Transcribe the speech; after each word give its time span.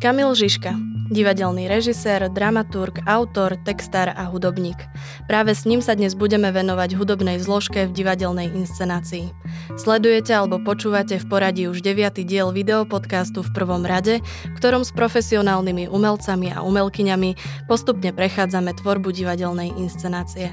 Kamil 0.00 0.32
Žižka, 0.32 0.80
divadelný 1.12 1.68
režisér, 1.68 2.32
dramaturg, 2.32 3.04
autor, 3.04 3.60
textár 3.68 4.08
a 4.08 4.32
hudobník. 4.32 4.80
Práve 5.28 5.52
s 5.52 5.68
ním 5.68 5.84
sa 5.84 5.92
dnes 5.92 6.16
budeme 6.16 6.48
venovať 6.48 6.96
hudobnej 6.96 7.36
zložke 7.36 7.84
v 7.84 7.92
divadelnej 7.92 8.48
inscenácii. 8.48 9.28
Sledujete 9.76 10.32
alebo 10.32 10.56
počúvate 10.56 11.20
v 11.20 11.28
poradí 11.28 11.68
už 11.68 11.84
9. 11.84 12.16
diel 12.24 12.48
videopodcastu 12.48 13.44
v 13.44 13.52
prvom 13.52 13.84
rade, 13.84 14.24
v 14.24 14.54
ktorom 14.56 14.88
s 14.88 14.96
profesionálnymi 14.96 15.92
umelcami 15.92 16.48
a 16.48 16.64
umelkyňami 16.64 17.36
postupne 17.68 18.16
prechádzame 18.16 18.72
tvorbu 18.80 19.12
divadelnej 19.12 19.68
inscenácie. 19.76 20.48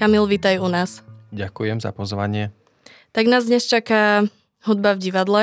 Kamil, 0.00 0.24
vítaj 0.24 0.64
u 0.64 0.68
nás. 0.72 1.04
Ďakujem 1.36 1.84
za 1.84 1.92
pozvanie. 1.92 2.56
Tak 3.12 3.28
nás 3.28 3.44
dnes 3.44 3.68
čaká 3.68 4.24
hudba 4.64 4.96
v 4.96 5.12
divadle. 5.12 5.42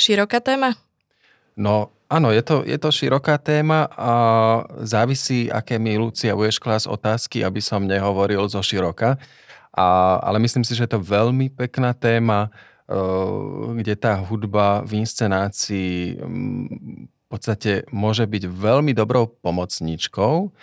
Široká 0.00 0.40
téma? 0.40 0.80
No, 1.60 1.95
Áno, 2.06 2.30
je 2.30 2.38
to, 2.38 2.62
je 2.62 2.78
to 2.78 2.94
široká 2.94 3.34
téma 3.34 3.90
a 3.90 4.12
závisí, 4.86 5.50
aké 5.50 5.74
mi 5.74 5.98
Lucia 5.98 6.38
budeš 6.38 6.62
klas 6.62 6.86
otázky, 6.86 7.42
aby 7.42 7.58
som 7.58 7.82
nehovoril 7.82 8.46
zo 8.46 8.62
široka. 8.62 9.18
A, 9.74 10.16
ale 10.22 10.38
myslím 10.38 10.62
si, 10.62 10.78
že 10.78 10.86
je 10.86 10.94
to 10.94 11.02
veľmi 11.02 11.50
pekná 11.50 11.90
téma, 11.98 12.54
eh, 12.86 12.94
kde 13.82 13.94
tá 13.98 14.14
hudba 14.22 14.86
v 14.86 15.02
inscenácii 15.02 16.22
v 17.26 17.34
podstate 17.34 17.82
môže 17.90 18.22
byť 18.22 18.46
veľmi 18.46 18.94
dobrou 18.94 19.26
pomocníčkou, 19.26 20.54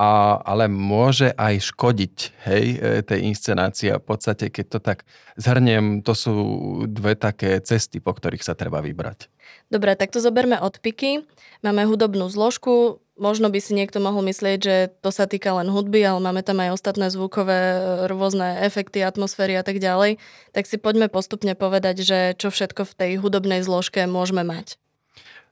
a, 0.00 0.40
ale 0.40 0.64
môže 0.72 1.28
aj 1.36 1.76
škodiť 1.76 2.16
hej, 2.48 2.64
eh, 2.80 3.00
tej 3.04 3.20
inscenácii. 3.28 3.92
A 3.92 4.00
v 4.00 4.06
podstate, 4.08 4.48
keď 4.48 4.66
to 4.72 4.78
tak 4.80 5.04
zhrniem, 5.36 6.00
to 6.00 6.16
sú 6.16 6.34
dve 6.88 7.20
také 7.20 7.60
cesty, 7.60 8.00
po 8.00 8.16
ktorých 8.16 8.40
sa 8.40 8.56
treba 8.56 8.80
vybrať. 8.80 9.28
Dobre, 9.68 9.92
tak 10.00 10.08
to 10.08 10.24
zoberme 10.24 10.56
od 10.56 10.80
piky. 10.80 11.28
Máme 11.60 11.84
hudobnú 11.84 12.32
zložku, 12.32 13.04
možno 13.20 13.52
by 13.52 13.60
si 13.60 13.76
niekto 13.76 14.00
mohol 14.00 14.24
myslieť, 14.24 14.58
že 14.58 14.76
to 15.04 15.12
sa 15.12 15.28
týka 15.28 15.52
len 15.52 15.68
hudby, 15.68 16.00
ale 16.00 16.24
máme 16.24 16.40
tam 16.40 16.64
aj 16.64 16.80
ostatné 16.80 17.12
zvukové 17.12 17.60
e, 17.60 17.78
rôzne 18.08 18.64
efekty, 18.64 19.04
atmosféry 19.04 19.60
a 19.60 19.62
tak 19.62 19.78
ďalej. 19.78 20.16
Tak 20.56 20.64
si 20.64 20.80
poďme 20.80 21.12
postupne 21.12 21.52
povedať, 21.52 22.00
že 22.00 22.18
čo 22.40 22.48
všetko 22.48 22.88
v 22.88 22.96
tej 22.96 23.10
hudobnej 23.20 23.60
zložke 23.60 24.08
môžeme 24.08 24.42
mať. 24.42 24.80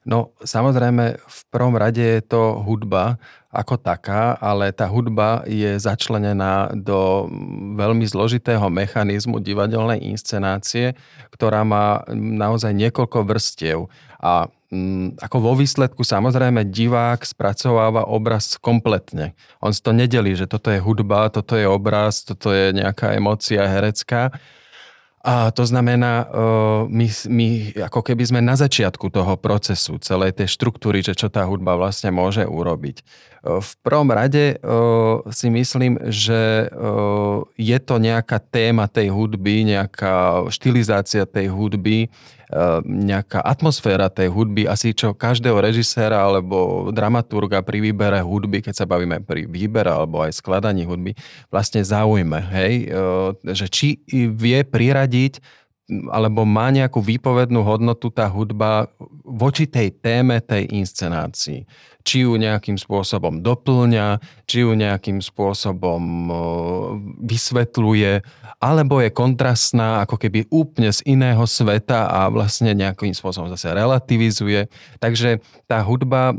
No 0.08 0.32
samozrejme, 0.40 1.20
v 1.20 1.40
prvom 1.52 1.76
rade 1.76 2.00
je 2.00 2.24
to 2.24 2.64
hudba 2.64 3.20
ako 3.48 3.80
taká, 3.80 4.36
ale 4.36 4.68
tá 4.76 4.84
hudba 4.84 5.40
je 5.48 5.80
začlenená 5.80 6.68
do 6.76 7.32
veľmi 7.80 8.04
zložitého 8.04 8.68
mechanizmu 8.68 9.40
divadelnej 9.40 10.04
inscenácie, 10.04 10.92
ktorá 11.32 11.64
má 11.64 12.04
naozaj 12.12 12.76
niekoľko 12.76 13.24
vrstiev. 13.24 13.88
A 14.20 14.52
mm, 14.68 15.16
ako 15.24 15.36
vo 15.40 15.52
výsledku 15.56 16.04
samozrejme 16.04 16.68
divák 16.68 17.24
spracováva 17.24 18.04
obraz 18.04 18.60
kompletne. 18.60 19.32
On 19.64 19.72
si 19.72 19.80
to 19.80 19.96
nedelí, 19.96 20.36
že 20.36 20.44
toto 20.44 20.68
je 20.68 20.84
hudba, 20.84 21.32
toto 21.32 21.56
je 21.56 21.64
obraz, 21.64 22.28
toto 22.28 22.52
je 22.52 22.76
nejaká 22.76 23.16
emocia 23.16 23.64
herecká 23.64 24.28
a 25.18 25.50
to 25.50 25.66
znamená, 25.66 26.30
my, 26.88 27.06
my 27.26 27.48
ako 27.90 28.00
keby 28.06 28.22
sme 28.22 28.40
na 28.40 28.54
začiatku 28.54 29.10
toho 29.10 29.34
procesu, 29.34 29.98
celej 29.98 30.38
tej 30.38 30.48
štruktúry, 30.54 31.02
že 31.02 31.18
čo 31.18 31.26
tá 31.26 31.42
hudba 31.42 31.74
vlastne 31.74 32.08
môže 32.08 32.46
urobiť. 32.46 33.02
V 33.48 33.72
prvom 33.80 34.12
rade 34.12 34.60
si 35.32 35.48
myslím, 35.48 35.96
že 36.12 36.68
je 37.56 37.78
to 37.80 37.96
nejaká 37.96 38.36
téma 38.44 38.84
tej 38.84 39.08
hudby, 39.08 39.64
nejaká 39.64 40.44
štilizácia 40.52 41.24
tej 41.24 41.48
hudby, 41.48 42.12
Ehm, 42.48 43.04
nejaká 43.04 43.44
atmosféra 43.44 44.08
tej 44.08 44.32
hudby, 44.32 44.64
asi 44.64 44.96
čo 44.96 45.12
každého 45.12 45.60
režiséra 45.60 46.24
alebo 46.24 46.88
dramaturga 46.88 47.60
pri 47.60 47.84
výbere 47.84 48.24
hudby, 48.24 48.64
keď 48.64 48.72
sa 48.72 48.88
bavíme 48.88 49.20
pri 49.20 49.44
výbere 49.44 49.92
alebo 49.92 50.24
aj 50.24 50.40
skladaní 50.40 50.88
hudby, 50.88 51.12
vlastne 51.52 51.84
zaujme, 51.84 52.40
hej, 52.56 52.88
že 53.52 53.68
či 53.68 54.00
vie 54.32 54.64
priradiť 54.64 55.44
alebo 56.08 56.48
má 56.48 56.72
nejakú 56.72 57.04
výpovednú 57.04 57.60
hodnotu 57.60 58.08
tá 58.08 58.24
hudba 58.28 58.88
voči 59.24 59.68
tej 59.68 59.92
téme 60.00 60.40
tej 60.40 60.72
inscenácii. 60.72 61.68
Či 62.08 62.24
ju 62.24 62.40
nejakým 62.40 62.80
spôsobom 62.80 63.44
doplňa, 63.44 64.16
či 64.48 64.64
ju 64.64 64.72
nejakým 64.72 65.20
spôsobom 65.20 66.00
vysvetľuje, 67.20 68.24
alebo 68.64 69.04
je 69.04 69.12
kontrastná 69.12 70.00
ako 70.08 70.16
keby 70.16 70.48
úplne 70.48 70.88
z 70.88 71.04
iného 71.04 71.44
sveta 71.44 72.08
a 72.08 72.32
vlastne 72.32 72.72
nejakým 72.72 73.12
spôsobom 73.12 73.52
zase 73.52 73.76
relativizuje. 73.76 74.72
Takže 75.04 75.44
tá 75.68 75.84
hudba, 75.84 76.32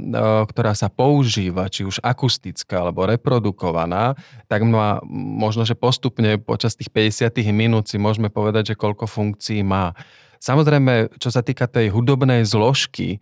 ktorá 0.49 0.73
sa 0.73 0.89
používa, 0.89 1.69
či 1.69 1.85
už 1.85 2.01
akustická 2.01 2.81
alebo 2.81 3.05
reprodukovaná, 3.05 4.17
tak 4.49 4.65
má 4.65 4.97
možno, 5.13 5.69
že 5.69 5.77
postupne 5.77 6.41
počas 6.41 6.73
tých 6.73 6.89
50 6.89 7.29
minút 7.53 7.85
si 7.93 8.01
môžeme 8.01 8.33
povedať, 8.33 8.73
že 8.73 8.79
koľko 8.79 9.05
funkcií 9.05 9.61
má. 9.61 9.93
Samozrejme, 10.39 11.19
čo 11.19 11.35
sa 11.35 11.43
týka 11.43 11.67
tej 11.67 11.91
hudobnej 11.91 12.47
zložky, 12.47 13.19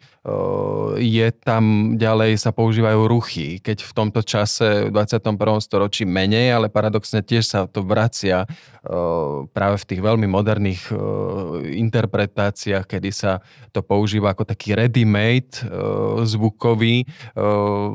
je 1.01 1.27
tam 1.41 1.95
ďalej 1.97 2.37
sa 2.37 2.53
používajú 2.53 3.09
ruchy, 3.09 3.57
keď 3.57 3.81
v 3.81 3.91
tomto 3.91 4.21
čase 4.21 4.85
v 4.87 4.93
21. 4.93 5.33
storočí 5.57 6.05
menej, 6.05 6.53
ale 6.53 6.69
paradoxne 6.69 7.25
tiež 7.25 7.41
sa 7.41 7.65
to 7.65 7.81
vracia 7.81 8.45
práve 9.51 9.75
v 9.81 9.87
tých 9.89 10.01
veľmi 10.03 10.29
moderných 10.29 10.93
interpretáciách, 11.73 12.85
kedy 12.85 13.09
sa 13.11 13.41
to 13.73 13.81
používa 13.81 14.31
ako 14.31 14.47
taký 14.47 14.77
ready-made 14.77 15.59
zvukový, 16.23 17.03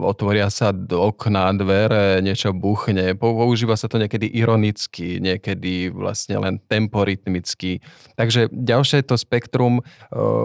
otvoria 0.02 0.50
sa 0.50 0.74
okná, 0.74 1.54
dvere, 1.56 2.20
niečo 2.20 2.50
buchne, 2.52 3.14
používa 3.16 3.78
sa 3.78 3.86
to 3.86 4.02
niekedy 4.02 4.26
ironicky, 4.34 5.22
niekedy 5.22 5.94
vlastne 5.94 6.42
len 6.42 6.58
temporytmicky. 6.58 7.78
Takže 8.18 8.50
ďalšie 8.52 9.06
to 9.06 9.11
spektrum, 9.16 9.80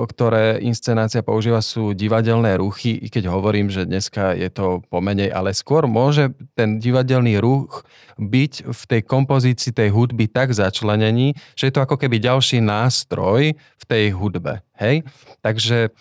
ktoré 0.10 0.64
inscenácia 0.64 1.22
používa, 1.22 1.62
sú 1.62 1.92
divadelné 1.94 2.58
ruchy, 2.58 2.98
i 2.98 3.08
keď 3.12 3.30
hovorím, 3.30 3.70
že 3.70 3.86
dneska 3.86 4.34
je 4.34 4.50
to 4.50 4.82
pomenej, 4.90 5.30
ale 5.30 5.54
skôr 5.54 5.86
môže 5.86 6.34
ten 6.58 6.82
divadelný 6.82 7.38
ruch 7.38 7.86
byť 8.18 8.74
v 8.74 8.82
tej 8.90 9.02
kompozícii 9.06 9.70
tej 9.70 9.94
hudby 9.94 10.26
tak 10.26 10.50
začlenený, 10.58 11.38
že 11.54 11.70
je 11.70 11.74
to 11.74 11.86
ako 11.86 12.02
keby 12.02 12.18
ďalší 12.18 12.66
nástroj 12.66 13.54
v 13.54 13.84
tej 13.86 14.10
hudbe. 14.18 14.66
Hej? 14.82 15.06
Takže 15.46 15.94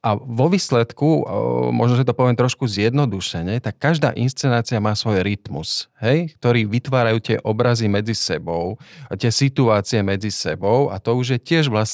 a 0.00 0.16
vo 0.16 0.46
výsledku, 0.48 1.26
možno, 1.74 1.98
že 1.98 2.06
to 2.06 2.16
poviem 2.16 2.38
trošku 2.38 2.70
zjednodušene, 2.70 3.58
tak 3.58 3.76
každá 3.82 4.14
inscenácia 4.14 4.78
má 4.78 4.94
svoj 4.94 5.26
rytmus, 5.26 5.90
hej? 5.98 6.32
ktorý 6.38 6.70
vytvárajú 6.70 7.18
tie 7.18 7.36
obrazy 7.42 7.90
medzi 7.90 8.14
sebou, 8.14 8.78
tie 9.18 9.34
situácie 9.34 10.06
medzi 10.06 10.30
sebou 10.30 10.88
a 10.94 11.02
to 11.02 11.18
už 11.18 11.36
je 11.36 11.38
tiež 11.42 11.66
vlastne 11.66 11.89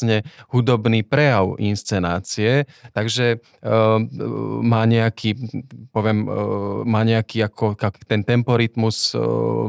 hudobný 0.50 1.06
prejav 1.06 1.54
inscenácie, 1.60 2.66
takže 2.92 3.38
uh, 3.62 4.00
má 4.64 4.82
nejaký, 4.84 5.36
poviem, 5.94 6.26
uh, 6.26 6.82
má 6.82 7.06
nejaký 7.06 7.46
ako 7.46 7.78
ten 8.08 8.26
temporytmus 8.26 9.14
uh, 9.14 9.68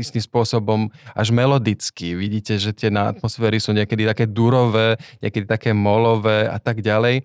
istým 0.00 0.22
spôsobom 0.24 0.90
až 1.14 1.28
melodický. 1.30 2.16
Vidíte, 2.16 2.56
že 2.56 2.72
tie 2.74 2.88
atmosféry 2.90 3.60
sú 3.60 3.76
niekedy 3.76 4.08
také 4.08 4.24
durové, 4.24 4.96
niekedy 5.20 5.46
také 5.46 5.70
molové 5.76 6.46
a 6.48 6.58
tak 6.58 6.80
ďalej. 6.80 7.20
E, 7.20 7.22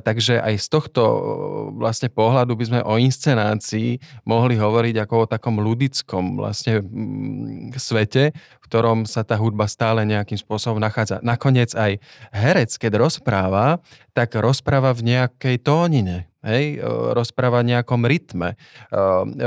takže 0.00 0.40
aj 0.40 0.54
z 0.58 0.66
tohto 0.68 1.02
e, 1.02 1.20
vlastne 1.80 2.08
pohľadu 2.08 2.56
by 2.56 2.64
sme 2.64 2.80
o 2.82 2.94
inscenácii 2.96 3.98
mohli 4.24 4.56
hovoriť 4.56 4.96
ako 5.04 5.14
o 5.24 5.30
takom 5.30 5.56
ludickom 5.60 6.38
vlastne 6.38 6.80
mm, 6.80 7.76
svete, 7.76 8.32
ktorom 8.74 9.06
sa 9.06 9.22
tá 9.22 9.38
hudba 9.38 9.70
stále 9.70 10.02
nejakým 10.02 10.34
spôsobom 10.34 10.82
nachádza. 10.82 11.22
Nakoniec 11.22 11.78
aj 11.78 12.02
herec, 12.34 12.74
keď 12.74 12.98
rozpráva, 12.98 13.78
tak 14.10 14.34
rozpráva 14.34 14.90
v 14.90 15.14
nejakej 15.14 15.62
tónine. 15.62 16.26
Hej, 16.42 16.76
e, 16.76 16.90
rozpráva 17.14 17.62
nejakom 17.62 18.02
rytme, 18.04 18.52
e, 18.52 18.56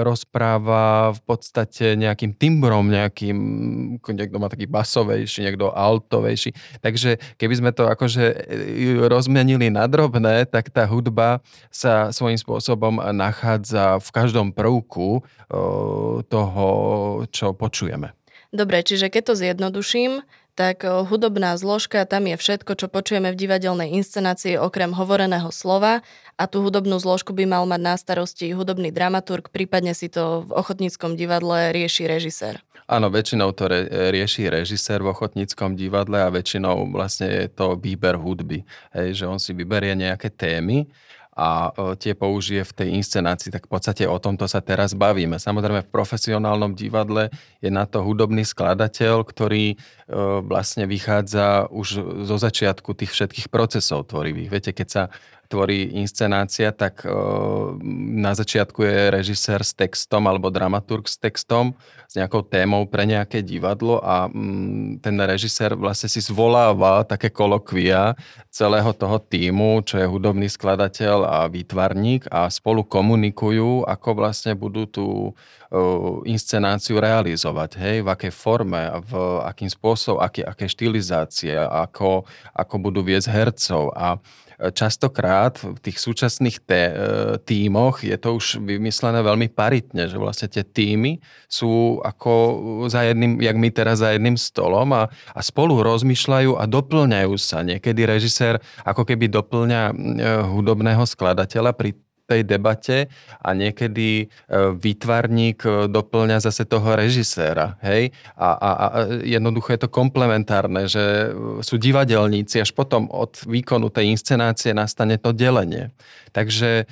rozpráva 0.02 1.12
v 1.14 1.22
podstate 1.28 1.94
nejakým 2.00 2.34
timbrom, 2.34 2.90
nejakým, 2.90 3.38
niekto 4.02 4.40
má 4.40 4.50
taký 4.50 4.66
basovejší, 4.66 5.46
niekto 5.46 5.76
altovejší. 5.76 6.56
Takže 6.82 7.22
keby 7.38 7.54
sme 7.54 7.70
to 7.76 7.86
akože 7.86 8.26
e, 8.34 8.36
rozmenili 9.12 9.70
na 9.70 9.86
drobné, 9.86 10.50
tak 10.50 10.74
tá 10.74 10.90
hudba 10.90 11.44
sa 11.70 12.10
svojím 12.16 12.40
spôsobom 12.40 12.98
nachádza 13.14 14.02
v 14.02 14.10
každom 14.10 14.50
prvku 14.56 15.22
toho, 16.32 16.68
čo 17.30 17.54
počujeme. 17.54 18.17
Dobre, 18.56 18.80
čiže 18.82 19.12
keď 19.12 19.24
to 19.24 19.34
zjednoduším, 19.36 20.24
tak 20.58 20.82
hudobná 20.82 21.54
zložka, 21.54 22.02
tam 22.10 22.26
je 22.26 22.34
všetko, 22.34 22.74
čo 22.74 22.90
počujeme 22.90 23.30
v 23.30 23.38
divadelnej 23.38 23.94
inscenácii 24.02 24.58
okrem 24.58 24.90
hovoreného 24.90 25.54
slova 25.54 26.02
a 26.34 26.44
tú 26.50 26.66
hudobnú 26.66 26.98
zložku 26.98 27.30
by 27.30 27.46
mal 27.46 27.70
mať 27.70 27.82
na 27.86 27.94
starosti 27.94 28.58
hudobný 28.58 28.90
dramaturg, 28.90 29.54
prípadne 29.54 29.94
si 29.94 30.10
to 30.10 30.50
v 30.50 30.58
ochotníckom 30.58 31.14
divadle 31.14 31.70
rieši 31.70 32.10
režisér. 32.10 32.58
Áno, 32.90 33.12
väčšinou 33.12 33.52
to 33.52 33.68
re, 33.68 33.86
rieši 34.16 34.50
režisér 34.50 35.04
v 35.04 35.12
ochotníckom 35.12 35.76
divadle 35.76 36.24
a 36.24 36.32
väčšinou 36.32 36.90
vlastne 36.90 37.28
je 37.28 37.46
to 37.52 37.76
výber 37.78 38.16
hudby. 38.16 38.64
Hej, 38.96 39.22
že 39.22 39.26
on 39.30 39.38
si 39.38 39.52
vyberie 39.52 39.94
nejaké 39.94 40.32
témy 40.32 40.88
a 41.38 41.70
tie 42.02 42.18
použije 42.18 42.66
v 42.66 42.74
tej 42.74 42.88
inscenácii. 42.98 43.54
Tak 43.54 43.70
v 43.70 43.78
podstate 43.78 44.04
o 44.10 44.18
tomto 44.18 44.50
sa 44.50 44.58
teraz 44.58 44.98
bavíme. 44.98 45.38
Samozrejme 45.38 45.86
v 45.86 45.94
profesionálnom 45.94 46.74
divadle 46.74 47.30
je 47.62 47.70
na 47.70 47.86
to 47.86 48.02
hudobný 48.02 48.42
skladateľ, 48.42 49.22
ktorý 49.22 49.78
vlastne 50.42 50.90
vychádza 50.90 51.70
už 51.70 51.88
zo 52.26 52.38
začiatku 52.42 52.98
tých 52.98 53.14
všetkých 53.14 53.48
procesov 53.54 54.10
tvorivých. 54.10 54.50
Viete, 54.50 54.72
keď 54.74 54.88
sa 54.90 55.04
tvorí 55.48 55.96
inscenácia, 55.96 56.76
tak 56.76 57.08
na 57.84 58.32
začiatku 58.36 58.84
je 58.84 58.98
režisér 59.10 59.64
s 59.64 59.72
textom 59.72 60.28
alebo 60.28 60.52
dramaturg 60.52 61.08
s 61.08 61.16
textom, 61.16 61.74
s 62.08 62.16
nejakou 62.16 62.44
témou 62.44 62.88
pre 62.88 63.04
nejaké 63.04 63.44
divadlo 63.44 64.00
a 64.00 64.32
mm, 64.32 65.04
ten 65.04 65.16
režisér 65.20 65.76
vlastne 65.76 66.08
si 66.08 66.24
zvoláva 66.24 67.04
také 67.04 67.28
kolokvia 67.28 68.16
celého 68.48 68.92
toho 68.96 69.20
týmu, 69.20 69.84
čo 69.84 70.00
je 70.00 70.08
hudobný 70.08 70.48
skladateľ 70.48 71.18
a 71.28 71.38
výtvarník 71.52 72.32
a 72.32 72.48
spolu 72.48 72.88
komunikujú, 72.88 73.84
ako 73.84 74.10
vlastne 74.16 74.56
budú 74.56 74.88
tú 74.88 75.08
inscenáciu 76.24 77.04
realizovať, 77.04 77.76
hej, 77.76 77.98
v 78.00 78.08
akej 78.08 78.32
forme, 78.32 78.88
v 79.04 79.14
akým 79.44 79.68
spôsobom, 79.68 80.24
aké, 80.24 80.48
aké 80.48 80.72
štilizácie, 80.72 81.60
ako, 81.60 82.24
ako 82.56 82.76
budú 82.80 83.04
viesť 83.04 83.28
hercov 83.28 83.92
a 83.92 84.16
častokrát 84.58 85.62
v 85.62 85.78
tých 85.78 86.02
súčasných 86.02 86.58
té, 86.66 86.82
e, 86.90 86.94
tímoch 87.46 88.02
je 88.02 88.18
to 88.18 88.42
už 88.42 88.58
vymyslené 88.58 89.22
veľmi 89.22 89.54
paritne, 89.54 90.10
že 90.10 90.18
vlastne 90.18 90.50
tie 90.50 90.66
týmy 90.66 91.22
sú 91.46 92.02
ako 92.02 92.34
za 92.90 93.06
jedným, 93.06 93.38
jak 93.38 93.54
my 93.54 93.70
teraz 93.70 94.02
za 94.02 94.18
jedným 94.18 94.34
stolom 94.34 94.98
a, 94.98 95.14
a 95.14 95.40
spolu 95.46 95.86
rozmýšľajú 95.86 96.58
a 96.58 96.64
doplňajú 96.66 97.36
sa. 97.38 97.62
Niekedy 97.62 98.02
režisér 98.10 98.58
ako 98.82 99.06
keby 99.06 99.30
doplňa 99.30 99.82
e, 99.90 99.94
hudobného 100.50 101.06
skladateľa 101.06 101.78
pri 101.78 101.94
tej 102.28 102.44
debate 102.44 103.08
a 103.40 103.56
niekedy 103.56 104.08
e, 104.22 104.26
výtvarník 104.76 105.64
e, 105.64 105.70
doplňa 105.88 106.44
zase 106.44 106.68
toho 106.68 107.00
režiséra. 107.00 107.80
Hej? 107.80 108.12
A, 108.36 108.52
a, 108.52 108.70
a 108.76 108.88
jednoducho 109.24 109.72
je 109.72 109.82
to 109.88 109.90
komplementárne, 109.90 110.92
že 110.92 111.32
sú 111.64 111.80
divadelníci, 111.80 112.60
až 112.60 112.76
potom 112.76 113.08
od 113.08 113.40
výkonu 113.48 113.88
tej 113.88 114.12
inscenácie 114.12 114.76
nastane 114.76 115.16
to 115.16 115.32
delenie. 115.32 115.96
Takže 116.36 116.86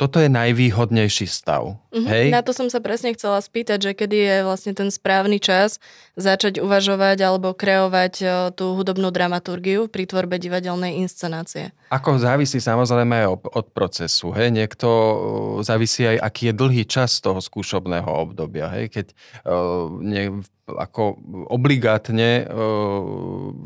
toto 0.00 0.16
je 0.16 0.32
najvýhodnejší 0.32 1.28
stav. 1.28 1.76
Mm-hmm. 1.92 2.08
Hej? 2.08 2.26
Na 2.32 2.40
to 2.40 2.56
som 2.56 2.72
sa 2.72 2.80
presne 2.80 3.12
chcela 3.12 3.36
spýtať, 3.36 3.78
že 3.84 3.92
kedy 3.92 4.16
je 4.16 4.36
vlastne 4.48 4.72
ten 4.72 4.88
správny 4.88 5.36
čas 5.42 5.76
začať 6.16 6.56
uvažovať 6.56 7.20
alebo 7.20 7.52
kreovať 7.52 8.14
tú 8.56 8.72
hudobnú 8.72 9.12
dramaturgiu 9.12 9.92
pri 9.92 10.08
tvorbe 10.08 10.40
divadelnej 10.40 11.04
inscenácie. 11.04 11.76
Ako 11.92 12.16
závisí 12.16 12.64
samozrejme 12.64 13.12
aj 13.12 13.28
od 13.44 13.66
procesu. 13.76 14.32
Hej? 14.32 14.51
Niekto 14.52 14.88
uh, 14.88 15.16
závisí 15.64 16.04
aj, 16.04 16.20
aký 16.20 16.52
je 16.52 16.54
dlhý 16.54 16.84
čas 16.84 17.18
toho 17.24 17.40
skúšobného 17.40 18.06
obdobia. 18.06 18.68
Hej? 18.68 18.92
Keď 18.92 19.06
uh, 19.48 19.88
nie, 20.04 20.44
ako 20.70 21.18
obligátne 21.50 22.46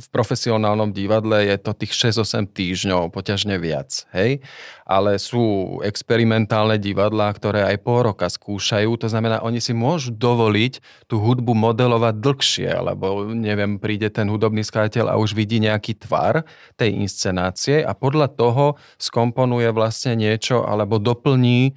v 0.00 0.06
profesionálnom 0.08 0.90
divadle 0.96 1.44
je 1.44 1.56
to 1.60 1.76
tých 1.76 1.92
6-8 1.92 2.48
týždňov, 2.50 3.12
poťažne 3.12 3.60
viac. 3.60 4.08
Hej? 4.16 4.40
Ale 4.88 5.20
sú 5.20 5.78
experimentálne 5.84 6.80
divadlá, 6.80 7.34
ktoré 7.36 7.68
aj 7.68 7.76
pol 7.82 8.08
roka 8.12 8.30
skúšajú, 8.30 8.96
to 8.96 9.12
znamená, 9.12 9.44
oni 9.44 9.60
si 9.60 9.76
môžu 9.76 10.14
dovoliť 10.14 10.80
tú 11.10 11.20
hudbu 11.20 11.52
modelovať 11.52 12.14
dlhšie, 12.16 12.70
lebo 12.70 13.28
neviem, 13.34 13.76
príde 13.76 14.08
ten 14.08 14.30
hudobný 14.30 14.64
skladateľ 14.64 15.12
a 15.12 15.20
už 15.20 15.36
vidí 15.36 15.60
nejaký 15.60 16.00
tvar 16.00 16.48
tej 16.80 16.96
inscenácie 16.96 17.84
a 17.84 17.92
podľa 17.92 18.32
toho 18.32 18.80
skomponuje 18.96 19.68
vlastne 19.74 20.16
niečo 20.16 20.64
alebo 20.76 21.00
doplní 21.00 21.72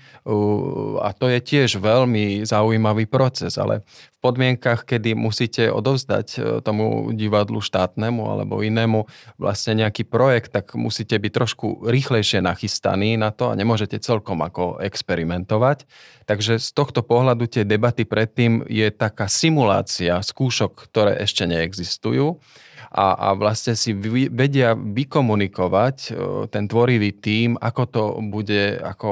a 0.99 1.09
to 1.15 1.31
je 1.31 1.39
tiež 1.39 1.79
veľmi 1.79 2.43
zaujímavý 2.43 3.07
proces, 3.07 3.55
ale 3.55 3.87
v 4.19 4.27
podmienkach, 4.27 4.83
kedy 4.83 5.15
musíte 5.15 5.71
odovzdať 5.71 6.27
e, 6.35 6.39
tomu 6.59 7.15
divadlu 7.15 7.63
štátnemu 7.63 8.19
alebo 8.27 8.59
inému 8.59 9.07
vlastne 9.39 9.79
nejaký 9.79 10.03
projekt, 10.03 10.51
tak 10.51 10.75
musíte 10.75 11.15
byť 11.15 11.31
trošku 11.31 11.87
rýchlejšie 11.87 12.43
nachystaní 12.43 13.15
na 13.15 13.31
to 13.31 13.47
a 13.47 13.55
nemôžete 13.55 13.95
celkom 14.03 14.43
ako 14.43 14.83
experimentovať. 14.83 15.87
Takže 16.27 16.59
z 16.59 16.69
tohto 16.75 16.99
pohľadu 16.99 17.47
tie 17.47 17.63
debaty 17.63 18.03
predtým 18.03 18.67
je 18.67 18.91
taká 18.91 19.31
simulácia 19.31 20.19
skúšok, 20.19 20.91
ktoré 20.91 21.15
ešte 21.23 21.47
neexistujú 21.47 22.43
a, 22.89 23.13
a 23.13 23.27
vlastne 23.37 23.77
si 23.77 23.93
vedia 24.33 24.73
vykomunikovať 24.73 25.97
e, 25.97 26.11
ten 26.49 26.65
tvorivý 26.65 27.13
tím, 27.13 27.53
ako 27.61 27.83
to 27.85 28.03
bude 28.33 28.81
ako 28.81 29.11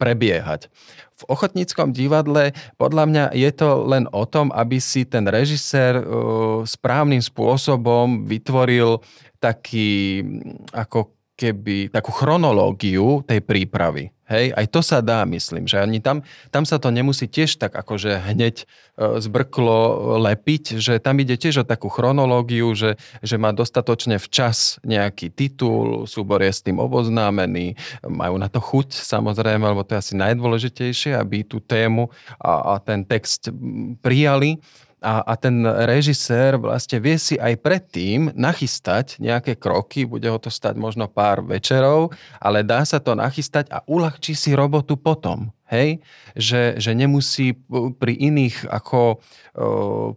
prebiehať. 0.00 0.72
V 1.20 1.24
ochotníckom 1.28 1.94
divadle 1.94 2.56
podľa 2.80 3.04
mňa 3.06 3.24
je 3.36 3.50
to 3.54 3.84
len 3.86 4.10
o 4.10 4.24
tom, 4.26 4.50
aby 4.50 4.82
si 4.82 5.06
ten 5.06 5.28
režisér 5.28 6.02
správnym 6.66 7.22
spôsobom 7.22 8.26
vytvoril 8.26 8.98
taký 9.38 10.22
ako 10.74 11.14
keby 11.42 11.90
takú 11.90 12.14
chronológiu 12.14 13.26
tej 13.26 13.42
prípravy. 13.42 14.14
Hej, 14.30 14.54
aj 14.54 14.66
to 14.72 14.80
sa 14.80 15.04
dá, 15.04 15.26
myslím, 15.28 15.68
že 15.68 15.76
ani 15.82 16.00
tam, 16.00 16.24
tam 16.48 16.64
sa 16.64 16.80
to 16.80 16.88
nemusí 16.88 17.28
tiež 17.28 17.60
tak 17.60 17.74
akože 17.74 18.32
hneď 18.32 18.64
e, 18.64 18.64
zbrklo 19.20 20.14
lepiť, 20.24 20.80
že 20.80 21.02
tam 21.02 21.20
ide 21.20 21.36
tiež 21.36 21.66
o 21.66 21.68
takú 21.68 21.92
chronológiu, 21.92 22.72
že, 22.72 22.96
že 23.20 23.36
má 23.36 23.52
dostatočne 23.52 24.16
včas 24.16 24.80
nejaký 24.88 25.28
titul, 25.28 26.08
súbor 26.08 26.40
je 26.40 26.54
s 26.54 26.64
tým 26.64 26.80
oboznámený, 26.80 27.76
majú 28.08 28.40
na 28.40 28.48
to 28.48 28.62
chuť 28.62 28.94
samozrejme, 28.94 29.68
lebo 29.68 29.84
to 29.84 29.98
je 29.98 30.02
asi 30.06 30.14
najdôležitejšie, 30.16 31.12
aby 31.12 31.44
tú 31.44 31.60
tému 31.60 32.08
a, 32.40 32.78
a 32.78 32.80
ten 32.80 33.04
text 33.04 33.52
prijali 34.00 34.62
a, 35.02 35.26
a 35.26 35.34
ten 35.34 35.66
režisér 35.66 36.56
vlastne 36.56 37.02
vie 37.02 37.18
si 37.18 37.34
aj 37.34 37.58
predtým 37.60 38.30
nachystať 38.32 39.18
nejaké 39.18 39.58
kroky, 39.58 40.06
bude 40.06 40.30
ho 40.30 40.38
to 40.38 40.48
stať 40.48 40.78
možno 40.78 41.10
pár 41.10 41.42
večerov, 41.42 42.14
ale 42.38 42.62
dá 42.62 42.86
sa 42.86 43.02
to 43.02 43.18
nachystať 43.18 43.68
a 43.74 43.82
uľahčí 43.84 44.32
si 44.32 44.54
robotu 44.54 44.94
potom. 44.94 45.50
Hej? 45.72 46.04
Že, 46.36 46.62
že 46.78 46.90
nemusí 46.92 47.56
pri 47.96 48.12
iných 48.12 48.68
ako 48.68 49.00
o, 49.00 49.16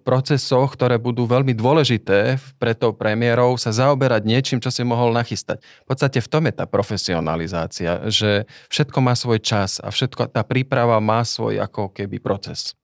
procesoch, 0.03 0.75
ktoré 0.75 1.00
budú 1.00 1.25
veľmi 1.25 1.55
dôležité 1.55 2.38
pre 2.60 2.75
tou 2.75 2.91
premiérou, 2.91 3.55
sa 3.55 3.71
zaoberať 3.71 4.27
niečím, 4.27 4.60
čo 4.60 4.69
si 4.69 4.83
mohol 4.83 5.15
nachystať. 5.15 5.63
V 5.88 5.95
podstate 5.95 6.19
v 6.19 6.29
tom 6.29 6.43
je 6.45 6.53
tá 6.53 6.67
profesionalizácia, 6.67 8.03
že 8.12 8.45
všetko 8.67 9.00
má 9.00 9.15
svoj 9.15 9.39
čas 9.39 9.79
a 9.79 9.89
všetko, 9.89 10.29
tá 10.29 10.43
príprava 10.43 11.00
má 11.00 11.24
svoj 11.24 11.63
ako 11.63 11.89
keby 11.95 12.19
proces. 12.19 12.75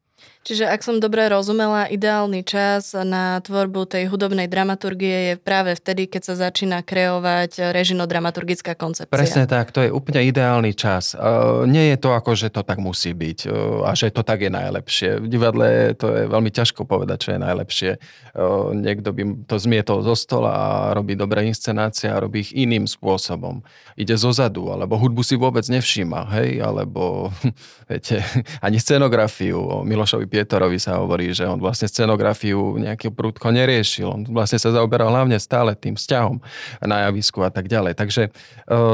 Čiže 0.41 0.65
ak 0.65 0.81
som 0.81 0.97
dobre 0.97 1.29
rozumela, 1.29 1.85
ideálny 1.85 2.41
čas 2.41 2.97
na 2.97 3.37
tvorbu 3.45 3.85
tej 3.85 4.09
hudobnej 4.09 4.49
dramaturgie 4.49 5.17
je 5.29 5.33
práve 5.37 5.77
vtedy, 5.77 6.09
keď 6.09 6.33
sa 6.33 6.49
začína 6.49 6.81
kreovať 6.81 7.69
režino-dramaturgická 7.69 8.73
koncepcia. 8.73 9.13
Presne 9.13 9.45
tak, 9.45 9.69
to 9.69 9.85
je 9.85 9.93
úplne 9.93 10.25
ideálny 10.25 10.73
čas. 10.73 11.13
Uh, 11.13 11.69
nie 11.69 11.93
je 11.93 11.97
to 12.01 12.17
ako, 12.17 12.33
že 12.33 12.49
to 12.49 12.65
tak 12.65 12.81
musí 12.81 13.13
byť 13.13 13.39
uh, 13.45 13.85
a 13.85 13.93
že 13.93 14.09
to 14.09 14.25
tak 14.25 14.41
je 14.41 14.49
najlepšie. 14.49 15.21
V 15.21 15.27
divadle 15.29 15.93
to 15.93 16.09
je 16.09 16.25
veľmi 16.25 16.49
ťažko 16.49 16.89
povedať, 16.89 17.17
čo 17.21 17.29
je 17.37 17.39
najlepšie. 17.45 17.91
Uh, 18.33 18.73
niekto 18.73 19.13
by 19.13 19.45
to 19.45 19.61
zmietol 19.61 20.01
zo 20.01 20.17
stola 20.17 20.51
a 20.57 20.67
robí 20.97 21.13
dobré 21.13 21.45
inscenácie 21.45 22.09
a 22.09 22.17
robí 22.17 22.41
ich 22.41 22.51
iným 22.57 22.89
spôsobom. 22.89 23.61
Ide 23.93 24.17
zo 24.17 24.33
zadu, 24.33 24.73
alebo 24.73 24.97
hudbu 24.97 25.21
si 25.21 25.37
vôbec 25.37 25.69
nevšíma, 25.69 26.33
hej, 26.33 26.65
alebo 26.65 27.29
viete, 27.91 28.25
ani 28.57 28.81
scenografiu. 28.81 29.61
O 29.61 29.85
Milošovi 29.85 30.30
Pietorovi 30.31 30.79
sa 30.79 31.03
hovorí, 31.03 31.35
že 31.35 31.43
on 31.43 31.59
vlastne 31.59 31.91
scenografiu 31.91 32.79
nejaký 32.79 33.11
prúdko 33.11 33.51
neriešil. 33.51 34.07
On 34.07 34.21
vlastne 34.31 34.55
sa 34.55 34.71
zaoberal 34.71 35.11
hlavne 35.11 35.35
stále 35.35 35.75
tým 35.75 35.99
vzťahom 35.99 36.39
na 36.87 37.11
javisku 37.11 37.43
a 37.43 37.51
tak 37.51 37.67
ďalej. 37.67 37.99
Takže 37.99 38.23
e, 38.25 38.29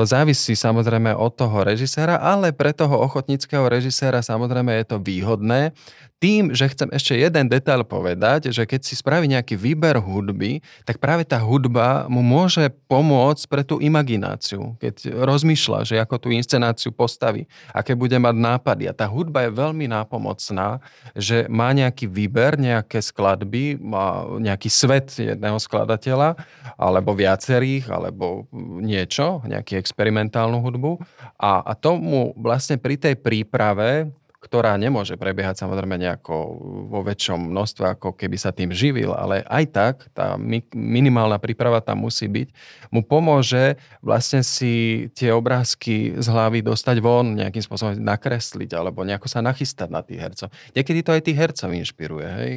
závisí 0.09 0.57
samozrejme 0.57 1.13
od 1.13 1.37
toho 1.37 1.61
režiséra, 1.61 2.17
ale 2.17 2.49
pre 2.49 2.73
toho 2.73 2.97
ochotníckého 2.97 3.69
režiséra 3.69 4.25
samozrejme 4.25 4.73
je 4.81 4.85
to 4.89 4.97
výhodné, 4.97 5.77
tým, 6.17 6.49
že 6.49 6.65
chcem 6.73 6.89
ešte 6.89 7.13
jeden 7.13 7.45
detail 7.45 7.85
povedať, 7.85 8.49
že 8.49 8.65
keď 8.65 8.81
si 8.81 8.97
spraví 8.97 9.29
nejaký 9.29 9.53
výber 9.53 10.01
hudby, 10.01 10.65
tak 10.81 10.97
práve 10.97 11.21
tá 11.21 11.37
hudba 11.37 12.09
mu 12.09 12.25
môže 12.25 12.73
pomôcť 12.89 13.43
pre 13.45 13.61
tú 13.61 13.77
imagináciu. 13.77 14.73
Keď 14.81 15.13
rozmýšľa, 15.13 15.85
že 15.85 15.95
ako 16.01 16.17
tú 16.17 16.27
inscenáciu 16.33 16.89
postaví, 16.89 17.45
aké 17.69 17.93
bude 17.93 18.17
mať 18.17 18.33
nápady. 18.33 18.83
A 18.89 18.97
tá 18.97 19.05
hudba 19.05 19.45
je 19.45 19.53
veľmi 19.53 19.85
nápomocná, 19.85 20.81
že 21.13 21.45
má 21.53 21.69
nejaký 21.69 22.09
výber, 22.09 22.57
nejaké 22.57 22.97
skladby, 22.97 23.77
má 23.77 24.25
nejaký 24.41 24.73
svet 24.73 25.13
jedného 25.13 25.61
skladateľa, 25.61 26.33
alebo 26.81 27.13
viacerých, 27.13 27.93
alebo 27.93 28.49
niečo, 28.81 29.45
nejakú 29.45 29.77
experimentálnu 29.77 30.65
hudbu. 30.65 30.97
A, 31.37 31.61
a 31.61 31.73
tomu 31.77 32.33
vlastne 32.33 32.81
pri 32.81 32.97
tej 32.97 33.21
príprave 33.21 34.09
ktorá 34.47 34.79
nemôže 34.79 35.19
prebiehať 35.19 35.59
samozrejme 35.59 35.99
nejako 35.99 36.55
vo 36.87 37.03
väčšom 37.03 37.51
množstve, 37.51 37.99
ako 37.99 38.15
keby 38.15 38.39
sa 38.39 38.55
tým 38.55 38.71
živil, 38.71 39.11
ale 39.11 39.43
aj 39.43 39.63
tak 39.75 39.95
tá 40.15 40.39
minimálna 40.71 41.35
príprava 41.35 41.83
tam 41.83 42.07
musí 42.07 42.31
byť, 42.31 42.47
mu 42.95 43.03
pomôže 43.03 43.75
vlastne 43.99 44.39
si 44.39 45.07
tie 45.11 45.35
obrázky 45.35 46.15
z 46.15 46.27
hlavy 46.31 46.63
dostať 46.63 47.03
von, 47.03 47.35
nejakým 47.35 47.59
spôsobom 47.59 47.99
nakresliť 47.99 48.71
alebo 48.71 49.03
nejako 49.03 49.27
sa 49.27 49.43
nachystať 49.43 49.91
na 49.91 49.99
tých 49.99 50.23
hercov. 50.23 50.47
Niekedy 50.71 50.99
to 51.03 51.11
aj 51.11 51.21
tých 51.27 51.37
hercov 51.37 51.69
inšpiruje. 51.75 52.27
Hej? 52.39 52.51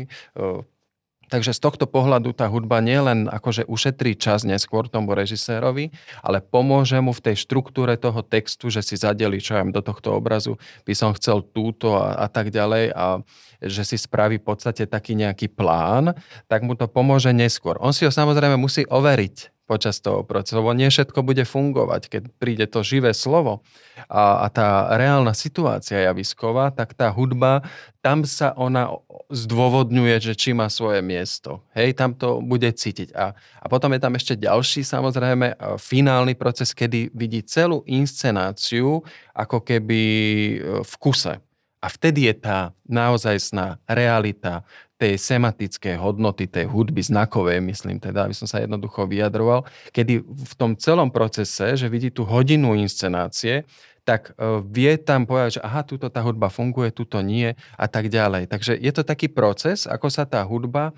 Takže 1.31 1.55
z 1.55 1.61
tohto 1.63 1.87
pohľadu 1.87 2.35
tá 2.35 2.51
hudba 2.51 2.83
nielen 2.83 3.31
akože 3.31 3.71
ušetrí 3.71 4.19
čas 4.19 4.43
neskôr 4.43 4.91
tomu 4.91 5.15
režisérovi, 5.15 5.95
ale 6.27 6.43
pomôže 6.43 6.99
mu 6.99 7.15
v 7.15 7.31
tej 7.31 7.47
štruktúre 7.47 7.95
toho 7.95 8.27
textu, 8.27 8.67
že 8.67 8.83
si 8.83 8.99
zadeli, 8.99 9.39
čo 9.39 9.55
ja 9.55 9.63
do 9.63 9.79
tohto 9.79 10.19
obrazu 10.19 10.59
by 10.83 10.93
som 10.99 11.15
chcel 11.15 11.47
túto 11.47 11.95
a, 11.95 12.19
a 12.19 12.27
tak 12.27 12.51
ďalej 12.51 12.91
a 12.91 13.23
že 13.63 13.87
si 13.87 13.95
spraví 13.95 14.43
v 14.43 14.47
podstate 14.51 14.91
taký 14.91 15.15
nejaký 15.15 15.47
plán, 15.55 16.19
tak 16.51 16.67
mu 16.67 16.75
to 16.75 16.91
pomôže 16.91 17.31
neskôr. 17.31 17.79
On 17.79 17.95
si 17.95 18.03
ho 18.03 18.11
samozrejme 18.11 18.59
musí 18.59 18.83
overiť 18.91 19.60
počas 19.71 20.03
toho 20.03 20.27
procesu, 20.27 20.59
lebo 20.59 20.75
nie 20.75 20.91
všetko 20.91 21.23
bude 21.23 21.47
fungovať. 21.47 22.11
Keď 22.11 22.23
príde 22.43 22.67
to 22.67 22.83
živé 22.83 23.15
slovo 23.15 23.63
a, 24.11 24.43
a 24.43 24.47
tá 24.51 24.91
reálna 24.99 25.31
situácia 25.31 26.03
javisková, 26.03 26.75
tak 26.75 26.99
tá 26.99 27.07
hudba, 27.15 27.63
tam 28.03 28.27
sa 28.27 28.51
ona 28.59 28.91
zdôvodňuje, 29.31 30.19
že 30.19 30.35
či 30.35 30.51
má 30.51 30.67
svoje 30.67 30.99
miesto. 31.07 31.63
Hej, 31.79 31.95
tam 31.95 32.19
to 32.19 32.43
bude 32.43 32.67
cítiť. 32.67 33.15
A, 33.15 33.39
a 33.39 33.67
potom 33.71 33.95
je 33.95 34.03
tam 34.03 34.19
ešte 34.19 34.35
ďalší, 34.35 34.83
samozrejme, 34.83 35.55
finálny 35.79 36.35
proces, 36.35 36.75
kedy 36.75 37.15
vidí 37.15 37.47
celú 37.47 37.87
inscenáciu 37.87 39.07
ako 39.31 39.63
keby 39.63 40.03
e, 40.03 40.57
v 40.83 40.95
kuse. 40.99 41.39
A 41.81 41.87
vtedy 41.89 42.29
je 42.29 42.35
tá 42.37 42.59
naozajstná 42.85 43.81
realita, 43.89 44.67
tej 45.01 45.17
sematickej 45.17 45.97
hodnoty 45.97 46.45
tej 46.45 46.69
hudby 46.69 47.01
znakovej, 47.01 47.65
myslím 47.65 47.97
teda, 47.97 48.29
aby 48.29 48.37
som 48.37 48.45
sa 48.45 48.61
jednoducho 48.61 49.09
vyjadroval, 49.09 49.65
kedy 49.97 50.21
v 50.21 50.55
tom 50.61 50.77
celom 50.77 51.09
procese, 51.09 51.73
že 51.81 51.89
vidí 51.89 52.13
tú 52.13 52.29
hodinu 52.29 52.77
inscenácie, 52.77 53.65
tak 54.05 54.37
e, 54.37 54.61
vie 54.69 54.97
tam 55.01 55.25
povedať, 55.25 55.61
že 55.61 55.65
aha, 55.65 55.81
túto 55.85 56.13
tá 56.13 56.21
hudba 56.21 56.53
funguje, 56.53 56.93
túto 56.93 57.21
nie 57.25 57.57
a 57.77 57.87
tak 57.89 58.13
ďalej. 58.13 58.49
Takže 58.49 58.77
je 58.77 58.93
to 58.93 59.03
taký 59.05 59.33
proces, 59.33 59.89
ako 59.89 60.09
sa 60.13 60.29
tá 60.29 60.45
hudba 60.45 60.91
e, 60.91 60.93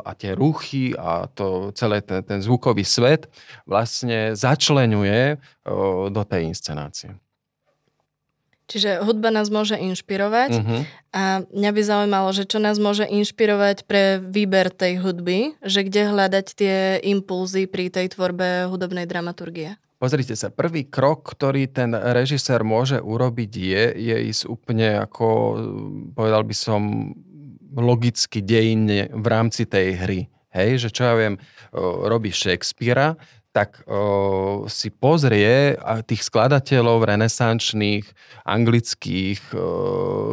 a 0.00 0.10
tie 0.16 0.32
ruchy 0.36 0.96
a 0.96 1.28
to 1.28 1.72
celé 1.76 2.00
ten, 2.04 2.24
ten 2.24 2.40
zvukový 2.40 2.84
svet 2.84 3.28
vlastne 3.68 4.32
začlenuje 4.36 5.34
e, 5.34 5.36
do 6.08 6.22
tej 6.24 6.48
inscenácie. 6.48 7.16
Čiže 8.70 9.02
hudba 9.02 9.34
nás 9.34 9.50
môže 9.50 9.74
inšpirovať 9.74 10.50
uh-huh. 10.54 10.80
a 11.10 11.42
mňa 11.50 11.70
by 11.74 11.82
zaujímalo, 11.82 12.30
že 12.30 12.46
čo 12.46 12.62
nás 12.62 12.78
môže 12.78 13.02
inšpirovať 13.02 13.82
pre 13.82 14.22
výber 14.22 14.70
tej 14.70 15.02
hudby, 15.02 15.58
že 15.58 15.82
kde 15.82 16.06
hľadať 16.06 16.46
tie 16.54 16.76
impulzy 17.02 17.66
pri 17.66 17.90
tej 17.90 18.14
tvorbe 18.14 18.70
hudobnej 18.70 19.10
dramaturgie. 19.10 19.74
Pozrite 19.98 20.32
sa, 20.38 20.48
prvý 20.48 20.86
krok, 20.86 21.28
ktorý 21.28 21.66
ten 21.66 21.92
režisér 21.92 22.64
môže 22.64 23.02
urobiť 23.02 23.52
je, 23.52 23.84
je 24.00 24.16
ísť 24.32 24.48
úplne 24.48 25.02
ako, 25.02 25.26
povedal 26.14 26.46
by 26.46 26.54
som, 26.54 27.12
logicky 27.70 28.42
dejinne 28.42 29.10
v 29.14 29.26
rámci 29.30 29.66
tej 29.66 29.98
hry. 29.98 30.20
Hej, 30.50 30.82
že 30.82 30.88
čo 30.90 31.06
ja 31.06 31.14
viem, 31.14 31.38
robí 32.06 32.34
Shakespearea, 32.34 33.14
tak 33.50 33.82
o, 33.86 34.66
si 34.70 34.90
pozrie 34.94 35.74
tých 36.06 36.22
skladateľov 36.22 37.06
renesančných, 37.06 38.06
anglických, 38.46 39.40
o, 39.54 39.58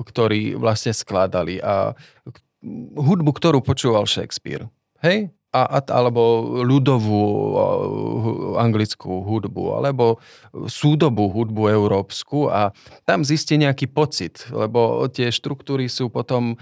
ktorí 0.06 0.58
vlastne 0.58 0.94
skladali 0.94 1.58
a 1.62 1.98
hudbu, 2.98 3.32
ktorú 3.34 3.62
počúval 3.62 4.06
Shakespeare. 4.06 4.70
Hej? 5.02 5.34
A, 5.56 5.80
alebo 5.80 6.44
ľudovú 6.60 7.24
anglickú 8.60 9.24
hudbu, 9.24 9.80
alebo 9.80 10.20
súdobú 10.68 11.32
hudbu 11.32 11.72
európsku 11.72 12.52
a 12.52 12.76
tam 13.08 13.24
zistí 13.24 13.56
nejaký 13.56 13.88
pocit, 13.88 14.44
lebo 14.52 15.08
tie 15.08 15.32
štruktúry 15.32 15.88
sú 15.88 16.12
potom 16.12 16.54
e, 16.54 16.56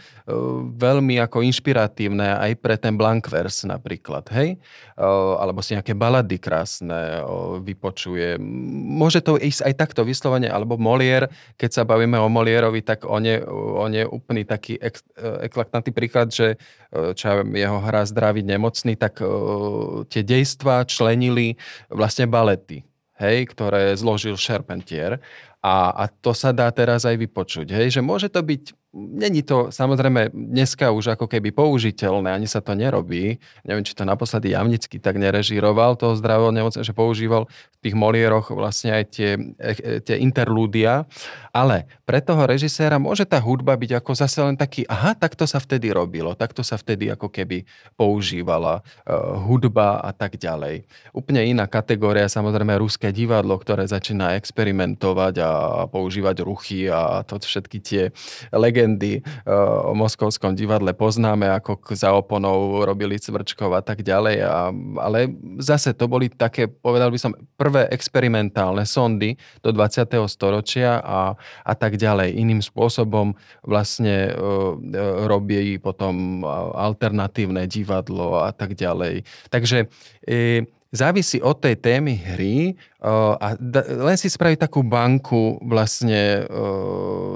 veľmi 0.77 1.17
ako 1.17 1.41
inšpiratívne 1.49 2.37
aj 2.37 2.51
pre 2.61 2.75
ten 2.77 2.93
Blankvers 2.93 3.65
napríklad, 3.65 4.29
hej? 4.29 4.61
E, 4.95 5.05
alebo 5.39 5.65
si 5.65 5.73
nejaké 5.73 5.97
balady 5.97 6.37
krásne 6.37 7.25
vypočuje. 7.65 8.37
Môže 8.95 9.25
to 9.25 9.41
ísť 9.41 9.65
aj 9.65 9.73
takto 9.75 10.01
vyslovene, 10.05 10.47
alebo 10.47 10.77
Molier, 10.77 11.25
keď 11.57 11.81
sa 11.81 11.83
bavíme 11.83 12.21
o 12.21 12.29
Molierovi, 12.29 12.85
tak 12.85 13.03
on 13.09 13.25
je, 13.25 13.41
on 13.49 13.89
je 13.89 14.05
úplný 14.05 14.45
taký 14.45 14.77
ek, 14.77 15.01
e, 15.17 15.49
eklaktantný 15.49 15.91
príklad, 15.91 16.29
že 16.29 16.61
čo 16.95 17.43
jeho 17.43 17.79
hra 17.83 18.07
zdraviť 18.07 18.45
nemocný, 18.75 18.99
tak 18.99 19.23
uh, 19.23 20.03
tie 20.11 20.21
dejstva 20.23 20.83
členili 20.83 21.55
vlastne 21.87 22.27
balety, 22.27 22.83
hej, 23.15 23.47
ktoré 23.55 23.95
zložil 23.95 24.35
Charpentier. 24.35 25.23
A, 25.65 25.89
a 25.95 26.03
to 26.11 26.35
sa 26.35 26.53
dá 26.53 26.69
teraz 26.69 27.07
aj 27.07 27.17
vypočuť, 27.17 27.73
hej, 27.73 27.97
že 27.97 28.01
môže 28.03 28.29
to 28.29 28.43
byť 28.43 28.75
Není 28.95 29.43
to 29.43 29.75
samozrejme 29.75 30.31
dneska 30.31 30.87
už 30.87 31.19
ako 31.19 31.27
keby 31.27 31.51
použiteľné, 31.51 32.31
ani 32.31 32.47
sa 32.47 32.63
to 32.63 32.71
nerobí. 32.79 33.43
Neviem, 33.67 33.83
či 33.83 33.91
to 33.91 34.07
naposledy 34.07 34.55
Jamnický 34.55 35.03
tak 35.03 35.19
nerežíroval 35.19 35.99
toho 35.99 36.15
zdravého 36.15 36.55
nemocne, 36.55 36.79
že 36.79 36.95
používal 36.95 37.43
v 37.51 37.77
tých 37.83 37.91
molieroch 37.91 38.55
vlastne 38.55 38.95
aj 38.95 39.03
tie, 39.11 39.35
e, 39.59 39.99
tie 39.99 40.15
interlúdia. 40.23 41.03
Ale 41.51 41.91
pre 42.05 42.21
toho 42.21 42.45
režiséra 42.45 43.01
môže 43.01 43.25
tá 43.25 43.41
hudba 43.41 43.73
byť 43.73 43.97
ako 43.97 44.11
zase 44.13 44.39
len 44.45 44.53
taký, 44.53 44.85
aha, 44.85 45.17
takto 45.17 45.49
sa 45.49 45.57
vtedy 45.57 45.89
robilo, 45.89 46.37
takto 46.37 46.61
sa 46.61 46.77
vtedy 46.77 47.09
ako 47.09 47.33
keby 47.33 47.65
používala 47.97 48.85
uh, 48.85 49.41
hudba 49.41 49.99
a 50.05 50.13
tak 50.13 50.37
ďalej. 50.37 50.85
Úplne 51.17 51.49
iná 51.49 51.65
kategória, 51.65 52.29
samozrejme, 52.29 52.77
ruské 52.77 53.09
divadlo, 53.09 53.57
ktoré 53.57 53.89
začína 53.89 54.37
experimentovať 54.37 55.35
a 55.41 55.51
používať 55.89 56.45
ruchy 56.45 56.85
a 56.93 57.25
to 57.25 57.41
všetky 57.41 57.77
tie 57.81 58.03
legendy 58.53 59.19
eh, 59.19 59.51
o 59.89 59.97
Moskovskom 59.97 60.53
divadle 60.53 60.93
poznáme, 60.93 61.49
ako 61.49 61.81
za 61.97 62.13
oponou 62.13 62.85
robili 62.85 63.17
Cvrčkov 63.17 63.73
a 63.73 63.81
tak 63.81 64.05
ďalej. 64.05 64.45
A, 64.45 64.69
ale 65.01 65.33
zase 65.57 65.97
to 65.97 66.05
boli 66.05 66.29
také, 66.29 66.69
povedal 66.69 67.09
by 67.09 67.17
som, 67.17 67.31
prvé 67.57 67.89
experimentálne 67.89 68.85
sondy 68.85 69.39
do 69.65 69.73
20. 69.73 70.05
storočia 70.29 71.01
a, 71.01 71.33
a 71.65 71.73
tak 71.73 71.94
ďalej. 71.97 72.37
Iným 72.37 72.61
spôsobom 72.61 73.35
vlastne 73.65 74.31
uh, 74.31 74.75
robí 75.27 75.79
potom 75.79 76.45
alternatívne 76.75 77.67
divadlo 77.67 78.39
a 78.39 78.51
tak 78.55 78.77
ďalej. 78.77 79.25
Takže 79.49 79.87
uh, 79.87 80.63
závisí 80.95 81.43
od 81.43 81.59
tej 81.59 81.75
témy 81.75 82.15
hry 82.15 82.79
a 83.03 83.59
len 83.83 84.15
si 84.15 84.31
spraviť 84.31 84.63
takú 84.63 84.79
banku 84.79 85.59
vlastne 85.59 86.47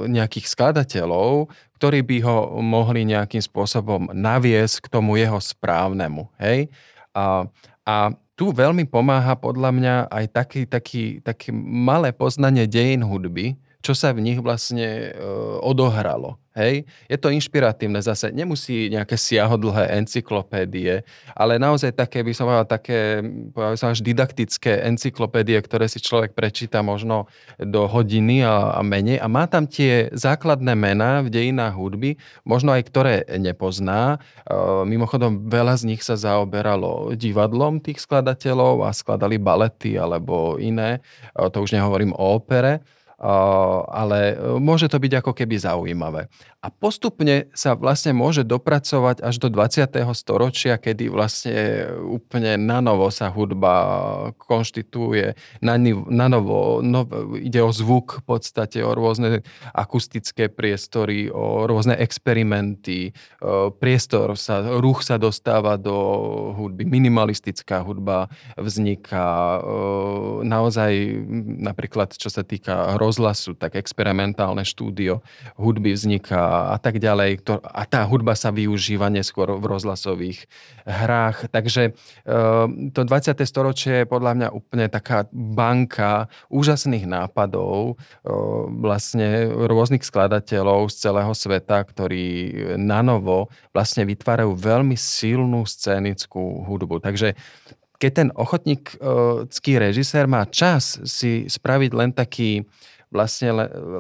nejakých 0.07 0.47
skladateľov, 0.47 1.51
ktorí 1.75 1.99
by 2.07 2.17
ho 2.23 2.63
mohli 2.63 3.03
nejakým 3.03 3.43
spôsobom 3.43 4.15
naviesť 4.15 4.87
k 4.87 4.91
tomu 4.91 5.19
jeho 5.19 5.37
správnemu. 5.43 6.31
Hej? 6.39 6.71
A, 7.11 7.51
a 7.83 8.15
tu 8.39 8.55
veľmi 8.55 8.87
pomáha 8.87 9.35
podľa 9.35 9.75
mňa 9.75 9.95
aj 10.07 10.25
taký, 10.31 10.61
taký, 10.63 11.03
taký 11.19 11.51
malé 11.51 12.15
poznanie 12.15 12.63
dejín 12.63 13.03
hudby, 13.03 13.59
čo 13.79 13.95
sa 13.95 14.12
v 14.12 14.24
nich 14.24 14.39
vlastne 14.43 15.15
odohralo. 15.63 16.36
Hej? 16.59 16.83
Je 17.07 17.15
to 17.15 17.31
inšpiratívne 17.31 18.03
zase. 18.03 18.36
Nemusí 18.36 18.91
nejaké 18.91 19.15
siahodlhé 19.15 19.95
encyklopédie, 20.03 21.07
ale 21.31 21.55
naozaj 21.55 21.95
také, 21.95 22.19
by 22.19 22.36
som 22.36 22.51
povedal, 22.51 22.67
také 22.67 23.24
povedal 23.55 23.79
som 23.79 23.95
až 23.95 24.03
didaktické 24.03 24.83
encyklopédie, 24.83 25.55
ktoré 25.63 25.88
si 25.88 26.03
človek 26.03 26.36
prečíta 26.36 26.83
možno 26.83 27.31
do 27.55 27.88
hodiny 27.88 28.43
a, 28.43 28.75
a 28.75 28.81
menej. 28.83 29.24
A 29.24 29.31
má 29.31 29.48
tam 29.48 29.63
tie 29.63 30.12
základné 30.12 30.75
mená 30.75 31.24
v 31.24 31.31
dejinách 31.31 31.79
hudby, 31.79 32.19
možno 32.43 32.75
aj 32.75 32.83
ktoré 32.91 33.15
nepozná. 33.39 34.19
E, 34.43 34.57
mimochodom, 34.83 35.48
veľa 35.48 35.79
z 35.79 35.95
nich 35.95 36.03
sa 36.03 36.19
zaoberalo 36.19 37.15
divadlom 37.15 37.79
tých 37.79 38.03
skladateľov 38.03 38.83
a 38.83 38.91
skladali 38.91 39.39
balety 39.39 39.95
alebo 39.95 40.59
iné. 40.59 41.00
E, 41.31 41.48
to 41.48 41.63
už 41.63 41.71
nehovorím 41.71 42.12
o 42.19 42.36
opere 42.36 42.83
ale 43.19 44.33
e, 44.33 44.35
môže 44.63 44.88
to 44.88 44.95
byť 44.95 45.13
ako 45.19 45.31
keby 45.35 45.59
zaujímavé. 45.59 46.31
A 46.59 46.67
postupne 46.67 47.47
sa 47.55 47.71
vlastne 47.75 48.11
môže 48.11 48.43
dopracovať 48.43 49.23
až 49.23 49.35
do 49.39 49.47
20. 49.47 49.95
storočia, 50.11 50.75
kedy 50.75 51.07
vlastne 51.07 51.88
úplne 52.03 52.59
na 52.59 52.83
novo 52.83 53.07
sa 53.11 53.31
hudba 53.31 53.71
konštituje, 54.35 55.39
na, 55.63 55.79
na 56.11 56.27
novo, 56.27 56.83
no, 56.83 57.07
ide 57.39 57.63
o 57.63 57.71
zvuk 57.71 58.19
v 58.19 58.23
podstate, 58.27 58.83
o 58.83 58.91
rôzne 58.91 59.39
akustické 59.71 60.51
priestory, 60.51 61.31
o 61.31 61.63
rôzne 61.63 61.95
experimenty, 61.95 63.15
priestor 63.79 64.35
sa, 64.35 64.59
ruch 64.83 65.07
sa 65.07 65.15
dostáva 65.15 65.79
do 65.79 65.95
hudby, 66.59 66.83
minimalistická 66.83 67.79
hudba 67.88 68.27
vzniká, 68.59 69.63
naozaj 70.43 70.91
napríklad 71.63 72.19
čo 72.19 72.27
sa 72.27 72.43
týka 72.43 72.99
rozhlasu, 73.09 73.57
tak 73.57 73.73
experimentálne 73.73 74.61
štúdio 74.61 75.25
hudby 75.57 75.97
vzniká 75.97 76.69
a 76.71 76.77
tak 76.77 77.01
ďalej. 77.01 77.41
A 77.65 77.83
tá 77.89 78.05
hudba 78.05 78.37
sa 78.37 78.53
využíva 78.53 79.09
neskôr 79.09 79.49
v 79.57 79.65
rozhlasových 79.65 80.45
hrách. 80.85 81.49
Takže 81.49 81.97
to 82.93 83.01
20. 83.01 83.33
storočie 83.41 84.05
je 84.05 84.05
podľa 84.05 84.31
mňa 84.37 84.47
úplne 84.53 84.85
taká 84.85 85.25
banka 85.33 86.29
úžasných 86.53 87.09
nápadov 87.09 87.97
vlastne 88.69 89.49
rôznych 89.49 90.05
skladateľov 90.05 90.93
z 90.93 91.09
celého 91.09 91.33
sveta, 91.33 91.81
ktorí 91.81 92.27
na 92.77 93.01
novo 93.01 93.49
vlastne 93.73 94.05
vytvárajú 94.05 94.53
veľmi 94.53 94.93
silnú 94.93 95.65
scénickú 95.65 96.67
hudbu. 96.69 97.01
Takže 97.01 97.33
keď 97.99 98.11
ten 98.15 98.29
ochotnícky 98.31 99.71
režisér 99.75 100.23
má 100.23 100.47
čas 100.47 101.03
si 101.03 101.51
spraviť 101.51 101.91
len 101.91 102.15
taký, 102.15 102.63
vlastne 103.09 103.49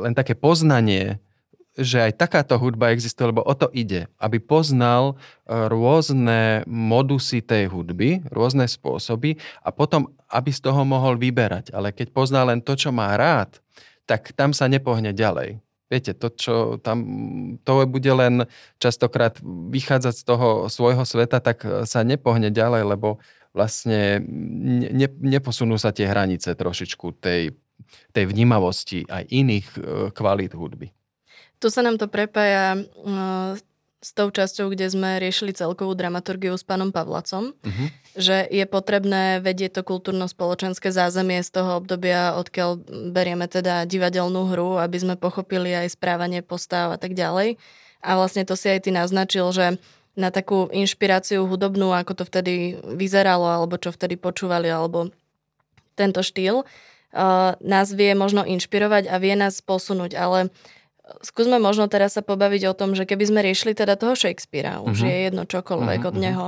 len, 0.05 0.13
také 0.13 0.37
poznanie, 0.37 1.17
že 1.79 2.11
aj 2.11 2.19
takáto 2.19 2.59
hudba 2.59 2.91
existuje, 2.91 3.29
lebo 3.29 3.45
o 3.45 3.55
to 3.55 3.71
ide, 3.71 4.11
aby 4.19 4.41
poznal 4.41 5.15
e, 5.15 5.55
rôzne 5.69 6.67
modusy 6.67 7.39
tej 7.39 7.71
hudby, 7.71 8.25
rôzne 8.33 8.67
spôsoby 8.67 9.39
a 9.63 9.71
potom, 9.71 10.11
aby 10.27 10.51
z 10.51 10.59
toho 10.59 10.81
mohol 10.83 11.15
vyberať. 11.15 11.71
Ale 11.71 11.95
keď 11.95 12.11
pozná 12.11 12.43
len 12.43 12.59
to, 12.59 12.75
čo 12.75 12.91
má 12.91 13.15
rád, 13.15 13.63
tak 14.03 14.33
tam 14.35 14.51
sa 14.51 14.67
nepohne 14.67 15.15
ďalej. 15.15 15.61
Viete, 15.89 16.13
to, 16.13 16.29
čo 16.29 16.55
tam, 16.81 17.01
to 17.65 17.85
bude 17.89 18.11
len 18.13 18.45
častokrát 18.77 19.41
vychádzať 19.73 20.13
z 20.13 20.23
toho 20.25 20.47
svojho 20.69 21.01
sveta, 21.01 21.41
tak 21.41 21.65
sa 21.89 22.05
nepohne 22.05 22.53
ďalej, 22.53 22.93
lebo 22.93 23.17
vlastne 23.57 24.21
ne, 24.21 25.09
neposunú 25.09 25.81
sa 25.81 25.89
tie 25.89 26.05
hranice 26.05 26.53
trošičku 26.53 27.17
tej, 27.17 27.57
tej 28.13 28.25
vnímavosti 28.29 29.05
aj 29.09 29.23
iných 29.29 29.67
e, 29.75 29.79
kvalít 30.13 30.53
hudby. 30.53 30.91
Tu 31.59 31.67
sa 31.67 31.83
nám 31.83 31.99
to 31.99 32.07
prepája 32.07 32.79
e, 32.79 32.81
s 33.99 34.15
tou 34.15 34.31
časťou, 34.31 34.71
kde 34.71 34.87
sme 34.87 35.19
riešili 35.19 35.51
celkovú 35.51 35.91
dramaturgiu 35.91 36.55
s 36.55 36.63
pánom 36.63 36.95
Pavlacom, 36.95 37.51
uh-huh. 37.51 37.87
že 38.15 38.47
je 38.47 38.63
potrebné 38.63 39.43
vedieť 39.43 39.79
to 39.79 39.81
kultúrno-spoločenské 39.83 40.87
zázemie 40.87 41.43
z 41.43 41.59
toho 41.59 41.83
obdobia, 41.83 42.39
odkiaľ 42.39 42.79
berieme 43.11 43.51
teda 43.51 43.83
divadelnú 43.83 44.47
hru, 44.55 44.79
aby 44.79 44.97
sme 45.03 45.15
pochopili 45.19 45.75
aj 45.75 45.99
správanie 45.99 46.39
postav 46.39 46.95
a 46.95 46.97
tak 46.97 47.11
ďalej. 47.11 47.59
A 47.99 48.15
vlastne 48.15 48.47
to 48.47 48.55
si 48.55 48.71
aj 48.71 48.87
ty 48.87 48.95
naznačil, 48.95 49.51
že 49.51 49.75
na 50.15 50.31
takú 50.31 50.71
inšpiráciu 50.71 51.43
hudobnú, 51.43 51.91
ako 51.91 52.11
to 52.15 52.23
vtedy 52.23 52.79
vyzeralo, 52.95 53.51
alebo 53.51 53.75
čo 53.75 53.91
vtedy 53.91 54.15
počúvali, 54.15 54.71
alebo 54.71 55.11
tento 55.99 56.23
štýl, 56.23 56.63
nás 57.59 57.87
vie 57.89 58.13
možno 58.13 58.45
inšpirovať 58.45 59.09
a 59.09 59.17
vie 59.17 59.33
nás 59.33 59.65
posunúť, 59.65 60.13
ale 60.13 60.53
skúsme 61.25 61.57
možno 61.57 61.89
teraz 61.89 62.13
sa 62.17 62.21
pobaviť 62.21 62.69
o 62.69 62.77
tom, 62.77 62.93
že 62.93 63.09
keby 63.09 63.23
sme 63.25 63.39
riešili 63.41 63.73
teda 63.73 63.97
toho 63.97 64.13
Shakespearea, 64.13 64.81
už 64.83 65.01
uh-huh. 65.01 65.09
je 65.09 65.17
jedno 65.29 65.43
čokoľvek 65.49 65.99
uh-huh. 66.05 66.11
od 66.11 66.15
neho, 66.15 66.45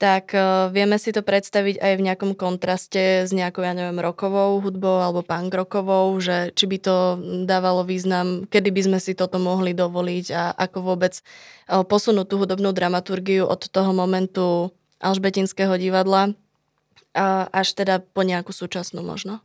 tak 0.00 0.32
uh, 0.32 0.72
vieme 0.72 0.96
si 0.96 1.12
to 1.12 1.20
predstaviť 1.20 1.76
aj 1.76 1.92
v 2.00 2.04
nejakom 2.08 2.32
kontraste 2.32 3.28
s 3.28 3.30
nejakou, 3.36 3.60
ja 3.60 3.76
neviem, 3.76 4.00
rokovou 4.00 4.56
hudbou 4.64 5.04
alebo 5.04 5.20
punk 5.20 5.52
rokovou, 5.52 6.16
že 6.16 6.56
či 6.56 6.64
by 6.64 6.78
to 6.80 6.96
dávalo 7.44 7.84
význam, 7.84 8.48
kedy 8.48 8.72
by 8.72 8.82
sme 8.88 8.98
si 8.98 9.12
toto 9.12 9.36
mohli 9.36 9.76
dovoliť 9.76 10.26
a 10.32 10.56
ako 10.56 10.78
vôbec 10.80 11.20
uh, 11.20 11.84
posunúť 11.84 12.32
tú 12.32 12.40
hudobnú 12.40 12.72
dramaturgiu 12.72 13.44
od 13.44 13.68
toho 13.68 13.92
momentu 13.92 14.72
Alžbetinského 15.04 15.76
divadla 15.76 16.32
uh, 16.32 17.44
až 17.52 17.76
teda 17.76 18.00
po 18.00 18.24
nejakú 18.24 18.56
súčasnú 18.56 19.04
možno. 19.04 19.44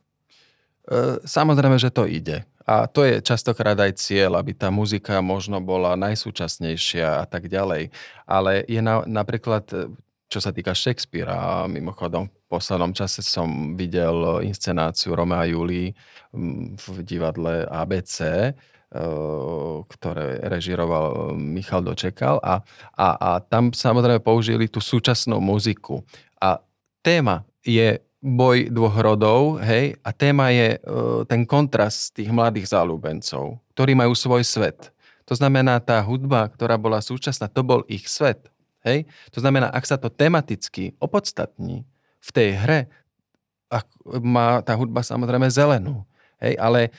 E, 0.85 1.21
samozrejme, 1.25 1.77
že 1.81 1.89
to 1.89 2.05
ide. 2.05 2.45
A 2.65 2.89
to 2.89 3.05
je 3.05 3.21
častokrát 3.21 3.77
aj 3.77 4.01
cieľ, 4.01 4.41
aby 4.41 4.57
tá 4.57 4.73
muzika 4.73 5.21
možno 5.21 5.61
bola 5.61 5.93
najsúčasnejšia 5.97 7.21
a 7.21 7.25
tak 7.29 7.45
ďalej. 7.45 7.93
Ale 8.25 8.65
je 8.65 8.81
na, 8.81 9.05
napríklad 9.05 9.69
čo 10.25 10.39
sa 10.41 10.49
týka 10.49 10.73
Shakespearea, 10.73 11.69
mimochodom 11.69 12.27
v 12.27 12.45
poslednom 12.49 12.91
čase 12.97 13.21
som 13.21 13.77
videl 13.77 14.41
inscenáciu 14.41 15.13
Romea 15.13 15.45
a 15.45 15.49
Julii 15.49 15.93
v 16.75 16.85
divadle 17.05 17.63
ABC, 17.69 18.17
e, 18.25 18.51
ktoré 19.85 20.41
režiroval 20.49 21.37
Michal 21.37 21.85
Dočekal 21.85 22.41
a, 22.41 22.65
a, 22.97 23.07
a 23.15 23.29
tam 23.39 23.69
samozrejme 23.69 24.19
použili 24.19 24.65
tú 24.65 24.81
súčasnú 24.81 25.37
muziku. 25.37 26.01
A 26.41 26.57
téma 27.05 27.45
je 27.61 28.01
boj 28.25 28.73
dvoch 28.73 28.97
rodov, 28.97 29.61
hej, 29.61 29.93
a 30.01 30.09
téma 30.09 30.49
je 30.49 30.75
e, 30.75 30.79
ten 31.29 31.45
kontrast 31.45 32.17
tých 32.17 32.33
mladých 32.33 32.73
záľubencov, 32.73 33.61
ktorí 33.77 33.93
majú 33.93 34.17
svoj 34.17 34.41
svet. 34.41 34.89
To 35.29 35.37
znamená, 35.37 35.77
tá 35.77 36.01
hudba, 36.01 36.49
ktorá 36.49 36.73
bola 36.81 37.05
súčasná, 37.05 37.45
to 37.45 37.61
bol 37.61 37.85
ich 37.85 38.09
svet. 38.09 38.49
Hej? 38.81 39.05
To 39.29 39.45
znamená, 39.45 39.69
ak 39.69 39.85
sa 39.85 40.01
to 40.01 40.09
tematicky 40.09 40.97
opodstatní 40.97 41.85
v 42.21 42.29
tej 42.33 42.49
hre, 42.57 42.79
ak 43.69 43.85
má 44.21 44.61
tá 44.65 44.73
hudba 44.73 45.05
samozrejme 45.05 45.45
zelenú. 45.53 46.01
Hej, 46.41 46.59
ale 46.59 46.89
e, 46.89 46.91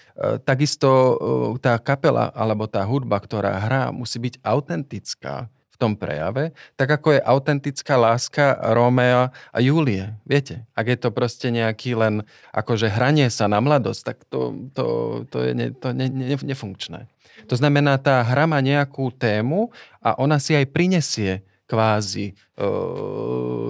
takisto 0.47 0.89
e, 0.89 1.15
tá 1.61 1.77
kapela 1.77 2.33
alebo 2.33 2.71
tá 2.71 2.81
hudba, 2.87 3.19
ktorá 3.19 3.59
hrá, 3.61 3.91
musí 3.93 4.17
byť 4.23 4.41
autentická 4.41 5.51
v 5.77 5.81
tom 5.85 5.93
prejave, 5.93 6.57
tak 6.81 6.89
ako 6.89 7.21
je 7.21 7.21
autentická 7.21 8.01
láska 8.01 8.57
Rómea 8.73 9.29
a 9.53 9.59
Júlie. 9.61 10.17
Viete, 10.25 10.65
ak 10.73 10.89
je 10.89 10.97
to 10.97 11.13
proste 11.13 11.53
nejaký 11.53 11.93
len 11.93 12.25
akože 12.57 12.89
hranie 12.89 13.29
sa 13.29 13.45
na 13.45 13.61
mladosť, 13.61 14.01
tak 14.01 14.25
to, 14.33 14.57
to, 14.73 14.85
to 15.29 15.45
je 15.45 15.53
ne, 15.53 15.67
to 15.77 15.93
ne, 15.93 16.09
ne, 16.09 16.33
nefunkčné. 16.33 17.13
To 17.53 17.55
znamená, 17.61 18.01
tá 18.01 18.25
hra 18.25 18.49
má 18.49 18.65
nejakú 18.65 19.13
tému 19.13 19.69
a 20.01 20.17
ona 20.17 20.41
si 20.41 20.57
aj 20.57 20.73
prinesie 20.73 21.45
kvázi. 21.69 22.33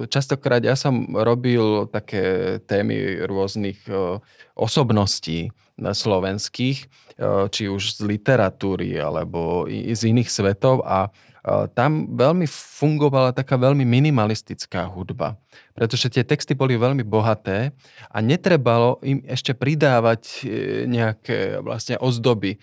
Častokrát 0.07 0.63
ja 0.63 0.77
som 0.77 1.11
robil 1.11 1.89
také 1.91 2.57
témy 2.63 3.25
rôznych 3.27 3.83
osobností 4.55 5.51
slovenských, 5.77 6.79
či 7.49 7.63
už 7.69 7.97
z 7.97 7.99
literatúry 8.05 9.01
alebo 9.01 9.65
z 9.69 10.01
iných 10.13 10.29
svetov 10.29 10.85
a 10.85 11.09
tam 11.71 12.11
veľmi 12.11 12.43
fungovala 12.49 13.31
taká 13.31 13.55
veľmi 13.55 13.87
minimalistická 13.87 14.83
hudba, 14.91 15.39
pretože 15.71 16.11
tie 16.11 16.27
texty 16.27 16.51
boli 16.51 16.75
veľmi 16.75 17.07
bohaté 17.07 17.71
a 18.11 18.19
netrebalo 18.19 18.99
im 18.99 19.23
ešte 19.23 19.55
pridávať 19.55 20.21
e, 20.23 20.39
nejaké 20.91 21.63
vlastne 21.63 21.95
ozdoby. 22.03 22.59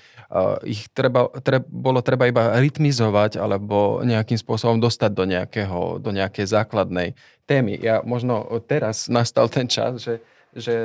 Ich 0.69 0.93
treba, 0.93 1.33
treba, 1.41 1.65
bolo 1.65 2.05
treba 2.05 2.29
iba 2.29 2.61
rytmizovať 2.61 3.41
alebo 3.41 4.05
nejakým 4.05 4.37
spôsobom 4.37 4.77
dostať 4.77 5.11
do, 5.17 5.25
nejakého, 5.25 5.81
do 6.05 6.11
nejakej 6.13 6.45
základnej 6.45 7.17
témy. 7.49 7.81
Ja 7.81 8.05
možno 8.05 8.45
teraz 8.69 9.09
nastal 9.09 9.49
ten 9.49 9.65
čas, 9.65 10.05
že 10.05 10.21
že 10.55 10.77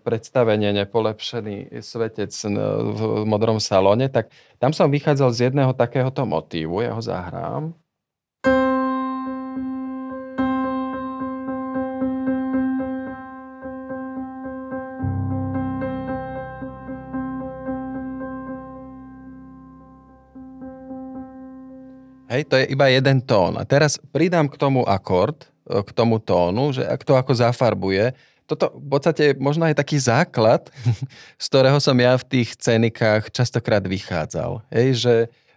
predstavenie 0.00 0.72
Nepolepšený 0.72 1.84
svetec 1.84 2.32
v 2.96 3.00
modrom 3.28 3.60
salóne, 3.60 4.08
tak 4.08 4.32
tam 4.56 4.72
som 4.72 4.88
vychádzal 4.88 5.30
z 5.36 5.38
jedného 5.52 5.76
takéhoto 5.76 6.24
motívu, 6.24 6.80
ja 6.80 6.96
ho 6.96 7.02
zahrám. 7.04 7.76
Hej, 22.26 22.52
to 22.52 22.60
je 22.60 22.68
iba 22.68 22.92
jeden 22.92 23.24
tón. 23.24 23.56
A 23.56 23.64
teraz 23.64 23.96
pridám 24.12 24.44
k 24.52 24.60
tomu 24.60 24.84
akord, 24.84 25.48
k 25.64 25.90
tomu 25.96 26.20
tónu, 26.20 26.68
že 26.68 26.84
ak 26.84 27.00
to 27.00 27.16
ako 27.16 27.32
zafarbuje, 27.32 28.12
toto 28.46 28.72
v 28.78 28.88
podstate 28.88 29.24
možno 29.36 29.66
aj 29.66 29.76
taký 29.76 29.98
základ, 29.98 30.70
z 31.42 31.46
ktorého 31.50 31.78
som 31.82 31.98
ja 31.98 32.14
v 32.16 32.24
tých 32.24 32.54
cenikách 32.56 33.34
častokrát 33.34 33.82
vychádzal. 33.82 34.62
Hej, 34.70 34.88
že 35.02 35.14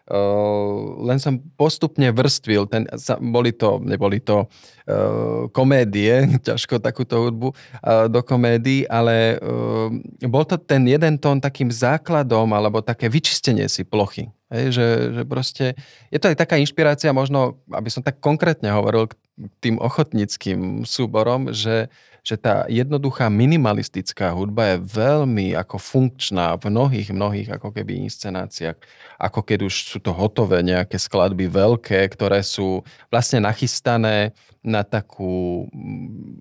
Uh, 0.10 1.06
len 1.06 1.22
som 1.22 1.38
postupne 1.54 2.10
vrstvil, 2.10 2.66
ten, 2.66 2.90
boli 3.30 3.54
to, 3.54 3.78
neboli 3.78 4.18
to 4.18 4.50
uh, 4.90 5.46
komédie, 5.54 6.26
ťažko 6.50 6.82
takúto 6.82 7.30
hudbu 7.30 7.54
uh, 7.54 8.10
do 8.10 8.26
komédií, 8.26 8.90
ale 8.90 9.38
uh, 9.38 9.94
bol 10.26 10.50
to 10.50 10.58
ten 10.58 10.90
jeden 10.90 11.22
tón 11.22 11.38
takým 11.38 11.70
základom, 11.70 12.50
alebo 12.58 12.82
také 12.82 13.06
vyčistenie 13.06 13.70
si 13.70 13.86
plochy. 13.86 14.34
Hej, 14.50 14.82
že, 14.82 14.88
že 15.14 15.22
proste, 15.30 15.66
je 16.10 16.18
to 16.18 16.34
aj 16.34 16.42
taká 16.42 16.58
inšpirácia 16.58 17.14
možno, 17.14 17.62
aby 17.70 17.94
som 17.94 18.02
tak 18.02 18.18
konkrétne 18.18 18.74
hovoril 18.74 19.06
k 19.06 19.14
tým 19.62 19.78
ochotníckým 19.78 20.90
súborom, 20.90 21.54
že 21.54 21.94
že 22.30 22.38
tá 22.38 22.70
jednoduchá 22.70 23.26
minimalistická 23.26 24.30
hudba 24.38 24.78
je 24.78 24.86
veľmi 24.86 25.58
ako 25.58 25.82
funkčná 25.82 26.54
v 26.62 26.70
mnohých, 26.70 27.10
mnohých 27.10 27.50
ako 27.58 27.74
keby 27.74 28.06
inscenáciách. 28.06 28.78
Ako 29.18 29.42
keď 29.42 29.66
už 29.66 29.74
sú 29.74 29.98
to 29.98 30.14
hotové 30.14 30.62
nejaké 30.62 31.02
skladby 31.02 31.50
veľké, 31.50 32.06
ktoré 32.14 32.46
sú 32.46 32.86
vlastne 33.10 33.42
nachystané 33.42 34.38
na 34.60 34.84
takú... 34.84 35.66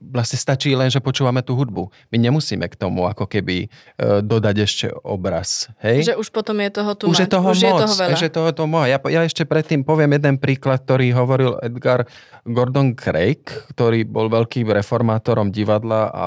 Vlastne 0.08 0.38
stačí 0.40 0.74
len, 0.74 0.90
že 0.90 0.98
počúvame 0.98 1.38
tú 1.46 1.54
hudbu. 1.54 1.86
My 2.10 2.16
nemusíme 2.18 2.66
k 2.66 2.74
tomu 2.74 3.06
ako 3.06 3.30
keby 3.30 3.66
e, 3.66 3.68
dodať 4.26 4.56
ešte 4.58 4.86
obraz. 5.06 5.70
Hej? 5.78 6.14
Že 6.14 6.14
už 6.18 6.28
potom 6.34 6.58
je 6.58 6.70
toho 6.74 6.92
tu 6.98 7.04
Už 7.06 7.18
je 7.22 7.30
toho 7.30 7.48
už 7.54 7.62
moc. 7.62 7.62
Je 7.62 7.72
toho 7.86 7.94
veľa. 7.94 8.18
Že 8.18 8.28
toho 8.34 8.50
to 8.50 8.64
moc. 8.66 8.90
Ja, 8.90 8.98
ja 8.98 9.22
ešte 9.22 9.46
predtým 9.46 9.86
poviem 9.86 10.18
jeden 10.18 10.42
príklad, 10.42 10.82
ktorý 10.82 11.14
hovoril 11.14 11.62
Edgar 11.62 12.10
Gordon 12.42 12.98
Craig, 12.98 13.46
ktorý 13.76 14.02
bol 14.02 14.26
veľkým 14.26 14.66
reformátorom 14.66 15.54
divadla 15.54 16.10
a 16.10 16.24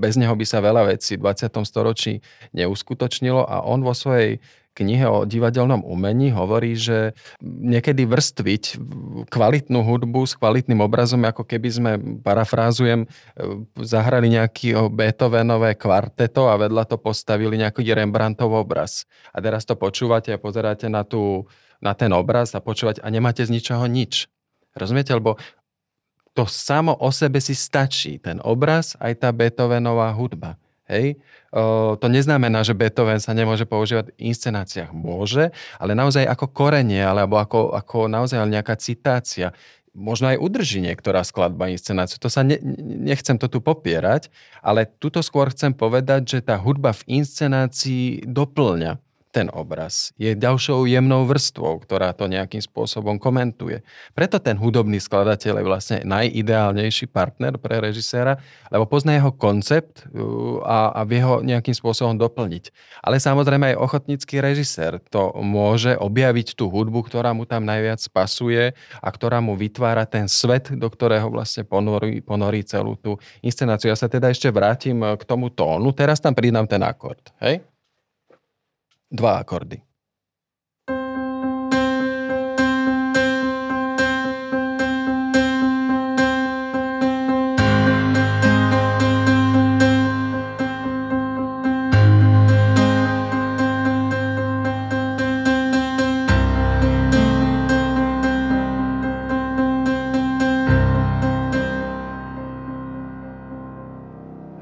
bez 0.00 0.16
neho 0.16 0.32
by 0.32 0.46
sa 0.48 0.64
veľa 0.64 0.88
vecí 0.88 1.20
v 1.20 1.28
20. 1.28 1.52
storočí 1.68 2.24
neuskutočnilo 2.56 3.44
a 3.44 3.66
on 3.68 3.84
vo 3.84 3.92
svojej 3.92 4.40
knihe 4.78 5.10
o 5.10 5.26
divadelnom 5.26 5.82
umení 5.82 6.30
hovorí, 6.30 6.78
že 6.78 7.18
niekedy 7.42 8.06
vrstviť 8.06 8.78
kvalitnú 9.26 9.82
hudbu 9.82 10.22
s 10.22 10.38
kvalitným 10.38 10.78
obrazom, 10.78 11.26
ako 11.26 11.42
keby 11.42 11.68
sme, 11.68 11.92
parafrázujem, 12.22 13.10
zahrali 13.82 14.30
nejaký 14.30 14.78
Beethovenové 14.94 15.74
kvarteto 15.74 16.46
a 16.46 16.54
vedľa 16.54 16.94
to 16.94 16.96
postavili 17.02 17.58
nejaký 17.58 17.82
Rembrandtov 17.82 18.54
obraz. 18.54 19.02
A 19.34 19.42
teraz 19.42 19.66
to 19.66 19.74
počúvate 19.74 20.30
a 20.30 20.38
pozeráte 20.38 20.86
na, 20.86 21.02
tú, 21.02 21.50
na 21.82 21.98
ten 21.98 22.14
obraz 22.14 22.54
a 22.54 22.62
počúvať 22.62 23.02
a 23.02 23.10
nemáte 23.10 23.42
z 23.42 23.50
ničoho 23.50 23.82
nič. 23.90 24.30
Rozumiete? 24.78 25.10
Lebo 25.10 25.34
to 26.38 26.46
samo 26.46 26.94
o 26.94 27.10
sebe 27.10 27.42
si 27.42 27.58
stačí. 27.58 28.22
Ten 28.22 28.38
obraz 28.46 28.94
aj 29.02 29.26
tá 29.26 29.34
Beethovenová 29.34 30.14
hudba. 30.14 30.54
Hej? 30.88 31.20
O, 31.52 31.94
to 32.00 32.08
neznamená, 32.08 32.64
že 32.64 32.72
Beethoven 32.72 33.20
sa 33.20 33.36
nemôže 33.36 33.68
používať 33.68 34.12
v 34.12 34.32
inscenáciách. 34.32 34.90
Môže, 34.96 35.52
ale 35.76 35.92
naozaj 35.92 36.24
ako 36.24 36.48
korenie, 36.50 37.04
alebo 37.04 37.36
ako, 37.36 37.76
ako 37.76 38.08
naozaj 38.08 38.40
nejaká 38.48 38.74
citácia. 38.80 39.52
Možno 39.92 40.32
aj 40.32 40.40
udrží 40.40 40.80
niektorá 40.80 41.24
skladba 41.24 41.68
inscenáciu. 41.72 42.20
To 42.20 42.32
sa 42.32 42.44
ne, 42.44 42.56
nechcem 42.84 43.36
to 43.36 43.48
tu 43.52 43.58
popierať, 43.60 44.32
ale 44.64 44.88
tuto 44.88 45.20
skôr 45.24 45.52
chcem 45.52 45.76
povedať, 45.76 46.38
že 46.38 46.38
tá 46.44 46.56
hudba 46.56 46.96
v 46.96 47.20
inscenácii 47.20 48.24
doplňa 48.24 49.07
ten 49.28 49.52
obraz. 49.52 50.16
Je 50.16 50.32
ďalšou 50.32 50.88
jemnou 50.88 51.28
vrstvou, 51.28 51.78
ktorá 51.84 52.16
to 52.16 52.26
nejakým 52.26 52.64
spôsobom 52.64 53.20
komentuje. 53.20 53.84
Preto 54.16 54.40
ten 54.40 54.56
hudobný 54.56 54.98
skladateľ 54.98 55.60
je 55.60 55.64
vlastne 55.68 55.98
najideálnejší 56.08 57.12
partner 57.12 57.60
pre 57.60 57.78
režiséra, 57.78 58.40
lebo 58.72 58.88
pozná 58.88 59.20
jeho 59.20 59.32
koncept 59.36 60.08
uh, 60.08 60.64
a, 60.64 60.78
a 60.96 61.00
vie 61.04 61.20
ho 61.20 61.44
nejakým 61.44 61.76
spôsobom 61.76 62.16
doplniť. 62.16 62.72
Ale 63.04 63.20
samozrejme 63.20 63.76
aj 63.76 63.80
ochotnícky 63.80 64.40
režisér 64.40 64.98
to 65.12 65.36
môže 65.44 65.92
objaviť 66.00 66.56
tú 66.56 66.72
hudbu, 66.72 67.04
ktorá 67.06 67.36
mu 67.36 67.44
tam 67.44 67.68
najviac 67.68 68.00
pasuje 68.10 68.72
a 68.98 69.08
ktorá 69.12 69.44
mu 69.44 69.54
vytvára 69.54 70.08
ten 70.08 70.26
svet, 70.26 70.72
do 70.72 70.88
ktorého 70.88 71.28
vlastne 71.28 71.68
ponorí, 71.68 72.24
ponorí 72.24 72.64
celú 72.64 72.96
tú 72.96 73.20
inscenáciu. 73.44 73.92
Ja 73.92 73.98
sa 73.98 74.08
teda 74.08 74.32
ešte 74.32 74.48
vrátim 74.48 75.04
k 75.04 75.22
tomu 75.28 75.52
tónu. 75.52 75.92
Teraz 75.92 76.18
tam 76.18 76.32
pridám 76.32 76.64
ten 76.64 76.80
akord. 76.80 77.20
Hej? 77.44 77.60
Dva 79.10 79.38
akordy. 79.38 79.82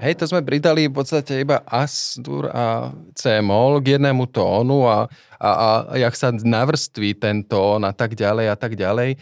Hej, 0.07 0.23
to 0.23 0.31
sme 0.31 0.47
pridali 0.47 0.87
v 0.87 0.95
podstate 1.03 1.43
iba 1.43 1.67
As-dur 1.67 2.47
a 2.55 2.95
C-mol 3.11 3.83
k 3.83 3.99
jednému 3.99 4.31
tónu 4.31 4.87
a, 4.87 5.11
a, 5.35 5.51
a 5.51 5.69
jak 5.99 6.15
sa 6.15 6.31
navrství 6.31 7.19
ten 7.19 7.43
tón 7.43 7.83
a 7.83 7.91
tak 7.91 8.15
ďalej 8.15 8.47
a 8.47 8.55
tak 8.55 8.79
ďalej. 8.79 9.19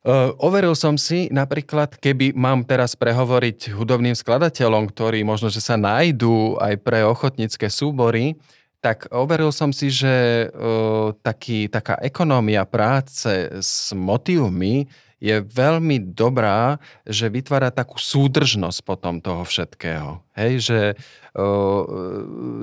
Uh, 0.00 0.32
overil 0.40 0.72
som 0.72 0.96
si 0.96 1.28
napríklad, 1.28 2.00
keby 2.00 2.32
mám 2.32 2.64
teraz 2.64 2.96
prehovoriť 2.96 3.76
hudobným 3.76 4.16
skladateľom, 4.16 4.88
ktorí 4.88 5.20
možno, 5.20 5.52
že 5.52 5.60
sa 5.60 5.76
nájdú 5.76 6.56
aj 6.64 6.80
pre 6.80 7.04
ochotnícke 7.04 7.68
súbory, 7.68 8.40
tak 8.80 9.12
overil 9.12 9.52
som 9.52 9.68
si, 9.68 9.92
že 9.92 10.48
uh, 10.48 11.12
taký, 11.20 11.68
taká 11.68 12.00
ekonómia 12.00 12.64
práce 12.64 13.52
s 13.60 13.92
motívmi 13.92 14.88
je 15.16 15.40
veľmi 15.40 16.12
dobrá, 16.12 16.76
že 17.08 17.32
vytvára 17.32 17.72
takú 17.72 17.96
súdržnosť 17.96 18.84
potom 18.84 19.20
toho 19.24 19.48
všetkého. 19.48 20.20
Hej, 20.36 20.52
že, 20.68 20.82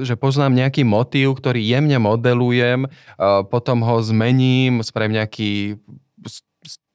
že 0.05 0.13
poznám 0.13 0.61
nejaký 0.61 0.85
motív, 0.85 1.41
ktorý 1.41 1.65
jemne 1.65 1.97
modelujem, 1.97 2.85
potom 3.49 3.81
ho 3.81 3.97
zmením, 4.05 4.85
spravím 4.85 5.17
nejaký 5.17 5.81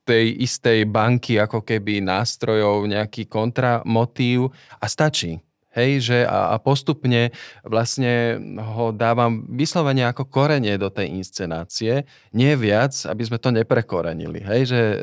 tej 0.07 0.41
istej 0.41 0.89
banky 0.89 1.37
ako 1.37 1.61
keby 1.61 2.01
nástrojov, 2.01 2.89
nejaký 2.89 3.29
kontramotív 3.29 4.55
a 4.81 4.87
stačí. 4.89 5.43
Hej, 5.79 5.91
že 6.11 6.19
a, 6.27 6.53
a 6.53 6.57
postupne 6.59 7.31
vlastne 7.63 8.43
ho 8.59 8.91
dávam 8.91 9.47
vyslovene 9.47 10.03
ako 10.11 10.27
korenie 10.27 10.75
do 10.75 10.91
tej 10.91 11.15
inscenácie, 11.15 12.03
nie 12.35 12.53
viac, 12.59 12.99
aby 13.07 13.23
sme 13.23 13.39
to 13.39 13.55
neprekorenili. 13.55 14.43
Hej, 14.43 14.75
že, 14.75 14.81
e, 14.83 14.97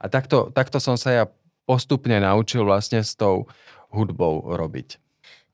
a 0.00 0.06
takto, 0.08 0.48
takto 0.56 0.80
som 0.80 0.96
sa 0.96 1.12
ja 1.12 1.24
postupne 1.68 2.16
naučil 2.16 2.64
vlastne 2.64 3.04
s 3.04 3.12
tou 3.12 3.44
hudbou 3.92 4.56
robiť. 4.56 4.96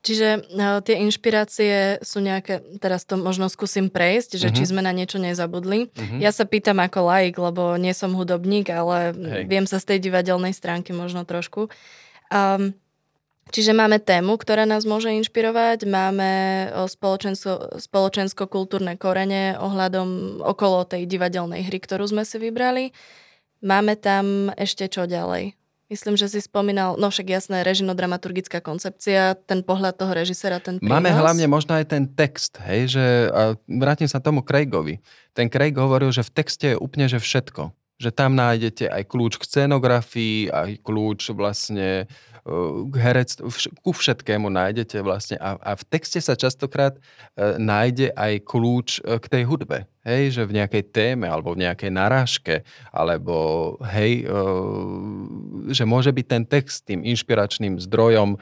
Čiže 0.07 0.29
uh, 0.55 0.79
tie 0.87 1.03
inšpirácie 1.03 1.99
sú 1.99 2.23
nejaké, 2.23 2.63
teraz 2.79 3.03
to 3.03 3.19
možno 3.19 3.51
skúsim 3.51 3.91
prejsť, 3.91 4.39
že 4.39 4.47
uh-huh. 4.47 4.57
či 4.57 4.63
mhm. 4.63 4.71
sme 4.71 4.81
na 4.87 4.95
niečo 4.95 5.19
nezabudli. 5.19 5.91
Uh-huh. 5.91 6.23
Ja 6.23 6.31
sa 6.31 6.47
pýtam 6.47 6.79
ako 6.79 7.11
laik, 7.11 7.35
lebo 7.35 7.75
nie 7.75 7.91
som 7.91 8.15
hudobník, 8.15 8.71
ale 8.71 9.11
Hej. 9.11 9.43
viem 9.51 9.67
sa 9.67 9.83
z 9.83 9.91
tej 9.91 10.07
divadelnej 10.07 10.55
stránky 10.55 10.95
možno 10.95 11.27
trošku. 11.27 11.67
Um, 12.31 12.79
Čiže 13.47 13.79
máme 13.79 14.03
tému, 14.03 14.37
ktorá 14.37 14.67
nás 14.67 14.83
môže 14.83 15.09
inšpirovať, 15.15 15.87
máme 15.87 16.31
spoločensko, 16.91 17.79
spoločensko-kultúrne 17.79 18.99
korene 18.99 19.55
ohľadom 19.57 20.43
okolo 20.43 20.83
tej 20.83 21.07
divadelnej 21.07 21.63
hry, 21.63 21.79
ktorú 21.79 22.11
sme 22.11 22.27
si 22.27 22.43
vybrali. 22.43 22.91
Máme 23.63 23.95
tam 23.97 24.51
ešte 24.59 24.91
čo 24.91 25.07
ďalej? 25.07 25.55
Myslím, 25.87 26.19
že 26.19 26.27
si 26.27 26.43
spomínal, 26.43 26.99
no 26.99 27.07
však 27.15 27.31
jasné, 27.31 27.63
režino-dramaturgická 27.63 28.59
koncepcia, 28.59 29.39
ten 29.47 29.63
pohľad 29.63 29.95
toho 29.95 30.11
režisera, 30.11 30.59
ten 30.59 30.83
prínos. 30.83 30.91
Máme 30.91 31.15
hlavne 31.15 31.47
možno 31.47 31.79
aj 31.79 31.87
ten 31.87 32.11
text, 32.11 32.59
hej, 32.67 32.99
že 32.99 33.05
a 33.31 33.55
vrátim 33.71 34.11
sa 34.11 34.19
tomu 34.19 34.43
Craigovi. 34.43 34.99
Ten 35.31 35.47
Craig 35.47 35.79
hovoril, 35.79 36.11
že 36.11 36.27
v 36.27 36.35
texte 36.35 36.75
je 36.75 36.77
úplne, 36.83 37.07
že 37.07 37.23
všetko. 37.23 37.71
Že 37.97 38.11
tam 38.13 38.37
nájdete 38.37 38.93
aj 38.93 39.03
kľúč 39.09 39.41
k 39.41 39.49
scenografii, 39.49 40.53
aj 40.53 40.85
kľúč 40.85 41.33
vlastne 41.33 42.05
k 42.87 42.95
herec, 42.95 43.43
ku 43.83 43.91
všetkému 43.91 44.47
nájdete 44.47 45.03
vlastne 45.03 45.35
a, 45.43 45.59
a 45.59 45.75
v 45.75 45.83
texte 45.91 46.23
sa 46.23 46.39
častokrát 46.39 46.95
e, 46.95 47.01
nájde 47.59 48.15
aj 48.15 48.33
kľúč 48.47 49.03
e, 49.03 49.19
k 49.19 49.27
tej 49.27 49.43
hudbe. 49.51 49.91
Hej, 50.07 50.39
že 50.39 50.43
v 50.47 50.63
nejakej 50.63 50.95
téme 50.95 51.27
alebo 51.27 51.59
v 51.59 51.67
nejakej 51.67 51.91
narážke, 51.91 52.55
alebo 52.95 53.75
hej, 53.91 54.23
e, 54.23 54.39
že 55.75 55.83
môže 55.83 56.15
byť 56.15 56.27
ten 56.31 56.45
text 56.47 56.87
tým 56.87 57.03
inšpiračným 57.03 57.83
zdrojom, 57.83 58.39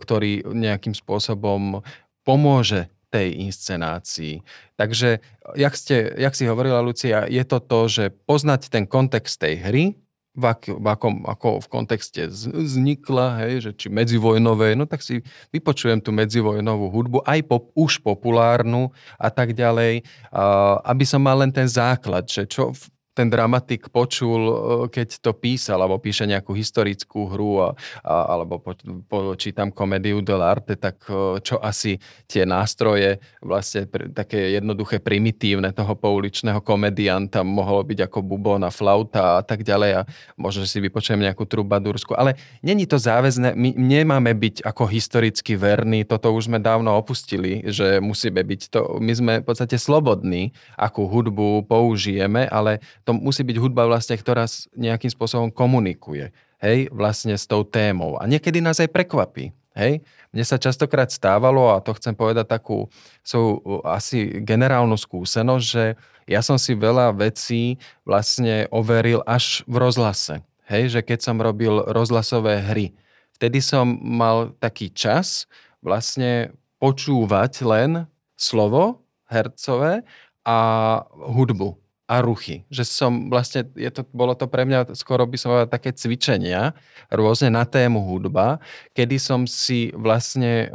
ktorý 0.00 0.50
nejakým 0.50 0.96
spôsobom 0.96 1.84
pomôže 2.24 2.90
tej 3.10 3.50
inscenácii. 3.50 4.40
Takže, 4.78 5.18
jak, 5.58 5.74
ste, 5.74 6.14
jak 6.14 6.34
si 6.38 6.46
hovorila, 6.46 6.80
Lucia, 6.80 7.26
je 7.26 7.42
to 7.42 7.58
to, 7.58 7.80
že 7.90 8.04
poznať 8.24 8.70
ten 8.70 8.86
kontext 8.86 9.42
tej 9.42 9.54
hry, 9.58 9.84
v, 10.30 10.44
ak, 10.46 10.70
v 10.70 10.86
akom, 10.86 11.26
ako 11.26 11.58
v 11.58 11.68
kontexte 11.68 12.30
vznikla, 12.30 13.44
hej, 13.44 13.52
že 13.66 13.70
či 13.74 13.86
medzivojnové, 13.90 14.78
no 14.78 14.86
tak 14.86 15.02
si 15.02 15.26
vypočujem 15.50 15.98
tú 15.98 16.14
medzivojnovú 16.14 16.86
hudbu, 16.86 17.18
aj 17.26 17.40
pop, 17.50 17.74
už 17.74 17.98
populárnu 17.98 18.94
a 19.18 19.28
tak 19.28 19.58
ďalej, 19.58 20.06
a, 20.30 20.78
aby 20.86 21.04
som 21.04 21.20
mal 21.20 21.42
len 21.42 21.50
ten 21.50 21.66
základ, 21.66 22.30
že 22.30 22.46
čo, 22.46 22.70
ten 23.10 23.26
dramatik 23.26 23.90
počul, 23.90 24.40
e, 24.40 24.54
keď 24.88 25.08
to 25.18 25.32
písal, 25.34 25.82
alebo 25.82 25.98
píše 25.98 26.24
nejakú 26.30 26.54
historickú 26.54 27.26
hru, 27.26 27.52
a, 27.58 27.68
a, 28.06 28.14
alebo 28.38 28.62
po, 28.62 28.72
po, 29.10 29.34
čítam 29.34 29.74
komédiu 29.74 30.22
dell'arte, 30.22 30.78
tak 30.78 31.02
e, 31.10 31.42
čo 31.42 31.58
asi 31.58 31.98
tie 32.30 32.46
nástroje, 32.46 33.18
vlastne 33.42 33.90
také 34.14 34.54
jednoduché, 34.54 35.02
primitívne 35.02 35.74
toho 35.74 35.98
pouličného 35.98 36.62
komedianta 36.62 37.42
mohlo 37.42 37.82
byť 37.82 38.06
ako 38.06 38.18
bubona, 38.22 38.70
flauta 38.70 39.38
a 39.38 39.42
tak 39.42 39.66
ďalej 39.66 39.90
a 39.98 40.02
možno 40.38 40.62
si 40.64 40.78
vypočujem 40.78 41.20
nejakú 41.20 41.44
trubadúrsku. 41.44 42.14
Ale 42.14 42.38
není 42.62 42.86
to 42.86 42.96
záväzné, 42.96 43.58
my 43.58 43.74
nemáme 43.74 44.30
byť 44.38 44.62
ako 44.62 44.86
historicky 44.86 45.58
verní, 45.58 46.06
toto 46.06 46.30
už 46.30 46.46
sme 46.46 46.62
dávno 46.62 46.94
opustili, 46.94 47.66
že 47.66 47.98
musíme 47.98 48.40
byť 48.40 48.60
to, 48.70 48.80
my 49.02 49.12
sme 49.12 49.32
v 49.42 49.46
podstate 49.46 49.74
slobodní, 49.76 50.54
akú 50.78 51.10
hudbu 51.10 51.66
použijeme, 51.66 52.46
ale 52.46 52.78
musí 53.16 53.42
byť 53.42 53.56
hudba 53.58 53.86
vlastne, 53.86 54.14
ktorá 54.14 54.46
nejakým 54.76 55.10
spôsobom 55.10 55.48
komunikuje, 55.50 56.30
hej, 56.62 56.92
vlastne 56.94 57.34
s 57.34 57.48
tou 57.48 57.66
témou. 57.66 58.20
A 58.20 58.28
niekedy 58.30 58.62
nás 58.62 58.78
aj 58.78 58.92
prekvapí, 58.92 59.50
hej. 59.74 60.04
Mne 60.30 60.44
sa 60.46 60.62
častokrát 60.62 61.10
stávalo, 61.10 61.74
a 61.74 61.82
to 61.82 61.96
chcem 61.98 62.14
povedať 62.14 62.46
takú 62.46 62.86
svoju 63.26 63.82
asi 63.82 64.42
generálnu 64.44 64.94
skúsenosť, 64.94 65.64
že 65.66 65.84
ja 66.30 66.40
som 66.40 66.54
si 66.54 66.78
veľa 66.78 67.10
vecí 67.18 67.82
vlastne 68.06 68.70
overil 68.70 69.26
až 69.26 69.66
v 69.66 69.82
rozhlase. 69.82 70.46
Hej, 70.70 70.94
že 70.94 71.00
keď 71.02 71.18
som 71.18 71.42
robil 71.42 71.82
rozhlasové 71.90 72.62
hry, 72.62 72.94
vtedy 73.34 73.58
som 73.58 73.98
mal 73.98 74.54
taký 74.62 74.86
čas 74.94 75.50
vlastne 75.82 76.54
počúvať 76.78 77.66
len 77.66 78.06
slovo 78.38 79.02
hercové 79.26 80.06
a 80.46 80.58
hudbu 81.10 81.74
a 82.10 82.18
ruchy. 82.18 82.66
Že 82.74 82.82
som 82.82 83.12
vlastne, 83.30 83.70
je 83.78 83.86
to, 83.94 84.02
bolo 84.10 84.34
to 84.34 84.50
pre 84.50 84.66
mňa 84.66 84.98
skoro 84.98 85.22
by 85.30 85.38
som 85.38 85.70
také 85.70 85.94
cvičenia 85.94 86.74
rôzne 87.06 87.54
na 87.54 87.62
tému 87.62 88.02
hudba, 88.02 88.58
kedy 88.98 89.22
som 89.22 89.46
si 89.46 89.94
vlastne 89.94 90.74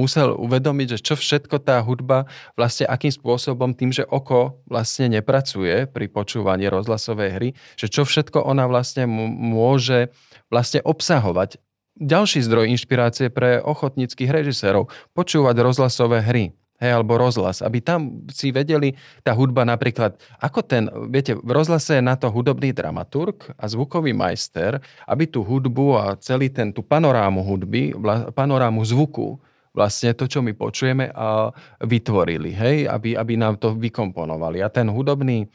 musel 0.00 0.32
uvedomiť, 0.40 0.96
že 0.96 0.98
čo 1.04 1.14
všetko 1.20 1.60
tá 1.60 1.76
hudba 1.84 2.24
vlastne 2.56 2.88
akým 2.88 3.12
spôsobom 3.12 3.76
tým, 3.76 3.92
že 3.92 4.08
oko 4.08 4.64
vlastne 4.64 5.12
nepracuje 5.12 5.84
pri 5.84 6.08
počúvaní 6.08 6.72
rozhlasovej 6.72 7.30
hry, 7.36 7.48
že 7.76 7.92
čo 7.92 8.08
všetko 8.08 8.40
ona 8.40 8.64
vlastne 8.64 9.04
môže 9.04 10.08
vlastne 10.48 10.80
obsahovať. 10.80 11.60
Ďalší 12.00 12.40
zdroj 12.40 12.72
inšpirácie 12.72 13.28
pre 13.28 13.60
ochotníckých 13.60 14.32
režisérov, 14.32 14.88
počúvať 15.12 15.60
rozhlasové 15.60 16.24
hry 16.24 16.56
hej, 16.78 16.90
alebo 16.94 17.18
rozhlas, 17.18 17.60
aby 17.60 17.82
tam 17.82 18.22
si 18.30 18.54
vedeli 18.54 18.94
tá 19.26 19.34
hudba 19.34 19.66
napríklad, 19.66 20.16
ako 20.38 20.60
ten, 20.62 20.86
viete, 21.10 21.34
v 21.34 21.50
rozhlase 21.50 21.98
je 21.98 22.02
na 22.02 22.14
to 22.14 22.30
hudobný 22.30 22.70
dramaturg 22.70 23.50
a 23.58 23.66
zvukový 23.66 24.14
majster, 24.14 24.78
aby 25.04 25.26
tú 25.26 25.42
hudbu 25.42 25.86
a 25.98 26.04
celý 26.18 26.48
ten, 26.48 26.70
tú 26.70 26.86
panorámu 26.86 27.42
hudby, 27.42 27.92
panorámu 28.32 28.86
zvuku 28.86 29.42
vlastne 29.72 30.14
to, 30.16 30.26
čo 30.26 30.40
my 30.40 30.52
počujeme, 30.54 31.10
a 31.12 31.52
vytvorili, 31.82 32.50
hej, 32.52 32.76
aby, 32.88 33.14
aby 33.14 33.34
nám 33.38 33.60
to 33.60 33.74
vykomponovali. 33.76 34.60
A 34.64 34.68
ten 34.72 34.88
hudobný 34.90 35.44
e, 35.44 35.46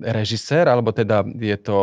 režisér, 0.00 0.70
alebo 0.70 0.94
teda 0.94 1.26
je 1.26 1.56
to 1.60 1.78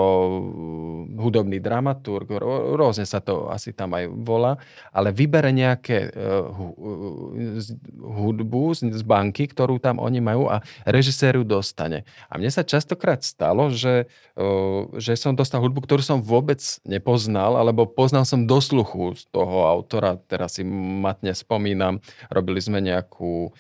hudobný 1.18 1.62
dramaturg, 1.62 2.28
rôzne 2.76 3.06
sa 3.06 3.22
to 3.22 3.52
asi 3.52 3.76
tam 3.76 3.94
aj 3.94 4.10
volá, 4.10 4.58
ale 4.90 5.14
vybere 5.14 5.54
nejaké 5.54 6.10
e, 6.10 6.30
hudbu 8.02 8.64
z, 8.74 8.82
z 8.92 9.04
banky, 9.06 9.46
ktorú 9.52 9.78
tam 9.78 10.02
oni 10.02 10.20
majú 10.24 10.50
a 10.50 10.64
režisér 10.88 11.38
ju 11.38 11.44
dostane. 11.46 12.08
A 12.28 12.42
mne 12.42 12.50
sa 12.50 12.66
častokrát 12.66 13.22
stalo, 13.22 13.70
že, 13.70 14.10
e, 14.34 14.46
že 14.98 15.14
som 15.16 15.38
dostal 15.38 15.62
hudbu, 15.62 15.86
ktorú 15.86 16.02
som 16.02 16.20
vôbec 16.24 16.60
nepoznal, 16.88 17.58
alebo 17.60 17.86
poznal 17.86 18.26
som 18.26 18.50
do 18.50 18.58
sluchu 18.58 19.14
z 19.18 19.24
toho 19.30 19.68
autora, 19.68 20.18
teraz 20.18 20.58
si 20.58 20.64
matne 21.12 21.36
spomínam, 21.36 22.00
robili 22.32 22.64
sme 22.64 22.80
nejakú 22.80 23.52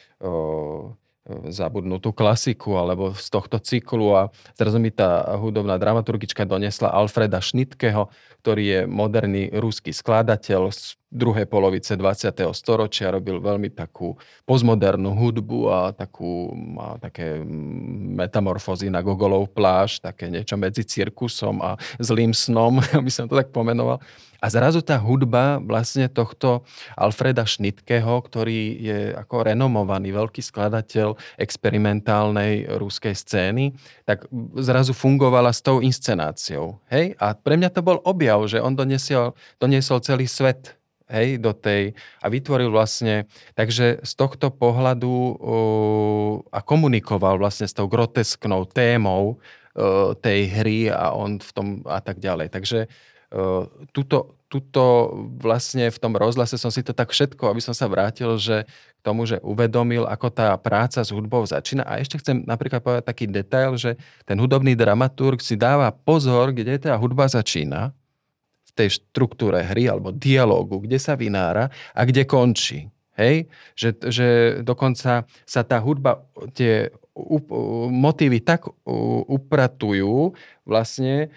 zabudnutú 1.32 2.18
klasiku 2.18 2.82
alebo 2.82 3.14
z 3.14 3.28
tohto 3.30 3.62
cyklu 3.62 4.10
a 4.18 4.22
zrazu 4.58 4.82
mi 4.82 4.90
tá 4.90 5.38
hudobná 5.38 5.78
dramaturgička 5.78 6.50
donesla 6.50 6.90
Alfreda 6.90 7.38
Šnitkeho, 7.38 8.10
ktorý 8.42 8.64
je 8.66 8.80
moderný 8.90 9.54
ruský 9.54 9.94
skladateľ 9.94 10.74
druhej 11.12 11.44
polovice 11.46 12.00
20. 12.00 12.32
storočia, 12.56 13.12
robil 13.12 13.44
veľmi 13.44 13.76
takú 13.76 14.16
postmodernú 14.48 15.12
hudbu 15.12 15.60
a 15.68 15.80
takú, 15.92 16.56
má 16.56 16.96
také 17.04 17.44
metamorfózy 18.16 18.88
na 18.88 19.04
Gogolov 19.04 19.52
pláž, 19.52 20.00
také 20.00 20.32
niečo 20.32 20.56
medzi 20.56 20.88
cirkusom 20.88 21.60
a 21.60 21.76
zlým 22.00 22.32
snom, 22.32 22.80
aby 23.00 23.12
som 23.12 23.28
to 23.28 23.36
tak 23.36 23.52
pomenoval. 23.52 24.00
A 24.42 24.50
zrazu 24.50 24.82
tá 24.82 24.98
hudba 24.98 25.62
vlastne 25.62 26.10
tohto 26.10 26.66
Alfreda 26.98 27.46
Šnitkeho, 27.46 28.26
ktorý 28.26 28.74
je 28.82 29.00
ako 29.14 29.46
renomovaný 29.46 30.18
veľký 30.18 30.42
skladateľ 30.42 31.14
experimentálnej 31.38 32.66
ruskej 32.74 33.14
scény, 33.14 33.78
tak 34.02 34.26
zrazu 34.58 34.98
fungovala 34.98 35.54
s 35.54 35.62
tou 35.62 35.78
inscenáciou. 35.78 36.82
Hej? 36.90 37.14
A 37.22 37.38
pre 37.38 37.54
mňa 37.54 37.70
to 37.70 37.86
bol 37.86 38.02
objav, 38.02 38.42
že 38.50 38.58
on 38.58 38.74
doniesol, 38.74 39.38
doniesol 39.62 40.02
celý 40.02 40.26
svet 40.26 40.81
hej, 41.12 41.38
do 41.38 41.52
tej 41.52 41.94
a 42.24 42.32
vytvoril 42.32 42.72
vlastne, 42.72 43.28
takže 43.54 44.00
z 44.02 44.14
tohto 44.16 44.50
pohľadu 44.50 45.12
uh, 45.12 46.34
a 46.56 46.64
komunikoval 46.64 47.38
vlastne 47.38 47.68
s 47.68 47.76
tou 47.76 47.92
grotesknou 47.92 48.64
témou 48.66 49.38
uh, 49.76 50.16
tej 50.16 50.48
hry 50.50 50.80
a 50.88 51.12
on 51.12 51.38
v 51.38 51.52
tom 51.52 51.68
a 51.86 52.00
tak 52.00 52.24
ďalej. 52.24 52.50
Takže 52.50 52.88
tuto, 53.96 54.36
tuto 54.52 55.16
vlastne 55.40 55.88
v 55.88 55.96
tom 56.04 56.20
rozhlase 56.20 56.60
som 56.60 56.68
si 56.68 56.84
to 56.84 56.92
tak 56.92 57.16
všetko, 57.16 57.48
aby 57.48 57.64
som 57.64 57.72
sa 57.72 57.88
vrátil, 57.88 58.36
že 58.36 58.68
k 58.68 59.00
tomu, 59.00 59.24
že 59.24 59.40
uvedomil, 59.40 60.04
ako 60.04 60.28
tá 60.28 60.52
práca 60.60 61.00
s 61.00 61.16
hudbou 61.16 61.40
začína. 61.48 61.88
A 61.88 62.04
ešte 62.04 62.20
chcem 62.20 62.44
napríklad 62.44 62.84
povedať 62.84 63.08
taký 63.08 63.26
detail, 63.32 63.80
že 63.80 63.96
ten 64.28 64.36
hudobný 64.36 64.76
dramaturg 64.76 65.40
si 65.40 65.56
dáva 65.56 65.96
pozor, 65.96 66.52
kde 66.52 66.76
tá 66.76 66.92
hudba 67.00 67.32
začína, 67.32 67.96
v 68.72 68.76
tej 68.80 69.04
štruktúre 69.04 69.60
hry 69.68 69.92
alebo 69.92 70.16
dialógu, 70.16 70.88
kde 70.88 70.96
sa 70.96 71.20
vynára 71.20 71.68
a 71.92 72.02
kde 72.08 72.24
končí. 72.24 72.88
Hej? 73.20 73.52
Že, 73.76 73.90
že 74.08 74.28
dokonca 74.64 75.28
sa 75.28 75.62
tá 75.68 75.78
hudba, 75.84 76.24
tie 76.56 76.90
motívy 77.92 78.40
tak 78.40 78.72
upratujú 79.28 80.32
vlastne, 80.64 81.28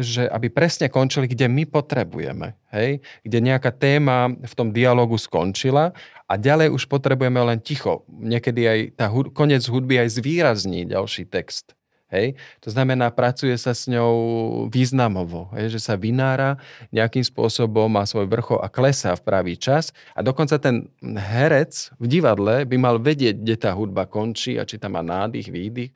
že 0.00 0.24
aby 0.24 0.48
presne 0.48 0.88
končili, 0.88 1.28
kde 1.28 1.52
my 1.52 1.68
potrebujeme. 1.68 2.56
Hej? 2.72 3.04
Kde 3.22 3.38
nejaká 3.44 3.70
téma 3.76 4.32
v 4.32 4.54
tom 4.56 4.72
dialogu 4.72 5.20
skončila 5.20 5.92
a 6.24 6.34
ďalej 6.40 6.72
už 6.72 6.88
potrebujeme 6.88 7.38
len 7.44 7.60
ticho. 7.60 8.08
Niekedy 8.08 8.60
aj 8.64 8.80
tá 8.96 9.06
hud- 9.12 9.36
konec 9.36 9.60
hudby 9.68 10.00
aj 10.00 10.16
zvýrazní 10.16 10.88
ďalší 10.88 11.28
text. 11.28 11.77
Hej? 12.08 12.40
To 12.64 12.72
znamená, 12.72 13.12
pracuje 13.12 13.52
sa 13.60 13.76
s 13.76 13.84
ňou 13.84 14.12
významovo, 14.72 15.52
hej? 15.56 15.76
že 15.76 15.80
sa 15.80 15.94
vynára 15.94 16.56
nejakým 16.88 17.20
spôsobom, 17.20 17.92
má 17.92 18.08
svoj 18.08 18.24
vrchol 18.24 18.64
a 18.64 18.72
klesá 18.72 19.12
v 19.12 19.24
pravý 19.24 19.54
čas 19.60 19.92
a 20.16 20.24
dokonca 20.24 20.56
ten 20.56 20.88
herec 21.04 21.92
v 22.00 22.06
divadle 22.08 22.64
by 22.64 22.76
mal 22.80 22.96
vedieť, 22.96 23.36
kde 23.44 23.56
tá 23.60 23.70
hudba 23.76 24.08
končí 24.08 24.56
a 24.56 24.64
či 24.64 24.80
tam 24.80 24.96
má 24.96 25.04
nádych, 25.04 25.52
výdych, 25.52 25.92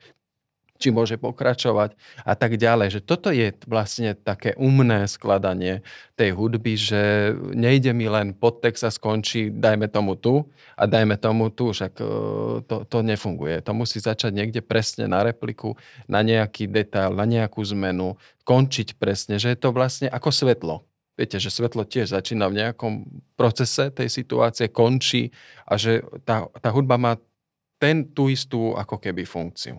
či 0.83 0.91
môže 0.91 1.15
pokračovať 1.15 1.95
a 2.27 2.35
tak 2.35 2.59
ďalej. 2.59 2.99
Že 2.99 3.01
toto 3.07 3.31
je 3.31 3.55
vlastne 3.63 4.11
také 4.19 4.51
umné 4.59 5.07
skladanie 5.07 5.79
tej 6.19 6.35
hudby, 6.35 6.75
že 6.75 7.31
nejde 7.55 7.95
mi 7.95 8.11
len 8.11 8.35
podtext 8.35 8.83
a 8.83 8.91
skončí, 8.91 9.47
dajme 9.47 9.87
tomu 9.87 10.19
tu 10.19 10.43
a 10.75 10.83
dajme 10.83 11.15
tomu 11.15 11.47
tu, 11.55 11.71
však 11.71 11.93
e, 11.95 12.05
to, 12.67 12.83
to 12.83 12.97
nefunguje. 12.99 13.63
To 13.63 13.71
musí 13.71 14.03
začať 14.03 14.35
niekde 14.35 14.59
presne 14.59 15.07
na 15.07 15.23
repliku, 15.23 15.79
na 16.11 16.19
nejaký 16.19 16.67
detail, 16.67 17.15
na 17.15 17.23
nejakú 17.23 17.63
zmenu, 17.71 18.19
končiť 18.43 18.99
presne, 18.99 19.39
že 19.39 19.55
je 19.55 19.57
to 19.63 19.71
vlastne 19.71 20.11
ako 20.11 20.35
svetlo. 20.35 20.75
Viete, 21.13 21.37
že 21.37 21.53
svetlo 21.53 21.85
tiež 21.85 22.11
začína 22.11 22.49
v 22.49 22.57
nejakom 22.59 22.93
procese 23.37 23.93
tej 23.93 24.09
situácie, 24.09 24.67
končí 24.67 25.29
a 25.63 25.77
že 25.77 26.01
tá, 26.25 26.49
tá 26.57 26.73
hudba 26.73 26.97
má 26.97 27.13
ten, 27.77 28.01
tú 28.01 28.33
istú 28.33 28.73
ako 28.73 28.97
keby 28.97 29.23
funkciu. 29.23 29.77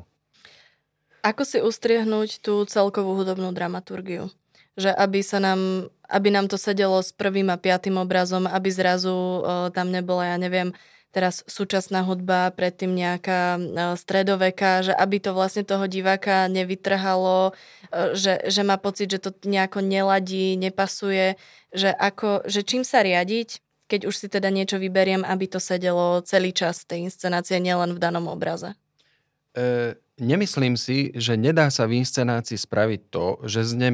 Ako 1.25 1.49
si 1.49 1.57
ustriehnúť 1.65 2.45
tú 2.45 2.69
celkovú 2.69 3.17
hudobnú 3.17 3.49
dramaturgiu? 3.57 4.29
Že 4.77 4.93
aby 4.93 5.25
sa 5.25 5.41
nám, 5.41 5.89
aby 6.05 6.29
nám 6.29 6.53
to 6.53 6.61
sedelo 6.61 7.01
s 7.01 7.17
prvým 7.17 7.49
a 7.49 7.57
piatým 7.57 7.97
obrazom, 7.97 8.45
aby 8.45 8.69
zrazu 8.69 9.41
uh, 9.41 9.73
tam 9.73 9.89
nebola, 9.89 10.29
ja 10.29 10.37
neviem, 10.37 10.77
teraz 11.17 11.41
súčasná 11.49 12.05
hudba, 12.05 12.53
predtým 12.53 12.93
nejaká 12.93 13.57
uh, 13.57 13.97
stredoveka, 13.97 14.85
že 14.85 14.93
aby 14.93 15.17
to 15.17 15.33
vlastne 15.33 15.65
toho 15.65 15.89
diváka 15.89 16.45
nevytrhalo, 16.53 17.57
uh, 17.57 18.13
že, 18.13 18.45
že 18.45 18.61
má 18.61 18.77
pocit, 18.77 19.09
že 19.09 19.25
to 19.25 19.33
nejako 19.49 19.81
neladí, 19.81 20.61
nepasuje, 20.61 21.41
že, 21.73 21.89
ako, 21.89 22.45
že 22.45 22.69
čím 22.69 22.85
sa 22.85 23.01
riadiť, 23.01 23.65
keď 23.89 24.13
už 24.13 24.15
si 24.21 24.29
teda 24.29 24.53
niečo 24.53 24.77
vyberiem, 24.77 25.25
aby 25.25 25.49
to 25.49 25.57
sedelo 25.57 26.21
celý 26.21 26.53
čas 26.53 26.85
tej 26.85 27.09
inscenácie, 27.09 27.57
nielen 27.65 27.97
v 27.97 28.03
danom 28.03 28.29
obraze? 28.29 28.77
E 29.57 29.97
nemyslím 30.21 30.79
si, 30.79 31.11
že 31.15 31.35
nedá 31.35 31.71
sa 31.71 31.87
v 31.91 32.03
inscenácii 32.03 32.59
spraviť 32.59 33.01
to, 33.11 33.43
že 33.47 33.75
znie, 33.75 33.91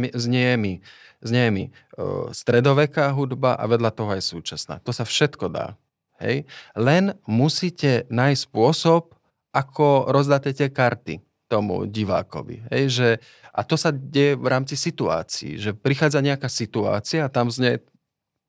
mi, 0.57 0.73
znie 1.21 1.47
mi 1.51 1.65
uh, 1.69 2.29
stredoveká 2.33 3.13
hudba 3.13 3.57
a 3.57 3.65
vedľa 3.65 3.91
toho 3.93 4.11
aj 4.13 4.23
súčasná. 4.25 4.75
To 4.85 4.93
sa 4.93 5.09
všetko 5.09 5.49
dá. 5.49 5.77
Hej? 6.21 6.45
Len 6.77 7.17
musíte 7.25 8.05
nájsť 8.13 8.43
spôsob, 8.47 9.17
ako 9.51 10.13
rozdáte 10.13 10.53
tie 10.55 10.71
karty 10.71 11.19
tomu 11.51 11.89
divákovi. 11.89 12.71
Hej? 12.71 12.83
Že, 12.95 13.09
a 13.51 13.61
to 13.67 13.75
sa 13.75 13.91
deje 13.91 14.39
v 14.39 14.47
rámci 14.47 14.79
situácií, 14.79 15.59
že 15.59 15.75
prichádza 15.75 16.23
nejaká 16.23 16.47
situácia 16.47 17.27
a 17.27 17.33
tam 17.33 17.51
znie, 17.51 17.83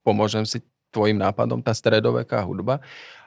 pomôžem 0.06 0.46
si 0.46 0.62
tvojim 0.92 1.16
nápadom, 1.18 1.64
tá 1.64 1.72
stredoveká 1.72 2.44
hudba 2.44 2.78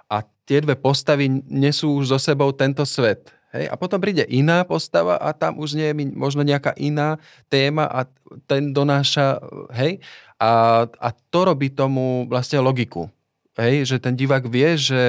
a 0.06 0.22
tie 0.46 0.62
dve 0.62 0.78
postavy 0.78 1.28
nesú 1.50 1.98
už 1.98 2.16
so 2.16 2.20
sebou 2.22 2.54
tento 2.54 2.86
svet. 2.86 3.35
Hej? 3.56 3.72
A 3.72 3.76
potom 3.80 4.04
príde 4.04 4.28
iná 4.28 4.68
postava 4.68 5.16
a 5.16 5.32
tam 5.32 5.56
už 5.64 5.80
nie 5.80 5.88
je 5.90 5.96
možno 6.12 6.44
nejaká 6.44 6.76
iná 6.76 7.16
téma 7.48 7.88
a 7.88 8.04
ten 8.46 8.76
donáša, 8.76 9.40
hej? 9.72 10.04
A, 10.36 10.84
a 10.92 11.10
to 11.32 11.48
robí 11.48 11.72
tomu 11.72 12.28
vlastne 12.28 12.60
logiku. 12.60 13.08
Hej? 13.56 13.96
Že 13.96 13.98
ten 14.04 14.14
divák 14.20 14.44
vie, 14.52 14.76
že 14.76 15.02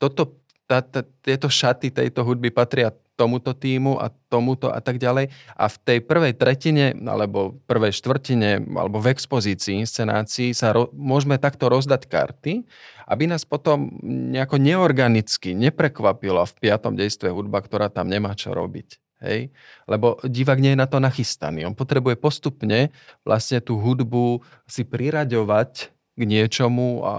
toto, 0.00 0.40
tá, 0.64 0.80
tá, 0.80 1.04
tieto 1.20 1.52
šaty 1.52 1.92
tejto 1.92 2.24
hudby 2.24 2.48
patria 2.48 2.88
tomuto 3.20 3.52
týmu 3.52 4.00
a 4.00 4.08
tomuto 4.32 4.72
a 4.72 4.80
tak 4.80 4.96
ďalej. 4.96 5.28
A 5.52 5.64
v 5.68 5.76
tej 5.84 5.98
prvej 6.00 6.32
tretine, 6.40 6.96
alebo 7.04 7.60
prvej 7.68 7.92
štvrtine, 7.92 8.64
alebo 8.72 8.96
v 9.04 9.12
expozícii, 9.12 9.84
inscenácii 9.84 10.56
sa 10.56 10.72
ro- 10.72 10.88
môžeme 10.96 11.36
takto 11.36 11.68
rozdať 11.68 12.08
karty, 12.08 12.64
aby 13.04 13.28
nás 13.28 13.44
potom 13.44 13.92
nejako 14.32 14.56
neorganicky 14.56 15.52
neprekvapila 15.52 16.48
v 16.48 16.56
piatom 16.56 16.96
dejstve 16.96 17.28
hudba, 17.28 17.60
ktorá 17.60 17.92
tam 17.92 18.08
nemá 18.08 18.32
čo 18.32 18.56
robiť. 18.56 18.96
Hej? 19.20 19.52
Lebo 19.84 20.16
divák 20.24 20.56
nie 20.56 20.72
je 20.72 20.80
na 20.80 20.88
to 20.88 20.96
nachystaný. 20.96 21.68
On 21.68 21.76
potrebuje 21.76 22.16
postupne 22.16 22.88
vlastne 23.20 23.60
tú 23.60 23.76
hudbu 23.76 24.40
si 24.64 24.88
priraďovať 24.88 25.92
k 26.20 26.28
niečomu 26.28 27.00
a 27.00 27.14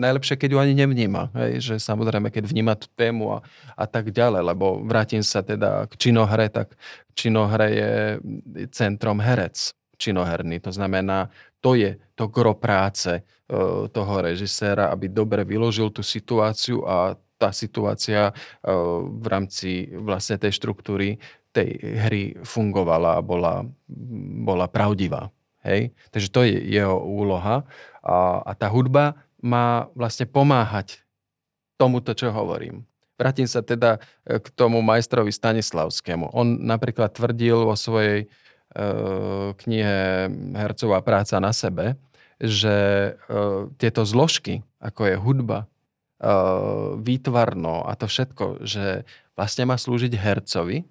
najlepšie, 0.00 0.40
keď 0.40 0.48
ju 0.56 0.58
ani 0.58 0.74
nevníma. 0.74 1.28
Hej? 1.36 1.52
Že 1.60 1.74
samozrejme, 1.76 2.32
keď 2.32 2.48
vníma 2.48 2.80
tú 2.80 2.88
tému 2.96 3.36
a, 3.36 3.38
a 3.76 3.84
tak 3.84 4.08
ďalej, 4.08 4.40
lebo 4.48 4.80
vrátim 4.80 5.20
sa 5.20 5.44
teda 5.44 5.84
k 5.92 5.94
činohre, 6.00 6.48
tak 6.48 6.72
činohre 7.12 7.68
je 7.68 7.90
centrom 8.72 9.20
herec 9.20 9.76
činoherný. 10.00 10.58
To 10.64 10.72
znamená, 10.72 11.28
to 11.60 11.76
je 11.76 12.00
to 12.16 12.26
gro 12.26 12.56
práce 12.56 13.12
e, 13.12 13.22
toho 13.92 14.14
režiséra, 14.18 14.90
aby 14.90 15.06
dobre 15.12 15.46
vyložil 15.46 15.94
tú 15.94 16.02
situáciu 16.02 16.82
a 16.88 17.14
tá 17.38 17.54
situácia 17.54 18.30
e, 18.30 18.32
v 19.06 19.26
rámci 19.30 19.92
vlastne 19.94 20.40
tej 20.40 20.58
štruktúry 20.58 21.22
tej 21.52 21.76
hry 22.08 22.22
fungovala 22.42 23.20
a 23.20 23.22
bola, 23.22 23.62
bola 24.42 24.66
pravdivá. 24.72 25.28
Hej? 25.62 25.94
Takže 26.10 26.28
to 26.30 26.40
je 26.46 26.58
jeho 26.68 26.98
úloha. 26.98 27.66
A, 28.02 28.42
a 28.42 28.52
tá 28.58 28.66
hudba 28.70 29.18
má 29.42 29.90
vlastne 29.94 30.26
pomáhať 30.26 31.02
tomuto, 31.78 32.14
čo 32.14 32.30
hovorím. 32.30 32.86
Vrátim 33.18 33.46
sa 33.46 33.62
teda 33.62 34.02
e, 34.26 34.38
k 34.38 34.46
tomu 34.54 34.82
majstrovi 34.82 35.30
Stanislavskému. 35.30 36.34
On 36.34 36.46
napríklad 36.46 37.14
tvrdil 37.14 37.66
vo 37.66 37.74
svojej 37.78 38.26
e, 38.26 38.26
knihe 39.54 39.98
Hercová 40.58 41.02
práca 41.02 41.38
na 41.38 41.54
sebe, 41.54 41.98
že 42.42 42.74
e, 42.74 43.10
tieto 43.78 44.02
zložky, 44.02 44.66
ako 44.82 45.02
je 45.06 45.16
hudba, 45.18 45.58
e, 45.62 45.66
výtvarno 46.98 47.86
a 47.86 47.94
to 47.94 48.10
všetko, 48.10 48.66
že 48.66 49.06
vlastne 49.38 49.70
má 49.70 49.78
slúžiť 49.78 50.12
hercovi, 50.18 50.82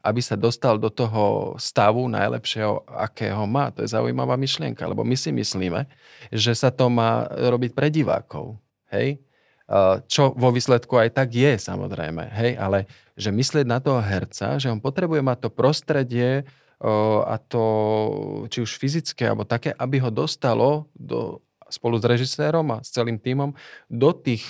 aby 0.00 0.20
sa 0.24 0.32
dostal 0.32 0.80
do 0.80 0.88
toho 0.88 1.54
stavu 1.60 2.08
najlepšieho, 2.08 2.88
akého 2.88 3.44
má. 3.44 3.68
To 3.76 3.84
je 3.84 3.92
zaujímavá 3.92 4.40
myšlienka, 4.40 4.88
lebo 4.88 5.04
my 5.04 5.12
si 5.12 5.28
myslíme, 5.28 5.84
že 6.32 6.56
sa 6.56 6.72
to 6.72 6.88
má 6.88 7.28
robiť 7.28 7.76
pre 7.76 7.92
divákov. 7.92 8.56
Hej? 8.88 9.20
Čo 10.08 10.32
vo 10.34 10.50
výsledku 10.50 10.96
aj 10.96 11.14
tak 11.14 11.36
je, 11.36 11.52
samozrejme. 11.60 12.32
Hej? 12.32 12.56
Ale 12.56 12.88
že 13.12 13.28
myslieť 13.28 13.68
na 13.68 13.78
toho 13.78 14.00
herca, 14.00 14.56
že 14.56 14.72
on 14.72 14.80
potrebuje 14.80 15.20
mať 15.20 15.38
to 15.46 15.50
prostredie 15.52 16.48
a 17.28 17.36
to 17.36 17.64
či 18.48 18.64
už 18.64 18.80
fyzické, 18.80 19.28
alebo 19.28 19.44
také, 19.44 19.76
aby 19.76 20.00
ho 20.00 20.08
dostalo 20.08 20.88
do 20.96 21.44
spolu 21.70 21.96
s 21.96 22.04
režisérom 22.04 22.66
a 22.74 22.82
s 22.82 22.90
celým 22.92 23.16
týmom 23.16 23.54
do 23.88 24.10
tých 24.12 24.44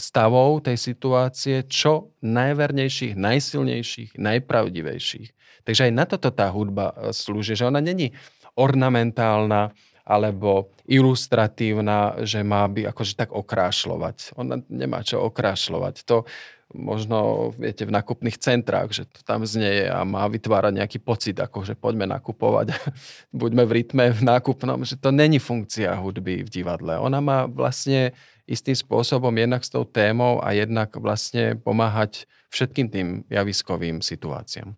stavov 0.00 0.64
tej 0.64 0.80
situácie 0.80 1.68
čo 1.68 2.10
najvernejších, 2.24 3.14
najsilnejších, 3.14 4.16
najpravdivejších. 4.16 5.28
Takže 5.64 5.90
aj 5.90 5.92
na 5.96 6.04
toto 6.04 6.28
tá 6.28 6.52
hudba 6.52 6.92
e, 6.92 7.16
slúži, 7.16 7.56
že 7.56 7.64
ona 7.64 7.80
není 7.80 8.12
ornamentálna 8.54 9.72
alebo 10.04 10.68
ilustratívna, 10.84 12.20
že 12.28 12.44
má 12.44 12.68
by 12.68 12.92
akože 12.92 13.16
tak 13.16 13.32
okrášľovať. 13.32 14.36
Ona 14.36 14.60
nemá 14.68 15.00
čo 15.00 15.24
okrášľovať. 15.24 16.04
To, 16.04 16.28
možno, 16.74 17.50
viete, 17.54 17.86
v 17.86 17.94
nakupných 17.94 18.36
centrách, 18.36 18.90
že 18.90 19.06
to 19.06 19.22
tam 19.22 19.46
znieje 19.46 19.86
a 19.86 20.02
má 20.02 20.26
vytvárať 20.26 20.82
nejaký 20.82 20.98
pocit, 20.98 21.38
ako 21.38 21.62
že 21.62 21.78
poďme 21.78 22.10
nakupovať, 22.10 22.74
buďme 23.32 23.62
v 23.64 23.72
rytme 23.80 24.04
v 24.10 24.22
nákupnom, 24.26 24.82
že 24.82 24.98
to 24.98 25.14
není 25.14 25.38
funkcia 25.38 25.94
hudby 25.94 26.42
v 26.42 26.50
divadle. 26.50 26.98
Ona 26.98 27.22
má 27.22 27.46
vlastne 27.46 28.12
istým 28.44 28.76
spôsobom 28.76 29.32
jednak 29.32 29.64
s 29.64 29.72
tou 29.72 29.88
témou 29.88 30.42
a 30.42 30.52
jednak 30.52 30.92
vlastne 30.98 31.56
pomáhať 31.56 32.28
všetkým 32.52 32.86
tým 32.92 33.08
javiskovým 33.32 34.04
situáciám. 34.04 34.76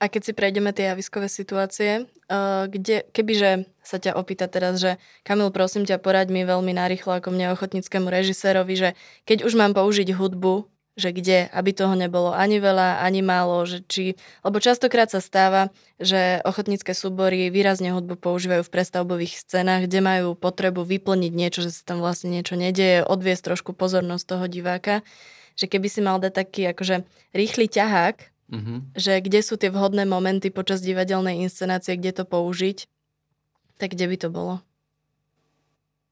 A 0.00 0.08
keď 0.08 0.22
si 0.24 0.32
prejdeme 0.32 0.72
tie 0.72 0.88
javiskové 0.88 1.28
situácie, 1.28 2.08
uh, 2.08 2.64
kde, 2.72 3.04
kebyže 3.12 3.68
sa 3.84 4.00
ťa 4.00 4.16
opýta 4.16 4.48
teraz, 4.48 4.80
že 4.80 4.96
Kamil, 5.28 5.52
prosím 5.52 5.84
ťa, 5.84 6.00
poraď 6.00 6.32
mi 6.32 6.40
veľmi 6.40 6.72
narýchlo 6.72 7.20
ako 7.20 7.28
mne 7.36 7.52
ochotníckému 7.52 8.08
režisérovi, 8.08 8.80
že 8.80 8.88
keď 9.28 9.44
už 9.44 9.60
mám 9.60 9.76
použiť 9.76 10.16
hudbu 10.16 10.64
že 10.98 11.14
kde, 11.14 11.46
aby 11.54 11.70
toho 11.70 11.94
nebolo 11.94 12.34
ani 12.34 12.58
veľa, 12.58 13.00
ani 13.00 13.22
málo, 13.22 13.62
že 13.64 13.80
či, 13.86 14.18
lebo 14.42 14.58
častokrát 14.58 15.08
sa 15.08 15.22
stáva, 15.22 15.70
že 16.02 16.42
ochotnícke 16.42 16.90
súbory 16.92 17.48
výrazne 17.48 17.94
hudbu 17.94 18.18
používajú 18.18 18.66
v 18.66 18.72
prestavbových 18.74 19.38
scénach, 19.38 19.86
kde 19.86 20.00
majú 20.02 20.28
potrebu 20.34 20.82
vyplniť 20.82 21.32
niečo, 21.32 21.60
že 21.62 21.70
sa 21.70 21.94
tam 21.94 22.02
vlastne 22.02 22.34
niečo 22.34 22.58
nedieje, 22.58 23.06
odviesť 23.06 23.54
trošku 23.54 23.70
pozornosť 23.72 24.24
toho 24.26 24.44
diváka, 24.50 25.06
že 25.54 25.70
keby 25.70 25.86
si 25.86 26.00
mal 26.02 26.18
dať 26.18 26.32
taký 26.34 26.62
akože 26.74 27.06
rýchly 27.32 27.70
ťahák, 27.70 28.16
mm-hmm. 28.50 28.78
že 28.98 29.22
kde 29.22 29.40
sú 29.40 29.54
tie 29.56 29.70
vhodné 29.70 30.04
momenty 30.04 30.50
počas 30.50 30.82
divadelnej 30.82 31.40
inscenácie, 31.46 31.94
kde 31.94 32.22
to 32.22 32.24
použiť, 32.26 32.90
tak 33.78 33.96
kde 33.96 34.06
by 34.10 34.16
to 34.20 34.28
bolo? 34.28 34.54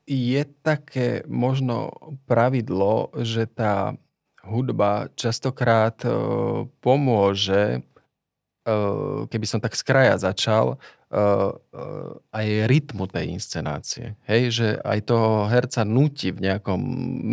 Je 0.08 0.40
také 0.64 1.20
možno 1.28 1.92
pravidlo, 2.24 3.12
že 3.20 3.44
tá 3.44 3.92
hudba 4.48 5.12
častokrát 5.12 6.00
e, 6.02 6.10
pomôže, 6.80 7.78
e, 7.78 7.80
keby 9.28 9.46
som 9.46 9.60
tak 9.60 9.76
z 9.76 9.82
kraja 9.84 10.16
začal, 10.16 10.74
e, 10.74 11.16
aj 12.32 12.46
rytmu 12.66 13.04
tej 13.12 13.36
inscenácie. 13.36 14.16
Hej, 14.24 14.42
že 14.56 14.68
aj 14.80 14.98
toho 15.04 15.46
herca 15.52 15.84
nutí 15.84 16.32
v 16.32 16.48
nejakom 16.48 16.80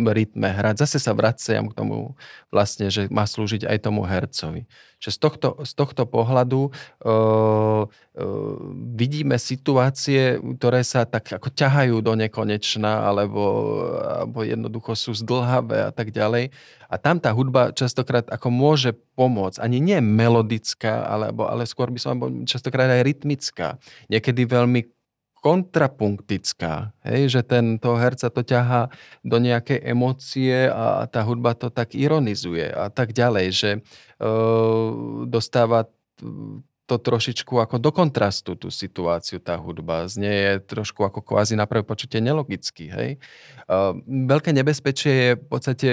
rytme 0.06 0.52
hrať. 0.52 0.84
Zase 0.84 1.00
sa 1.00 1.16
vraciam 1.16 1.72
k 1.72 1.76
tomu 1.76 2.12
vlastne, 2.52 2.92
že 2.92 3.08
má 3.08 3.24
slúžiť 3.24 3.64
aj 3.64 3.78
tomu 3.80 4.04
hercovi. 4.04 4.68
Že 4.96 5.10
z 5.12 5.18
tohto, 5.20 5.48
z 5.60 5.72
tohto 5.76 6.08
pohľadu 6.08 6.72
uh, 6.72 7.84
uh, 7.84 7.84
vidíme 8.96 9.36
situácie, 9.36 10.40
ktoré 10.56 10.80
sa 10.80 11.04
tak 11.04 11.36
ako 11.36 11.52
ťahajú 11.52 12.00
do 12.00 12.16
nekonečna, 12.16 13.04
alebo, 13.04 13.44
alebo 14.00 14.40
jednoducho 14.40 14.96
sú 14.96 15.12
zdlhavé 15.12 15.84
a 15.88 15.92
tak 15.92 16.16
ďalej. 16.16 16.48
A 16.88 16.96
tam 16.96 17.20
tá 17.20 17.28
hudba 17.36 17.76
častokrát 17.76 18.24
ako 18.32 18.48
môže 18.48 18.96
pomôcť. 19.18 19.60
Ani 19.60 19.84
nie 19.84 20.00
melodická, 20.00 21.04
alebo, 21.04 21.44
ale 21.44 21.68
skôr 21.68 21.92
by 21.92 22.00
som 22.00 22.16
častokrát 22.48 22.88
aj 22.88 23.04
rytmická. 23.04 23.76
Niekedy 24.08 24.48
veľmi 24.48 24.95
kontrapunktická, 25.44 26.96
hej, 27.06 27.30
že 27.30 27.40
ten 27.46 27.78
toho 27.78 28.00
herca 28.00 28.32
to 28.32 28.42
ťahá 28.42 28.90
do 29.22 29.38
nejakej 29.38 29.78
emócie 29.84 30.66
a 30.66 31.06
tá 31.06 31.22
hudba 31.22 31.54
to 31.54 31.70
tak 31.70 31.94
ironizuje 31.94 32.66
a 32.66 32.90
tak 32.90 33.14
ďalej, 33.14 33.46
že 33.54 33.70
e, 33.76 33.78
dostáva 35.28 35.86
to 36.86 37.02
trošičku 37.02 37.58
ako 37.58 37.82
do 37.82 37.90
kontrastu 37.90 38.54
tú 38.54 38.70
situáciu, 38.70 39.42
tá 39.42 39.58
hudba. 39.58 40.06
Znie 40.06 40.30
je 40.30 40.52
trošku 40.62 41.02
ako 41.02 41.18
kvázi 41.18 41.58
na 41.58 41.66
prvé 41.66 41.82
počutie 41.82 42.22
nelogicky. 42.22 42.86
Hej? 42.86 43.18
Uh, 43.66 43.98
veľké 44.06 44.54
nebezpečie 44.54 45.12
je 45.12 45.30
v 45.34 45.46
podstate, 45.50 45.88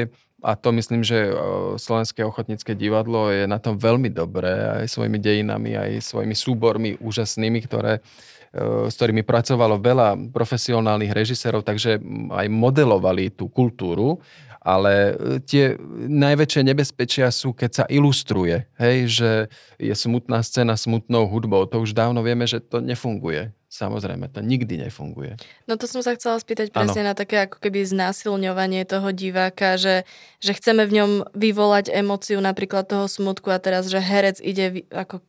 a 0.45 0.53
to 0.53 0.69
myslím, 0.69 1.01
že 1.01 1.33
uh, 1.33 1.73
Slovenské 1.81 2.21
ochotnícke 2.21 2.77
divadlo 2.77 3.33
je 3.33 3.49
na 3.49 3.57
tom 3.57 3.73
veľmi 3.81 4.13
dobré, 4.13 4.85
aj 4.85 4.93
svojimi 4.93 5.17
dejinami, 5.17 5.73
aj 5.73 5.91
svojimi 6.13 6.37
súbormi 6.37 7.01
úžasnými, 7.01 7.59
ktoré 7.65 7.97
Eh, 7.97 8.32
s 8.53 8.93
ktorými 8.93 9.25
pracovalo 9.25 9.81
veľa 9.81 10.29
profesionálnych 10.29 11.09
režisérov, 11.09 11.65
takže 11.65 11.97
aj 12.29 12.47
modelovali 12.53 13.33
tú 13.33 13.49
kultúru. 13.49 14.21
Ale 14.63 15.19
tie 15.43 15.75
najväčšie 16.07 16.63
nebezpečia 16.63 17.27
sú, 17.35 17.51
keď 17.51 17.83
sa 17.83 17.85
ilustruje, 17.91 18.63
hej, 18.79 18.97
že 19.11 19.31
je 19.75 19.91
smutná 19.91 20.39
scéna 20.39 20.79
smutnou 20.79 21.27
hudbou. 21.27 21.67
To 21.67 21.83
už 21.83 21.91
dávno 21.91 22.23
vieme, 22.23 22.47
že 22.47 22.63
to 22.63 22.79
nefunguje. 22.79 23.51
Samozrejme, 23.67 24.31
to 24.31 24.39
nikdy 24.39 24.79
nefunguje. 24.79 25.35
No 25.67 25.75
to 25.75 25.83
som 25.83 25.99
sa 25.99 26.15
chcela 26.15 26.39
spýtať 26.39 26.71
presne 26.71 27.03
ano. 27.03 27.11
na 27.11 27.13
také 27.17 27.43
ako 27.43 27.59
keby 27.59 27.83
znásilňovanie 27.83 28.87
toho 28.87 29.11
diváka, 29.11 29.75
že, 29.75 30.07
že 30.39 30.55
chceme 30.55 30.87
v 30.87 30.95
ňom 31.01 31.11
vyvolať 31.35 31.91
emóciu 31.91 32.39
napríklad 32.39 32.87
toho 32.87 33.11
smutku 33.11 33.51
a 33.51 33.59
teraz, 33.59 33.91
že 33.91 33.99
herec 33.99 34.39
ide 34.39 34.87
ako 34.95 35.25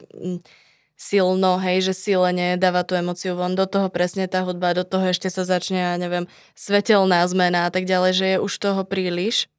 silno, 0.94 1.58
hej, 1.58 1.90
že 1.90 1.94
silene 1.94 2.56
dáva 2.56 2.86
tú 2.86 2.94
emóciu 2.94 3.34
von, 3.34 3.54
do 3.58 3.66
toho 3.66 3.90
presne 3.90 4.30
tá 4.30 4.42
hudba, 4.46 4.74
do 4.74 4.86
toho 4.86 5.10
ešte 5.10 5.30
sa 5.30 5.42
začne, 5.42 5.80
ja 5.80 5.94
neviem, 5.98 6.30
svetelná 6.54 7.26
zmena 7.26 7.66
a 7.66 7.70
tak 7.70 7.84
ďalej, 7.84 8.12
že 8.14 8.26
je 8.34 8.36
už 8.42 8.52
toho 8.58 8.82
príliš 8.86 9.50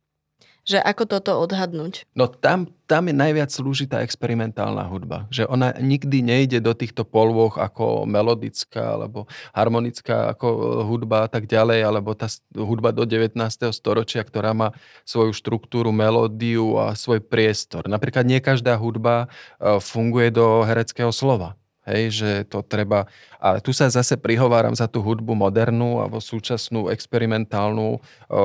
že 0.66 0.82
ako 0.82 1.06
toto 1.06 1.38
odhadnúť? 1.46 2.10
No 2.18 2.26
tam, 2.26 2.66
tam 2.90 3.06
je 3.06 3.14
najviac 3.14 3.54
slúži 3.54 3.86
tá 3.86 4.02
experimentálna 4.02 4.82
hudba. 4.90 5.30
Že 5.30 5.46
ona 5.46 5.78
nikdy 5.78 6.26
nejde 6.26 6.58
do 6.58 6.74
týchto 6.74 7.06
polôch 7.06 7.62
ako 7.62 8.10
melodická 8.10 8.98
alebo 8.98 9.30
harmonická 9.54 10.34
ako 10.34 10.48
e, 10.50 10.60
hudba 10.90 11.18
a 11.26 11.30
tak 11.30 11.46
ďalej, 11.46 11.86
alebo 11.86 12.18
tá 12.18 12.26
hudba 12.58 12.90
do 12.90 13.06
19. 13.06 13.38
storočia, 13.70 14.26
ktorá 14.26 14.58
má 14.58 14.74
svoju 15.06 15.38
štruktúru, 15.38 15.94
melódiu 15.94 16.82
a 16.82 16.98
svoj 16.98 17.22
priestor. 17.22 17.86
Napríklad 17.86 18.26
nie 18.26 18.42
každá 18.42 18.74
hudba 18.74 19.30
e, 19.62 19.78
funguje 19.78 20.34
do 20.34 20.66
hereckého 20.66 21.14
slova. 21.14 21.54
Hej, 21.86 22.04
že 22.18 22.32
to 22.50 22.66
treba... 22.66 23.06
A 23.38 23.62
tu 23.62 23.70
sa 23.70 23.86
zase 23.88 24.18
prihováram 24.18 24.74
za 24.74 24.90
tú 24.90 25.06
hudbu 25.06 25.38
modernú 25.38 26.02
alebo 26.02 26.18
súčasnú 26.18 26.90
experimentálnu, 26.90 27.98
o, 27.98 28.02
o, 28.34 28.42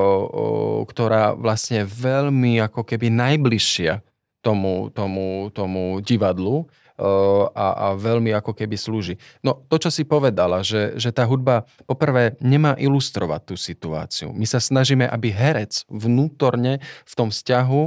ktorá 0.84 1.32
vlastne 1.32 1.88
veľmi 1.88 2.60
ako 2.60 2.84
keby 2.84 3.08
najbližšia 3.08 4.04
tomu, 4.44 4.92
tomu, 4.92 5.48
tomu 5.52 6.04
divadlu 6.04 6.68
a, 7.56 7.66
a 7.76 7.86
veľmi 7.96 8.28
ako 8.36 8.52
keby 8.52 8.76
slúži. 8.76 9.16
No 9.40 9.64
to, 9.72 9.80
čo 9.80 9.88
si 9.88 10.04
povedala, 10.04 10.60
že, 10.60 11.00
že 11.00 11.08
tá 11.08 11.24
hudba 11.24 11.64
poprvé 11.88 12.36
nemá 12.44 12.76
ilustrovať 12.76 13.40
tú 13.48 13.54
situáciu. 13.56 14.36
My 14.36 14.44
sa 14.44 14.60
snažíme, 14.60 15.08
aby 15.08 15.32
herec 15.32 15.88
vnútorne 15.88 16.76
v 17.08 17.12
tom 17.16 17.32
vzťahu 17.32 17.82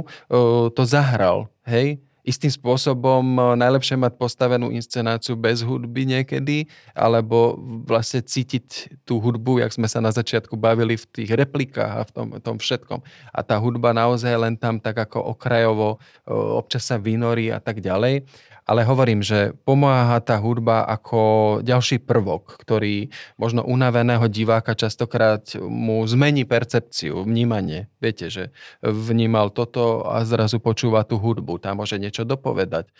to 0.74 0.82
zahral. 0.82 1.46
Hej, 1.62 2.02
istým 2.24 2.50
spôsobom 2.50 3.22
eh, 3.22 3.42
najlepšie 3.60 4.00
mať 4.00 4.16
postavenú 4.16 4.72
inscenáciu 4.72 5.36
bez 5.36 5.60
hudby 5.60 6.08
niekedy, 6.08 6.66
alebo 6.96 7.60
vlastne 7.84 8.24
cítiť 8.24 8.98
tú 9.04 9.20
hudbu, 9.20 9.60
jak 9.60 9.76
sme 9.76 9.86
sa 9.86 10.00
na 10.00 10.10
začiatku 10.10 10.56
bavili 10.56 10.96
v 10.96 11.04
tých 11.04 11.30
replikách 11.36 11.92
a 12.00 12.02
v 12.02 12.10
tom, 12.10 12.28
tom 12.40 12.56
všetkom. 12.56 13.04
A 13.30 13.40
tá 13.44 13.60
hudba 13.60 13.92
naozaj 13.92 14.32
len 14.40 14.56
tam 14.56 14.80
tak 14.80 14.96
ako 14.96 15.36
okrajovo 15.36 16.00
eh, 16.00 16.32
občas 16.32 16.88
sa 16.88 16.96
vynorí 16.96 17.52
a 17.52 17.60
tak 17.60 17.84
ďalej 17.84 18.24
ale 18.64 18.80
hovorím, 18.88 19.20
že 19.20 19.52
pomáha 19.68 20.24
tá 20.24 20.40
hudba 20.40 20.88
ako 20.88 21.60
ďalší 21.60 22.00
prvok, 22.00 22.56
ktorý 22.56 23.12
možno 23.36 23.60
unaveného 23.60 24.24
diváka 24.32 24.72
častokrát 24.72 25.44
mu 25.60 26.00
zmení 26.08 26.48
percepciu, 26.48 27.28
vnímanie. 27.28 27.92
Viete, 28.00 28.32
že 28.32 28.56
vnímal 28.80 29.52
toto 29.52 30.08
a 30.08 30.24
zrazu 30.24 30.64
počúva 30.64 31.04
tú 31.04 31.20
hudbu. 31.20 31.60
Tam 31.60 31.76
môže 31.84 32.00
niečo 32.00 32.24
dopovedať, 32.24 32.88
e, 32.88 32.92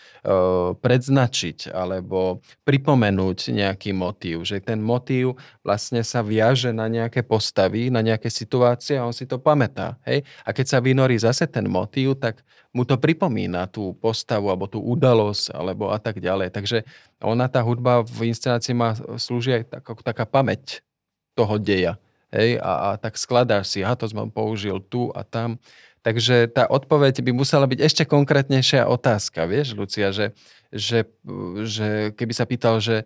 predznačiť 0.77 1.73
alebo 1.73 2.45
pripomenúť 2.61 3.49
nejaký 3.49 3.89
motív. 3.97 4.45
Že 4.45 4.61
ten 4.61 4.79
motív 4.85 5.41
vlastne 5.65 6.05
sa 6.05 6.21
viaže 6.21 6.69
na 6.69 6.85
nejaké 6.85 7.25
postavy, 7.25 7.89
na 7.89 8.05
nejaké 8.05 8.29
situácie 8.29 9.01
a 9.01 9.05
on 9.09 9.17
si 9.17 9.25
to 9.25 9.41
pamätá. 9.41 9.97
Hej? 10.05 10.21
A 10.45 10.53
keď 10.53 10.77
sa 10.77 10.77
vynorí 10.77 11.17
zase 11.17 11.49
ten 11.49 11.65
motív, 11.65 12.21
tak 12.21 12.45
mu 12.75 12.83
to 12.83 12.99
pripomína 12.99 13.71
tú 13.71 13.95
postavu 14.03 14.51
alebo 14.51 14.67
tú 14.67 14.83
udalosť 14.83 15.55
alebo 15.55 15.95
a 15.95 15.97
tak 15.97 16.19
ďalej. 16.19 16.51
Takže 16.51 16.83
ona, 17.23 17.47
tá 17.47 17.63
hudba 17.63 18.03
v 18.03 18.35
inscenácii 18.35 18.75
má 18.75 18.99
slúži 19.15 19.63
aj 19.63 19.79
tak, 19.79 19.83
ako 19.87 20.03
taká 20.03 20.27
pamäť 20.27 20.83
toho 21.39 21.55
deja. 21.55 21.95
Hej? 22.35 22.59
A, 22.59 22.71
a 22.91 22.99
tak 22.99 23.15
skladáš 23.15 23.71
si, 23.71 23.79
aha, 23.79 23.95
to 23.95 24.11
som 24.11 24.27
použil 24.27 24.83
tu 24.83 25.07
a 25.15 25.23
tam. 25.23 25.55
Takže 26.03 26.51
tá 26.53 26.69
odpoveď 26.69 27.23
by 27.23 27.31
musela 27.33 27.65
byť 27.65 27.79
ešte 27.81 28.03
konkrétnejšia 28.05 28.85
otázka, 28.85 29.49
vieš, 29.49 29.73
Lucia, 29.73 30.13
že, 30.13 30.37
že, 30.69 31.09
že 31.65 32.13
keby 32.13 32.33
sa 32.35 32.45
pýtal, 32.45 32.77
že 32.77 33.01
e, 33.01 33.05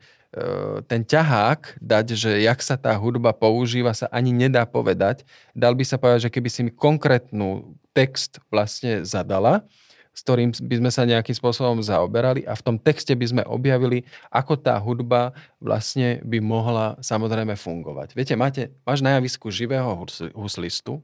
ten 0.83 1.07
ťahák 1.07 1.79
dať, 1.79 2.05
že 2.11 2.43
jak 2.43 2.59
sa 2.59 2.75
tá 2.75 2.91
hudba 2.99 3.31
používa, 3.31 3.95
sa 3.95 4.11
ani 4.11 4.35
nedá 4.35 4.67
povedať. 4.67 5.23
Dal 5.55 5.79
by 5.79 5.83
sa 5.87 5.95
povedať, 5.95 6.27
že 6.27 6.33
keby 6.35 6.49
si 6.51 6.59
mi 6.67 6.71
konkrétnu 6.75 7.78
text 7.93 8.41
vlastne 8.49 9.03
zadala, 9.03 9.65
s 10.13 10.25
ktorým 10.25 10.51
by 10.51 10.75
sme 10.83 10.91
sa 10.91 11.07
nejakým 11.07 11.31
spôsobom 11.31 11.79
zaoberali 11.79 12.43
a 12.43 12.57
v 12.57 12.65
tom 12.65 12.75
texte 12.75 13.15
by 13.15 13.25
sme 13.29 13.43
objavili, 13.47 14.03
ako 14.33 14.59
tá 14.59 14.75
hudba 14.75 15.31
vlastne 15.63 16.19
by 16.25 16.43
mohla 16.43 16.99
samozrejme 16.99 17.55
fungovať. 17.55 18.17
Viete, 18.17 18.35
máte, 18.35 18.75
máš 18.83 18.99
na 18.99 19.15
javisku 19.15 19.47
živého 19.47 19.87
huslistu, 20.35 20.99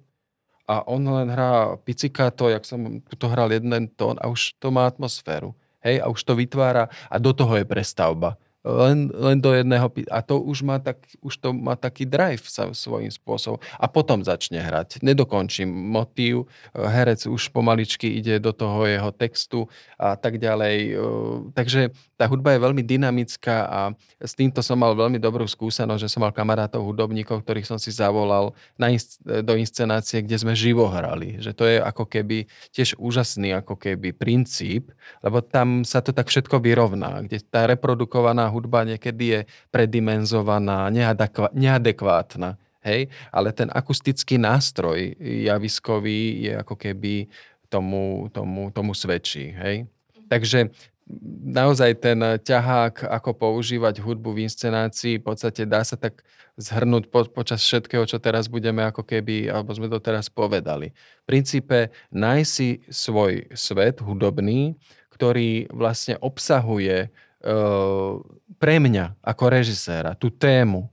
a 0.66 0.82
on 0.90 1.06
len 1.06 1.30
hrá 1.30 1.78
pizzicato, 1.86 2.50
jak 2.50 2.66
som 2.66 3.06
to 3.06 3.30
hral 3.30 3.54
jeden 3.54 3.86
tón 3.94 4.18
a 4.18 4.26
už 4.26 4.58
to 4.58 4.74
má 4.74 4.90
atmosféru. 4.90 5.54
Hej, 5.86 6.02
a 6.02 6.10
už 6.10 6.26
to 6.26 6.34
vytvára 6.34 6.90
a 7.06 7.22
do 7.22 7.30
toho 7.30 7.62
je 7.62 7.66
prestavba 7.70 8.42
len, 8.66 9.14
len 9.14 9.38
do 9.38 9.54
jedného, 9.54 9.94
a 10.10 10.20
to 10.26 10.42
už 10.42 10.66
má, 10.66 10.82
tak, 10.82 10.98
už 11.22 11.38
to 11.38 11.54
má 11.54 11.78
taký 11.78 12.10
drive 12.10 12.42
sa 12.50 12.74
svojím 12.74 13.14
spôsobom. 13.14 13.62
A 13.78 13.86
potom 13.86 14.26
začne 14.26 14.58
hrať. 14.58 15.06
Nedokončím 15.06 15.70
motív, 15.70 16.50
herec 16.74 17.30
už 17.30 17.54
pomaličky 17.54 18.10
ide 18.10 18.42
do 18.42 18.50
toho 18.50 18.90
jeho 18.90 19.14
textu 19.14 19.70
a 20.02 20.18
tak 20.18 20.42
ďalej. 20.42 20.98
Takže 21.54 21.94
tá 22.18 22.26
hudba 22.26 22.58
je 22.58 22.64
veľmi 22.66 22.82
dynamická 22.82 23.58
a 23.70 23.82
s 24.18 24.34
týmto 24.34 24.66
som 24.66 24.82
mal 24.82 24.98
veľmi 24.98 25.22
dobrú 25.22 25.46
skúsenosť, 25.46 26.02
že 26.02 26.10
som 26.10 26.26
mal 26.26 26.34
kamarátov 26.34 26.82
hudobníkov, 26.82 27.46
ktorých 27.46 27.70
som 27.70 27.78
si 27.78 27.94
zavolal 27.94 28.58
na 28.80 28.90
do 29.22 29.54
inscenácie, 29.60 30.24
kde 30.24 30.40
sme 30.40 30.54
živo 30.56 30.88
hrali. 30.88 31.38
Že 31.44 31.52
to 31.54 31.64
je 31.68 31.78
ako 31.84 32.04
keby 32.08 32.38
tiež 32.72 32.96
úžasný 32.96 33.54
ako 33.60 33.76
keby 33.76 34.16
princíp, 34.16 34.96
lebo 35.20 35.44
tam 35.44 35.84
sa 35.84 36.00
to 36.00 36.16
tak 36.16 36.32
všetko 36.32 36.64
vyrovná, 36.64 37.22
kde 37.28 37.44
tá 37.44 37.68
reprodukovaná 37.68 38.48
hudba 38.56 38.88
niekedy 38.88 39.24
je 39.28 39.40
predimenzovaná, 39.68 40.88
neadekvátna. 41.52 42.56
Hej? 42.80 43.12
Ale 43.36 43.52
ten 43.52 43.68
akustický 43.74 44.40
nástroj 44.40 45.20
javiskový 45.20 46.48
je 46.48 46.52
ako 46.56 46.76
keby 46.80 47.28
tomu, 47.68 48.32
tomu, 48.32 48.72
tomu 48.72 48.96
svedčí. 48.96 49.52
Hej? 49.52 49.90
Takže 50.32 50.72
naozaj 51.46 51.92
ten 52.02 52.18
ťahák, 52.42 53.06
ako 53.10 53.30
používať 53.36 54.02
hudbu 54.02 54.34
v 54.34 54.50
inscenácii, 54.50 55.22
v 55.22 55.26
podstate 55.26 55.68
dá 55.68 55.86
sa 55.86 55.98
tak 56.00 56.26
zhrnúť 56.56 57.12
po, 57.12 57.28
počas 57.30 57.62
všetkého, 57.62 58.08
čo 58.08 58.18
teraz 58.18 58.48
budeme 58.48 58.82
ako 58.88 59.04
keby, 59.04 59.52
alebo 59.52 59.76
sme 59.76 59.92
to 59.92 60.00
teraz 60.00 60.32
povedali. 60.32 60.96
V 60.96 61.26
princípe 61.28 61.92
najsi 62.10 62.82
svoj 62.88 63.52
svet 63.54 64.00
hudobný, 64.00 64.80
ktorý 65.12 65.68
vlastne 65.72 66.16
obsahuje 66.20 67.12
pre 68.58 68.76
mňa 68.82 69.22
ako 69.22 69.44
režiséra 69.54 70.18
tú 70.18 70.34
tému, 70.34 70.90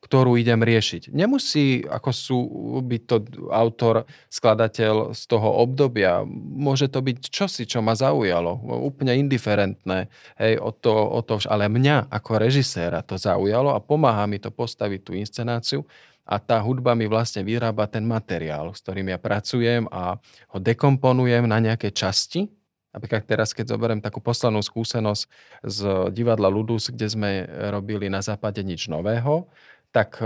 ktorú 0.00 0.34
idem 0.40 0.58
riešiť. 0.58 1.12
Nemusí, 1.12 1.84
ako 1.84 2.10
sú, 2.10 2.38
byť 2.82 3.02
to 3.04 3.16
autor, 3.52 4.08
skladateľ 4.32 5.12
z 5.12 5.22
toho 5.28 5.60
obdobia. 5.60 6.24
Môže 6.56 6.88
to 6.88 7.04
byť 7.04 7.30
čosi, 7.30 7.68
čo 7.68 7.84
ma 7.84 7.92
zaujalo. 7.92 8.58
Úplne 8.90 9.14
indiferentné. 9.20 10.10
Hej, 10.40 10.58
o 10.58 10.72
to, 10.72 10.90
o 10.90 11.20
to, 11.20 11.38
ale 11.46 11.68
mňa 11.68 12.10
ako 12.10 12.42
režiséra 12.42 13.04
to 13.04 13.20
zaujalo 13.20 13.76
a 13.76 13.78
pomáha 13.78 14.24
mi 14.24 14.40
to 14.40 14.48
postaviť 14.50 15.00
tú 15.04 15.12
inscenáciu 15.14 15.84
a 16.26 16.42
tá 16.42 16.58
hudba 16.58 16.96
mi 16.98 17.04
vlastne 17.04 17.44
vyrába 17.46 17.86
ten 17.86 18.02
materiál, 18.02 18.72
s 18.74 18.80
ktorým 18.82 19.14
ja 19.14 19.18
pracujem 19.20 19.84
a 19.94 20.18
ho 20.54 20.58
dekomponujem 20.58 21.44
na 21.44 21.58
nejaké 21.62 21.94
časti, 21.94 22.50
Napríklad 22.90 23.22
teraz, 23.22 23.54
keď 23.54 23.74
zoberiem 23.74 24.02
takú 24.02 24.18
poslednú 24.18 24.62
skúsenosť 24.62 25.22
z 25.62 25.78
divadla 26.10 26.50
Ludus, 26.50 26.90
kde 26.90 27.06
sme 27.06 27.30
robili 27.70 28.10
na 28.10 28.18
západe 28.18 28.58
nič 28.66 28.90
nového, 28.90 29.46
tak 29.90 30.22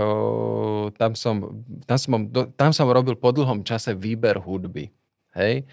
tam, 0.97 1.11
som, 1.17 1.65
tam, 1.89 1.97
som, 1.97 2.11
tam 2.53 2.71
som 2.73 2.85
robil 2.89 3.17
po 3.17 3.33
dlhom 3.33 3.65
čase 3.65 3.97
výber 3.97 4.37
hudby. 4.37 4.93
Hej? 5.33 5.65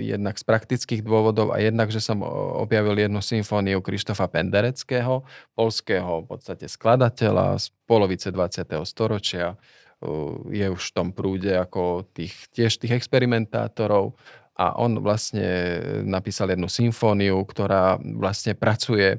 Jednak 0.00 0.40
z 0.40 0.44
praktických 0.44 1.04
dôvodov 1.04 1.52
a 1.52 1.60
jednak, 1.60 1.92
že 1.92 2.00
som 2.00 2.24
objavil 2.58 2.96
jednu 2.96 3.20
symfóniu 3.20 3.84
Krištofa 3.84 4.24
Pendereckého, 4.28 5.22
polského 5.52 6.24
v 6.24 6.26
podstate 6.26 6.66
skladateľa 6.66 7.60
z 7.60 7.66
polovice 7.84 8.32
20. 8.32 8.72
storočia. 8.88 9.60
Je 10.50 10.66
už 10.66 10.82
v 10.82 10.94
tom 10.96 11.08
prúde 11.14 11.54
ako 11.54 12.08
tých, 12.10 12.34
tiež 12.50 12.80
tých 12.82 12.98
experimentátorov 12.98 14.18
a 14.62 14.78
on 14.78 15.02
vlastne 15.02 15.42
napísal 16.06 16.54
jednu 16.54 16.70
symfóniu, 16.70 17.42
ktorá 17.42 17.98
vlastne 17.98 18.54
pracuje 18.54 19.18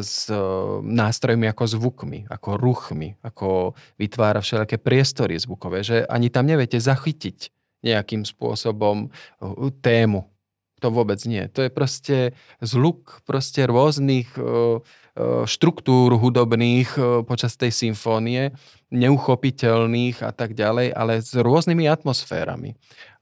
s 0.00 0.32
e, 0.32 0.36
nástrojmi 0.80 1.44
ako 1.52 1.64
zvukmi, 1.76 2.24
ako 2.32 2.56
ruchmi, 2.56 3.20
ako 3.20 3.76
vytvára 4.00 4.40
všelijaké 4.40 4.80
priestory 4.80 5.36
zvukové, 5.36 5.84
že 5.84 6.08
ani 6.08 6.32
tam 6.32 6.48
neviete 6.48 6.80
zachytiť 6.80 7.52
nejakým 7.84 8.24
spôsobom 8.24 9.12
tému. 9.84 10.26
To 10.82 10.88
vôbec 10.90 11.18
nie. 11.26 11.46
To 11.54 11.66
je 11.66 11.70
proste 11.70 12.16
zluk 12.62 13.22
proste 13.26 13.66
rôznych 13.66 14.30
štruktúr 15.46 16.14
hudobných 16.14 16.90
počas 17.26 17.58
tej 17.58 17.74
symfónie, 17.74 18.54
neuchopiteľných 18.94 20.22
a 20.22 20.30
tak 20.30 20.54
ďalej, 20.54 20.94
ale 20.94 21.18
s 21.18 21.34
rôznymi 21.34 21.90
atmosférami. 21.90 22.78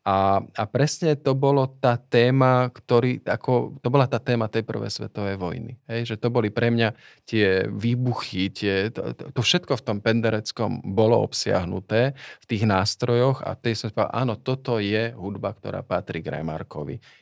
A, 0.06 0.38
a 0.38 0.62
presne 0.70 1.18
to 1.18 1.34
bolo 1.34 1.66
tá 1.66 1.98
téma, 1.98 2.70
ktorý, 2.70 3.26
ako, 3.26 3.82
to 3.82 3.90
bola 3.90 4.06
tá 4.06 4.22
téma 4.22 4.46
tej 4.46 4.62
prvej 4.62 4.94
svetovej 4.94 5.34
vojny. 5.34 5.74
Hej? 5.90 6.14
Že 6.14 6.16
to 6.22 6.28
boli 6.30 6.54
pre 6.54 6.70
mňa 6.70 6.94
tie 7.26 7.66
výbuchy, 7.66 8.54
tie, 8.54 8.94
to, 8.94 9.10
to, 9.18 9.34
to 9.34 9.40
všetko 9.42 9.74
v 9.74 9.82
tom 9.82 9.98
pendereckom 9.98 10.78
bolo 10.94 11.18
obsiahnuté 11.26 12.14
v 12.14 12.44
tých 12.46 12.70
nástrojoch 12.70 13.42
a 13.42 13.58
tej 13.58 13.82
som 13.82 13.90
povedal, 13.90 14.14
áno, 14.14 14.38
toto 14.38 14.78
je 14.78 15.10
hudba, 15.10 15.50
ktorá 15.58 15.82
patrí 15.82 16.22
k. 16.22 16.30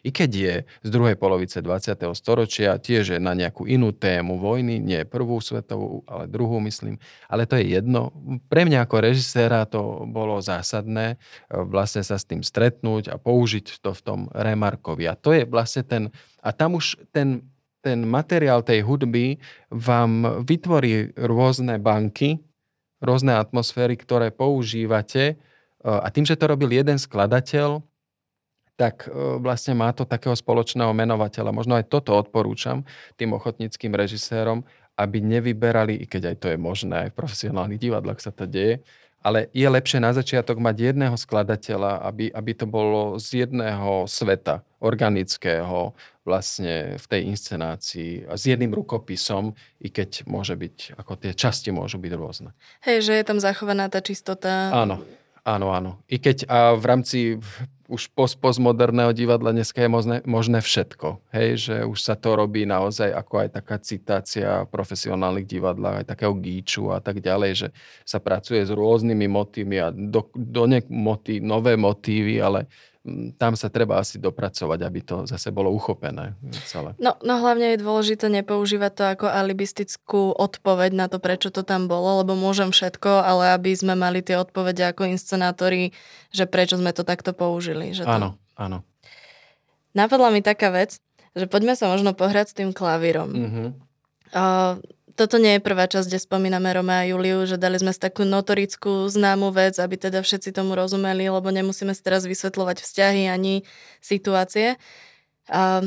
I 0.05 0.11
keď 0.12 0.30
je 0.37 0.55
z 0.85 0.89
druhej 0.93 1.16
polovice 1.16 1.64
20. 1.64 2.05
storočia, 2.12 2.76
tiež 2.76 3.16
je 3.16 3.20
na 3.22 3.32
nejakú 3.32 3.64
inú 3.64 3.97
tému 3.97 4.37
vojny, 4.37 4.76
nie 4.76 5.09
prvú 5.09 5.41
svetovú, 5.41 6.05
ale 6.05 6.28
druhú 6.28 6.61
myslím, 6.68 7.01
ale 7.32 7.49
to 7.49 7.57
je 7.57 7.80
jedno. 7.80 8.12
Pre 8.53 8.68
mňa 8.68 8.85
ako 8.85 8.97
režiséra 9.01 9.64
to 9.64 10.05
bolo 10.05 10.37
zásadné 10.45 11.16
vlastne 11.49 12.05
sa 12.05 12.20
s 12.20 12.28
tým 12.28 12.45
stretnúť 12.45 12.74
stretnúť 12.75 13.14
a 13.14 13.16
použiť 13.22 13.79
to 13.79 13.95
v 13.95 14.01
tom 14.03 14.20
Remarkovi. 14.35 15.07
A 15.07 15.14
to 15.14 15.31
je 15.31 15.47
vlastne 15.47 15.87
ten, 15.87 16.03
a 16.43 16.51
tam 16.51 16.75
už 16.75 16.99
ten, 17.14 17.47
ten 17.79 18.03
materiál 18.03 18.66
tej 18.66 18.83
hudby 18.83 19.39
vám 19.70 20.43
vytvorí 20.43 21.14
rôzne 21.14 21.79
banky, 21.79 22.43
rôzne 22.99 23.39
atmosféry, 23.39 23.95
ktoré 23.95 24.35
používate 24.35 25.39
a 25.85 26.11
tým, 26.11 26.27
že 26.27 26.35
to 26.35 26.51
robil 26.51 26.72
jeden 26.72 26.97
skladateľ, 26.97 27.85
tak 28.75 29.07
e, 29.07 29.39
vlastne 29.39 29.77
má 29.77 29.93
to 29.95 30.09
takého 30.09 30.35
spoločného 30.35 30.91
menovateľa. 30.97 31.55
Možno 31.55 31.77
aj 31.79 31.93
toto 31.93 32.16
odporúčam 32.16 32.83
tým 33.14 33.37
ochotníckým 33.37 33.93
režisérom, 33.95 34.64
aby 34.97 35.20
nevyberali, 35.20 35.95
i 35.95 36.09
keď 36.09 36.35
aj 36.35 36.37
to 36.41 36.47
je 36.51 36.59
možné, 36.59 37.07
aj 37.07 37.09
v 37.12 37.18
profesionálnych 37.20 37.79
divadlách 37.79 38.18
sa 38.18 38.33
to 38.33 38.49
deje, 38.49 38.83
ale 39.25 39.49
je 39.57 39.64
lepšie 39.64 40.05
na 40.05 40.12
začiatok 40.12 40.61
mať 40.61 40.93
jedného 40.93 41.16
skladateľa, 41.16 42.05
aby, 42.05 42.29
aby 42.29 42.53
to 42.53 42.68
bolo 42.68 43.16
z 43.16 43.49
jedného 43.49 44.05
sveta, 44.05 44.61
organického, 44.85 45.97
vlastne 46.29 47.01
v 47.01 47.07
tej 47.09 47.20
inscenácii 47.33 48.29
a 48.29 48.37
s 48.37 48.45
jedným 48.45 48.77
rukopisom, 48.77 49.57
i 49.81 49.89
keď 49.89 50.29
môže 50.29 50.53
byť, 50.53 51.01
ako 51.01 51.12
tie 51.16 51.33
časti 51.33 51.72
môžu 51.72 51.97
byť 51.97 52.12
rôzne. 52.12 52.53
Hej, 52.85 53.09
že 53.09 53.12
je 53.16 53.25
tam 53.25 53.41
zachovaná 53.41 53.89
tá 53.89 54.05
čistota. 54.05 54.68
Áno, 54.77 55.01
áno, 55.41 55.72
áno. 55.72 55.91
I 56.05 56.20
keď 56.20 56.45
a 56.49 56.77
v 56.77 56.85
rámci 56.85 57.18
už 57.89 58.12
post 58.16 58.41
postmoderného 58.41 59.12
divadla 59.12 59.53
dneska 59.53 59.85
je 59.85 59.91
možné, 59.91 60.16
možné 60.24 60.64
všetko. 60.64 61.20
Hej, 61.37 61.51
že 61.68 61.76
už 61.85 61.99
sa 62.01 62.16
to 62.16 62.32
robí 62.32 62.64
naozaj 62.64 63.12
ako 63.12 63.35
aj 63.45 63.49
taká 63.61 63.76
citácia 63.80 64.64
profesionálnych 64.72 65.45
divadlách, 65.45 66.05
aj 66.05 66.07
takého 66.09 66.35
gíču 66.41 66.89
a 66.91 66.99
tak 67.05 67.20
ďalej, 67.20 67.53
že 67.53 67.68
sa 68.09 68.18
pracuje 68.20 68.64
s 68.64 68.72
rôznymi 68.72 69.26
motívmi 69.28 69.76
a 69.80 69.93
do, 69.93 70.26
do 70.32 70.64
ne, 70.64 70.80
motí, 70.89 71.45
nové 71.45 71.76
motívy, 71.76 72.41
ale 72.41 72.66
tam 73.36 73.52
sa 73.52 73.68
treba 73.68 74.00
asi 74.00 74.16
dopracovať, 74.16 74.80
aby 74.80 75.00
to 75.05 75.16
zase 75.28 75.52
bolo 75.52 75.68
uchopené 75.68 76.32
celé. 76.64 76.96
No, 76.96 77.20
no 77.20 77.36
hlavne 77.36 77.76
je 77.76 77.84
dôležité 77.84 78.32
nepoužívať 78.32 78.92
to 78.96 79.05
ako 79.05 79.26
alibistickú 79.28 80.32
odpoveď 80.32 80.96
na 80.96 81.07
to, 81.12 81.20
prečo 81.20 81.52
to 81.52 81.61
tam 81.61 81.84
bolo, 81.84 82.24
lebo 82.24 82.32
môžem 82.32 82.72
všetko, 82.72 83.20
ale 83.20 83.52
aby 83.52 83.76
sme 83.76 83.92
mali 83.92 84.24
tie 84.24 84.40
odpovede 84.40 84.88
ako 84.88 85.05
inscenátori, 85.12 85.92
že 86.32 86.48
prečo 86.48 86.80
sme 86.80 86.96
to 86.96 87.05
takto 87.05 87.36
použili. 87.36 87.92
Že 87.92 88.09
to... 88.09 88.16
Áno, 88.16 88.28
áno. 88.57 88.80
Napadla 89.92 90.32
mi 90.32 90.40
taká 90.40 90.72
vec, 90.72 90.96
že 91.36 91.44
poďme 91.44 91.76
sa 91.76 91.92
možno 91.92 92.16
pohrať 92.16 92.46
s 92.50 92.57
tým 92.57 92.72
klavírom. 92.72 93.28
Mm-hmm. 93.30 93.68
Uh, 94.32 94.80
toto 95.15 95.39
nie 95.39 95.57
je 95.57 95.67
prvá 95.67 95.87
časť, 95.87 96.11
kde 96.11 96.21
spomíname 96.21 96.69
Romea 96.75 97.07
a 97.07 97.09
Juliu, 97.09 97.47
že 97.47 97.55
dali 97.55 97.79
sme 97.79 97.95
si 97.95 98.03
takú 98.03 98.27
notorickú 98.27 99.07
známu 99.07 99.55
vec, 99.55 99.79
aby 99.79 99.95
teda 99.95 100.21
všetci 100.21 100.51
tomu 100.51 100.75
rozumeli, 100.75 101.31
lebo 101.31 101.49
nemusíme 101.49 101.95
si 101.95 102.03
teraz 102.03 102.27
vysvetľovať 102.27 102.83
vzťahy 102.83 103.31
ani 103.31 103.62
situácie. 104.03 104.77
A 105.49 105.87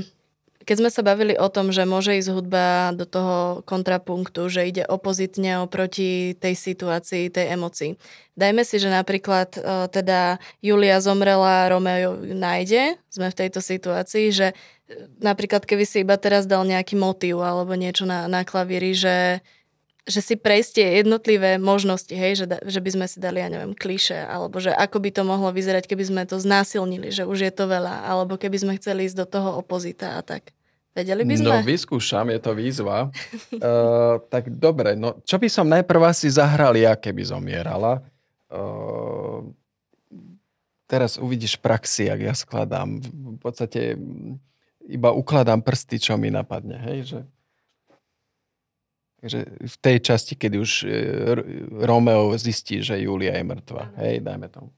keď 0.68 0.84
sme 0.84 0.92
sa 0.92 1.00
bavili 1.00 1.40
o 1.40 1.48
tom, 1.48 1.72
že 1.72 1.88
môže 1.88 2.20
ísť 2.20 2.36
hudba 2.36 2.92
do 2.92 3.08
toho 3.08 3.64
kontrapunktu, 3.64 4.52
že 4.52 4.68
ide 4.68 4.84
opozitne 4.84 5.64
oproti 5.64 6.36
tej 6.36 6.60
situácii, 6.60 7.32
tej 7.32 7.56
emocii. 7.56 7.96
Dajme 8.36 8.68
si, 8.68 8.76
že 8.76 8.92
napríklad 8.92 9.56
e, 9.56 9.88
teda 9.88 10.44
Julia 10.60 11.00
zomrela, 11.00 11.72
Romeo 11.72 12.20
ju 12.20 12.36
nájde, 12.36 13.00
sme 13.08 13.32
v 13.32 13.40
tejto 13.40 13.64
situácii, 13.64 14.28
že 14.36 14.48
e, 14.52 14.56
napríklad 15.24 15.64
keby 15.64 15.88
si 15.88 16.04
iba 16.04 16.20
teraz 16.20 16.44
dal 16.44 16.68
nejaký 16.68 17.00
motív 17.00 17.48
alebo 17.48 17.72
niečo 17.80 18.04
na, 18.04 18.28
na 18.28 18.44
klavíri, 18.44 18.92
že 18.92 19.40
že 20.08 20.24
si 20.24 20.40
prejsť 20.40 21.04
jednotlivé 21.04 21.60
možnosti, 21.60 22.16
hej, 22.16 22.40
že, 22.40 22.46
da, 22.48 22.64
že 22.64 22.80
by 22.80 22.90
sme 22.96 23.06
si 23.12 23.20
dali, 23.20 23.44
ja 23.44 23.52
neviem, 23.52 23.76
kliše, 23.76 24.16
alebo 24.16 24.56
že 24.64 24.72
ako 24.72 25.04
by 25.04 25.10
to 25.12 25.28
mohlo 25.28 25.52
vyzerať, 25.52 25.84
keby 25.84 26.04
sme 26.08 26.24
to 26.24 26.40
znásilnili, 26.40 27.12
že 27.12 27.28
už 27.28 27.44
je 27.44 27.52
to 27.52 27.68
veľa, 27.68 28.08
alebo 28.08 28.40
keby 28.40 28.56
sme 28.56 28.80
chceli 28.80 29.04
ísť 29.04 29.20
do 29.20 29.28
toho 29.28 29.60
opozita 29.60 30.16
a 30.16 30.24
tak. 30.24 30.57
Vedeli 30.98 31.22
by 31.22 31.36
sme? 31.38 31.46
No, 31.46 31.62
vyskúšam, 31.62 32.26
je 32.34 32.40
to 32.42 32.58
výzva. 32.58 33.14
uh, 33.14 34.18
tak 34.34 34.50
dobre, 34.50 34.98
no 34.98 35.22
čo 35.22 35.38
by 35.38 35.46
som 35.46 35.70
najprv 35.70 36.02
asi 36.10 36.26
zahral 36.34 36.74
ja, 36.74 36.98
keby 36.98 37.22
zomierala. 37.22 38.02
Uh, 38.50 39.46
teraz 40.90 41.22
uvidíš 41.22 41.60
praxi, 41.60 42.10
ak 42.10 42.20
ja 42.24 42.34
skladám. 42.34 42.98
V 43.38 43.40
podstate 43.44 44.00
iba 44.88 45.12
ukladám 45.12 45.60
prsty, 45.60 46.00
čo 46.00 46.16
mi 46.16 46.32
napadne. 46.32 46.80
Hej, 46.80 47.00
že... 47.14 47.20
Takže 49.18 49.40
v 49.66 49.78
tej 49.82 49.98
časti, 50.00 50.34
keď 50.38 50.52
už 50.62 50.72
e, 50.86 50.90
Romeo 51.84 52.38
zistí, 52.38 52.86
že 52.86 53.02
Julia 53.02 53.34
je 53.36 53.44
mŕtva. 53.44 53.92
Hej, 54.00 54.24
dajme 54.24 54.48
tomu. 54.48 54.70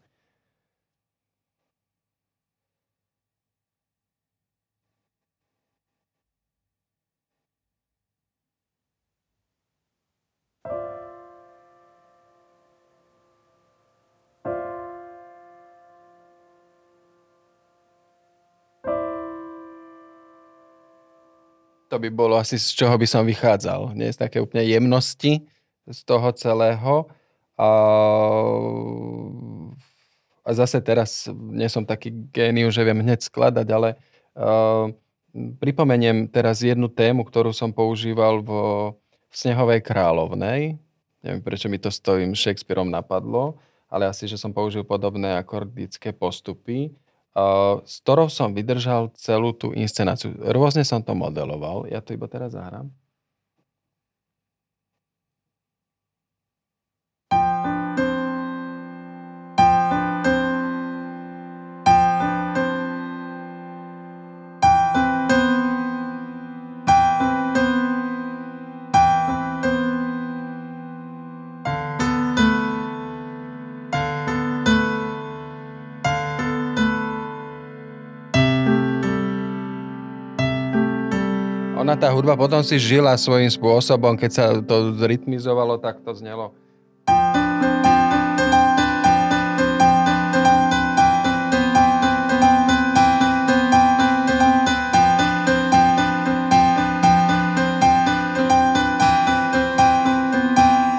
To 21.90 21.98
by 21.98 22.10
bolo 22.14 22.38
asi 22.38 22.62
z 22.62 22.86
čoho 22.86 22.96
by 22.96 23.08
som 23.10 23.26
vychádzal. 23.26 23.98
Nie 23.98 24.14
z 24.14 24.22
také 24.22 24.38
úplne 24.38 24.62
jemnosti 24.62 25.50
z 25.90 26.00
toho 26.06 26.30
celého. 26.38 27.10
A, 27.58 27.70
a 30.46 30.50
zase 30.54 30.80
teraz 30.86 31.28
nie 31.34 31.68
som 31.68 31.84
taký 31.84 32.14
géniu, 32.30 32.70
že 32.70 32.86
viem 32.86 33.02
hneď 33.02 33.26
skladať, 33.26 33.68
ale 33.74 33.98
uh, 34.38 34.94
pripomeniem 35.60 36.30
teraz 36.30 36.62
jednu 36.62 36.88
tému, 36.88 37.26
ktorú 37.26 37.52
som 37.52 37.74
používal 37.74 38.46
vo, 38.46 38.96
v 39.28 39.36
Snehovej 39.36 39.82
kráľovnej. 39.82 40.78
Neviem, 41.20 41.42
prečo 41.44 41.68
mi 41.68 41.82
to 41.82 41.92
s 41.92 42.00
tým 42.00 42.32
Shakespeareom 42.32 42.88
napadlo, 42.88 43.60
ale 43.92 44.08
asi, 44.08 44.30
že 44.30 44.40
som 44.40 44.56
použil 44.56 44.88
podobné 44.88 45.36
akordické 45.36 46.16
postupy 46.16 46.96
s 47.88 48.04
ktorou 48.04 48.28
som 48.28 48.52
vydržal 48.52 49.10
celú 49.16 49.56
tú 49.56 49.72
inscenáciu. 49.72 50.36
Rôzne 50.40 50.84
som 50.84 51.00
to 51.00 51.16
modeloval, 51.16 51.88
ja 51.88 52.04
to 52.04 52.14
iba 52.14 52.28
teraz 52.28 52.54
zahrám. 52.54 52.92
Ona 81.90 81.98
tá 81.98 82.14
hudba 82.14 82.38
potom 82.38 82.62
si 82.62 82.78
žila 82.78 83.18
svojím 83.18 83.50
spôsobom, 83.50 84.14
keď 84.14 84.30
sa 84.30 84.46
to 84.62 84.94
zrytmizovalo, 84.94 85.82
tak 85.82 85.98
to 86.06 86.14
znelo. 86.14 86.54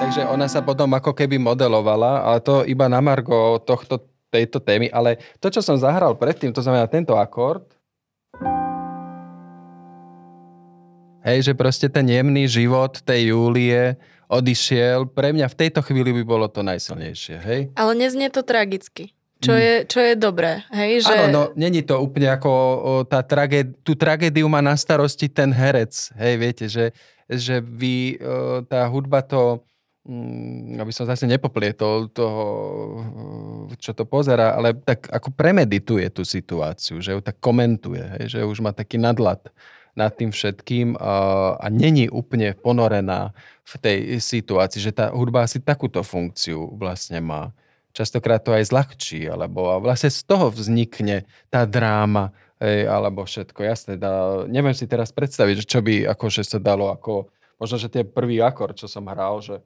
Takže 0.03 0.27
ona 0.27 0.51
sa 0.51 0.59
potom 0.59 0.91
ako 0.91 1.15
keby 1.15 1.39
modelovala, 1.39 2.27
ale 2.27 2.43
to 2.43 2.67
iba 2.67 2.91
na 2.91 2.99
margo 2.99 3.63
tohto 3.63 4.11
tejto 4.27 4.59
témy, 4.59 4.91
ale 4.91 5.23
to, 5.39 5.47
čo 5.47 5.63
som 5.63 5.79
zahral 5.79 6.19
predtým, 6.19 6.51
to 6.51 6.59
znamená 6.59 6.83
tento 6.91 7.15
akord, 7.15 7.79
Hej, 11.21 11.51
že 11.51 11.53
proste 11.53 11.85
ten 11.85 12.09
jemný 12.09 12.49
život 12.49 12.97
tej 13.05 13.29
Júlie 13.29 13.93
odišiel. 14.25 15.05
Pre 15.11 15.29
mňa 15.35 15.47
v 15.51 15.59
tejto 15.59 15.85
chvíli 15.85 16.09
by 16.17 16.23
bolo 16.25 16.49
to 16.49 16.65
najsilnejšie, 16.65 17.35
hej? 17.37 17.61
Ale 17.77 17.93
neznie 17.93 18.31
to 18.33 18.41
tragicky. 18.41 19.13
Čo, 19.41 19.57
mm. 19.57 19.61
je, 19.61 19.75
čo 19.89 19.99
je 20.01 20.13
dobré, 20.17 20.61
hej? 20.69 21.01
Že... 21.05 21.13
Áno, 21.13 21.25
no, 21.33 21.41
není 21.57 21.81
to 21.81 21.97
úplne 21.97 22.29
ako 22.29 22.49
o, 22.49 22.91
tá 23.05 23.25
tragéd... 23.25 23.73
tú 23.81 23.97
tragédiu 23.97 24.45
má 24.45 24.61
na 24.61 24.77
starosti 24.77 25.25
ten 25.29 25.49
herec, 25.49 26.13
hej, 26.13 26.33
viete, 26.37 26.65
že, 26.69 26.93
že 27.25 27.57
vy, 27.57 28.21
o, 28.21 28.61
tá 28.61 28.85
hudba 28.85 29.25
to, 29.25 29.65
mm, 30.05 30.77
aby 30.77 30.93
som 30.93 31.09
zase 31.09 31.25
nepoplietol 31.25 32.13
toho, 32.13 32.43
čo 33.81 33.97
to 33.97 34.05
pozera, 34.05 34.53
ale 34.53 34.77
tak 34.77 35.09
ako 35.09 35.33
premedituje 35.33 36.05
tú 36.13 36.21
situáciu, 36.21 37.01
že 37.01 37.17
ju 37.17 37.21
tak 37.25 37.41
komentuje, 37.41 38.05
hej, 38.21 38.37
že 38.37 38.39
už 38.45 38.61
má 38.61 38.69
taký 38.77 39.01
nadlad 39.01 39.41
nad 39.95 40.11
tým 40.15 40.31
všetkým 40.31 40.95
a, 40.95 41.67
není 41.71 42.07
úplne 42.07 42.55
ponorená 42.55 43.35
v 43.63 43.73
tej 43.79 43.99
situácii, 44.19 44.79
že 44.79 44.91
tá 44.95 45.11
hudba 45.11 45.47
asi 45.47 45.63
takúto 45.63 46.03
funkciu 46.03 46.75
vlastne 46.75 47.19
má. 47.23 47.51
Častokrát 47.91 48.39
to 48.39 48.55
aj 48.55 48.71
zľahčí, 48.71 49.27
alebo 49.27 49.71
a 49.71 49.79
vlastne 49.79 50.07
z 50.07 50.23
toho 50.23 50.47
vznikne 50.47 51.27
tá 51.51 51.67
dráma, 51.67 52.31
hej, 52.63 52.87
alebo 52.87 53.27
všetko. 53.27 53.59
Jasné, 53.67 53.99
dá, 53.99 54.47
neviem 54.47 54.71
si 54.71 54.87
teraz 54.87 55.11
predstaviť, 55.11 55.67
čo 55.67 55.83
by 55.83 56.07
akože 56.15 56.47
sa 56.47 56.59
dalo 56.59 56.87
ako, 56.87 57.27
možno, 57.59 57.75
že 57.75 57.91
tie 57.91 58.07
prvý 58.07 58.39
akord, 58.39 58.79
čo 58.79 58.87
som 58.87 59.11
hral, 59.11 59.43
že 59.43 59.59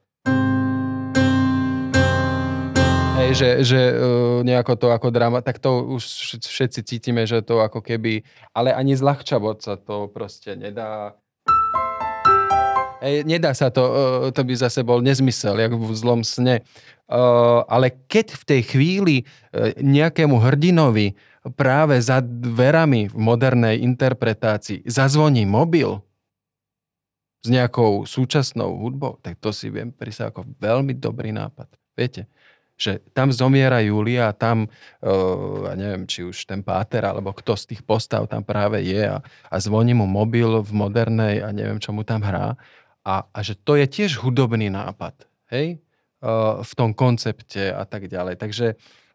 Hej, 3.15 3.31
že, 3.39 3.49
že 3.63 3.81
uh, 3.95 4.43
nejako 4.43 4.75
to 4.75 4.87
ako 4.91 5.07
drama, 5.07 5.39
tak 5.39 5.63
to 5.63 5.95
už 5.95 6.03
všetci 6.43 6.83
cítime, 6.83 7.23
že 7.23 7.39
to 7.39 7.63
ako 7.63 7.79
keby, 7.79 8.27
ale 8.51 8.75
ani 8.75 8.91
zľahčavo 8.91 9.55
sa 9.55 9.79
to 9.79 10.11
proste 10.11 10.59
nedá. 10.59 11.15
Hej, 12.99 13.23
nedá 13.23 13.55
sa 13.55 13.71
to, 13.71 13.83
uh, 13.87 14.27
to 14.35 14.43
by 14.43 14.53
zase 14.59 14.83
bol 14.83 14.99
nezmysel, 14.99 15.55
jak 15.55 15.71
v 15.71 15.95
zlom 15.95 16.27
sne. 16.27 16.67
Uh, 17.07 17.63
ale 17.71 17.95
keď 18.11 18.35
v 18.35 18.43
tej 18.43 18.61
chvíli 18.67 19.15
uh, 19.23 19.71
nejakému 19.79 20.35
hrdinovi 20.35 21.15
práve 21.55 21.95
za 22.03 22.19
dverami 22.19 23.07
v 23.07 23.15
modernej 23.15 23.79
interpretácii 23.79 24.83
zazvoní 24.91 25.47
mobil 25.47 26.03
s 27.45 27.47
nejakou 27.47 28.03
súčasnou 28.03 28.75
hudbou, 28.75 29.23
tak 29.23 29.39
to 29.39 29.55
si 29.55 29.71
viem 29.71 29.95
prísať 29.95 30.35
ako 30.35 30.51
veľmi 30.59 30.99
dobrý 30.99 31.31
nápad. 31.31 31.71
Viete? 31.95 32.27
Že 32.75 32.99
tam 33.15 33.31
zomiera 33.31 33.79
Julia 33.79 34.35
tam, 34.35 34.67
uh, 34.67 35.71
neviem, 35.79 36.03
či 36.03 36.27
už 36.27 36.43
ten 36.43 36.59
páter, 36.59 37.07
alebo 37.07 37.31
kto 37.31 37.55
z 37.55 37.71
tých 37.71 37.81
postav 37.87 38.27
tam 38.27 38.43
práve 38.43 38.83
je 38.83 38.99
a, 38.99 39.23
a 39.23 39.55
zvoní 39.63 39.95
mu 39.95 40.03
mobil 40.03 40.59
v 40.59 40.71
modernej 40.75 41.39
a 41.39 41.55
neviem, 41.55 41.79
čo 41.79 41.95
mu 41.95 42.03
tam 42.03 42.19
hrá. 42.19 42.59
A, 43.07 43.23
a 43.31 43.39
že 43.39 43.55
to 43.55 43.79
je 43.79 43.87
tiež 43.87 44.19
hudobný 44.19 44.67
nápad, 44.67 45.15
hej? 45.55 45.79
Uh, 46.19 46.59
v 46.63 46.71
tom 46.75 46.91
koncepte 46.91 47.71
a 47.71 47.87
tak 47.87 48.11
ďalej. 48.11 48.35
Takže, 48.43 48.67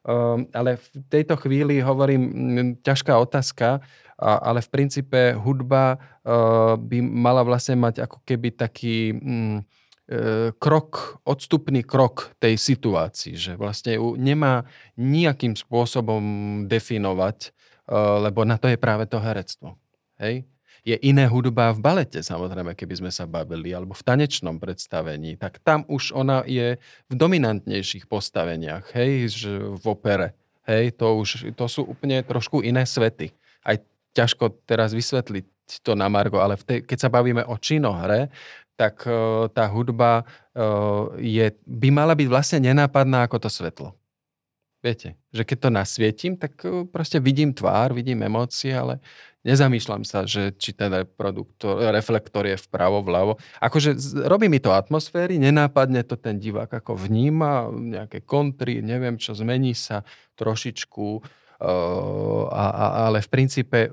uh, 0.08 0.40
ale 0.56 0.80
v 0.80 0.86
tejto 1.12 1.36
chvíli 1.36 1.84
hovorím, 1.84 2.22
ťažká 2.80 3.12
otázka, 3.18 3.84
a, 4.16 4.30
ale 4.40 4.64
v 4.64 4.72
princípe 4.72 5.20
hudba 5.36 6.00
uh, 6.00 6.80
by 6.80 7.04
mala 7.04 7.44
vlastne 7.44 7.76
mať 7.76 8.08
ako 8.08 8.24
keby 8.24 8.56
taký... 8.56 9.12
Um, 9.20 9.68
krok, 10.58 11.22
odstupný 11.22 11.86
krok 11.86 12.34
tej 12.42 12.58
situácii, 12.58 13.38
že 13.38 13.52
vlastne 13.54 13.94
ju 13.94 14.18
nemá 14.18 14.66
nejakým 14.98 15.54
spôsobom 15.54 16.22
definovať, 16.66 17.38
e, 17.46 17.48
lebo 18.26 18.42
na 18.42 18.58
to 18.58 18.66
je 18.66 18.74
práve 18.74 19.06
to 19.06 19.22
herectvo. 19.22 19.78
Hej? 20.18 20.42
Je 20.82 20.96
iné 21.06 21.30
hudba 21.30 21.70
v 21.76 21.84
balete, 21.84 22.24
samozrejme, 22.24 22.74
keby 22.74 23.04
sme 23.04 23.11
sa 23.14 23.28
bavili, 23.28 23.70
alebo 23.70 23.94
v 23.94 24.02
tanečnom 24.02 24.58
predstavení, 24.58 25.38
tak 25.38 25.62
tam 25.62 25.86
už 25.86 26.16
ona 26.16 26.42
je 26.48 26.80
v 27.06 27.14
dominantnejších 27.14 28.08
postaveniach, 28.08 28.96
hej, 28.96 29.28
v 29.76 29.84
opere. 29.84 30.32
Hej, 30.64 30.96
to 30.96 31.20
už 31.20 31.52
to 31.52 31.66
sú 31.68 31.84
úplne 31.84 32.24
trošku 32.24 32.64
iné 32.64 32.88
svety. 32.88 33.30
Aj 33.61 33.76
ťažko 34.16 34.64
teraz 34.64 34.96
vysvetliť 34.96 35.44
to 35.78 35.94
na 35.94 36.11
Margo, 36.11 36.42
ale 36.42 36.58
v 36.58 36.64
tej, 36.66 36.78
keď 36.82 36.98
sa 36.98 37.12
bavíme 37.12 37.46
o 37.46 37.54
činohre, 37.54 38.26
tak 38.81 39.05
e, 39.05 39.12
tá 39.53 39.68
hudba 39.68 40.24
e, 40.57 40.64
je, 41.20 41.47
by 41.68 41.89
mala 41.93 42.16
byť 42.16 42.28
vlastne 42.33 42.64
nenápadná 42.64 43.28
ako 43.28 43.45
to 43.45 43.53
svetlo. 43.53 43.93
Viete, 44.81 45.20
že 45.28 45.45
keď 45.45 45.68
to 45.68 45.68
nasvietím, 45.68 46.33
tak 46.41 46.57
e, 46.64 46.89
proste 46.89 47.20
vidím 47.20 47.53
tvár, 47.53 47.93
vidím 47.93 48.24
emócie, 48.24 48.72
ale 48.72 49.05
nezamýšľam 49.45 50.09
sa, 50.09 50.24
že 50.24 50.57
či 50.57 50.72
ten 50.72 50.89
reproduktor, 50.89 51.93
reflektor 51.93 52.49
je 52.49 52.57
vpravo, 52.57 53.05
vľavo. 53.05 53.37
Akože 53.61 54.01
robí 54.24 54.49
mi 54.49 54.64
to 54.64 54.72
atmosféry, 54.72 55.37
nenápadne 55.37 56.01
to 56.01 56.16
ten 56.16 56.41
divák 56.41 56.72
ako 56.81 56.97
vníma, 56.97 57.68
nejaké 57.68 58.24
kontry, 58.24 58.81
neviem 58.81 59.20
čo, 59.20 59.37
zmení 59.37 59.76
sa 59.76 60.09
trošičku, 60.41 61.09
a, 61.61 62.64
a, 62.72 62.87
ale 63.12 63.20
v 63.20 63.28
princípe 63.28 63.93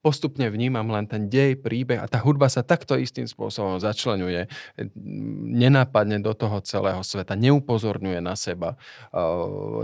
postupne 0.00 0.48
vnímam 0.48 0.88
len 0.88 1.04
ten 1.04 1.28
dej, 1.28 1.60
príbeh 1.60 2.00
a 2.00 2.08
tá 2.08 2.20
hudba 2.24 2.48
sa 2.48 2.64
takto 2.64 2.96
istým 2.96 3.28
spôsobom 3.28 3.76
začlenuje, 3.76 4.48
nenápadne 5.44 6.24
do 6.24 6.32
toho 6.32 6.60
celého 6.64 7.04
sveta, 7.04 7.36
neupozorňuje 7.36 8.20
na 8.24 8.34
seba, 8.34 8.80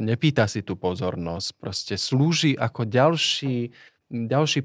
nepýta 0.00 0.48
si 0.48 0.64
tú 0.64 0.74
pozornosť, 0.76 1.48
proste 1.60 1.94
slúži 2.00 2.56
ako 2.56 2.88
ďalší, 2.88 3.70
ďalší 4.08 4.60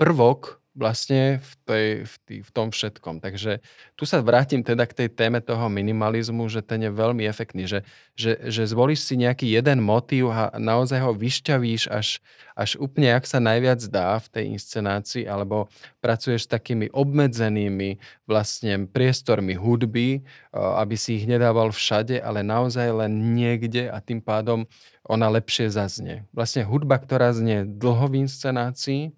prvok 0.00 0.64
vlastne 0.76 1.40
v, 1.40 1.52
tej, 1.64 1.86
v, 2.04 2.14
tý, 2.28 2.36
v 2.44 2.50
tom 2.52 2.68
všetkom. 2.68 3.24
Takže 3.24 3.64
tu 3.96 4.04
sa 4.04 4.20
vrátim 4.20 4.60
teda 4.60 4.84
k 4.84 4.92
tej 4.92 5.08
téme 5.08 5.40
toho 5.40 5.72
minimalizmu, 5.72 6.44
že 6.52 6.60
ten 6.60 6.84
je 6.84 6.92
veľmi 6.92 7.24
efektný, 7.24 7.64
že, 7.64 7.80
že, 8.12 8.36
že 8.52 8.68
zvolíš 8.68 9.08
si 9.08 9.16
nejaký 9.16 9.48
jeden 9.48 9.80
motív 9.80 10.28
a 10.30 10.52
naozaj 10.60 11.00
ho 11.00 11.16
vyšťavíš 11.16 11.88
až, 11.88 12.20
až 12.52 12.76
úplne, 12.76 13.16
ak 13.16 13.24
sa 13.24 13.40
najviac 13.40 13.80
dá 13.88 14.20
v 14.20 14.28
tej 14.28 14.44
inscenácii, 14.60 15.24
alebo 15.24 15.72
pracuješ 16.04 16.44
s 16.44 16.52
takými 16.52 16.92
obmedzenými 16.92 17.96
vlastne 18.28 18.84
priestormi 18.84 19.56
hudby, 19.56 20.20
aby 20.52 20.94
si 21.00 21.16
ich 21.16 21.24
nedával 21.24 21.72
všade, 21.72 22.20
ale 22.20 22.44
naozaj 22.44 22.92
len 22.92 23.32
niekde 23.32 23.88
a 23.88 23.96
tým 24.04 24.20
pádom 24.20 24.68
ona 25.08 25.32
lepšie 25.32 25.72
zaznie. 25.72 26.28
Vlastne 26.36 26.68
hudba, 26.68 27.00
ktorá 27.00 27.32
znie 27.32 27.64
dlho 27.64 28.12
v 28.12 28.28
inscenácii, 28.28 29.16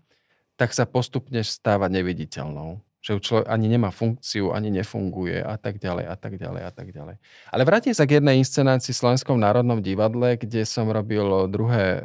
tak 0.59 0.75
sa 0.75 0.85
postupne 0.91 1.41
stáva 1.47 1.87
neviditeľnou. 1.87 2.83
Že 2.99 3.23
človek 3.23 3.47
ani 3.47 3.71
nemá 3.71 3.95
funkciu, 3.95 4.51
ani 4.51 4.75
nefunguje 4.75 5.39
a 5.39 5.55
tak 5.55 5.79
ďalej 5.79 6.05
a 6.11 6.17
tak 6.19 6.35
ďalej 6.35 6.63
a 6.67 6.71
tak 6.75 6.91
ďalej. 6.91 7.17
Ale 7.55 7.63
vrátim 7.63 7.95
sa 7.95 8.11
k 8.11 8.19
jednej 8.19 8.43
inscenácii 8.43 8.91
v 8.91 9.01
Slovenskom 9.07 9.39
národnom 9.39 9.79
divadle, 9.79 10.35
kde 10.35 10.67
som 10.67 10.91
robil 10.91 11.47
druhé 11.47 11.85
e, 11.87 12.01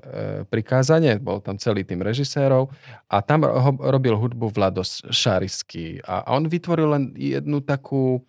prikázanie, 0.45 1.17
bol 1.17 1.41
tam 1.41 1.57
celý 1.57 1.81
tým 1.81 2.05
režisérov 2.05 2.69
a 3.09 3.25
tam 3.25 3.41
ho, 3.41 3.73
robil 3.89 4.13
hudbu 4.13 4.53
Vlados 4.53 5.01
Šarisky 5.09 5.97
a, 6.05 6.29
a 6.29 6.37
on 6.37 6.45
vytvoril 6.45 6.93
len 6.93 7.03
jednu 7.17 7.65
takú, 7.65 8.21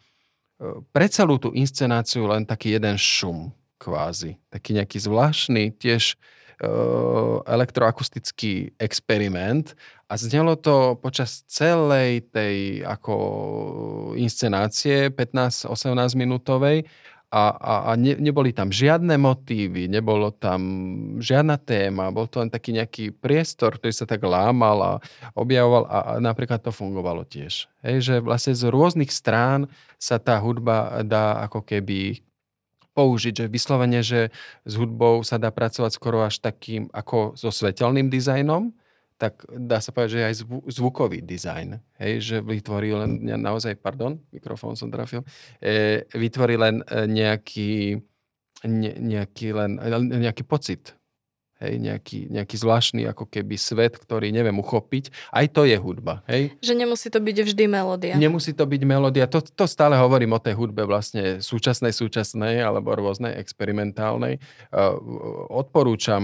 e, 0.56 0.80
pre 0.88 1.04
celú 1.12 1.36
tú 1.36 1.52
inscenáciu 1.52 2.24
len 2.24 2.48
taký 2.48 2.80
jeden 2.80 2.96
šum 2.96 3.52
kvázi. 3.76 4.40
Taký 4.48 4.80
nejaký 4.80 5.04
zvláštny, 5.04 5.76
tiež 5.76 6.16
elektroakustický 7.44 8.76
experiment 8.80 9.76
a 10.08 10.14
znelo 10.16 10.56
to 10.56 10.96
počas 11.00 11.44
celej 11.48 12.28
tej 12.30 12.84
ako 12.84 13.14
inscenácie 14.16 15.10
15-18 15.10 15.70
minútovej 16.14 16.86
a, 17.34 17.50
a, 17.50 17.74
a 17.90 17.92
ne, 17.98 18.14
neboli 18.14 18.54
tam 18.54 18.70
žiadne 18.70 19.18
motívy, 19.18 19.90
nebolo 19.90 20.30
tam 20.30 20.62
žiadna 21.18 21.58
téma, 21.58 22.14
bol 22.14 22.30
to 22.30 22.38
len 22.38 22.46
taký 22.46 22.70
nejaký 22.78 23.10
priestor, 23.10 23.74
ktorý 23.74 23.90
sa 23.90 24.06
tak 24.06 24.22
lámal 24.22 24.78
a 24.78 24.92
objavoval 25.34 25.90
a, 25.90 25.98
a 26.14 26.22
napríklad 26.22 26.62
to 26.62 26.70
fungovalo 26.70 27.26
tiež. 27.26 27.66
Hej, 27.82 27.96
že 28.06 28.14
vlastne 28.22 28.54
z 28.54 28.70
rôznych 28.70 29.10
strán 29.10 29.66
sa 29.98 30.22
tá 30.22 30.38
hudba 30.38 31.02
dá 31.02 31.42
ako 31.50 31.66
keby 31.66 32.22
použiť, 32.94 33.44
že 33.44 33.46
vyslovene, 33.50 34.00
že 34.00 34.30
s 34.64 34.72
hudbou 34.78 35.26
sa 35.26 35.36
dá 35.36 35.50
pracovať 35.50 35.90
skoro 35.92 36.22
až 36.22 36.38
takým 36.38 36.88
ako 36.94 37.34
so 37.34 37.50
svetelným 37.50 38.08
dizajnom, 38.08 38.70
tak 39.14 39.46
dá 39.46 39.78
sa 39.78 39.94
povedať, 39.94 40.10
že 40.10 40.26
aj 40.26 40.34
zvukový 40.74 41.22
dizajn, 41.22 41.78
hej, 42.02 42.12
že 42.18 42.36
vytvorí 42.42 42.90
len 42.94 43.22
naozaj, 43.22 43.78
pardon, 43.78 44.18
mikrofón 44.34 44.74
som 44.74 44.90
trafil, 44.90 45.22
e, 45.62 46.02
vytvorí 46.10 46.58
len 46.58 46.82
e, 46.82 47.06
nejaký, 47.06 48.02
ne, 48.66 48.92
nejaký, 48.98 49.54
len, 49.54 49.78
nejaký 50.18 50.42
pocit 50.42 50.98
Hej, 51.62 51.78
nejaký, 51.78 52.18
nejaký 52.34 52.56
zvláštny 52.58 53.06
ako 53.06 53.30
keby 53.30 53.54
svet, 53.54 53.94
ktorý 53.94 54.34
neviem 54.34 54.58
uchopiť. 54.58 55.14
Aj 55.30 55.46
to 55.46 55.62
je 55.62 55.78
hudba. 55.78 56.26
Hej? 56.26 56.58
Že 56.58 56.74
nemusí 56.82 57.06
to 57.14 57.22
byť 57.22 57.36
vždy 57.46 57.64
melódia. 57.70 58.14
Nemusí 58.18 58.50
to 58.50 58.66
byť 58.66 58.82
melódia. 58.82 59.30
To, 59.30 59.38
to 59.38 59.70
stále 59.70 59.94
hovorím 59.94 60.34
o 60.34 60.42
tej 60.42 60.58
hudbe 60.58 60.82
vlastne 60.82 61.38
súčasnej, 61.38 61.94
súčasnej 61.94 62.58
alebo 62.58 62.98
rôznej 62.98 63.38
experimentálnej. 63.38 64.42
Uh, 64.74 64.98
odporúčam, 65.62 66.22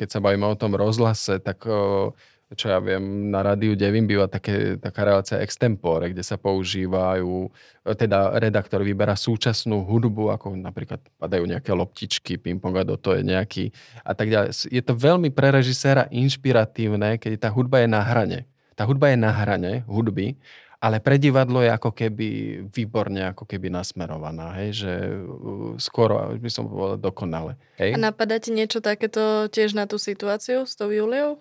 keď 0.00 0.08
sa 0.08 0.24
bavíme 0.24 0.48
o 0.48 0.56
tom 0.56 0.80
rozhlase, 0.80 1.36
tak 1.44 1.68
uh, 1.68 2.08
čo 2.56 2.66
ja 2.72 2.78
viem, 2.78 3.28
na 3.32 3.40
rádiu 3.40 3.76
Devin 3.76 4.04
býva 4.04 4.28
také, 4.28 4.76
taká 4.76 5.08
relácia 5.08 5.40
extempore, 5.40 6.12
kde 6.12 6.22
sa 6.24 6.36
používajú, 6.36 7.48
teda 7.84 8.36
redaktor 8.38 8.84
vyberá 8.84 9.16
súčasnú 9.16 9.82
hudbu, 9.84 10.32
ako 10.32 10.56
napríklad 10.56 11.00
padajú 11.16 11.44
nejaké 11.48 11.72
loptičky, 11.72 12.36
ping-pong 12.36 12.76
a 12.80 12.84
do 12.84 12.96
to 13.00 13.16
je 13.16 13.22
nejaký 13.24 13.72
a 14.04 14.12
tak 14.12 14.28
ďalej. 14.28 14.68
Je 14.68 14.82
to 14.84 14.92
veľmi 14.96 15.32
pre 15.32 15.50
režiséra 15.50 16.06
inšpiratívne, 16.12 17.16
keď 17.16 17.48
tá 17.48 17.48
hudba 17.48 17.82
je 17.82 17.88
na 17.88 18.00
hrane. 18.04 18.44
Tá 18.72 18.88
hudba 18.88 19.12
je 19.12 19.18
na 19.20 19.30
hrane 19.32 19.84
hudby, 19.84 20.36
ale 20.82 20.98
pre 20.98 21.14
divadlo 21.14 21.62
je 21.62 21.70
ako 21.70 21.94
keby 21.94 22.28
výborne 22.74 23.30
ako 23.30 23.46
keby 23.46 23.70
nasmerovaná, 23.70 24.58
hej, 24.58 24.82
že 24.82 24.92
uh, 25.14 25.78
skoro, 25.78 26.34
by 26.34 26.50
som 26.50 26.66
povedal, 26.66 26.98
dokonale. 26.98 27.54
Hej. 27.78 27.94
A 27.94 28.10
napadá 28.10 28.42
ti 28.42 28.50
niečo 28.50 28.82
takéto 28.82 29.46
tiež 29.46 29.78
na 29.78 29.86
tú 29.86 30.02
situáciu 30.02 30.66
s 30.66 30.74
tou 30.74 30.90
Juliou? 30.90 31.38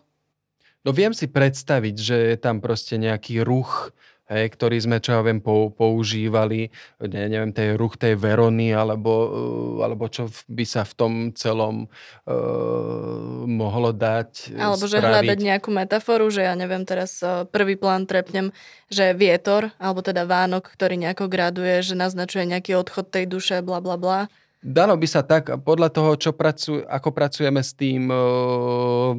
No 0.82 0.90
viem 0.94 1.14
si 1.14 1.30
predstaviť, 1.30 1.96
že 1.98 2.16
je 2.34 2.38
tam 2.42 2.58
proste 2.58 2.98
nejaký 2.98 3.46
ruch, 3.46 3.94
hej, 4.32 4.48
ktorý 4.50 4.80
sme, 4.80 4.98
čo 5.04 5.14
ja 5.14 5.22
viem, 5.22 5.44
používali, 5.44 6.72
ne, 7.04 7.24
neviem, 7.28 7.52
tej 7.52 7.76
ruch 7.76 8.00
tej 8.00 8.16
Verony, 8.16 8.72
alebo, 8.74 9.12
uh, 9.12 9.86
alebo 9.86 10.08
čo 10.08 10.32
by 10.48 10.66
sa 10.66 10.82
v 10.88 10.94
tom 10.96 11.14
celom 11.36 11.86
uh, 11.86 13.46
mohlo 13.46 13.92
dať 13.92 14.56
Alebo 14.56 14.88
spraviť. 14.88 14.94
že 14.96 14.98
hľadať 15.04 15.40
nejakú 15.44 15.70
metaforu, 15.70 16.32
že 16.32 16.48
ja 16.48 16.56
neviem, 16.56 16.82
teraz 16.88 17.20
prvý 17.52 17.76
plán 17.76 18.08
trepnem, 18.08 18.56
že 18.88 19.12
vietor, 19.14 19.70
alebo 19.78 20.00
teda 20.02 20.24
Vánok, 20.24 20.72
ktorý 20.74 20.96
nejako 20.98 21.28
graduje, 21.28 21.84
že 21.84 21.94
naznačuje 21.94 22.48
nejaký 22.48 22.74
odchod 22.80 23.12
tej 23.12 23.28
duše, 23.28 23.60
bla 23.62 23.84
bla 23.84 24.00
bla. 24.00 24.20
Dalo 24.64 24.98
by 24.98 25.08
sa 25.10 25.22
tak, 25.22 25.52
podľa 25.62 25.90
toho, 25.94 26.18
čo 26.18 26.32
pracu, 26.34 26.86
ako 26.86 27.10
pracujeme 27.14 27.62
s 27.62 27.74
tým 27.78 28.08
uh, 28.08 29.18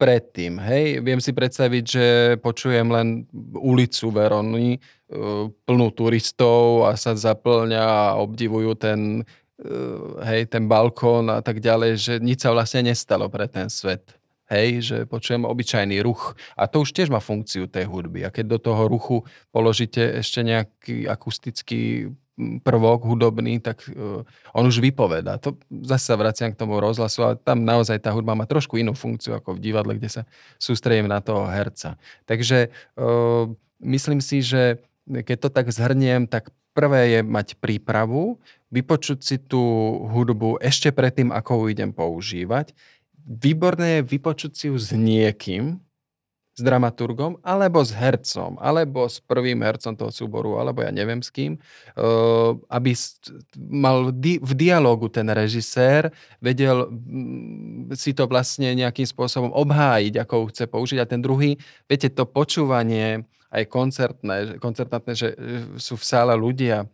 predtým. 0.00 0.56
Hej, 0.56 1.04
viem 1.04 1.20
si 1.20 1.36
predstaviť, 1.36 1.84
že 1.84 2.06
počujem 2.40 2.88
len 2.88 3.28
ulicu 3.52 4.08
Verony, 4.08 4.74
e, 4.74 4.78
plnú 5.52 5.88
turistov 5.92 6.88
a 6.88 6.96
sa 6.96 7.12
zaplňa 7.12 7.84
a 7.84 8.16
obdivujú 8.16 8.72
ten, 8.80 9.20
e, 9.60 9.74
hej, 10.24 10.48
ten 10.48 10.64
balkón 10.64 11.28
a 11.28 11.44
tak 11.44 11.60
ďalej, 11.60 11.92
že 12.00 12.14
nič 12.16 12.48
sa 12.48 12.56
vlastne 12.56 12.88
nestalo 12.88 13.28
pre 13.28 13.44
ten 13.44 13.68
svet. 13.68 14.16
Hej, 14.48 14.68
že 14.82 14.96
počujem 15.06 15.46
obyčajný 15.46 16.02
ruch. 16.02 16.34
A 16.58 16.66
to 16.66 16.82
už 16.82 16.90
tiež 16.90 17.06
má 17.12 17.22
funkciu 17.22 17.70
tej 17.70 17.86
hudby. 17.86 18.26
A 18.26 18.34
keď 18.34 18.56
do 18.56 18.58
toho 18.58 18.90
ruchu 18.90 19.22
položíte 19.54 20.02
ešte 20.02 20.42
nejaký 20.42 21.06
akustický 21.06 22.10
prvok 22.60 23.04
hudobný, 23.04 23.60
tak 23.60 23.84
uh, 23.88 24.24
on 24.56 24.64
už 24.66 24.80
vypoveda. 24.80 25.36
To 25.44 25.56
zase 25.84 26.10
sa 26.10 26.16
vraciam 26.16 26.50
k 26.52 26.60
tomu 26.60 26.80
rozhlasu, 26.80 27.20
ale 27.22 27.34
tam 27.40 27.62
naozaj 27.62 28.00
tá 28.00 28.10
hudba 28.10 28.36
má 28.36 28.48
trošku 28.48 28.80
inú 28.80 28.96
funkciu 28.96 29.36
ako 29.36 29.56
v 29.56 29.62
divadle, 29.62 29.96
kde 29.96 30.08
sa 30.08 30.22
sústredím 30.56 31.08
na 31.08 31.20
toho 31.20 31.46
herca. 31.48 32.00
Takže 32.24 32.72
uh, 32.96 33.50
myslím 33.82 34.20
si, 34.20 34.40
že 34.44 34.80
keď 35.10 35.36
to 35.36 35.48
tak 35.50 35.66
zhrniem, 35.72 36.30
tak 36.30 36.54
prvé 36.70 37.18
je 37.18 37.20
mať 37.26 37.58
prípravu, 37.58 38.38
vypočuť 38.70 39.18
si 39.20 39.36
tú 39.42 39.60
hudbu 40.06 40.62
ešte 40.62 40.94
predtým, 40.94 41.34
ako 41.34 41.66
ju 41.66 41.74
idem 41.74 41.90
používať. 41.90 42.72
Výborné 43.26 44.00
je 44.00 44.08
vypočuť 44.16 44.52
si 44.54 44.64
ju 44.70 44.76
s 44.78 44.94
niekým, 44.94 45.82
s 46.60 46.62
dramaturgom, 46.62 47.40
alebo 47.40 47.80
s 47.80 47.96
hercom, 47.96 48.60
alebo 48.60 49.08
s 49.08 49.16
prvým 49.24 49.64
hercom 49.64 49.96
toho 49.96 50.12
súboru, 50.12 50.60
alebo 50.60 50.84
ja 50.84 50.92
neviem 50.92 51.24
s 51.24 51.32
kým, 51.32 51.56
eh, 51.56 52.50
aby 52.68 52.92
mal 53.56 54.12
v 54.20 54.52
dialogu 54.52 55.08
ten 55.08 55.24
režisér, 55.24 56.12
vedel 56.44 56.92
mm, 56.92 57.96
si 57.96 58.12
to 58.12 58.28
vlastne 58.28 58.76
nejakým 58.76 59.08
spôsobom 59.08 59.48
obhájiť, 59.56 60.20
ako 60.20 60.34
ho 60.36 60.44
chce 60.52 60.68
použiť. 60.68 60.98
A 61.00 61.08
ten 61.08 61.24
druhý, 61.24 61.56
viete, 61.88 62.12
to 62.12 62.28
počúvanie 62.28 63.24
aj 63.50 63.64
koncertné, 63.66 64.60
koncertné, 64.62 65.12
že 65.16 65.34
sú 65.80 65.96
v 65.96 66.04
sále 66.04 66.36
ľudia, 66.36 66.86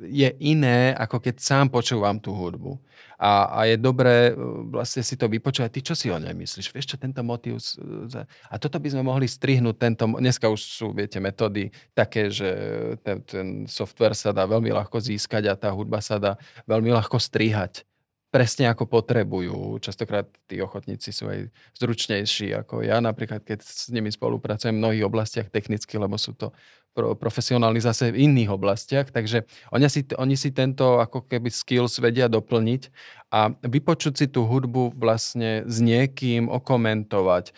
je 0.00 0.28
iné, 0.40 0.96
ako 0.96 1.20
keď 1.20 1.34
sám 1.40 1.66
počúvam 1.68 2.16
tú 2.16 2.32
hudbu 2.32 2.80
a, 3.20 3.52
a 3.52 3.60
je 3.68 3.76
dobré 3.76 4.32
e, 4.32 4.34
vlastne 4.72 5.04
si 5.04 5.12
to 5.12 5.28
vypočuť. 5.28 5.68
Ty 5.68 5.80
čo 5.92 5.94
si 5.94 6.08
o 6.08 6.16
nej 6.16 6.32
myslíš? 6.32 6.72
Vieš 6.72 6.86
čo, 6.88 6.96
tento 6.96 7.20
motív... 7.20 7.60
A 8.48 8.56
toto 8.56 8.80
by 8.80 8.88
sme 8.88 9.04
mohli 9.04 9.28
strihnúť. 9.28 9.76
Tento, 9.76 10.08
dneska 10.08 10.48
už 10.48 10.60
sú, 10.60 10.96
viete, 10.96 11.20
metódy 11.20 11.68
také, 11.92 12.32
že 12.32 12.48
ten, 13.04 13.20
ten 13.20 13.46
software 13.68 14.16
sa 14.16 14.32
dá 14.32 14.48
veľmi 14.48 14.72
ľahko 14.72 14.96
získať 14.96 15.52
a 15.52 15.54
tá 15.54 15.68
hudba 15.68 16.00
sa 16.00 16.16
dá 16.16 16.32
veľmi 16.64 16.96
ľahko 16.96 17.20
strihať 17.20 17.84
presne 18.30 18.70
ako 18.70 18.86
potrebujú. 18.86 19.82
Častokrát 19.82 20.22
tí 20.46 20.62
ochotníci 20.62 21.10
sú 21.10 21.26
aj 21.26 21.50
zručnejší 21.74 22.54
ako 22.62 22.86
ja. 22.86 23.02
Napríklad, 23.02 23.42
keď 23.42 23.58
s 23.66 23.90
nimi 23.90 24.08
spolupracujem 24.14 24.78
v 24.78 24.80
mnohých 24.80 25.04
oblastiach 25.04 25.50
technicky, 25.50 25.98
lebo 25.98 26.14
sú 26.14 26.38
to 26.38 26.54
profesionálni 26.94 27.78
zase 27.78 28.10
v 28.10 28.26
iných 28.26 28.50
oblastiach, 28.50 29.14
takže 29.14 29.46
oni 29.70 29.86
si, 29.86 30.02
oni 30.18 30.34
si 30.34 30.50
tento 30.50 30.98
ako 30.98 31.22
keby 31.26 31.48
skills 31.48 32.02
vedia 32.02 32.26
doplniť 32.26 32.90
a 33.30 33.54
vypočuť 33.62 34.14
si 34.18 34.26
tú 34.26 34.42
hudbu 34.42 34.98
vlastne 34.98 35.62
s 35.70 35.78
niekým, 35.78 36.50
okomentovať, 36.50 37.54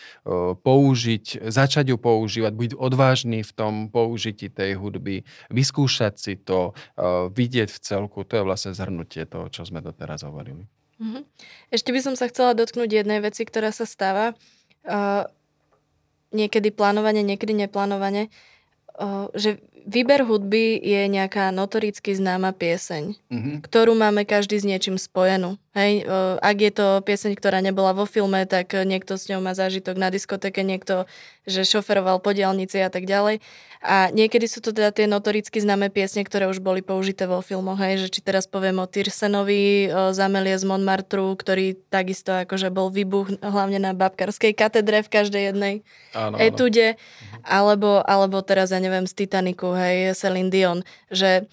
použiť, 0.61 1.49
začať 1.49 1.97
ju 1.97 1.97
používať, 1.97 2.53
byť 2.53 2.73
odvážny 2.77 3.41
v 3.41 3.53
tom 3.57 3.89
použití 3.89 4.53
tej 4.53 4.77
hudby, 4.77 5.25
vyskúšať 5.49 6.15
si 6.21 6.35
to, 6.37 6.77
vidieť 7.33 7.73
v 7.73 7.79
celku, 7.81 8.29
to 8.29 8.37
je 8.37 8.45
vlastne 8.45 8.77
zhrnutie 8.77 9.25
toho, 9.25 9.49
čo 9.49 9.65
sme 9.65 9.81
doteraz 9.81 10.29
hovorili. 10.29 10.69
Mhm. 11.01 11.25
Ešte 11.73 11.91
by 11.91 12.01
som 12.05 12.15
sa 12.15 12.29
chcela 12.29 12.53
dotknúť 12.53 13.03
jednej 13.03 13.25
veci, 13.25 13.43
ktorá 13.49 13.73
sa 13.73 13.89
stáva. 13.89 14.37
Uh, 14.83 15.27
niekedy 16.35 16.73
plánovanie, 16.73 17.23
niekedy 17.23 17.53
neplánovanie 17.55 18.33
že 19.35 19.63
výber 19.87 20.23
hudby 20.27 20.79
je 20.79 21.03
nejaká 21.11 21.51
notoricky 21.51 22.15
známa 22.15 22.55
pieseň, 22.55 23.19
mm-hmm. 23.19 23.57
ktorú 23.67 23.95
máme 23.99 24.23
každý 24.23 24.59
s 24.59 24.67
niečím 24.67 24.99
spojenú. 24.99 25.59
Hej, 25.73 26.05
ak 26.45 26.57
je 26.61 26.73
to 26.73 26.87
pieseň, 27.01 27.33
ktorá 27.33 27.65
nebola 27.65 27.97
vo 27.97 28.05
filme, 28.05 28.45
tak 28.45 28.77
niekto 28.77 29.17
s 29.17 29.33
ňou 29.33 29.41
má 29.41 29.57
zážitok 29.57 29.97
na 29.97 30.13
diskoteke, 30.13 30.61
niekto, 30.61 31.09
že 31.49 31.65
šoferoval 31.65 32.21
po 32.21 32.37
diálnici 32.37 32.77
a 32.85 32.93
tak 32.93 33.09
ďalej. 33.09 33.41
A 33.81 34.13
niekedy 34.13 34.47
sú 34.53 34.61
to 34.61 34.77
teda 34.77 34.93
tie 34.93 35.09
notoricky 35.09 35.59
známe 35.59 35.89
piesne, 35.89 36.29
ktoré 36.29 36.45
už 36.45 36.61
boli 36.61 36.85
použité 36.85 37.25
vo 37.25 37.41
filmoch. 37.41 37.81
Hej, 37.81 38.05
že 38.05 38.09
či 38.13 38.21
teraz 38.21 38.45
poviem 38.45 38.85
o 38.85 38.87
Tyrsenovi, 38.87 39.89
o 39.89 40.13
Zamelie 40.13 40.61
z 40.61 40.69
Montmartru, 40.69 41.33
ktorý 41.41 41.81
takisto 41.89 42.37
akože 42.45 42.69
bol 42.69 42.93
výbuch 42.93 43.41
hlavne 43.41 43.81
na 43.81 43.97
babkarskej 43.97 44.53
katedre 44.53 45.01
v 45.01 45.09
každej 45.09 45.43
jednej 45.57 45.75
áno, 46.13 46.37
etude. 46.37 47.01
Áno. 47.01 47.49
Alebo, 47.49 47.91
alebo 48.05 48.45
teraz, 48.45 48.77
ja 48.77 48.79
neviem, 48.79 49.09
z 49.09 49.25
Titaniku, 49.25 49.73
hej, 49.73 50.13
Celine 50.15 50.53
Dion. 50.53 50.85
Že 51.09 51.49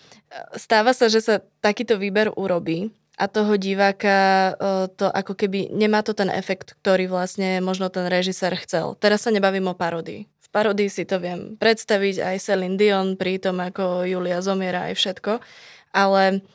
stáva 0.60 0.92
sa, 0.92 1.08
že 1.08 1.24
sa 1.24 1.40
takýto 1.64 1.96
výber 1.96 2.36
urobí 2.36 2.92
a 3.20 3.26
toho 3.28 3.60
diváka 3.60 4.16
e, 4.16 4.52
to 4.96 5.12
ako 5.12 5.36
keby 5.36 5.68
nemá 5.76 6.00
to 6.00 6.16
ten 6.16 6.32
efekt, 6.32 6.80
ktorý 6.80 7.12
vlastne 7.12 7.60
možno 7.60 7.92
ten 7.92 8.08
režisér 8.08 8.56
chcel. 8.64 8.96
Teraz 8.96 9.28
sa 9.28 9.36
nebavím 9.36 9.68
o 9.68 9.76
parodii. 9.76 10.24
V 10.24 10.48
parodii 10.50 10.88
si 10.88 11.04
to 11.04 11.20
viem 11.20 11.60
predstaviť 11.60 12.24
aj 12.24 12.36
Celine 12.40 12.80
Dion 12.80 13.20
pri 13.20 13.38
tom, 13.44 13.60
ako 13.60 14.08
Julia 14.08 14.40
zomiera 14.40 14.88
aj 14.88 14.96
všetko, 14.96 15.44
ale 15.92 16.48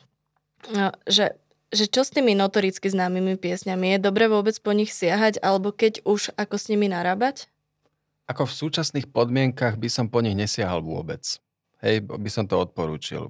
e, 0.73 0.89
že, 1.05 1.37
že 1.69 1.85
čo 1.85 2.01
s 2.01 2.09
tými 2.09 2.33
notoricky 2.33 2.89
známymi 2.89 3.37
piesňami? 3.37 3.95
Je 3.95 3.99
dobre 4.01 4.25
vôbec 4.25 4.57
po 4.57 4.73
nich 4.73 4.89
siahať, 4.89 5.37
alebo 5.45 5.69
keď 5.69 6.01
už 6.01 6.33
ako 6.33 6.57
s 6.57 6.73
nimi 6.73 6.89
narábať? 6.89 7.45
Ako 8.25 8.49
v 8.49 8.57
súčasných 8.57 9.13
podmienkach 9.13 9.77
by 9.77 9.85
som 9.85 10.09
po 10.09 10.17
nich 10.25 10.33
nesiahal 10.33 10.81
vôbec. 10.81 11.21
Hej, 11.85 12.09
by 12.09 12.29
som 12.33 12.49
to 12.49 12.57
odporúčil 12.57 13.29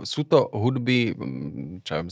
sú 0.00 0.24
to 0.24 0.48
hudby, 0.56 1.12
čo, 1.84 2.08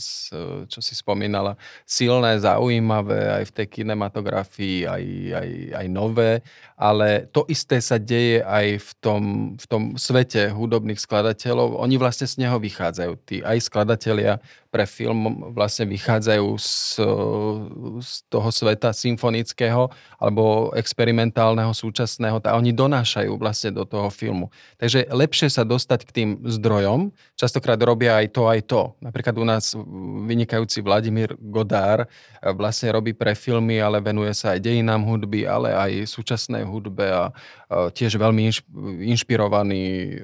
čo 0.69 0.79
si 0.79 0.93
spomínala, 0.93 1.57
silné, 1.89 2.37
zaujímavé 2.37 3.41
aj 3.41 3.43
v 3.49 3.55
tej 3.57 3.67
kinematografii, 3.81 4.85
aj, 4.85 5.03
aj, 5.33 5.49
aj 5.81 5.87
nové, 5.89 6.45
ale 6.77 7.25
to 7.33 7.41
isté 7.49 7.81
sa 7.81 7.97
deje 7.97 8.45
aj 8.45 8.77
v 8.77 8.91
tom, 9.01 9.23
v 9.57 9.65
tom 9.65 9.83
svete 9.97 10.53
hudobných 10.53 11.01
skladateľov. 11.01 11.81
Oni 11.81 11.97
vlastne 11.97 12.29
z 12.29 12.45
neho 12.45 12.61
vychádzajú. 12.61 13.13
Tí 13.25 13.41
aj 13.41 13.57
skladatelia 13.65 14.37
pre 14.73 14.83
film 14.89 15.53
vlastne 15.55 15.87
vychádzajú 15.87 16.47
z, 16.57 16.99
z 18.01 18.11
toho 18.27 18.49
sveta 18.49 18.91
symfonického 18.91 19.87
alebo 20.19 20.73
experimentálneho, 20.75 21.71
súčasného 21.71 22.43
a 22.43 22.57
oni 22.57 22.75
donášajú 22.75 23.37
vlastne 23.37 23.71
do 23.71 23.85
toho 23.85 24.09
filmu. 24.09 24.49
Takže 24.81 25.07
lepšie 25.13 25.47
sa 25.53 25.63
dostať 25.63 25.99
k 26.09 26.11
tým 26.11 26.29
zdrojom. 26.43 27.13
Často 27.37 27.53
častokrát 27.53 27.77
robia 27.85 28.17
aj 28.17 28.33
to, 28.33 28.49
aj 28.49 28.61
to. 28.65 28.81
Napríklad 28.97 29.37
u 29.37 29.45
nás 29.45 29.77
vynikajúci 30.25 30.81
Vladimír 30.81 31.37
Godár 31.37 32.09
vlastne 32.57 32.89
robí 32.89 33.13
pre 33.13 33.37
filmy, 33.37 33.77
ale 33.77 34.01
venuje 34.01 34.33
sa 34.33 34.57
aj 34.57 34.65
dejinám 34.65 35.05
hudby, 35.05 35.45
ale 35.45 35.69
aj 35.69 36.09
súčasnej 36.09 36.65
hudbe 36.65 37.05
a 37.13 37.29
tiež 37.93 38.17
veľmi 38.17 38.49
inšpirovaný 39.05 40.17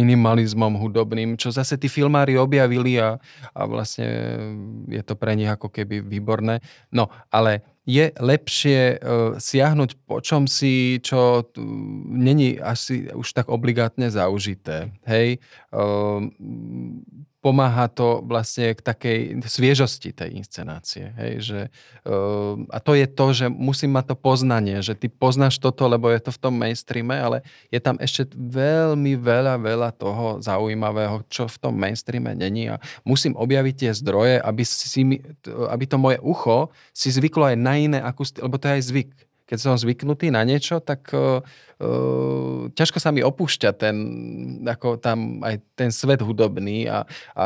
minimalizmom 0.00 0.80
hudobným, 0.80 1.36
čo 1.36 1.52
zase 1.52 1.76
tí 1.76 1.86
filmári 1.86 2.40
objavili 2.40 2.96
a, 2.96 3.09
a 3.56 3.60
vlastne 3.66 4.06
je 4.86 5.02
to 5.02 5.16
pre 5.16 5.34
nich 5.34 5.50
ako 5.50 5.72
keby 5.72 6.04
výborné. 6.04 6.62
No, 6.94 7.08
ale 7.32 7.66
je 7.88 8.12
lepšie 8.14 9.00
uh, 9.00 9.34
siahnuť 9.40 9.90
po 10.06 10.22
čom 10.22 10.46
si, 10.46 11.02
čo 11.02 11.48
není 12.06 12.60
asi 12.60 13.10
už 13.10 13.34
tak 13.34 13.50
obligátne 13.50 14.12
zaužité. 14.12 14.94
Hej? 15.08 15.42
Pomáha 17.40 17.88
to 17.88 18.20
vlastne 18.20 18.76
k 18.76 18.84
takej 18.84 19.18
sviežosti 19.48 20.12
tej 20.12 20.36
inscenácie. 20.36 21.08
Hej? 21.16 21.32
Že, 21.40 21.60
uh, 22.04 22.54
a 22.68 22.78
to 22.84 22.92
je 22.92 23.06
to, 23.08 23.26
že 23.32 23.46
musím 23.48 23.96
mať 23.96 24.12
to 24.12 24.16
poznanie, 24.20 24.84
že 24.84 24.92
ty 24.92 25.08
poznáš 25.08 25.56
toto, 25.56 25.88
lebo 25.88 26.12
je 26.12 26.20
to 26.20 26.30
v 26.36 26.40
tom 26.40 26.54
mainstreame, 26.54 27.16
ale 27.16 27.40
je 27.72 27.80
tam 27.80 27.96
ešte 27.96 28.28
veľmi 28.36 29.16
veľa, 29.16 29.56
veľa 29.56 29.90
toho 29.96 30.44
zaujímavého, 30.44 31.24
čo 31.32 31.48
v 31.48 31.56
tom 31.56 31.74
mainstreame 31.80 32.36
není 32.36 32.68
a 32.68 32.76
musím 33.08 33.32
objaviť 33.32 33.74
tie 33.74 33.92
zdroje, 33.96 34.36
aby, 34.36 34.62
si, 34.62 35.00
aby 35.48 35.84
to 35.88 35.96
moje 35.96 36.20
ucho 36.20 36.68
si 36.92 37.08
zvyklo 37.08 37.48
aj 37.48 37.56
na 37.56 37.74
iné 37.80 37.98
akustiky, 38.04 38.44
lebo 38.44 38.60
to 38.60 38.68
je 38.68 38.76
aj 38.76 38.84
zvyk 38.84 39.12
keď 39.50 39.58
som 39.58 39.74
zvyknutý 39.74 40.30
na 40.30 40.46
niečo, 40.46 40.78
tak 40.78 41.10
uh, 41.10 41.42
ťažko 42.76 42.98
sa 43.00 43.08
mi 43.08 43.24
opúšťa 43.24 43.70
ten, 43.72 43.96
ako 44.68 45.00
tam 45.00 45.40
aj 45.40 45.56
ten 45.72 45.88
svet 45.88 46.20
hudobný 46.20 46.84
a, 46.86 47.08
a, 47.32 47.44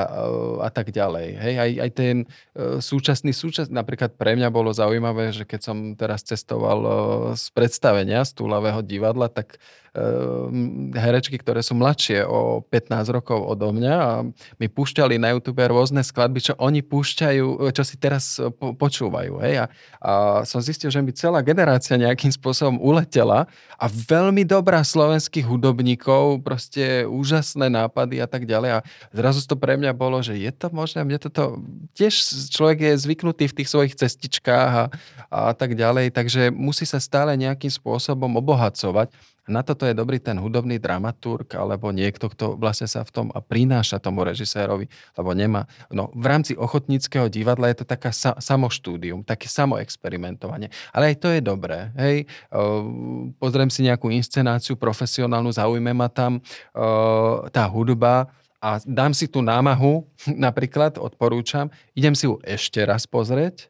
a 0.67 0.69
tak 0.75 0.91
ďalej. 0.91 1.29
Hej, 1.39 1.55
aj, 1.55 1.71
aj 1.87 1.91
ten 1.95 2.17
uh, 2.27 2.83
súčasný, 2.83 3.31
súčasný, 3.31 3.71
napríklad 3.71 4.19
pre 4.19 4.35
mňa 4.35 4.51
bolo 4.51 4.75
zaujímavé, 4.75 5.31
že 5.31 5.47
keď 5.47 5.61
som 5.63 5.77
teraz 5.95 6.27
cestoval 6.27 6.79
uh, 6.83 6.95
z 7.39 7.47
predstavenia 7.55 8.27
z 8.27 8.35
túlavého 8.35 8.83
divadla, 8.83 9.31
tak 9.31 9.55
Ehm, 9.95 10.91
herečky, 10.91 11.39
ktoré 11.39 11.63
sú 11.63 11.79
mladšie 11.79 12.27
o 12.27 12.67
15 12.67 13.15
rokov 13.15 13.39
odo 13.39 13.71
mňa 13.71 13.95
a 13.95 14.13
mi 14.59 14.67
púšťali 14.67 15.23
na 15.23 15.31
YouTube 15.31 15.63
rôzne 15.63 16.03
skladby, 16.03 16.51
čo 16.51 16.59
oni 16.59 16.83
púšťajú, 16.83 17.71
čo 17.71 17.83
si 17.87 17.95
teraz 17.95 18.43
po, 18.59 18.75
počúvajú. 18.75 19.39
Hej? 19.47 19.63
A, 19.63 19.65
a 20.03 20.13
som 20.43 20.59
zistil, 20.59 20.91
že 20.91 20.99
mi 20.99 21.15
celá 21.15 21.47
generácia 21.47 21.95
nejakým 21.95 22.35
spôsobom 22.35 22.83
uletela 22.83 23.47
a 23.79 23.87
veľmi 23.87 24.24
dobrá 24.47 24.81
slovenských 24.81 25.45
hudobníkov, 25.45 26.41
proste 26.41 27.05
úžasné 27.05 27.69
nápady 27.69 28.23
a 28.23 28.29
tak 28.31 28.49
ďalej. 28.49 28.81
A 28.81 28.85
zrazu 29.11 29.45
to 29.45 29.59
pre 29.59 29.77
mňa 29.77 29.93
bolo, 29.93 30.23
že 30.23 30.39
je 30.39 30.49
to 30.55 30.71
možné, 30.71 31.05
mne 31.05 31.21
toto 31.21 31.61
tiež 31.93 32.15
človek 32.49 32.81
je 32.81 33.03
zvyknutý 33.05 33.51
v 33.51 33.57
tých 33.61 33.69
svojich 33.69 33.95
cestičkách 33.99 34.73
a, 34.73 34.85
a 35.29 35.53
tak 35.53 35.75
ďalej, 35.75 36.15
takže 36.15 36.55
musí 36.55 36.87
sa 36.87 37.03
stále 37.03 37.35
nejakým 37.35 37.73
spôsobom 37.75 38.31
obohacovať. 38.39 39.11
Na 39.45 39.61
toto 39.61 39.85
je 39.85 39.93
dobrý 39.93 40.17
ten 40.21 40.41
hudobný 40.41 40.81
dramaturg 40.81 41.53
alebo 41.53 41.93
niekto, 41.93 42.33
kto 42.33 42.57
vlastne 42.57 42.89
sa 42.89 43.05
v 43.05 43.11
tom 43.13 43.27
a 43.29 43.45
prináša 43.45 44.01
tomu 44.01 44.25
režisérovi, 44.25 44.89
lebo 45.21 45.31
nemá. 45.37 45.69
No, 45.93 46.09
v 46.17 46.25
rámci 46.25 46.57
ochotníckého 46.57 47.29
divadla 47.29 47.69
je 47.69 47.85
to 47.85 47.87
taká 47.89 48.09
sa, 48.09 48.33
samoštúdium, 48.41 49.21
také 49.21 49.53
samoexperimentovanie. 49.53 50.73
Ale 50.97 51.13
aj 51.13 51.17
to 51.21 51.29
je 51.29 51.41
dobré. 51.45 51.93
Hej? 52.01 52.17
Pozriem 53.37 53.69
si 53.69 53.85
nejakú 53.85 54.09
inscenáciu 54.09 54.81
profesionálnu, 54.81 55.53
zaujme 55.53 55.93
ma 55.93 56.09
tam 56.09 56.41
tá 57.53 57.65
hudba, 57.69 58.33
a 58.65 58.81
dám 58.81 59.13
si 59.13 59.29
tú 59.29 59.45
námahu, 59.45 60.09
napríklad, 60.49 60.97
odporúčam, 60.97 61.69
idem 61.93 62.17
si 62.17 62.25
ju 62.25 62.41
ešte 62.41 62.81
raz 62.81 63.05
pozrieť, 63.05 63.69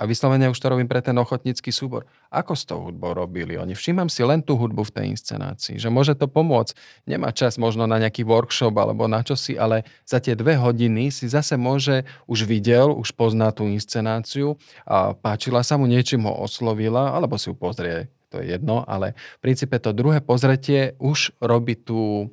a 0.00 0.08
vyslovene 0.08 0.48
už 0.48 0.56
to 0.56 0.72
robím 0.72 0.88
pre 0.88 1.04
ten 1.04 1.12
ochotnícky 1.20 1.68
súbor. 1.68 2.08
Ako 2.32 2.56
s 2.56 2.64
tou 2.64 2.80
hudbou 2.80 3.12
robili 3.12 3.60
oni? 3.60 3.76
Všímam 3.76 4.08
si 4.08 4.24
len 4.24 4.40
tú 4.40 4.56
hudbu 4.56 4.88
v 4.88 4.94
tej 4.96 5.04
inscenácii, 5.12 5.76
že 5.76 5.92
môže 5.92 6.16
to 6.16 6.24
pomôcť. 6.24 6.72
Nemá 7.04 7.36
čas 7.36 7.60
možno 7.60 7.84
na 7.84 8.00
nejaký 8.00 8.24
workshop 8.24 8.72
alebo 8.80 9.04
na 9.04 9.20
čosi, 9.20 9.60
ale 9.60 9.84
za 10.08 10.16
tie 10.16 10.32
dve 10.32 10.56
hodiny 10.56 11.12
si 11.12 11.28
zase 11.28 11.60
môže, 11.60 12.08
už 12.24 12.48
videl, 12.48 12.96
už 12.96 13.12
pozná 13.12 13.52
tú 13.52 13.68
inscenáciu 13.68 14.56
a 14.88 15.12
páčila 15.12 15.60
sa 15.60 15.76
mu, 15.76 15.84
niečím 15.84 16.24
ho 16.24 16.32
oslovila, 16.40 17.12
alebo 17.12 17.36
si 17.36 17.52
ju 17.52 17.54
pozrie, 17.54 18.08
to 18.32 18.40
je 18.40 18.56
jedno, 18.56 18.86
ale 18.88 19.12
v 19.36 19.40
princípe 19.44 19.76
to 19.76 19.92
druhé 19.92 20.24
pozretie 20.24 20.96
už 20.96 21.36
robí 21.44 21.76
tú, 21.76 22.32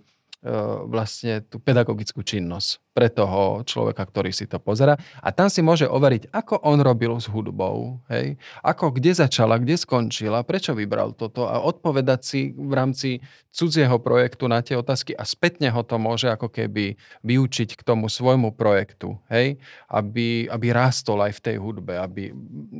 vlastne 0.85 1.41
tú 1.41 1.57
pedagogickú 1.57 2.21
činnosť 2.21 2.77
pre 2.93 3.09
toho 3.13 3.61
človeka, 3.61 4.05
ktorý 4.05 4.33
si 4.33 4.49
to 4.49 4.57
pozera. 4.57 4.97
A 5.21 5.29
tam 5.29 5.49
si 5.49 5.61
môže 5.61 5.85
overiť, 5.85 6.33
ako 6.33 6.61
on 6.61 6.81
robil 6.81 7.13
s 7.17 7.29
hudbou, 7.29 8.01
hej? 8.09 8.37
ako 8.61 8.93
kde 8.93 9.17
začala, 9.17 9.61
kde 9.61 9.77
skončila, 9.77 10.41
prečo 10.45 10.73
vybral 10.77 11.13
toto 11.13 11.45
a 11.45 11.61
odpovedať 11.61 12.19
si 12.21 12.41
v 12.53 12.73
rámci 12.73 13.09
cudzieho 13.49 13.97
projektu 14.01 14.49
na 14.49 14.61
tie 14.61 14.77
otázky 14.77 15.17
a 15.17 15.25
spätne 15.25 15.73
ho 15.73 15.81
to 15.81 15.97
môže 15.97 16.29
ako 16.29 16.49
keby 16.49 16.97
vyučiť 17.25 17.77
k 17.77 17.81
tomu 17.81 18.05
svojmu 18.05 18.53
projektu, 18.53 19.17
hej? 19.29 19.57
Aby, 19.89 20.49
aby 20.49 20.67
rástol 20.69 21.21
aj 21.25 21.37
v 21.37 21.43
tej 21.43 21.55
hudbe, 21.61 21.97
aby 21.97 22.33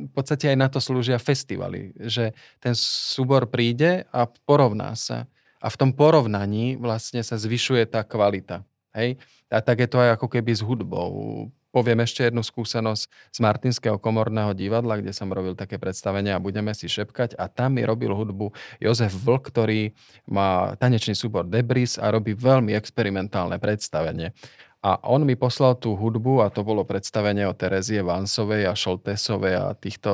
v 0.06 0.10
podstate 0.14 0.50
aj 0.50 0.58
na 0.58 0.70
to 0.70 0.78
slúžia 0.78 1.18
festivaly, 1.18 1.94
že 1.98 2.34
ten 2.62 2.74
súbor 2.78 3.50
príde 3.50 4.06
a 4.14 4.26
porovná 4.26 4.94
sa 4.94 5.30
a 5.58 5.66
v 5.66 5.78
tom 5.78 5.90
porovnaní 5.90 6.78
vlastne 6.78 7.22
sa 7.22 7.34
zvyšuje 7.34 7.90
tá 7.90 8.06
kvalita. 8.06 8.62
Hej? 8.94 9.18
A 9.50 9.58
tak 9.58 9.82
je 9.82 9.88
to 9.90 9.98
aj 9.98 10.18
ako 10.18 10.26
keby 10.30 10.52
s 10.54 10.62
hudbou. 10.62 11.46
Poviem 11.68 12.00
ešte 12.00 12.24
jednu 12.24 12.40
skúsenosť 12.40 13.04
z 13.06 13.38
Martinského 13.44 14.00
komorného 14.00 14.56
divadla, 14.56 14.98
kde 14.98 15.12
som 15.12 15.28
robil 15.28 15.52
také 15.52 15.76
predstavenie 15.76 16.32
a 16.32 16.40
budeme 16.40 16.72
si 16.72 16.88
šepkať. 16.88 17.36
A 17.36 17.44
tam 17.46 17.76
mi 17.76 17.84
robil 17.84 18.08
hudbu 18.08 18.56
Jozef 18.80 19.12
Vlk, 19.12 19.52
ktorý 19.52 19.92
má 20.24 20.72
tanečný 20.80 21.12
súbor 21.12 21.44
Debris 21.44 22.00
a 22.00 22.08
robí 22.08 22.32
veľmi 22.32 22.72
experimentálne 22.72 23.60
predstavenie. 23.60 24.32
A 24.78 24.96
on 25.10 25.26
mi 25.26 25.34
poslal 25.34 25.76
tú 25.76 25.92
hudbu 25.98 26.40
a 26.40 26.54
to 26.54 26.62
bolo 26.62 26.86
predstavenie 26.86 27.44
o 27.44 27.52
Terezie 27.52 28.00
Vansovej 28.00 28.64
a 28.64 28.78
Šoltesovej 28.78 29.54
a 29.58 29.74
týchto 29.74 30.10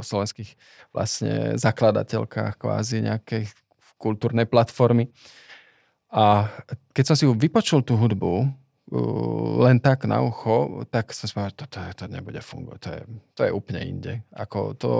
slovenských 0.00 0.54
vlastne 0.94 1.58
zakladateľkách 1.58 2.62
kvázi 2.62 3.04
nejakých 3.04 3.52
kultúrnej 3.98 4.46
platformy. 4.46 5.10
A 6.08 6.48
keď 6.96 7.04
som 7.12 7.16
si 7.18 7.28
vypočul 7.28 7.84
tú 7.84 7.98
hudbu, 8.00 8.48
len 9.60 9.76
tak 9.84 10.08
na 10.08 10.24
ucho, 10.24 10.80
tak 10.88 11.12
som 11.12 11.28
si 11.28 11.36
povedal, 11.36 11.52
to, 11.60 11.64
to, 11.68 11.78
to 11.92 12.04
nebude 12.08 12.40
fungovať, 12.40 12.80
to 12.80 12.88
je, 12.88 13.02
to 13.36 13.40
je 13.44 13.52
úplne 13.52 13.80
inde. 13.84 14.12
Ako 14.32 14.72
to, 14.80 14.92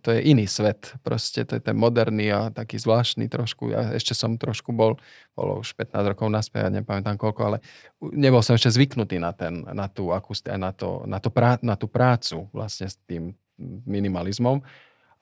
to 0.00 0.16
je 0.16 0.32
iný 0.32 0.48
svet, 0.48 0.96
proste 1.04 1.44
to 1.44 1.60
je 1.60 1.62
ten 1.62 1.76
moderný 1.76 2.32
a 2.32 2.48
taký 2.48 2.80
zvláštny 2.80 3.28
trošku. 3.28 3.68
Ja 3.76 3.92
ešte 3.92 4.16
som 4.16 4.40
trošku 4.40 4.72
bol, 4.72 4.96
bolo 5.36 5.60
už 5.60 5.76
15 5.76 5.92
rokov 6.16 6.32
naspäť, 6.32 6.72
ja 6.72 6.80
nepamätám 6.80 7.20
koľko, 7.20 7.40
ale 7.44 7.58
nebol 8.00 8.40
som 8.40 8.56
ešte 8.56 8.72
zvyknutý 8.72 9.20
na, 9.20 9.36
ten, 9.36 9.60
na 9.60 9.92
tú 9.92 10.08
akustiku, 10.08 10.56
na, 10.56 10.72
to, 10.72 11.04
na, 11.04 11.20
to 11.20 11.28
prá, 11.28 11.60
na 11.60 11.76
tú 11.76 11.84
prácu 11.84 12.48
vlastne 12.48 12.88
s 12.88 12.96
tým 13.04 13.36
minimalizmom. 13.84 14.64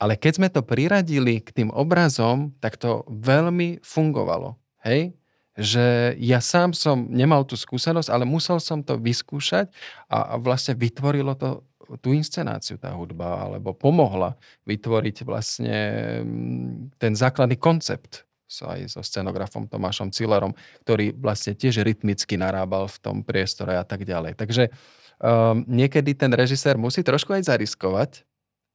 Ale 0.03 0.19
keď 0.19 0.33
sme 0.35 0.49
to 0.51 0.59
priradili 0.59 1.39
k 1.39 1.63
tým 1.63 1.69
obrazom, 1.71 2.51
tak 2.59 2.75
to 2.75 3.07
veľmi 3.07 3.79
fungovalo. 3.79 4.59
Hej? 4.83 5.15
Že 5.55 6.19
ja 6.19 6.43
sám 6.43 6.75
som 6.75 7.07
nemal 7.07 7.47
tú 7.47 7.55
skúsenosť, 7.55 8.11
ale 8.11 8.27
musel 8.27 8.59
som 8.59 8.83
to 8.83 8.99
vyskúšať 8.99 9.71
a, 10.11 10.35
vlastne 10.35 10.75
vytvorilo 10.75 11.39
to 11.39 11.63
tú 12.03 12.15
inscenáciu 12.15 12.79
tá 12.79 12.91
hudba, 12.95 13.47
alebo 13.47 13.75
pomohla 13.75 14.39
vytvoriť 14.67 15.17
vlastne 15.27 15.77
mm, 16.23 16.99
ten 16.99 17.13
základný 17.15 17.55
koncept 17.59 18.27
aj 18.53 18.85
so 18.85 19.01
scenografom 19.01 19.65
Tomášom 19.65 20.13
Cillerom, 20.13 20.53
ktorý 20.85 21.09
vlastne 21.17 21.57
tiež 21.57 21.81
rytmicky 21.81 22.37
narábal 22.37 22.85
v 22.85 22.97
tom 23.01 23.17
priestore 23.25 23.73
a 23.73 23.81
tak 23.81 24.05
ďalej. 24.05 24.37
Takže 24.37 24.69
um, 24.69 25.65
niekedy 25.65 26.13
ten 26.13 26.29
režisér 26.29 26.77
musí 26.77 27.01
trošku 27.01 27.33
aj 27.33 27.49
zariskovať, 27.49 28.21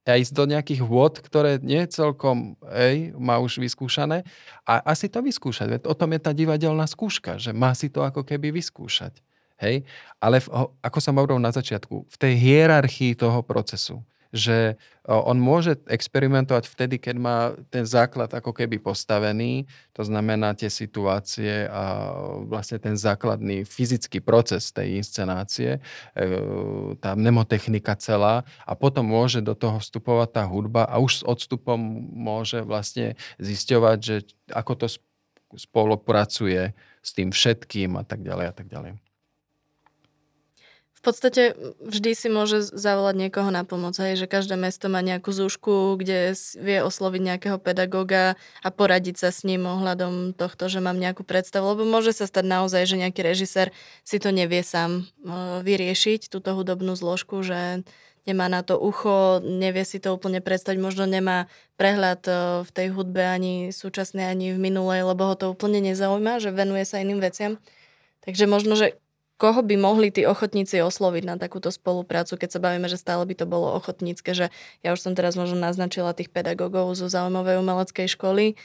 a 0.09 0.19
ísť 0.19 0.33
do 0.33 0.45
nejakých 0.49 0.81
vôd, 0.81 1.21
ktoré 1.21 1.61
nie 1.61 1.85
celkom 1.87 2.57
ej, 2.73 3.13
má 3.15 3.37
už 3.37 3.61
vyskúšané 3.61 4.25
a 4.65 4.81
asi 4.81 5.07
to 5.07 5.21
vyskúšať. 5.21 5.85
O 5.85 5.93
tom 5.93 6.11
je 6.11 6.19
tá 6.19 6.33
divadelná 6.33 6.89
skúška, 6.89 7.37
že 7.37 7.53
má 7.53 7.71
si 7.77 7.87
to 7.93 8.01
ako 8.01 8.25
keby 8.25 8.49
vyskúšať. 8.49 9.21
Hej? 9.61 9.85
Ale 10.17 10.39
v, 10.41 10.47
ako 10.81 10.97
som 10.99 11.15
hovoril 11.19 11.37
na 11.37 11.53
začiatku, 11.53 12.09
v 12.09 12.17
tej 12.17 12.33
hierarchii 12.39 13.13
toho 13.13 13.43
procesu, 13.43 14.01
že 14.29 14.77
on 15.09 15.41
môže 15.41 15.81
experimentovať 15.89 16.69
vtedy, 16.69 17.01
keď 17.01 17.15
má 17.17 17.37
ten 17.73 17.81
základ 17.81 18.29
ako 18.29 18.53
keby 18.53 18.77
postavený, 18.77 19.65
to 19.89 20.05
znamená 20.05 20.53
tie 20.53 20.69
situácie 20.69 21.65
a 21.65 22.13
vlastne 22.45 22.77
ten 22.77 22.93
základný 22.93 23.65
fyzický 23.65 24.21
proces 24.21 24.69
tej 24.69 25.01
inscenácie, 25.01 25.81
e, 26.13 26.29
tá 27.01 27.17
mnemotechnika 27.17 27.97
celá 27.97 28.45
a 28.69 28.77
potom 28.77 29.01
môže 29.09 29.41
do 29.41 29.57
toho 29.57 29.81
vstupovať 29.81 30.29
tá 30.29 30.43
hudba 30.45 30.85
a 30.85 31.01
už 31.01 31.21
s 31.21 31.23
odstupom 31.25 31.81
môže 32.13 32.61
vlastne 32.61 33.17
zisťovať, 33.41 33.97
že 33.97 34.15
ako 34.53 34.85
to 34.85 34.87
spolupracuje 35.57 36.77
s 37.01 37.09
tým 37.17 37.33
všetkým 37.33 37.97
a 37.97 38.05
tak 38.05 38.21
ďalej 38.21 38.45
a 38.45 38.53
tak 38.53 38.69
ďalej. 38.69 39.08
V 40.99 41.07
podstate 41.07 41.55
vždy 41.79 42.11
si 42.11 42.27
môže 42.27 42.75
zavolať 42.75 43.15
niekoho 43.15 43.47
na 43.55 43.63
pomoc, 43.63 43.95
hej, 43.95 44.19
že 44.19 44.27
každé 44.27 44.59
mesto 44.59 44.91
má 44.91 44.99
nejakú 44.99 45.31
zúšku, 45.31 45.95
kde 45.95 46.35
vie 46.59 46.83
osloviť 46.83 47.21
nejakého 47.23 47.55
pedagóga 47.55 48.35
a 48.59 48.67
poradiť 48.67 49.15
sa 49.15 49.31
s 49.31 49.47
ním 49.47 49.63
ohľadom 49.63 50.35
tohto, 50.35 50.67
že 50.67 50.83
mám 50.83 50.99
nejakú 50.99 51.23
predstavu, 51.23 51.71
lebo 51.71 51.87
môže 51.87 52.11
sa 52.11 52.27
stať 52.27 52.43
naozaj, 52.43 52.83
že 52.83 52.99
nejaký 52.99 53.23
režisér 53.23 53.71
si 54.03 54.19
to 54.19 54.35
nevie 54.35 54.59
sám 54.59 55.07
vyriešiť, 55.63 56.27
túto 56.27 56.51
hudobnú 56.51 56.99
zložku, 56.99 57.47
že 57.47 57.87
nemá 58.27 58.51
na 58.51 58.59
to 58.59 58.75
ucho, 58.75 59.39
nevie 59.39 59.87
si 59.87 60.03
to 60.03 60.11
úplne 60.11 60.43
predstaviť, 60.43 60.83
možno 60.83 61.07
nemá 61.07 61.47
prehľad 61.79 62.27
v 62.67 62.69
tej 62.75 62.91
hudbe 62.91 63.23
ani 63.23 63.71
súčasnej, 63.71 64.27
ani 64.27 64.51
v 64.51 64.59
minulej, 64.59 65.07
lebo 65.07 65.31
ho 65.31 65.35
to 65.39 65.47
úplne 65.47 65.79
nezaujíma, 65.79 66.43
že 66.43 66.51
venuje 66.51 66.83
sa 66.83 66.99
iným 66.99 67.23
veciam. 67.23 67.55
Takže 68.27 68.51
možno, 68.51 68.75
že 68.75 68.99
koho 69.39 69.63
by 69.63 69.79
mohli 69.79 70.11
tí 70.11 70.27
ochotníci 70.27 70.83
osloviť 70.83 71.23
na 71.23 71.35
takúto 71.39 71.71
spoluprácu, 71.71 72.35
keď 72.35 72.49
sa 72.51 72.59
bavíme, 72.59 72.91
že 72.91 72.99
stále 72.99 73.23
by 73.23 73.39
to 73.39 73.47
bolo 73.47 73.71
ochotnícke, 73.79 74.35
že 74.35 74.51
ja 74.83 74.91
už 74.91 74.99
som 74.99 75.15
teraz 75.15 75.39
možno 75.39 75.55
naznačila 75.55 76.11
tých 76.11 76.27
pedagógov 76.27 76.91
zo 76.99 77.07
zaujímavej 77.07 77.63
umeleckej 77.63 78.07
školy. 78.11 78.59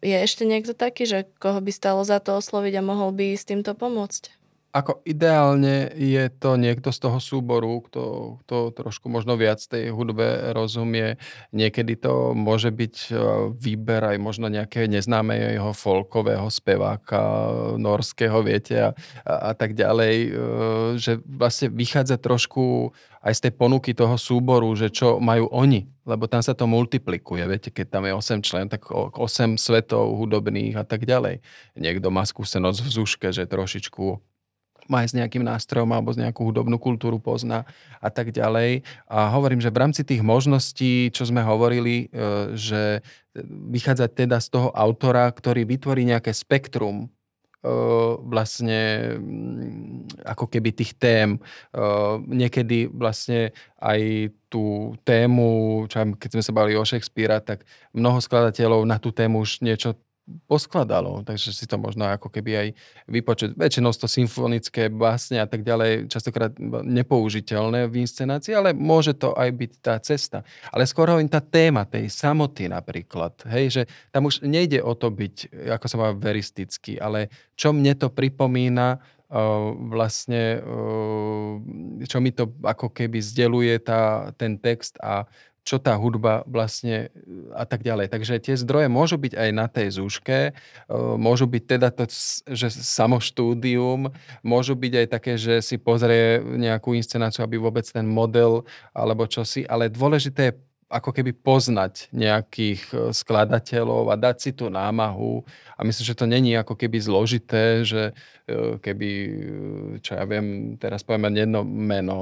Je 0.00 0.16
ešte 0.16 0.48
niekto 0.48 0.72
taký, 0.72 1.04
že 1.04 1.28
koho 1.36 1.60
by 1.60 1.70
stalo 1.70 2.00
za 2.02 2.18
to 2.18 2.40
osloviť 2.40 2.80
a 2.80 2.82
mohol 2.82 3.12
by 3.12 3.36
s 3.36 3.44
týmto 3.44 3.76
pomôcť? 3.76 4.43
Ako 4.74 5.06
ideálne 5.06 5.86
je 5.94 6.26
to 6.34 6.58
niekto 6.58 6.90
z 6.90 6.98
toho 6.98 7.22
súboru, 7.22 7.78
kto, 7.86 8.36
kto 8.42 8.74
trošku 8.74 9.06
možno 9.06 9.38
viac 9.38 9.62
tej 9.62 9.94
hudbe 9.94 10.50
rozumie. 10.50 11.14
Niekedy 11.54 11.94
to 11.94 12.34
môže 12.34 12.74
byť 12.74 12.94
e, 13.06 13.10
výber 13.54 14.02
aj 14.02 14.18
možno 14.18 14.50
nejaké 14.50 14.90
neznámeho 14.90 15.70
folkového 15.78 16.50
speváka, 16.50 17.22
norského, 17.78 18.42
viete, 18.42 18.90
a, 18.90 18.90
a, 19.22 19.34
a 19.44 19.52
tak 19.54 19.78
ďalej, 19.78 20.14
e, 20.26 20.30
že 20.98 21.22
vlastne 21.22 21.70
vychádza 21.70 22.18
trošku 22.18 22.90
aj 23.22 23.30
z 23.30 23.40
tej 23.46 23.52
ponuky 23.54 23.94
toho 23.94 24.18
súboru, 24.18 24.74
že 24.74 24.90
čo 24.90 25.22
majú 25.22 25.54
oni, 25.54 25.86
lebo 26.02 26.26
tam 26.26 26.42
sa 26.42 26.50
to 26.50 26.66
multiplikuje, 26.66 27.46
viete, 27.46 27.70
keď 27.70 27.94
tam 27.94 28.10
je 28.10 28.12
8 28.18 28.42
člen, 28.42 28.66
tak 28.66 28.90
8 28.90 29.54
svetov 29.54 30.18
hudobných 30.18 30.74
a 30.74 30.82
tak 30.82 31.06
ďalej. 31.06 31.46
Niekto 31.78 32.10
má 32.10 32.26
skúsenosť 32.26 32.78
v 32.82 32.90
Zuške, 32.90 33.28
že 33.30 33.46
trošičku 33.46 34.33
má 34.88 35.04
aj 35.04 35.12
s 35.12 35.16
nejakým 35.16 35.44
nástrojom 35.44 35.90
alebo 35.92 36.12
z 36.12 36.24
nejakú 36.26 36.44
hudobnú 36.44 36.76
kultúru 36.76 37.16
pozná 37.16 37.64
a 38.00 38.08
tak 38.12 38.30
ďalej. 38.30 38.84
A 39.08 39.32
hovorím, 39.32 39.60
že 39.60 39.72
v 39.72 39.80
rámci 39.80 40.02
tých 40.04 40.20
možností, 40.20 41.08
čo 41.10 41.24
sme 41.24 41.40
hovorili, 41.40 42.08
e, 42.12 42.56
že 42.56 43.00
vychádzať 43.48 44.10
teda 44.14 44.38
z 44.38 44.48
toho 44.52 44.68
autora, 44.70 45.26
ktorý 45.32 45.66
vytvorí 45.66 46.06
nejaké 46.06 46.30
spektrum 46.30 47.06
e, 47.06 47.72
vlastne 48.22 49.14
mm, 49.18 50.22
ako 50.22 50.46
keby 50.46 50.70
tých 50.70 50.94
tém. 51.00 51.36
E, 51.36 51.80
niekedy 52.30 52.92
vlastne 52.92 53.50
aj 53.80 54.30
tú 54.52 54.94
tému, 55.02 55.84
čo 55.90 56.14
keď 56.14 56.30
sme 56.38 56.44
sa 56.46 56.52
bavili 56.54 56.78
o 56.78 56.86
Shakespearea, 56.86 57.42
tak 57.42 57.66
mnoho 57.90 58.22
skladateľov 58.22 58.86
na 58.86 59.02
tú 59.02 59.10
tému 59.10 59.42
už 59.42 59.64
niečo 59.66 59.98
poskladalo, 60.48 61.20
takže 61.20 61.52
si 61.52 61.68
to 61.68 61.76
možno 61.76 62.08
ako 62.08 62.32
keby 62.32 62.52
aj 62.56 62.68
vypočuť. 63.12 63.60
Väčšinou 63.60 63.92
to 63.92 64.08
symfonické 64.08 64.88
básne 64.88 65.36
a 65.36 65.44
tak 65.44 65.60
ďalej, 65.60 66.08
častokrát 66.08 66.56
nepoužiteľné 66.84 67.92
v 67.92 68.08
inscenácii, 68.08 68.56
ale 68.56 68.72
môže 68.72 69.12
to 69.12 69.36
aj 69.36 69.52
byť 69.52 69.72
tá 69.84 70.00
cesta. 70.00 70.40
Ale 70.72 70.88
skôr 70.88 71.12
hovorím 71.12 71.28
tá 71.28 71.44
téma 71.44 71.84
tej 71.84 72.08
samoty 72.08 72.72
napríklad, 72.72 73.36
hej, 73.52 73.66
že 73.68 73.82
tam 74.08 74.24
už 74.24 74.40
nejde 74.40 74.80
o 74.80 74.96
to 74.96 75.12
byť, 75.12 75.68
ako 75.76 75.86
sa 75.92 75.96
má 76.00 76.08
veristicky, 76.16 76.96
ale 76.96 77.28
čo 77.52 77.76
mne 77.76 77.92
to 77.92 78.08
pripomína, 78.08 79.04
vlastne, 79.90 80.62
čo 82.06 82.16
mi 82.22 82.30
to 82.30 82.54
ako 82.62 82.92
keby 82.92 83.18
zdeluje 83.18 83.82
tá, 83.82 84.30
ten 84.38 84.60
text 84.60 84.94
a 85.02 85.26
čo 85.64 85.80
tá 85.80 85.96
hudba 85.96 86.44
vlastne 86.44 87.08
a 87.56 87.64
tak 87.64 87.80
ďalej. 87.80 88.12
Takže 88.12 88.36
tie 88.36 88.54
zdroje 88.54 88.92
môžu 88.92 89.16
byť 89.16 89.32
aj 89.32 89.50
na 89.56 89.66
tej 89.66 89.96
zúške, 89.96 90.52
môžu 91.16 91.48
byť 91.48 91.62
teda 91.64 91.88
to, 91.88 92.04
že 92.52 92.68
samoštúdium, 92.68 94.12
môžu 94.44 94.76
byť 94.76 94.92
aj 94.92 95.06
také, 95.08 95.32
že 95.40 95.64
si 95.64 95.80
pozrie 95.80 96.44
nejakú 96.44 96.92
inscenáciu, 96.92 97.48
aby 97.48 97.56
vôbec 97.56 97.88
ten 97.88 98.04
model 98.04 98.68
alebo 98.92 99.24
čosi, 99.24 99.64
ale 99.64 99.88
dôležité 99.88 100.52
je 100.52 100.58
ako 100.88 101.10
keby 101.10 101.32
poznať 101.34 102.12
nejakých 102.12 102.82
e, 102.90 102.96
skladateľov 103.10 104.12
a 104.12 104.16
dať 104.18 104.36
si 104.40 104.50
tú 104.52 104.68
námahu. 104.68 105.42
A 105.74 105.80
myslím, 105.82 106.04
že 106.06 106.18
to 106.18 106.26
není 106.28 106.54
ako 106.54 106.76
keby 106.76 106.98
zložité, 107.00 107.82
že 107.82 108.12
e, 108.44 108.78
keby, 108.78 109.10
e, 109.10 109.30
čo 110.04 110.18
ja 110.18 110.24
viem, 110.28 110.76
teraz 110.76 111.02
poviem 111.06 111.34
jedno 111.34 111.64
meno, 111.64 112.16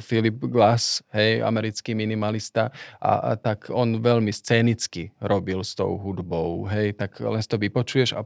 Philip 0.00 0.38
Glass, 0.48 1.04
hej, 1.12 1.44
americký 1.44 1.92
minimalista, 1.92 2.72
a, 2.98 3.32
a 3.32 3.38
tak 3.38 3.68
on 3.68 4.00
veľmi 4.00 4.32
scénicky 4.32 5.12
robil 5.20 5.60
s 5.60 5.76
tou 5.76 5.98
hudbou, 5.98 6.66
hej, 6.70 6.96
tak 6.96 7.20
len 7.20 7.40
si 7.42 7.48
to 7.50 7.60
vypočuješ 7.60 8.16
a 8.16 8.24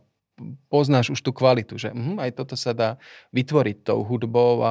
poznáš 0.66 1.12
už 1.12 1.20
tú 1.20 1.30
kvalitu, 1.30 1.76
že 1.76 1.93
hm, 1.93 2.18
aj 2.18 2.30
toto 2.35 2.57
sa 2.57 2.72
dá 2.72 2.91
vytvoriť 3.30 3.85
tou 3.85 4.01
hudbou 4.03 4.64
a 4.64 4.70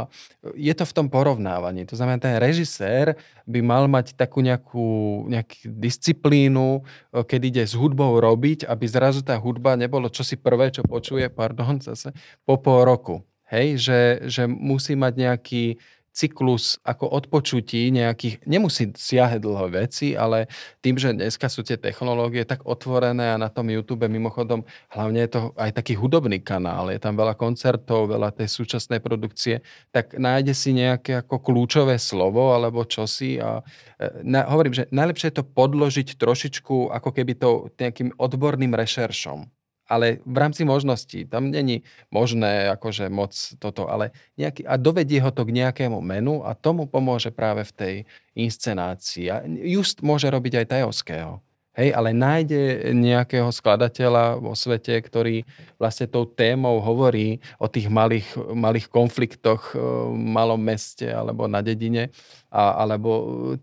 je 0.57 0.73
to 0.73 0.83
v 0.83 0.95
tom 0.95 1.07
porovnávaní. 1.07 1.85
To 1.87 1.95
znamená, 1.95 2.17
ten 2.17 2.35
režisér 2.41 3.15
by 3.45 3.59
mal 3.61 3.85
mať 3.85 4.17
takú 4.17 4.41
nejakú, 4.41 4.87
nejakú 5.29 5.69
disciplínu, 5.69 6.81
keď 7.13 7.41
ide 7.41 7.63
s 7.63 7.77
hudbou 7.77 8.17
robiť, 8.19 8.65
aby 8.65 8.85
zrazu 8.89 9.21
tá 9.21 9.37
hudba 9.37 9.77
nebolo 9.77 10.09
čosi 10.09 10.35
prvé, 10.35 10.73
čo 10.73 10.81
počuje, 10.83 11.29
pardon, 11.29 11.77
zase, 11.79 12.11
po 12.43 12.57
pol 12.57 12.83
roku. 12.83 13.21
Hej, 13.51 13.83
že, 13.83 14.01
že 14.31 14.43
musí 14.47 14.95
mať 14.95 15.13
nejaký, 15.19 15.75
cyklus 16.11 16.75
ako 16.83 17.07
odpočutí 17.07 17.87
nejakých, 17.95 18.43
nemusí 18.43 18.91
siahať 18.91 19.39
dlho 19.39 19.67
veci, 19.71 20.13
ale 20.13 20.51
tým, 20.83 20.99
že 20.99 21.15
dneska 21.15 21.47
sú 21.47 21.63
tie 21.63 21.79
technológie 21.79 22.43
tak 22.43 22.67
otvorené 22.67 23.31
a 23.31 23.39
na 23.39 23.47
tom 23.47 23.71
YouTube 23.71 24.03
mimochodom 24.11 24.67
hlavne 24.91 25.23
je 25.23 25.31
to 25.31 25.39
aj 25.55 25.71
taký 25.71 25.95
hudobný 25.95 26.43
kanál, 26.43 26.91
je 26.91 26.99
tam 26.99 27.15
veľa 27.15 27.39
koncertov, 27.39 28.11
veľa 28.11 28.35
tej 28.35 28.51
súčasnej 28.51 28.99
produkcie, 28.99 29.63
tak 29.95 30.19
nájde 30.19 30.51
si 30.51 30.75
nejaké 30.75 31.23
ako 31.23 31.39
kľúčové 31.39 31.95
slovo 31.95 32.51
alebo 32.51 32.83
čosi 32.83 33.39
a 33.39 33.63
e, 33.95 34.27
na, 34.27 34.43
hovorím, 34.51 34.75
že 34.75 34.91
najlepšie 34.91 35.31
je 35.31 35.37
to 35.39 35.45
podložiť 35.47 36.19
trošičku 36.19 36.91
ako 36.91 37.09
keby 37.15 37.39
to 37.39 37.71
nejakým 37.79 38.11
odborným 38.19 38.75
rešeršom 38.75 39.60
ale 39.91 40.23
v 40.23 40.37
rámci 40.39 40.63
možností. 40.63 41.27
Tam 41.27 41.51
není 41.51 41.83
možné 42.07 42.71
akože 42.71 43.11
moc 43.11 43.35
toto, 43.59 43.91
ale 43.91 44.15
nejaký, 44.39 44.63
a 44.63 44.79
dovedie 44.79 45.19
ho 45.19 45.35
to 45.35 45.43
k 45.43 45.51
nejakému 45.51 45.99
menu 45.99 46.47
a 46.47 46.55
tomu 46.55 46.87
pomôže 46.87 47.35
práve 47.35 47.67
v 47.67 47.75
tej 47.75 47.95
inscenácii. 48.39 49.27
A 49.27 49.43
just 49.67 49.99
môže 49.99 50.31
robiť 50.31 50.63
aj 50.63 50.65
Tajovského. 50.71 51.43
Hej, 51.71 51.95
ale 51.95 52.11
nájde 52.11 52.91
nejakého 52.91 53.47
skladateľa 53.47 54.43
vo 54.43 54.51
svete, 54.59 54.91
ktorý 54.91 55.47
vlastne 55.79 56.03
tou 56.03 56.27
témou 56.27 56.83
hovorí 56.83 57.39
o 57.63 57.71
tých 57.71 57.87
malých, 57.87 58.27
malých 58.51 58.91
konfliktoch 58.91 59.71
v 59.71 60.11
malom 60.11 60.59
meste 60.59 61.07
alebo 61.07 61.47
na 61.47 61.63
dedine, 61.63 62.11
a, 62.51 62.83
alebo 62.83 63.09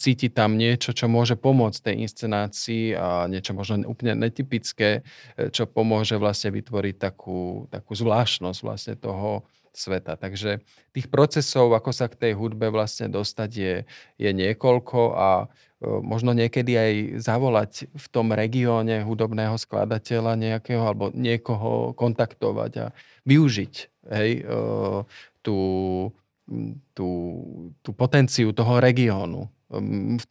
cíti 0.00 0.32
tam 0.32 0.56
niečo, 0.56 0.96
čo 0.96 1.04
môže 1.04 1.36
pomôcť 1.36 1.92
tej 1.92 1.96
inscenácii 2.08 2.96
a 2.96 3.28
niečo 3.28 3.52
možno 3.52 3.84
úplne 3.84 4.16
netypické, 4.16 5.04
čo 5.52 5.68
pomôže 5.68 6.16
vlastne 6.16 6.48
vytvoriť 6.48 6.96
takú, 6.96 7.68
takú 7.68 7.92
zvláštnosť 7.92 8.60
vlastne 8.64 8.94
toho 8.96 9.44
sveta. 9.78 10.18
Takže 10.18 10.58
tých 10.90 11.06
procesov, 11.06 11.70
ako 11.70 11.94
sa 11.94 12.10
k 12.10 12.18
tej 12.18 12.32
hudbe 12.34 12.68
vlastne 12.74 13.06
dostať, 13.06 13.50
je, 13.54 13.74
je 14.18 14.30
niekoľko 14.34 15.14
a 15.14 15.46
možno 15.82 16.34
niekedy 16.34 16.74
aj 16.74 16.92
zavolať 17.22 17.86
v 17.94 18.06
tom 18.10 18.34
regióne 18.34 19.06
hudobného 19.06 19.54
skladateľa 19.54 20.34
nejakého 20.34 20.82
alebo 20.82 21.14
niekoho 21.14 21.94
kontaktovať 21.94 22.72
a 22.82 22.86
využiť 23.22 23.74
hej, 24.10 24.42
tú, 25.46 25.58
tú, 26.98 27.08
tú 27.78 27.90
potenciu 27.94 28.50
toho 28.50 28.82
regiónu. 28.82 29.46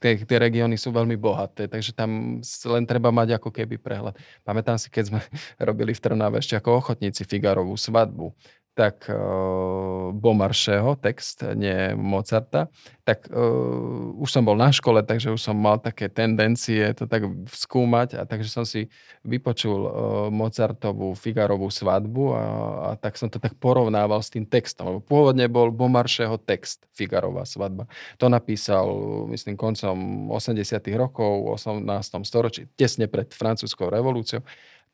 Tie 0.02 0.38
regióny 0.42 0.76
sú 0.82 0.90
veľmi 0.90 1.14
bohaté, 1.16 1.70
takže 1.70 1.94
tam 1.94 2.42
len 2.44 2.84
treba 2.90 3.14
mať 3.14 3.38
ako 3.38 3.54
keby 3.54 3.78
prehľad. 3.78 4.18
Pamätám 4.42 4.82
si, 4.82 4.92
keď 4.92 5.04
sme 5.14 5.22
robili 5.68 5.96
v 5.96 6.04
Trnave 6.04 6.44
ešte 6.44 6.60
ako 6.60 6.84
ochotníci 6.84 7.24
Figarovú 7.24 7.78
svadbu, 7.80 8.36
tak 8.78 9.10
uh, 9.10 10.14
Bomaršeho, 10.14 11.02
text, 11.02 11.42
nie 11.58 11.98
Mozarta, 11.98 12.70
tak 13.02 13.26
uh, 13.34 14.14
už 14.22 14.30
som 14.30 14.46
bol 14.46 14.54
na 14.54 14.70
škole, 14.70 15.02
takže 15.02 15.34
už 15.34 15.42
som 15.42 15.58
mal 15.58 15.82
také 15.82 16.14
tendencie 16.14 16.94
to 16.94 17.10
tak 17.10 17.26
skúmať 17.50 18.22
a 18.22 18.30
takže 18.30 18.54
som 18.54 18.70
si 18.70 18.94
vypočul 19.26 19.82
uh, 19.82 19.90
Mozartovú 20.30 21.18
Figarovú 21.18 21.74
svadbu 21.74 22.38
a, 22.38 22.44
a 22.86 22.90
tak 23.02 23.18
som 23.18 23.34
to 23.34 23.42
tak 23.42 23.58
porovnával 23.58 24.22
s 24.22 24.30
tým 24.30 24.46
textom, 24.46 24.94
lebo 24.94 25.02
pôvodne 25.02 25.50
bol 25.50 25.74
Bomaršeho 25.74 26.38
text 26.38 26.86
Figarová 26.94 27.50
svadba. 27.50 27.90
To 28.22 28.30
napísal, 28.30 28.86
myslím, 29.34 29.58
koncom 29.58 30.30
80 30.30 30.86
rokov, 30.94 31.58
18. 31.66 31.82
storočí, 32.22 32.70
tesne 32.78 33.10
pred 33.10 33.34
francúzskou 33.34 33.90
revolúciou 33.90 34.46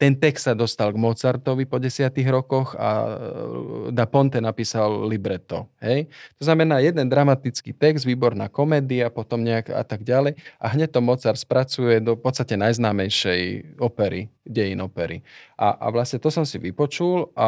ten 0.04 0.20
text 0.20 0.52
sa 0.52 0.54
dostal 0.54 0.92
k 0.92 1.00
Mozartovi 1.00 1.64
po 1.64 1.80
desiatých 1.80 2.28
rokoch 2.28 2.76
a 2.76 3.08
e, 3.08 3.96
Da 3.96 4.04
Ponte 4.04 4.44
napísal 4.44 5.08
libretto. 5.08 5.72
Hej? 5.80 6.12
To 6.36 6.44
znamená 6.44 6.84
jeden 6.84 7.08
dramatický 7.08 7.72
text, 7.72 8.04
výborná 8.04 8.52
komédia, 8.52 9.08
potom 9.08 9.40
nejak 9.40 9.72
a 9.72 9.80
tak 9.88 10.04
ďalej 10.04 10.36
a 10.60 10.66
hneď 10.76 10.92
to 10.92 11.00
Mozart 11.00 11.40
spracuje 11.40 12.04
do 12.04 12.20
v 12.20 12.22
podstate 12.28 12.60
najznámejšej 12.60 13.80
opery, 13.80 14.28
dejin 14.44 14.84
opery. 14.84 15.24
A, 15.56 15.72
a 15.72 15.88
vlastne 15.88 16.20
to 16.20 16.28
som 16.28 16.44
si 16.44 16.60
vypočul 16.60 17.32
a 17.40 17.48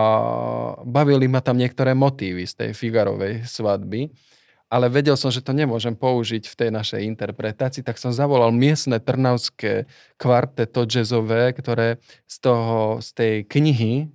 bavili 0.87 1.27
ma 1.27 1.43
tam 1.43 1.59
niektoré 1.59 1.91
motívy 1.91 2.47
z 2.47 2.55
tej 2.55 2.71
Figarovej 2.71 3.43
svadby 3.43 4.15
ale 4.76 4.91
vedel 4.91 5.15
som, 5.15 5.32
že 5.32 5.39
to 5.39 5.55
nemôžem 5.55 5.95
použiť 5.95 6.51
v 6.51 6.55
tej 6.59 6.69
našej 6.76 7.07
interpretácii, 7.07 7.80
tak 7.80 7.95
som 7.95 8.11
zavolal 8.11 8.51
miestne 8.51 8.99
trnavské 8.99 9.88
kvarteto 10.19 10.84
jazzové, 10.84 11.55
ktoré 11.55 12.03
z, 12.28 12.38
toho, 12.43 12.99
z 12.99 13.09
tej 13.15 13.34
knihy 13.47 13.93
e, 14.03 14.05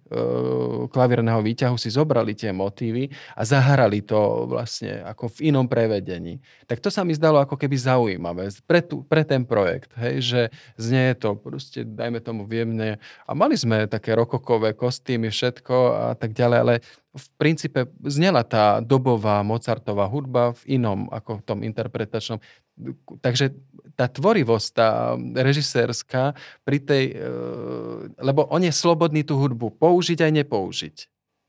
klavírneho 0.93 1.41
výťahu 1.41 1.81
si 1.81 1.89
zobrali 1.89 2.37
tie 2.37 2.53
motívy 2.53 3.09
a 3.33 3.43
zahrali 3.49 4.05
to 4.05 4.45
vlastne 4.53 5.01
ako 5.01 5.33
v 5.33 5.49
inom 5.49 5.65
prevedení. 5.65 6.45
Tak 6.69 6.85
to 6.85 6.93
sa 6.93 7.09
mi 7.09 7.17
zdalo 7.17 7.41
ako 7.41 7.57
keby 7.57 7.81
zaujímavé 7.81 8.53
pre, 8.69 8.85
tu, 8.85 9.01
pre 9.09 9.25
ten 9.25 9.49
projekt, 9.49 9.97
hej, 9.97 10.21
že 10.21 10.41
znie 10.77 11.17
to 11.17 11.41
proste, 11.41 11.89
dajme 11.89 12.21
tomu 12.21 12.45
viemne. 12.45 13.01
A 13.25 13.33
mali 13.33 13.57
sme 13.57 13.89
také 13.89 14.13
rokokové 14.13 14.77
kostýmy, 14.77 15.33
všetko 15.33 15.77
a 16.13 16.13
tak 16.21 16.37
ďalej, 16.37 16.59
ale 16.61 16.75
v 17.11 17.27
princípe 17.35 17.91
znela 18.07 18.47
tá 18.47 18.79
dobová 18.79 19.43
Mozartová 19.43 20.07
hudba 20.07 20.55
v 20.63 20.79
inom 20.79 21.11
ako 21.11 21.43
v 21.43 21.47
tom 21.47 21.59
interpretačnom. 21.67 22.39
Takže 23.19 23.51
tá 23.99 24.07
tvorivosť, 24.07 24.69
tá 24.71 25.19
režisérska 25.19 26.39
pri 26.63 26.79
tej, 26.79 27.05
e, 27.11 27.15
lebo 28.15 28.47
on 28.47 28.63
je 28.63 28.71
slobodný 28.71 29.27
tú 29.27 29.43
hudbu 29.43 29.75
použiť 29.75 30.23
aj 30.23 30.33
nepoužiť. 30.45 30.97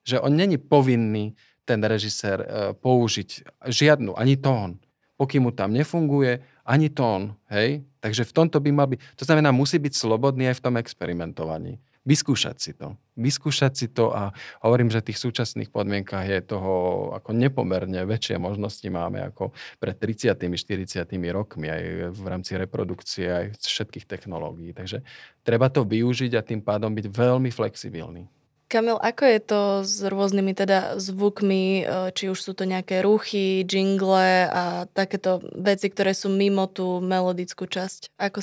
Že 0.02 0.18
on 0.26 0.34
není 0.34 0.58
povinný 0.58 1.38
ten 1.62 1.78
režisér 1.86 2.42
e, 2.42 2.48
použiť 2.74 3.62
žiadnu, 3.70 4.18
ani 4.18 4.42
tón. 4.42 4.82
Pokým 5.14 5.46
mu 5.46 5.54
tam 5.54 5.78
nefunguje, 5.78 6.42
ani 6.66 6.90
tón. 6.90 7.38
Hej? 7.54 7.86
Takže 8.02 8.26
v 8.26 8.34
tomto 8.34 8.58
by 8.58 8.70
mal 8.74 8.90
byť, 8.90 9.00
to 9.14 9.30
znamená, 9.30 9.54
musí 9.54 9.78
byť 9.78 9.94
slobodný 9.94 10.50
aj 10.50 10.58
v 10.58 10.64
tom 10.66 10.76
experimentovaní 10.82 11.78
vyskúšať 12.06 12.58
si 12.58 12.72
to. 12.74 12.98
Vyskúšať 13.14 13.74
si 13.78 13.88
to 13.92 14.10
a 14.10 14.34
hovorím, 14.66 14.90
že 14.90 15.06
v 15.06 15.14
tých 15.14 15.22
súčasných 15.22 15.70
podmienkach 15.70 16.26
je 16.26 16.42
toho 16.42 16.74
ako 17.14 17.38
nepomerne 17.38 18.02
väčšie 18.10 18.42
možnosti 18.42 18.86
máme 18.90 19.22
ako 19.22 19.54
pred 19.78 19.94
30 19.98 20.34
40 20.34 21.06
rokmi 21.30 21.70
aj 21.70 21.84
v 22.14 22.26
rámci 22.26 22.58
reprodukcie 22.58 23.30
aj 23.30 23.46
všetkých 23.62 24.10
technológií. 24.10 24.74
Takže 24.74 25.06
treba 25.46 25.70
to 25.70 25.86
využiť 25.86 26.32
a 26.34 26.46
tým 26.46 26.66
pádom 26.66 26.90
byť 26.98 27.06
veľmi 27.14 27.54
flexibilný. 27.54 28.26
Kamil, 28.72 28.96
ako 29.04 29.24
je 29.28 29.40
to 29.44 29.62
s 29.84 30.00
rôznymi 30.00 30.56
teda 30.56 30.96
zvukmi, 30.96 31.84
e, 31.84 32.16
či 32.16 32.32
už 32.32 32.40
sú 32.40 32.56
to 32.56 32.64
nejaké 32.64 33.04
ruchy, 33.04 33.68
jingle 33.68 34.48
a 34.48 34.88
takéto 34.96 35.44
veci, 35.60 35.92
ktoré 35.92 36.16
sú 36.16 36.32
mimo 36.32 36.72
tú 36.72 37.04
melodickú 37.04 37.68
časť? 37.68 38.16
Ako 38.16 38.40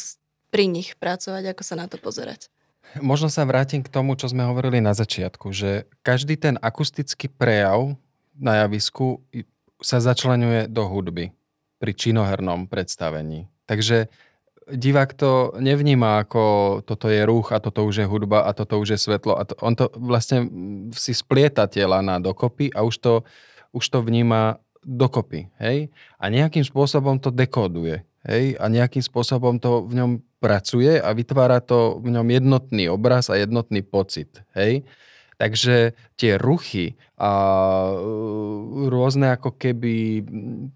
pri 0.52 0.68
nich 0.68 1.00
pracovať, 1.00 1.56
ako 1.56 1.62
sa 1.64 1.80
na 1.80 1.88
to 1.88 1.96
pozerať? 1.96 2.52
Možno 2.96 3.28
sa 3.28 3.44
vrátim 3.44 3.84
k 3.84 3.92
tomu, 3.92 4.16
čo 4.16 4.32
sme 4.32 4.48
hovorili 4.48 4.80
na 4.80 4.96
začiatku, 4.96 5.52
že 5.52 5.84
každý 6.00 6.40
ten 6.40 6.56
akustický 6.58 7.28
prejav 7.28 7.94
na 8.32 8.64
javisku 8.64 9.20
sa 9.78 10.00
začlenuje 10.00 10.66
do 10.72 10.88
hudby 10.88 11.30
pri 11.78 11.92
činohernom 11.94 12.66
predstavení. 12.66 13.46
Takže 13.68 14.08
divák 14.68 15.10
to 15.14 15.56
nevníma 15.56 16.26
ako 16.26 16.42
toto 16.84 17.08
je 17.08 17.22
ruch 17.24 17.54
a 17.54 17.62
toto 17.62 17.86
už 17.86 18.04
je 18.04 18.06
hudba 18.06 18.44
a 18.44 18.52
toto 18.52 18.76
už 18.80 18.96
je 18.96 18.98
svetlo. 18.98 19.38
A 19.38 19.46
to, 19.46 19.54
on 19.62 19.74
to 19.78 19.88
vlastne 19.96 20.48
si 20.92 21.14
splieta 21.16 21.70
tie 21.70 21.86
lana 21.88 22.20
dokopy 22.20 22.68
a 22.74 22.84
už 22.84 22.98
to, 23.00 23.14
už 23.72 23.84
to 23.88 23.98
vníma 24.02 24.60
dokopy. 24.82 25.48
Hej? 25.60 25.92
A 26.20 26.28
nejakým 26.28 26.64
spôsobom 26.64 27.16
to 27.20 27.32
dekoduje. 27.32 28.02
Hej? 28.26 28.58
A 28.58 28.68
nejakým 28.68 29.04
spôsobom 29.04 29.56
to 29.62 29.84
v 29.86 29.92
ňom 29.98 30.10
pracuje 30.38 31.02
a 31.02 31.10
vytvára 31.10 31.58
to 31.58 31.98
v 31.98 32.14
ňom 32.14 32.26
jednotný 32.30 32.86
obraz 32.90 33.28
a 33.28 33.38
jednotný 33.38 33.82
pocit. 33.82 34.42
Hej? 34.54 34.86
Takže 35.38 35.94
tie 36.18 36.34
ruchy 36.34 36.98
a 37.14 37.30
e, 37.90 37.94
rôzne 38.90 39.38
ako 39.38 39.54
keby 39.54 40.26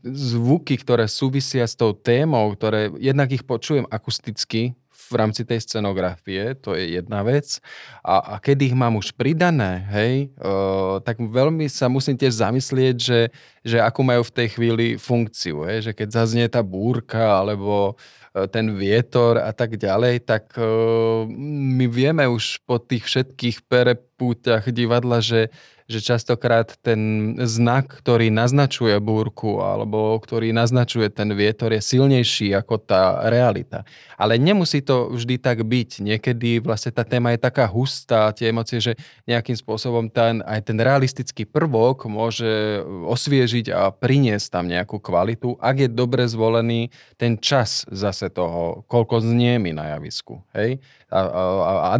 zvuky, 0.06 0.78
ktoré 0.78 1.10
súvisia 1.10 1.66
s 1.66 1.74
tou 1.74 1.90
témou, 1.90 2.54
ktoré 2.54 2.94
jednak 3.02 3.34
ich 3.34 3.42
počujem 3.42 3.90
akusticky 3.90 4.78
v 5.12 5.14
rámci 5.18 5.42
tej 5.44 5.60
scenografie, 5.60 6.56
to 6.56 6.72
je 6.72 6.96
jedna 6.96 7.20
vec. 7.20 7.60
A, 8.00 8.38
a 8.38 8.40
keď 8.40 8.72
ich 8.72 8.74
mám 8.74 8.96
už 8.96 9.12
pridané, 9.12 9.84
hej, 9.92 10.14
uh, 10.40 11.04
tak 11.04 11.20
veľmi 11.20 11.68
sa 11.68 11.92
musím 11.92 12.16
tiež 12.16 12.40
zamyslieť, 12.40 12.96
že, 12.96 13.20
že 13.60 13.76
akú 13.82 14.00
majú 14.00 14.24
v 14.24 14.34
tej 14.40 14.48
chvíli 14.56 14.86
funkciu. 14.96 15.68
Hej, 15.68 15.90
že 15.90 15.92
keď 15.92 16.08
zaznie 16.22 16.46
tá 16.48 16.64
búrka 16.64 17.20
alebo 17.20 17.92
uh, 17.92 18.21
ten 18.48 18.72
vietor 18.72 19.36
a 19.36 19.52
tak 19.52 19.76
ďalej, 19.76 20.24
tak 20.24 20.56
uh, 20.56 21.28
my 21.76 21.84
vieme 21.84 22.24
už 22.24 22.64
po 22.64 22.80
tých 22.80 23.04
všetkých 23.04 23.68
perepúťach 24.12 24.70
divadla, 24.70 25.24
že 25.24 25.50
že 25.92 26.00
častokrát 26.00 26.72
ten 26.80 27.34
znak, 27.44 28.00
ktorý 28.00 28.32
naznačuje 28.32 28.96
búrku 29.02 29.60
alebo 29.60 30.16
ktorý 30.16 30.54
naznačuje 30.56 31.12
ten 31.12 31.28
vietor 31.36 31.76
je 31.76 31.84
silnejší 31.84 32.56
ako 32.56 32.80
tá 32.80 33.28
realita. 33.28 33.84
Ale 34.16 34.40
nemusí 34.40 34.80
to 34.80 35.12
vždy 35.12 35.36
tak 35.36 35.60
byť. 35.60 36.00
Niekedy 36.00 36.64
vlastne 36.64 36.96
tá 36.96 37.04
téma 37.04 37.36
je 37.36 37.44
taká 37.44 37.68
hustá, 37.68 38.32
tie 38.32 38.48
emócie, 38.48 38.80
že 38.80 38.96
nejakým 39.28 39.58
spôsobom 39.58 40.08
ten, 40.08 40.40
aj 40.48 40.72
ten 40.72 40.80
realistický 40.80 41.44
prvok 41.44 42.08
môže 42.08 42.80
osviežiť 42.86 43.74
a 43.74 43.92
priniesť 43.92 44.48
tam 44.48 44.64
nejakú 44.72 44.96
kvalitu, 44.96 45.60
ak 45.60 45.76
je 45.84 45.88
dobre 45.92 46.24
zvolený 46.24 46.88
ten 47.20 47.36
čas 47.36 47.84
zase 47.92 48.32
toho, 48.32 48.86
koľko 48.88 49.20
znie 49.20 49.60
mi 49.60 49.76
na 49.76 49.98
javisku. 49.98 50.40
Hej? 50.56 50.80
A, 51.12 51.20
a, 51.20 51.42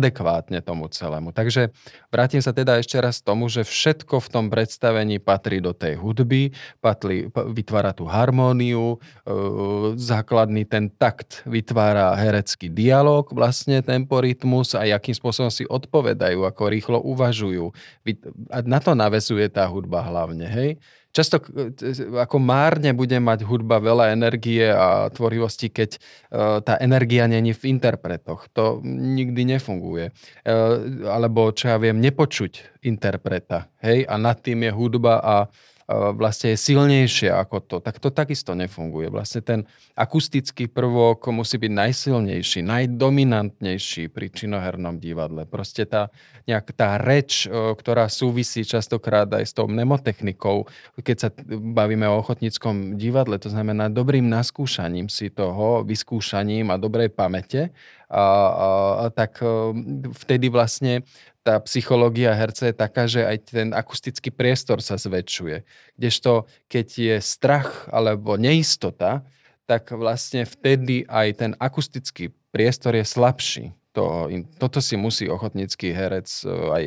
adekvátne 0.01 0.65
tomu 0.65 0.89
celému. 0.89 1.37
Takže 1.37 1.69
vrátim 2.09 2.41
sa 2.41 2.57
teda 2.57 2.81
ešte 2.81 2.97
raz 2.97 3.21
k 3.21 3.29
tomu, 3.29 3.53
že 3.53 3.61
všetko 3.61 4.25
v 4.25 4.29
tom 4.33 4.45
predstavení 4.49 5.21
patrí 5.21 5.61
do 5.61 5.77
tej 5.77 6.01
hudby, 6.01 6.57
patrí, 6.81 7.29
vytvára 7.29 7.93
tú 7.93 8.09
harmóniu, 8.09 8.97
e, 8.97 8.99
základný 10.01 10.65
ten 10.65 10.89
takt 10.89 11.45
vytvára 11.45 12.17
herecký 12.17 12.73
dialog, 12.73 13.29
vlastne 13.29 13.85
temporitmus 13.85 14.73
a 14.73 14.89
akým 14.89 15.13
spôsobom 15.13 15.53
si 15.53 15.69
odpovedajú, 15.69 16.49
ako 16.49 16.63
rýchlo 16.73 16.99
uvažujú. 17.05 17.69
Na 18.65 18.81
to 18.81 18.97
navezuje 18.97 19.53
tá 19.53 19.69
hudba 19.69 20.01
hlavne, 20.01 20.49
hej? 20.49 20.81
Často 21.13 21.45
ako 22.17 22.37
márne 22.41 22.97
bude 22.97 23.21
mať 23.21 23.45
hudba 23.45 23.79
veľa 23.79 24.17
energie 24.17 24.65
a 24.73 25.13
tvorivosti, 25.13 25.69
keď 25.69 25.91
e, 25.97 25.99
tá 26.65 26.75
energia 26.81 27.29
není 27.29 27.53
v 27.53 27.77
interpretoch. 27.77 28.49
To 28.57 28.81
nikdy 28.83 29.57
nefunguje. 29.57 30.09
E, 30.09 30.53
alebo, 31.05 31.53
čo 31.53 31.71
ja 31.71 31.77
viem, 31.77 32.01
nepočuť 32.01 32.83
interpreta. 32.89 33.69
Hej? 33.85 34.09
A 34.09 34.17
nad 34.17 34.41
tým 34.41 34.65
je 34.65 34.73
hudba 34.73 35.21
a 35.21 35.35
vlastne 36.17 36.55
je 36.55 36.59
silnejšia 36.59 37.37
ako 37.37 37.57
to, 37.65 37.77
tak 37.83 38.01
to 38.01 38.09
takisto 38.09 38.57
nefunguje. 38.57 39.13
Vlastne 39.13 39.41
ten 39.45 39.61
akustický 39.93 40.71
prvok 40.71 41.29
musí 41.31 41.59
byť 41.61 41.73
najsilnejší, 41.73 42.61
najdominantnejší 42.65 44.09
pri 44.09 44.27
činohernom 44.33 44.97
divadle. 45.03 45.45
Proste 45.45 45.85
tá, 45.85 46.09
nejak 46.49 46.73
tá 46.73 46.97
reč, 46.97 47.47
ktorá 47.51 48.09
súvisí 48.09 48.65
častokrát 48.65 49.29
aj 49.31 49.45
s 49.45 49.53
tou 49.53 49.69
mnemotechnikou, 49.69 50.65
keď 51.03 51.17
sa 51.17 51.29
bavíme 51.59 52.09
o 52.09 52.19
ochotníckom 52.23 52.97
divadle, 52.97 53.37
to 53.37 53.53
znamená 53.53 53.93
dobrým 53.93 54.27
naskúšaním 54.29 55.13
si 55.13 55.29
toho, 55.29 55.85
vyskúšaním 55.85 56.73
a 56.73 56.81
dobrej 56.81 57.13
pamäte, 57.13 57.75
a, 58.13 58.21
a, 58.21 58.69
a 59.01 59.05
tak 59.09 59.41
vtedy 60.13 60.53
vlastne 60.53 61.01
tá 61.43 61.59
psychológia 61.67 62.31
herca 62.33 62.71
je 62.71 62.75
taká, 62.75 63.11
že 63.11 63.27
aj 63.27 63.39
ten 63.51 63.69
akustický 63.75 64.31
priestor 64.31 64.79
sa 64.79 64.95
zväčšuje. 64.95 65.67
Kdežto 65.99 66.47
keď 66.71 66.87
je 66.89 67.17
strach 67.19 67.91
alebo 67.91 68.39
neistota, 68.39 69.27
tak 69.67 69.91
vlastne 69.95 70.47
vtedy 70.47 71.07
aj 71.07 71.29
ten 71.39 71.53
akustický 71.59 72.31
priestor 72.55 72.95
je 72.99 73.05
slabší. 73.07 73.65
To, 73.93 74.25
toto 74.57 74.81
si 74.81 74.97
musí 74.97 75.29
ochotnícky 75.29 75.93
herec, 75.93 76.25
e, 76.25 76.49
aj 76.49 76.85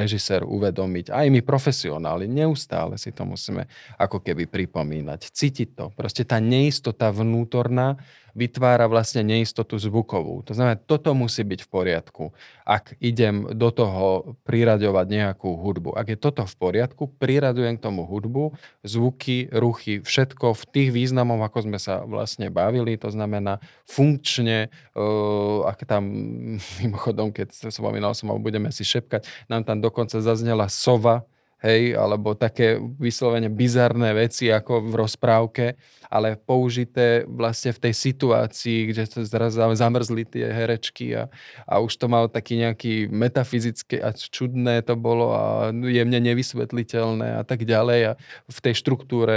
režisér 0.00 0.40
uvedomiť, 0.48 1.12
aj 1.12 1.26
my 1.28 1.44
profesionáli, 1.44 2.24
neustále 2.24 2.96
si 2.96 3.12
to 3.12 3.28
musíme 3.28 3.68
ako 4.00 4.24
keby 4.24 4.48
pripomínať, 4.48 5.28
cítiť 5.28 5.68
to. 5.76 5.92
Proste 5.92 6.24
tá 6.24 6.40
neistota 6.40 7.12
vnútorná 7.12 8.00
vytvára 8.36 8.88
vlastne 8.88 9.24
neistotu 9.24 9.78
zvukovú. 9.78 10.44
To 10.48 10.52
znamená, 10.52 10.76
toto 10.80 11.12
musí 11.12 11.44
byť 11.44 11.60
v 11.64 11.68
poriadku. 11.68 12.24
Ak 12.68 12.96
idem 13.00 13.48
do 13.56 13.68
toho 13.72 14.36
priraďovať 14.44 15.06
nejakú 15.08 15.56
hudbu. 15.60 15.96
Ak 15.96 16.08
je 16.12 16.18
toto 16.18 16.44
v 16.44 16.54
poriadku, 16.56 17.08
priradujem 17.20 17.76
k 17.76 17.84
tomu 17.84 18.04
hudbu, 18.04 18.56
zvuky, 18.84 19.48
ruchy, 19.52 20.00
všetko 20.04 20.56
v 20.56 20.64
tých 20.68 20.88
významoch, 20.92 21.40
ako 21.44 21.68
sme 21.68 21.78
sa 21.80 22.04
vlastne 22.04 22.48
bavili, 22.52 22.96
to 23.00 23.08
znamená 23.12 23.60
funkčne, 23.84 24.72
uh, 24.96 25.68
ak 25.68 25.84
tam, 25.88 26.04
mimochodom, 26.82 27.32
keď 27.32 27.72
spomínal 27.72 28.12
som, 28.12 28.32
budeme 28.40 28.72
si 28.72 28.84
šepkať, 28.84 29.28
nám 29.48 29.64
tam 29.64 29.80
dokonca 29.80 30.20
zaznela 30.20 30.68
sova, 30.68 31.24
hej, 31.62 31.98
alebo 31.98 32.38
také 32.38 32.78
vyslovene 32.78 33.50
bizarné 33.50 34.14
veci 34.14 34.46
ako 34.50 34.86
v 34.86 34.92
rozprávke, 34.94 35.66
ale 36.06 36.38
použité 36.38 37.26
vlastne 37.26 37.74
v 37.74 37.90
tej 37.90 37.94
situácii, 37.94 38.78
kde 38.94 39.02
sa 39.04 39.20
zrazu 39.26 39.60
zamrzli 39.74 40.24
tie 40.24 40.48
herečky 40.48 41.18
a, 41.18 41.26
a 41.66 41.82
už 41.82 41.98
to 41.98 42.06
malo 42.06 42.30
taký 42.30 42.62
nejaký 42.62 43.10
metafyzické 43.10 43.98
a 44.00 44.14
čudné 44.14 44.80
to 44.86 44.94
bolo 44.94 45.34
a 45.34 45.44
jemne 45.74 46.22
nevysvetliteľné 46.22 47.38
a 47.38 47.42
tak 47.42 47.66
ďalej. 47.66 48.00
A 48.08 48.18
v 48.46 48.58
tej 48.62 48.74
štruktúre 48.78 49.36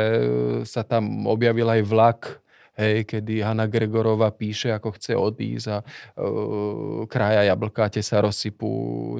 sa 0.64 0.86
tam 0.86 1.26
objavil 1.26 1.68
aj 1.68 1.82
vlak, 1.84 2.22
hej, 2.82 2.98
kedy 3.06 3.46
Hanna 3.46 3.70
Gregorova 3.70 4.34
píše, 4.34 4.74
ako 4.74 4.98
chce 4.98 5.14
odísť 5.14 5.68
a 5.70 5.78
uh, 5.86 7.06
kraja 7.06 7.46
jablkáte 7.54 8.02
sa 8.02 8.26
rozsypú 8.26 8.72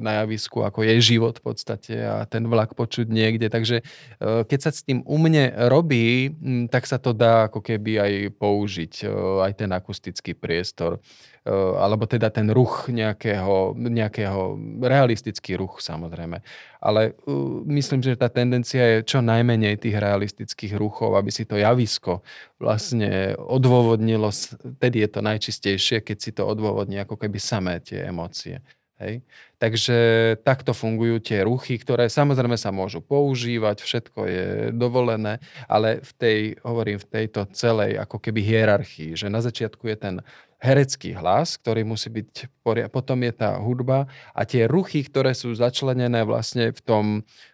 na 0.02 0.22
javisku, 0.22 0.66
ako 0.66 0.82
je 0.82 0.94
život 0.98 1.38
v 1.38 1.44
podstate 1.46 1.94
a 2.02 2.26
ten 2.26 2.42
vlak 2.50 2.74
počuť 2.74 3.06
niekde. 3.06 3.46
Takže 3.46 3.86
uh, 3.86 4.42
keď 4.42 4.58
sa 4.58 4.70
s 4.74 4.82
tým 4.82 5.06
u 5.06 5.16
mne 5.16 5.54
robí, 5.70 6.34
m, 6.34 6.66
tak 6.66 6.90
sa 6.90 6.98
to 6.98 7.14
dá 7.14 7.46
ako 7.46 7.62
keby 7.62 8.02
aj 8.02 8.12
použiť, 8.36 8.92
uh, 9.06 9.46
aj 9.46 9.52
ten 9.62 9.70
akustický 9.70 10.34
priestor. 10.34 10.98
Eh, 11.42 11.74
alebo 11.74 12.06
teda 12.06 12.30
ten 12.30 12.46
ruch 12.54 12.86
nejakého, 12.86 13.74
nejakého 13.74 14.54
realistický 14.78 15.58
ruch 15.58 15.82
samozrejme. 15.82 16.38
Ale 16.78 17.18
uh, 17.26 17.66
myslím, 17.66 17.98
že 17.98 18.14
tá 18.14 18.30
tendencia 18.30 18.78
je 18.78 18.98
čo 19.02 19.18
najmenej 19.18 19.74
tých 19.82 19.98
realistických 19.98 20.78
ruchov, 20.78 21.18
aby 21.18 21.34
si 21.34 21.42
to 21.42 21.58
javisko 21.58 22.22
vlastne 22.62 23.34
odôvodnilo, 23.38 24.30
tedy 24.78 25.02
je 25.02 25.08
to 25.10 25.18
najčistejšie, 25.18 26.06
keď 26.06 26.16
si 26.22 26.30
to 26.30 26.46
odôvodní 26.46 27.02
ako 27.02 27.18
keby 27.18 27.42
samé 27.42 27.82
tie 27.82 28.06
emócie. 28.06 28.62
Hej. 29.02 29.26
Takže 29.62 29.98
takto 30.42 30.74
fungujú 30.74 31.22
tie 31.22 31.46
ruchy, 31.46 31.78
ktoré 31.78 32.10
samozrejme 32.10 32.58
sa 32.58 32.74
môžu 32.74 32.98
používať, 32.98 33.86
všetko 33.86 34.20
je 34.26 34.46
dovolené, 34.74 35.38
ale 35.70 36.02
v 36.02 36.12
tej, 36.18 36.38
hovorím, 36.66 36.98
v 36.98 37.06
tejto 37.06 37.46
celej 37.54 37.94
ako 37.94 38.18
keby 38.18 38.42
hierarchii, 38.42 39.14
že 39.14 39.30
na 39.30 39.38
začiatku 39.38 39.86
je 39.86 39.94
ten 40.02 40.14
herecký 40.58 41.14
hlas, 41.14 41.62
ktorý 41.62 41.86
musí 41.86 42.10
byť. 42.10 42.50
Potom 42.90 43.18
je 43.22 43.32
tá 43.34 43.54
hudba 43.62 44.10
a 44.34 44.42
tie 44.42 44.66
ruchy, 44.66 45.06
ktoré 45.06 45.30
sú 45.30 45.54
začlenené 45.54 46.26
vlastne 46.26 46.74
v 46.74 46.80
tom, 46.82 47.04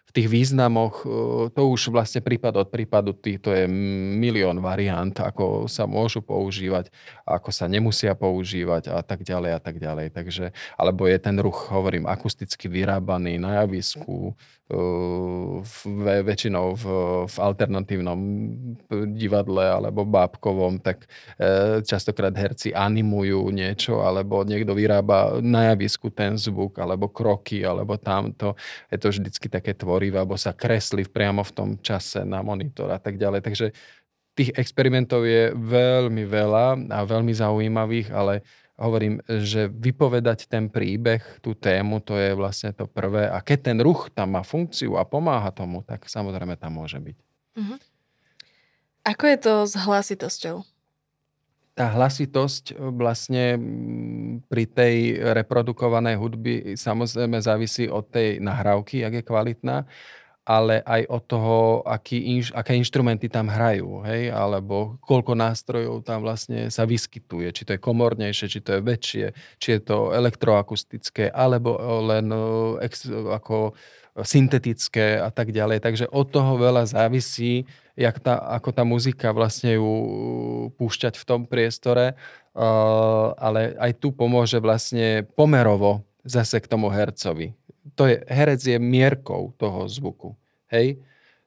v 0.09 0.11
tých 0.11 0.27
významoch, 0.27 1.05
e, 1.05 1.07
to 1.53 1.61
už 1.69 1.93
vlastne 1.93 2.25
prípad 2.25 2.65
od 2.65 2.67
prípadu, 2.73 3.13
to 3.13 3.53
je 3.53 3.69
milión 4.17 4.57
variant, 4.57 5.13
ako 5.13 5.69
sa 5.69 5.85
môžu 5.85 6.25
používať, 6.25 6.89
ako 7.29 7.53
sa 7.53 7.69
nemusia 7.69 8.17
používať 8.17 8.89
a 8.89 9.05
tak 9.05 9.21
ďalej 9.21 9.51
a 9.53 9.59
tak 9.61 9.77
ďalej. 9.77 10.09
Takže, 10.09 10.45
alebo 10.81 11.05
je 11.05 11.17
ten 11.21 11.37
ruch, 11.37 11.69
hovorím, 11.69 12.09
akusticky 12.09 12.65
vyrábaný 12.65 13.37
na 13.37 13.61
javisku, 13.61 14.33
väčšinou 16.23 16.77
v, 16.77 16.85
v 17.25 17.35
alternatívnom 17.41 18.19
divadle 19.17 19.65
alebo 19.65 20.05
bábkovom, 20.05 20.77
tak 20.77 21.09
e, 21.41 21.81
častokrát 21.81 22.33
herci 22.37 22.69
animujú 22.69 23.49
niečo, 23.49 24.05
alebo 24.05 24.45
niekto 24.45 24.77
vyrába 24.77 25.41
na 25.41 25.73
javisku 25.73 26.13
ten 26.13 26.37
zvuk, 26.37 26.77
alebo 26.77 27.09
kroky, 27.09 27.65
alebo 27.65 27.97
tamto. 27.97 28.53
Je 28.93 28.97
to 29.01 29.09
vždycky 29.09 29.49
také 29.49 29.73
tvorivé, 29.73 30.21
alebo 30.21 30.37
sa 30.37 30.53
kreslí 30.53 31.09
priamo 31.09 31.41
v 31.41 31.55
tom 31.55 31.69
čase 31.81 32.21
na 32.21 32.45
monitor 32.45 32.93
a 32.93 33.01
tak 33.01 33.17
ďalej. 33.17 33.41
Takže 33.41 33.65
tých 34.37 34.53
experimentov 34.55 35.25
je 35.25 35.51
veľmi 35.51 36.23
veľa 36.29 36.87
a 36.93 36.99
veľmi 37.03 37.33
zaujímavých, 37.33 38.13
ale 38.13 38.45
hovorím, 38.79 39.19
že 39.27 39.67
vypovedať 39.67 40.47
ten 40.47 40.71
príbeh, 40.71 41.21
tú 41.43 41.51
tému, 41.51 41.99
to 41.99 42.15
je 42.15 42.31
vlastne 42.33 42.71
to 42.71 42.87
prvé. 42.87 43.27
A 43.27 43.43
keď 43.43 43.71
ten 43.71 43.77
ruch 43.83 44.07
tam 44.15 44.39
má 44.39 44.41
funkciu 44.41 44.95
a 44.95 45.03
pomáha 45.03 45.51
tomu, 45.51 45.83
tak 45.83 46.07
samozrejme 46.07 46.55
tam 46.55 46.79
môže 46.79 46.97
byť. 46.97 47.17
Uh-huh. 47.59 47.77
Ako 49.03 49.23
je 49.27 49.37
to 49.37 49.53
s 49.67 49.73
hlasitosťou? 49.75 50.63
Tá 51.75 51.95
hlasitosť 51.95 52.75
vlastne 52.75 53.55
pri 54.51 54.67
tej 54.67 54.95
reprodukovanej 55.31 56.19
hudby 56.19 56.55
samozrejme 56.75 57.39
závisí 57.39 57.87
od 57.87 58.03
tej 58.11 58.43
nahrávky, 58.43 58.99
jak 59.03 59.13
je 59.15 59.23
kvalitná 59.23 59.87
ale 60.49 60.81
aj 60.81 61.05
od 61.13 61.23
toho, 61.29 61.57
aký 61.85 62.17
inš, 62.41 62.49
aké 62.57 62.73
inštrumenty 62.73 63.29
tam 63.29 63.53
hrajú, 63.53 64.01
hej, 64.09 64.33
alebo 64.33 64.97
koľko 65.05 65.37
nástrojov 65.37 66.01
tam 66.01 66.25
vlastne 66.25 66.73
sa 66.73 66.89
vyskytuje, 66.89 67.53
či 67.53 67.69
to 67.69 67.77
je 67.77 67.85
komornejšie, 67.85 68.49
či 68.49 68.59
to 68.65 68.73
je 68.73 68.81
väčšie, 68.81 69.25
či 69.61 69.67
je 69.77 69.79
to 69.85 70.09
elektroakustické, 70.09 71.29
alebo 71.29 71.77
len 72.01 72.33
ex, 72.81 73.05
ako 73.13 73.77
syntetické 74.25 75.21
a 75.21 75.29
tak 75.29 75.53
ďalej. 75.53 75.85
Takže 75.85 76.05
od 76.09 76.33
toho 76.33 76.57
veľa 76.57 76.89
závisí, 76.89 77.69
jak 77.93 78.17
tá, 78.17 78.41
ako 78.57 78.73
tá 78.73 78.81
muzika 78.81 79.29
vlastne 79.29 79.77
ju 79.77 79.93
púšťať 80.81 81.13
v 81.13 81.27
tom 81.29 81.45
priestore, 81.45 82.17
uh, 82.57 83.37
ale 83.37 83.77
aj 83.77 84.01
tu 84.01 84.09
pomôže 84.09 84.57
vlastne 84.57 85.29
pomerovo 85.37 86.01
zase 86.25 86.57
k 86.57 86.65
tomu 86.65 86.89
hercovi 86.89 87.58
to 87.95 88.07
je, 88.07 88.23
herec 88.27 88.61
je 88.63 88.77
mierkou 88.79 89.53
toho 89.57 89.87
zvuku. 89.89 90.35
Hej? 90.69 90.99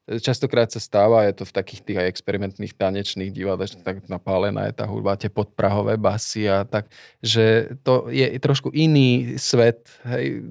Častokrát 0.03 0.67
sa 0.67 0.83
stáva, 0.83 1.23
je 1.31 1.39
to 1.39 1.45
v 1.47 1.55
takých 1.55 1.81
tých 1.87 1.99
aj 2.03 2.11
experimentných 2.11 2.75
tanečných 2.75 3.31
divadlách, 3.31 3.87
tak 3.87 4.03
napálená 4.11 4.67
je 4.67 4.75
tá 4.75 4.83
hudba, 4.83 5.15
tie 5.15 5.31
podprahové 5.31 5.95
basy 5.95 6.51
a 6.51 6.67
tak, 6.67 6.91
že 7.23 7.79
to 7.87 8.11
je 8.11 8.27
trošku 8.43 8.75
iný 8.75 9.39
svet, 9.39 9.87
hej, 10.03 10.43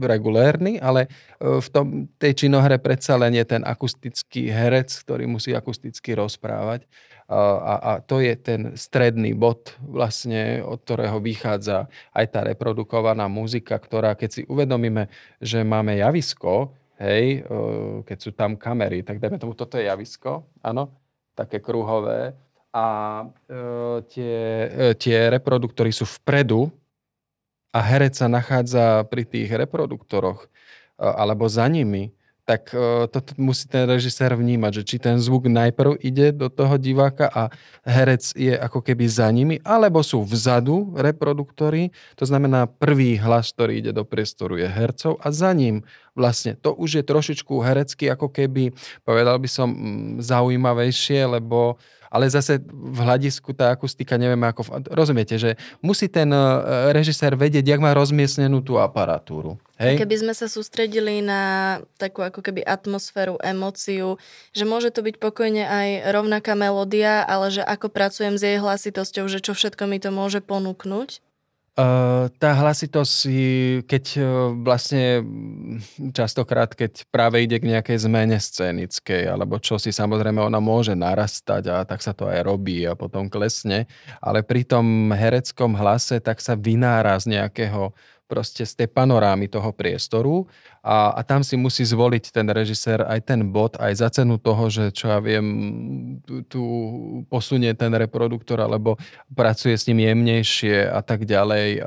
regulérny, 0.00 0.80
ale 0.80 1.12
e, 1.36 1.60
v 1.60 1.68
tom, 1.68 1.86
tej 2.16 2.48
činohre 2.48 2.80
predsa 2.80 3.20
len 3.20 3.36
je 3.36 3.44
ten 3.44 3.60
akustický 3.68 4.48
herec, 4.48 4.88
ktorý 5.04 5.28
musí 5.28 5.52
akusticky 5.52 6.16
rozprávať 6.16 6.88
a, 7.26 7.74
a 7.82 7.92
to 8.02 8.22
je 8.22 8.34
ten 8.38 8.60
stredný 8.78 9.34
bod, 9.34 9.74
vlastne, 9.82 10.62
od 10.62 10.78
ktorého 10.86 11.18
vychádza 11.18 11.90
aj 12.14 12.26
tá 12.30 12.40
reprodukovaná 12.46 13.26
muzika, 13.26 13.74
ktorá, 13.78 14.14
keď 14.14 14.30
si 14.30 14.42
uvedomíme, 14.46 15.10
že 15.42 15.66
máme 15.66 15.98
javisko, 15.98 16.70
hej, 17.02 17.42
keď 18.06 18.18
sú 18.22 18.30
tam 18.30 18.54
kamery, 18.54 19.02
tak 19.02 19.18
dajme 19.18 19.42
tomu, 19.42 19.58
toto 19.58 19.74
je 19.74 19.90
javisko, 19.90 20.46
áno, 20.62 20.94
také 21.34 21.58
kruhové, 21.58 22.38
a 22.76 22.86
e, 23.24 23.56
tie, 24.12 24.36
e, 24.68 24.92
tie 25.00 25.32
reproduktory 25.32 25.88
sú 25.96 26.04
vpredu 26.04 26.68
a 27.72 27.80
herec 27.80 28.12
sa 28.12 28.28
nachádza 28.28 29.08
pri 29.08 29.24
tých 29.24 29.48
reproduktoroch 29.48 30.44
e, 30.44 30.48
alebo 31.00 31.48
za 31.48 31.64
nimi, 31.72 32.12
tak 32.46 32.70
uh, 32.78 33.10
musí 33.34 33.66
ten 33.66 33.90
režisér 33.90 34.38
vnímať, 34.38 34.80
že 34.80 34.82
či 34.86 34.96
ten 35.02 35.18
zvuk 35.18 35.50
najprv 35.50 35.98
ide 35.98 36.30
do 36.30 36.46
toho 36.46 36.78
diváka 36.78 37.26
a 37.26 37.50
herec 37.82 38.30
je 38.38 38.54
ako 38.54 38.86
keby 38.86 39.04
za 39.10 39.26
nimi, 39.34 39.58
alebo 39.66 39.98
sú 40.06 40.22
vzadu 40.22 40.94
reproduktory, 40.94 41.90
to 42.14 42.22
znamená 42.22 42.70
prvý 42.70 43.18
hlas, 43.18 43.50
ktorý 43.50 43.82
ide 43.82 43.90
do 43.90 44.06
priestoru 44.06 44.62
je 44.62 44.70
hercov 44.70 45.18
a 45.18 45.34
za 45.34 45.50
ním 45.50 45.82
vlastne 46.16 46.56
to 46.56 46.72
už 46.72 47.02
je 47.02 47.04
trošičku 47.04 47.60
herecky 47.60 48.08
ako 48.08 48.32
keby, 48.32 48.72
povedal 49.04 49.36
by 49.36 49.48
som, 49.50 49.68
mm, 49.68 50.24
zaujímavejšie, 50.24 51.28
lebo 51.28 51.76
ale 52.10 52.30
zase 52.30 52.62
v 52.66 52.98
hľadisku 53.02 53.52
tá 53.52 53.74
akustika, 53.74 54.16
neviem 54.20 54.40
ako... 54.44 54.86
Rozumiete, 54.92 55.36
že 55.36 55.60
musí 55.82 56.06
ten 56.06 56.30
e, 56.30 56.40
režisér 56.94 57.34
vedieť, 57.34 57.66
jak 57.66 57.80
má 57.82 57.92
rozmiestnenú 57.92 58.62
tú 58.62 58.78
aparatúru. 58.80 59.58
Hej? 59.76 60.00
Keby 60.00 60.16
sme 60.24 60.32
sa 60.32 60.48
sústredili 60.48 61.20
na 61.20 61.76
takú 62.00 62.24
ako 62.24 62.40
keby 62.40 62.64
atmosféru, 62.64 63.36
emóciu, 63.44 64.16
že 64.56 64.64
môže 64.64 64.88
to 64.88 65.04
byť 65.04 65.20
pokojne 65.20 65.64
aj 65.68 65.88
rovnaká 66.16 66.56
melódia, 66.56 67.20
ale 67.26 67.52
že 67.52 67.60
ako 67.60 67.92
pracujem 67.92 68.40
s 68.40 68.42
jej 68.46 68.56
hlasitosťou, 68.56 69.28
že 69.28 69.44
čo 69.44 69.52
všetko 69.52 69.84
mi 69.84 70.00
to 70.00 70.08
môže 70.08 70.40
ponúknuť? 70.40 71.25
Uh, 71.76 72.32
tá 72.40 72.56
hlasitosť, 72.56 73.28
keď 73.84 74.04
uh, 74.16 74.24
vlastne 74.64 75.20
častokrát, 76.16 76.72
keď 76.72 77.04
práve 77.12 77.44
ide 77.44 77.60
k 77.60 77.68
nejakej 77.68 78.08
zmene 78.08 78.40
scénickej, 78.40 79.28
alebo 79.28 79.60
čo 79.60 79.76
si 79.76 79.92
samozrejme 79.92 80.40
ona 80.40 80.56
môže 80.56 80.96
narastať 80.96 81.68
a 81.68 81.84
tak 81.84 82.00
sa 82.00 82.16
to 82.16 82.32
aj 82.32 82.48
robí 82.48 82.80
a 82.88 82.96
potom 82.96 83.28
klesne, 83.28 83.84
ale 84.24 84.40
pri 84.40 84.64
tom 84.64 85.12
hereckom 85.12 85.76
hlase 85.76 86.16
tak 86.24 86.40
sa 86.40 86.56
vynára 86.56 87.12
z 87.20 87.36
nejakého 87.36 87.92
proste 88.26 88.66
z 88.66 88.74
tej 88.74 88.88
panorámy 88.90 89.46
toho 89.46 89.70
priestoru 89.70 90.50
a, 90.82 91.14
a 91.14 91.20
tam 91.22 91.46
si 91.46 91.54
musí 91.54 91.86
zvoliť 91.86 92.34
ten 92.34 92.46
režisér 92.50 93.06
aj 93.06 93.20
ten 93.26 93.40
bod, 93.50 93.78
aj 93.78 93.92
za 93.94 94.08
cenu 94.10 94.36
toho, 94.38 94.66
že 94.66 94.90
čo 94.90 95.10
ja 95.10 95.18
viem, 95.22 95.46
tu, 96.26 96.42
tu 96.46 96.62
posunie 97.30 97.70
ten 97.78 97.94
reproduktor 97.94 98.58
alebo 98.62 98.98
pracuje 99.34 99.78
s 99.78 99.86
ním 99.86 100.02
jemnejšie 100.02 100.90
a 100.90 101.00
tak 101.02 101.24
ďalej. 101.26 101.86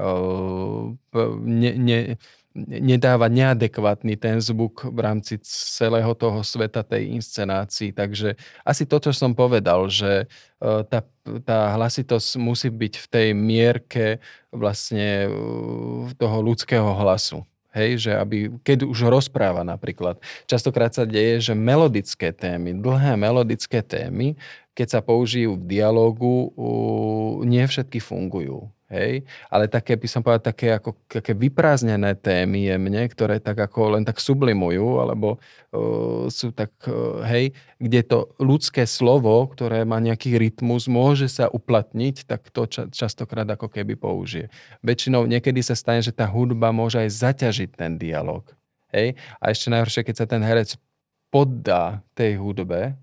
Ne, 1.44 1.72
ne, 1.76 2.00
nedáva 2.58 3.30
neadekvátny 3.30 4.18
ten 4.18 4.42
zvuk 4.42 4.90
v 4.90 5.00
rámci 5.00 5.38
celého 5.46 6.12
toho 6.18 6.42
sveta 6.42 6.82
tej 6.82 7.14
inscenácii. 7.14 7.94
Takže 7.94 8.36
asi 8.66 8.84
to, 8.90 8.98
čo 8.98 9.12
som 9.14 9.38
povedal, 9.38 9.86
že 9.88 10.26
e, 10.26 10.84
tá, 10.90 11.06
tá 11.46 11.60
hlasitosť 11.78 12.42
musí 12.42 12.74
byť 12.74 12.94
v 12.98 13.08
tej 13.08 13.28
mierke 13.38 14.06
vlastne 14.50 15.30
e, 15.30 15.32
toho 16.18 16.38
ľudského 16.42 16.90
hlasu. 16.98 17.46
Hej, 17.70 18.10
že 18.10 18.12
aby, 18.18 18.50
keď 18.66 18.90
už 18.90 19.14
rozpráva 19.14 19.62
napríklad. 19.62 20.18
Častokrát 20.50 20.90
sa 20.90 21.06
deje, 21.06 21.38
že 21.38 21.54
melodické 21.54 22.34
témy, 22.34 22.82
dlhé 22.82 23.14
melodické 23.14 23.86
témy, 23.86 24.34
keď 24.74 24.98
sa 24.98 25.00
použijú 25.06 25.54
v 25.54 25.78
dialogu, 25.78 26.50
nie 27.46 27.62
všetky 27.62 28.02
fungujú. 28.02 28.74
Hej? 28.90 29.22
Ale 29.54 29.70
také, 29.70 29.94
by 29.96 30.08
som 30.10 30.26
povedal, 30.26 30.50
také, 30.50 30.74
ako, 30.74 30.98
také 31.06 31.38
vyprázdnené 31.38 32.18
témy 32.18 32.74
jemne, 32.74 33.06
ktoré 33.06 33.38
tak 33.38 33.62
ako 33.62 33.96
len 33.96 34.04
tak 34.04 34.18
sublimujú, 34.18 34.98
alebo 34.98 35.38
uh, 35.38 36.26
sú 36.28 36.50
tak, 36.50 36.74
uh, 36.90 37.22
hej, 37.30 37.54
kde 37.78 38.02
to 38.02 38.34
ľudské 38.42 38.90
slovo, 38.90 39.46
ktoré 39.54 39.86
má 39.86 40.02
nejaký 40.02 40.42
rytmus, 40.42 40.90
môže 40.90 41.30
sa 41.30 41.46
uplatniť, 41.54 42.26
tak 42.26 42.50
to 42.50 42.66
ča, 42.66 42.90
častokrát 42.90 43.46
ako 43.46 43.70
keby 43.70 43.94
použije. 43.94 44.50
Väčšinou 44.82 45.30
niekedy 45.30 45.62
sa 45.62 45.78
stane, 45.78 46.02
že 46.02 46.10
tá 46.10 46.26
hudba 46.26 46.74
môže 46.74 46.98
aj 46.98 47.10
zaťažiť 47.14 47.70
ten 47.78 48.02
dialog. 48.02 48.42
Hej? 48.90 49.14
A 49.38 49.54
ešte 49.54 49.70
najhoršie, 49.70 50.02
keď 50.02 50.16
sa 50.18 50.26
ten 50.26 50.42
herec 50.42 50.74
poddá 51.30 52.02
tej 52.18 52.42
hudbe, 52.42 52.98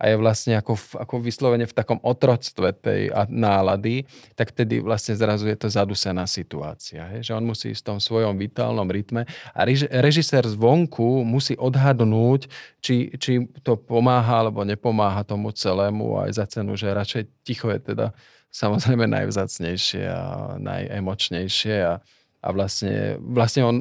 a 0.00 0.08
je 0.08 0.16
vlastne 0.16 0.56
ako, 0.56 0.80
ako 0.96 1.20
vyslovene 1.20 1.68
v 1.68 1.76
takom 1.76 2.00
otroctve 2.00 2.72
tej 2.72 3.12
nálady, 3.28 4.08
tak 4.32 4.56
tedy 4.56 4.80
vlastne 4.80 5.12
zrazu 5.12 5.44
je 5.44 5.60
to 5.60 5.68
zadusená 5.68 6.24
situácia. 6.24 7.04
Hej? 7.12 7.28
Že 7.28 7.32
on 7.36 7.44
musí 7.44 7.76
ísť 7.76 7.84
v 7.84 7.88
tom 7.92 8.00
svojom 8.00 8.40
vitálnom 8.40 8.88
rytme 8.88 9.28
a 9.52 9.60
režisér 10.00 10.48
zvonku 10.48 11.20
musí 11.20 11.52
odhadnúť, 11.60 12.48
či, 12.80 13.12
či 13.20 13.44
to 13.60 13.76
pomáha 13.76 14.48
alebo 14.48 14.64
nepomáha 14.64 15.20
tomu 15.20 15.52
celému 15.52 16.16
aj 16.24 16.30
za 16.32 16.44
cenu, 16.48 16.80
že 16.80 16.96
radšej 16.96 17.22
ticho 17.44 17.68
je 17.68 17.92
teda 17.92 18.16
samozrejme 18.48 19.04
najvzácnejšie 19.04 20.08
a 20.08 20.56
najemočnejšie 20.56 21.76
a, 21.84 22.00
a 22.40 22.48
vlastne, 22.56 23.20
vlastne 23.20 23.62
on 23.68 23.76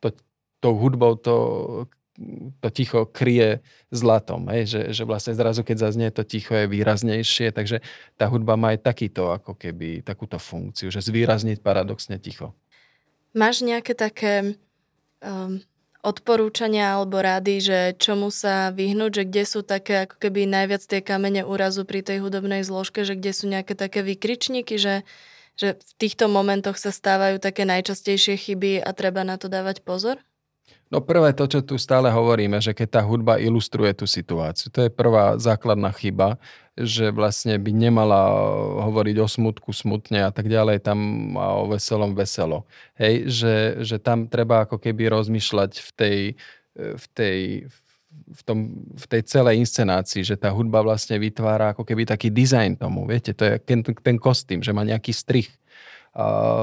to, 0.00 0.16
tou 0.64 0.74
hudbou 0.80 1.20
to 1.20 1.36
to 2.58 2.68
ticho 2.70 3.06
kryje 3.06 3.62
zlatom. 3.94 4.50
Hej? 4.50 4.62
Že, 4.66 4.80
že 4.90 5.02
vlastne 5.06 5.34
zrazu, 5.38 5.62
keď 5.62 5.76
zaznie 5.88 6.08
to 6.10 6.26
ticho, 6.26 6.54
je 6.54 6.66
výraznejšie, 6.66 7.54
takže 7.54 7.80
tá 8.18 8.26
hudba 8.26 8.58
má 8.58 8.74
aj 8.74 8.82
takýto, 8.82 9.30
ako 9.30 9.54
keby, 9.54 10.02
takúto 10.02 10.36
funkciu, 10.42 10.90
že 10.90 10.98
zvýrazniť 10.98 11.62
paradoxne 11.62 12.18
ticho. 12.18 12.54
Máš 13.36 13.62
nejaké 13.62 13.94
také 13.94 14.58
um, 15.22 15.62
odporúčania 16.02 16.98
alebo 16.98 17.18
rady, 17.22 17.54
že 17.62 17.78
čomu 17.98 18.30
sa 18.34 18.70
vyhnúť, 18.74 19.22
že 19.22 19.24
kde 19.26 19.44
sú 19.46 19.60
také 19.62 20.06
ako 20.06 20.16
keby 20.18 20.46
najviac 20.46 20.82
tie 20.82 21.00
kamene 21.02 21.42
úrazu 21.46 21.82
pri 21.82 22.02
tej 22.02 22.22
hudobnej 22.22 22.62
zložke, 22.66 23.02
že 23.02 23.18
kde 23.18 23.32
sú 23.34 23.46
nejaké 23.50 23.74
také 23.74 24.02
vykričníky, 24.02 24.78
že, 24.78 25.02
že 25.58 25.78
v 25.78 25.92
týchto 25.98 26.26
momentoch 26.26 26.78
sa 26.78 26.90
stávajú 26.90 27.42
také 27.42 27.66
najčastejšie 27.66 28.34
chyby 28.38 28.82
a 28.82 28.90
treba 28.94 29.22
na 29.22 29.38
to 29.38 29.46
dávať 29.50 29.82
pozor? 29.82 30.22
No 30.88 31.04
prvé 31.04 31.36
to, 31.36 31.44
čo 31.44 31.60
tu 31.60 31.76
stále 31.76 32.08
hovoríme, 32.08 32.64
že 32.64 32.72
keď 32.72 32.88
tá 32.88 33.02
hudba 33.04 33.36
ilustruje 33.36 33.92
tú 33.92 34.08
situáciu, 34.08 34.72
to 34.72 34.88
je 34.88 34.90
prvá 34.90 35.36
základná 35.36 35.92
chyba, 35.92 36.40
že 36.80 37.12
vlastne 37.12 37.60
by 37.60 37.74
nemala 37.76 38.24
hovoriť 38.88 39.16
o 39.20 39.28
smutku 39.28 39.76
smutne 39.76 40.24
a 40.24 40.32
tak 40.32 40.48
ďalej, 40.48 40.80
tam 40.80 40.98
a 41.36 41.60
o 41.60 41.68
veselom 41.68 42.16
veselo. 42.16 42.64
Hej, 42.96 43.28
že, 43.28 43.54
že 43.84 43.96
tam 44.00 44.32
treba 44.32 44.64
ako 44.64 44.80
keby 44.80 45.12
rozmýšľať 45.12 45.72
v 45.76 45.90
tej, 45.92 46.18
v 46.78 47.04
tej, 47.12 47.38
v, 48.08 48.40
tom, 48.48 48.58
v 48.96 49.06
tej 49.12 49.22
celej 49.28 49.60
inscenácii, 49.60 50.24
že 50.24 50.40
tá 50.40 50.48
hudba 50.48 50.80
vlastne 50.80 51.20
vytvára 51.20 51.76
ako 51.76 51.84
keby 51.84 52.08
taký 52.08 52.32
dizajn 52.32 52.80
tomu. 52.80 53.04
Viete, 53.04 53.36
to 53.36 53.44
je 53.44 53.60
ten, 53.60 53.84
ten 53.84 54.16
kostým, 54.16 54.64
že 54.64 54.72
má 54.72 54.88
nejaký 54.88 55.12
strich 55.12 55.52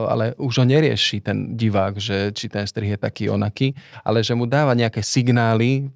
ale 0.10 0.36
už 0.36 0.64
ho 0.64 0.66
nerieši 0.66 1.24
ten 1.24 1.56
divák, 1.56 1.96
že 2.00 2.32
či 2.36 2.52
ten 2.52 2.68
strih 2.68 2.96
je 2.96 3.00
taký 3.00 3.32
onaký, 3.32 3.72
ale 4.04 4.22
že 4.26 4.36
mu 4.36 4.50
dáva 4.50 4.76
nejaké 4.76 5.00
signály, 5.00 5.88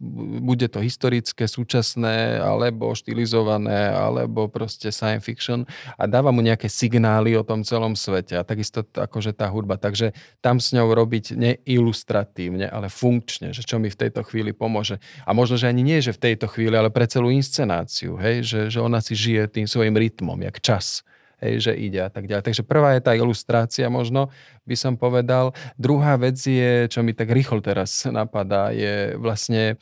bude 0.43 0.67
to 0.71 0.79
historické, 0.79 1.45
súčasné, 1.49 2.39
alebo 2.39 2.95
štilizované, 2.95 3.91
alebo 3.91 4.47
proste 4.47 4.93
science 4.93 5.25
fiction 5.25 5.67
a 5.97 6.07
dáva 6.07 6.31
mu 6.31 6.39
nejaké 6.39 6.71
signály 6.71 7.35
o 7.35 7.43
tom 7.43 7.65
celom 7.67 7.93
svete 7.93 8.39
a 8.39 8.47
takisto 8.47 8.85
akože 8.85 9.35
tá 9.35 9.51
hudba. 9.51 9.75
Takže 9.75 10.15
tam 10.39 10.57
s 10.63 10.71
ňou 10.71 10.95
robiť 10.95 11.35
neilustratívne, 11.35 12.69
ale 12.69 12.87
funkčne, 12.87 13.51
že 13.51 13.65
čo 13.65 13.77
mi 13.77 13.91
v 13.91 13.99
tejto 13.99 14.23
chvíli 14.23 14.55
pomôže. 14.55 15.01
A 15.27 15.35
možno, 15.35 15.59
že 15.59 15.67
ani 15.67 15.83
nie, 15.83 15.99
že 15.99 16.15
v 16.15 16.31
tejto 16.31 16.47
chvíli, 16.47 16.75
ale 16.75 16.93
pre 16.93 17.05
celú 17.09 17.29
inscenáciu, 17.33 18.15
hej? 18.17 18.45
Že, 18.45 18.59
že 18.71 18.79
ona 18.79 18.99
si 19.03 19.13
žije 19.13 19.51
tým 19.51 19.67
svojim 19.67 19.95
rytmom, 19.95 20.39
jak 20.45 20.63
čas 20.63 21.03
hej, 21.41 21.69
že 21.69 21.71
ide 21.75 22.03
a 22.03 22.11
tak 22.11 22.27
ďalej. 22.27 22.45
Takže 22.45 22.63
prvá 22.63 22.95
je 22.95 23.01
tá 23.03 23.15
ilustrácia 23.15 23.87
možno, 23.87 24.31
by 24.67 24.75
som 24.75 24.93
povedal. 24.99 25.55
Druhá 25.79 26.19
vec 26.19 26.37
je, 26.39 26.87
čo 26.91 27.01
mi 27.01 27.15
tak 27.15 27.31
rýchlo 27.31 27.63
teraz 27.63 28.05
napadá, 28.07 28.71
je 28.75 29.15
vlastne 29.17 29.79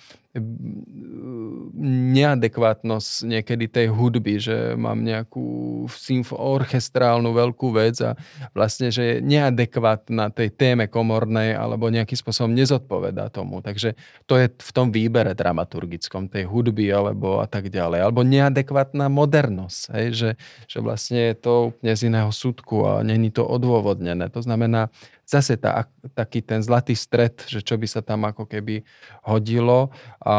neadekvátnosť 1.77 3.09
niekedy 3.25 3.65
tej 3.71 3.87
hudby, 3.89 4.37
že 4.37 4.57
mám 4.77 5.01
nejakú 5.01 5.85
symf- 5.89 6.35
orchestrálnu 6.35 7.33
veľkú 7.33 7.73
vec 7.73 7.97
a 8.03 8.13
vlastne, 8.53 8.93
že 8.93 9.01
je 9.01 9.15
neadekvátna 9.23 10.29
tej 10.33 10.53
téme 10.53 10.85
komornej 10.85 11.57
alebo 11.57 11.89
nejakým 11.89 12.17
spôsobom 12.17 12.53
nezodpoveda 12.53 13.33
tomu. 13.33 13.61
Takže 13.65 13.97
to 14.29 14.37
je 14.37 14.51
v 14.51 14.71
tom 14.73 14.93
výbere 14.93 15.33
dramaturgickom 15.33 16.29
tej 16.29 16.45
hudby 16.45 16.91
alebo 16.91 17.41
a 17.41 17.47
tak 17.49 17.73
ďalej. 17.73 18.03
Alebo 18.03 18.21
neadekvátna 18.21 19.09
modernosť, 19.09 19.81
hej? 19.97 20.07
Že, 20.13 20.29
že 20.69 20.77
vlastne 20.83 21.19
je 21.33 21.35
to 21.37 21.53
úplne 21.73 21.93
z 21.97 22.01
iného 22.13 22.31
súdku 22.31 22.85
a 22.85 23.01
není 23.01 23.33
to 23.33 23.41
odôvodnené. 23.41 24.29
To 24.33 24.41
znamená, 24.43 24.93
zase 25.27 25.59
tá, 25.59 25.83
taký 26.15 26.39
ten 26.39 26.63
zlatý 26.63 26.95
stred, 26.95 27.43
že 27.43 27.59
čo 27.59 27.75
by 27.75 27.83
sa 27.83 27.99
tam 27.99 28.23
ako 28.23 28.47
keby 28.47 28.87
hodilo. 29.27 29.91
A 30.23 30.35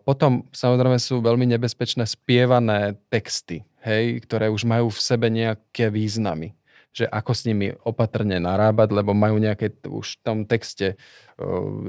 potom 0.00 0.48
samozrejme 0.56 0.96
sú 0.96 1.20
veľmi 1.20 1.44
nebezpečné 1.52 2.08
spievané 2.08 2.96
texty, 3.12 3.60
hej, 3.84 4.24
ktoré 4.24 4.48
už 4.48 4.64
majú 4.64 4.88
v 4.88 5.00
sebe 5.04 5.28
nejaké 5.28 5.92
významy 5.92 6.56
že 6.92 7.08
ako 7.08 7.32
s 7.32 7.48
nimi 7.48 7.72
opatrne 7.88 8.36
narábať, 8.36 8.92
lebo 8.92 9.16
majú 9.16 9.40
nejaké 9.40 9.72
už 9.88 10.20
v 10.20 10.22
tom 10.22 10.38
texte, 10.44 11.00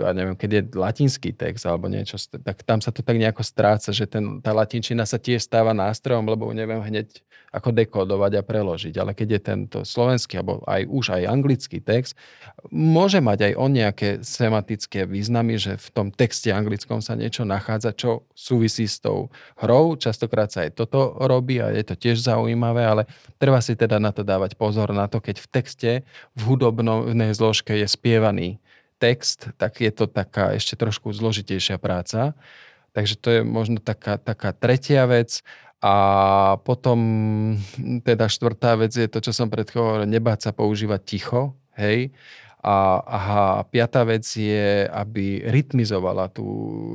ja 0.01 0.11
neviem, 0.11 0.35
keď 0.35 0.49
je 0.51 0.61
latinský 0.75 1.31
text 1.35 1.63
alebo 1.65 1.88
niečo, 1.91 2.17
tak 2.19 2.65
tam 2.65 2.80
sa 2.81 2.89
to 2.89 3.05
tak 3.05 3.17
nejako 3.17 3.45
stráca, 3.45 3.93
že 3.93 4.09
ten, 4.09 4.41
tá 4.41 4.51
latinčina 4.51 5.05
sa 5.05 5.21
tiež 5.21 5.45
stáva 5.45 5.71
nástrojom, 5.71 6.25
lebo 6.25 6.49
neviem 6.51 6.81
hneď 6.81 7.21
ako 7.53 7.69
dekodovať 7.69 8.41
a 8.41 8.43
preložiť. 8.43 8.93
Ale 8.97 9.13
keď 9.13 9.27
je 9.38 9.39
tento 9.39 9.80
slovenský, 9.85 10.41
alebo 10.41 10.65
aj 10.65 10.89
už 10.89 11.05
aj 11.13 11.30
anglický 11.30 11.77
text, 11.77 12.17
môže 12.73 13.21
mať 13.21 13.51
aj 13.51 13.53
on 13.61 13.71
nejaké 13.71 14.09
sematické 14.25 15.05
významy, 15.05 15.61
že 15.61 15.77
v 15.77 15.88
tom 15.93 16.07
texte 16.09 16.49
anglickom 16.49 17.05
sa 17.05 17.13
niečo 17.13 17.45
nachádza, 17.45 17.93
čo 17.93 18.25
súvisí 18.34 18.89
s 18.89 18.97
tou 18.97 19.30
hrou. 19.61 19.93
Častokrát 19.93 20.49
sa 20.49 20.65
aj 20.65 20.81
toto 20.81 21.13
robí 21.21 21.61
a 21.61 21.69
je 21.69 21.85
to 21.85 21.93
tiež 21.93 22.25
zaujímavé, 22.25 22.81
ale 22.81 23.03
treba 23.38 23.61
si 23.61 23.77
teda 23.77 24.01
na 24.01 24.09
to 24.09 24.25
dávať 24.25 24.57
pozor 24.57 24.89
na 24.89 25.05
to, 25.05 25.21
keď 25.21 25.38
v 25.38 25.47
texte 25.53 25.91
v 26.34 26.41
hudobnej 26.41 27.38
zložke 27.38 27.77
je 27.77 27.85
spievaný 27.85 28.57
text, 29.03 29.51
tak 29.59 29.84
je 29.84 29.91
to 29.91 30.07
taká 30.07 30.55
ešte 30.55 30.80
trošku 30.80 31.11
zložitejšia 31.11 31.75
práca. 31.75 32.31
Takže 32.95 33.19
to 33.19 33.27
je 33.35 33.41
možno 33.43 33.84
taká, 33.84 34.15
taká 34.15 34.55
tretia 34.55 35.03
vec. 35.03 35.43
A 35.84 36.55
potom 36.63 36.99
teda 38.07 38.31
štvrtá 38.31 38.80
vec 38.80 38.95
je 38.95 39.11
to, 39.11 39.19
čo 39.19 39.35
som 39.35 39.51
predchoval, 39.51 40.07
nebáť 40.07 40.47
sa 40.47 40.51
používať 40.55 41.01
ticho, 41.03 41.59
hej. 41.75 42.15
A, 42.63 43.03
aha, 43.03 43.67
piatá 43.67 44.07
vec 44.07 44.23
je, 44.23 44.88
aby 44.88 45.43
rytmizovala 45.43 46.31
tú 46.31 46.47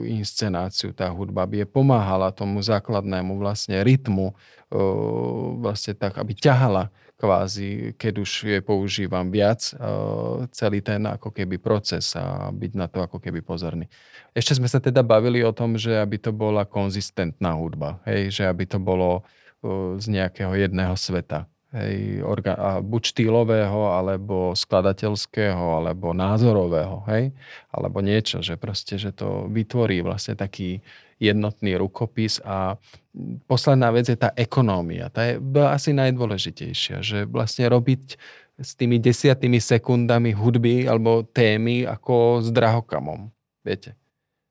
inscenáciu, 0.09 0.97
tá 0.97 1.12
hudba, 1.12 1.44
aby 1.44 1.60
je 1.60 1.68
pomáhala 1.68 2.32
tomu 2.32 2.64
základnému 2.64 3.36
vlastne 3.36 3.85
rytmu, 3.85 4.32
vlastne 5.60 5.93
tak, 5.93 6.16
aby 6.16 6.32
ťahala 6.32 6.89
kvázi, 7.19 7.99
keď 7.99 8.15
už 8.23 8.31
je 8.47 8.59
používam 8.62 9.27
viac, 9.27 9.59
celý 10.55 10.78
ten 10.78 11.03
ako 11.03 11.35
keby 11.35 11.59
proces 11.59 12.15
a 12.15 12.55
byť 12.55 12.73
na 12.78 12.86
to 12.86 13.03
ako 13.03 13.19
keby 13.19 13.43
pozorný. 13.43 13.90
Ešte 14.31 14.55
sme 14.55 14.70
sa 14.70 14.78
teda 14.78 15.03
bavili 15.03 15.43
o 15.43 15.51
tom, 15.51 15.74
že 15.74 15.99
aby 15.99 16.23
to 16.23 16.31
bola 16.31 16.62
konzistentná 16.62 17.59
hudba, 17.59 17.99
hej, 18.07 18.31
že 18.31 18.43
aby 18.47 18.70
to 18.70 18.78
bolo 18.78 19.27
z 19.99 20.07
nejakého 20.07 20.55
jedného 20.55 20.95
sveta. 20.95 21.51
Hej, 21.77 22.24
orga, 22.24 22.81
buď 22.81 23.03
štýlového, 23.12 23.93
alebo 23.93 24.57
skladateľského, 24.57 25.82
alebo 25.82 26.16
názorového, 26.16 27.05
hej, 27.12 27.32
alebo 27.69 28.01
niečo, 28.01 28.40
že 28.40 28.57
proste, 28.57 28.97
že 28.97 29.12
to 29.12 29.49
vytvorí 29.53 30.01
vlastne 30.01 30.39
taký 30.39 30.81
jednotný 31.19 31.74
rukopis 31.74 32.39
a 32.47 32.78
posledná 33.51 33.90
vec 33.90 34.07
je 34.07 34.15
tá 34.15 34.31
ekonómia. 34.39 35.11
Tá 35.11 35.35
je 35.35 35.43
asi 35.66 35.90
najdôležitejšia, 35.90 37.03
že 37.03 37.27
vlastne 37.27 37.66
robiť 37.66 38.16
s 38.59 38.70
tými 38.74 38.99
desiatými 39.03 39.59
sekundami 39.59 40.35
hudby 40.35 40.86
alebo 40.86 41.27
témy 41.27 41.86
ako 41.86 42.43
s 42.43 42.49
drahokamom. 42.55 43.31
Viete, 43.66 43.99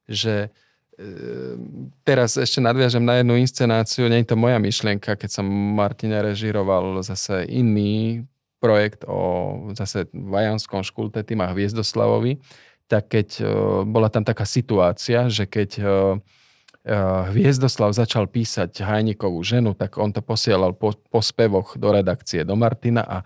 že 0.07 0.51
teraz 2.01 2.41
ešte 2.41 2.57
nadviažem 2.57 3.05
na 3.05 3.21
jednu 3.21 3.37
inscenáciu, 3.37 4.09
nie 4.09 4.25
je 4.25 4.33
to 4.33 4.37
moja 4.37 4.57
myšlienka, 4.57 5.13
keď 5.13 5.29
som 5.29 5.45
Martina 5.45 6.25
režiroval 6.25 7.05
zase 7.05 7.45
iný 7.45 8.25
projekt 8.57 9.05
o 9.05 9.53
zase 9.77 10.09
Vajanskom 10.09 10.81
škulte 10.81 11.21
Tima 11.21 11.53
Hviezdoslavovi, 11.53 12.41
tak 12.89 13.13
keď 13.13 13.27
uh, 13.41 13.47
bola 13.85 14.09
tam 14.09 14.25
taká 14.25 14.49
situácia, 14.49 15.29
že 15.29 15.45
keď 15.45 15.69
uh, 15.79 15.87
Hviezdoslav 17.35 17.91
začal 17.91 18.31
písať 18.31 18.79
Hajnikovú 18.79 19.43
ženu, 19.43 19.75
tak 19.75 19.99
on 19.99 20.15
to 20.15 20.23
posielal 20.23 20.71
po, 20.71 20.95
po 20.95 21.19
spevoch 21.19 21.75
do 21.75 21.91
redakcie 21.91 22.47
do 22.47 22.55
Martina 22.55 23.03
a 23.03 23.17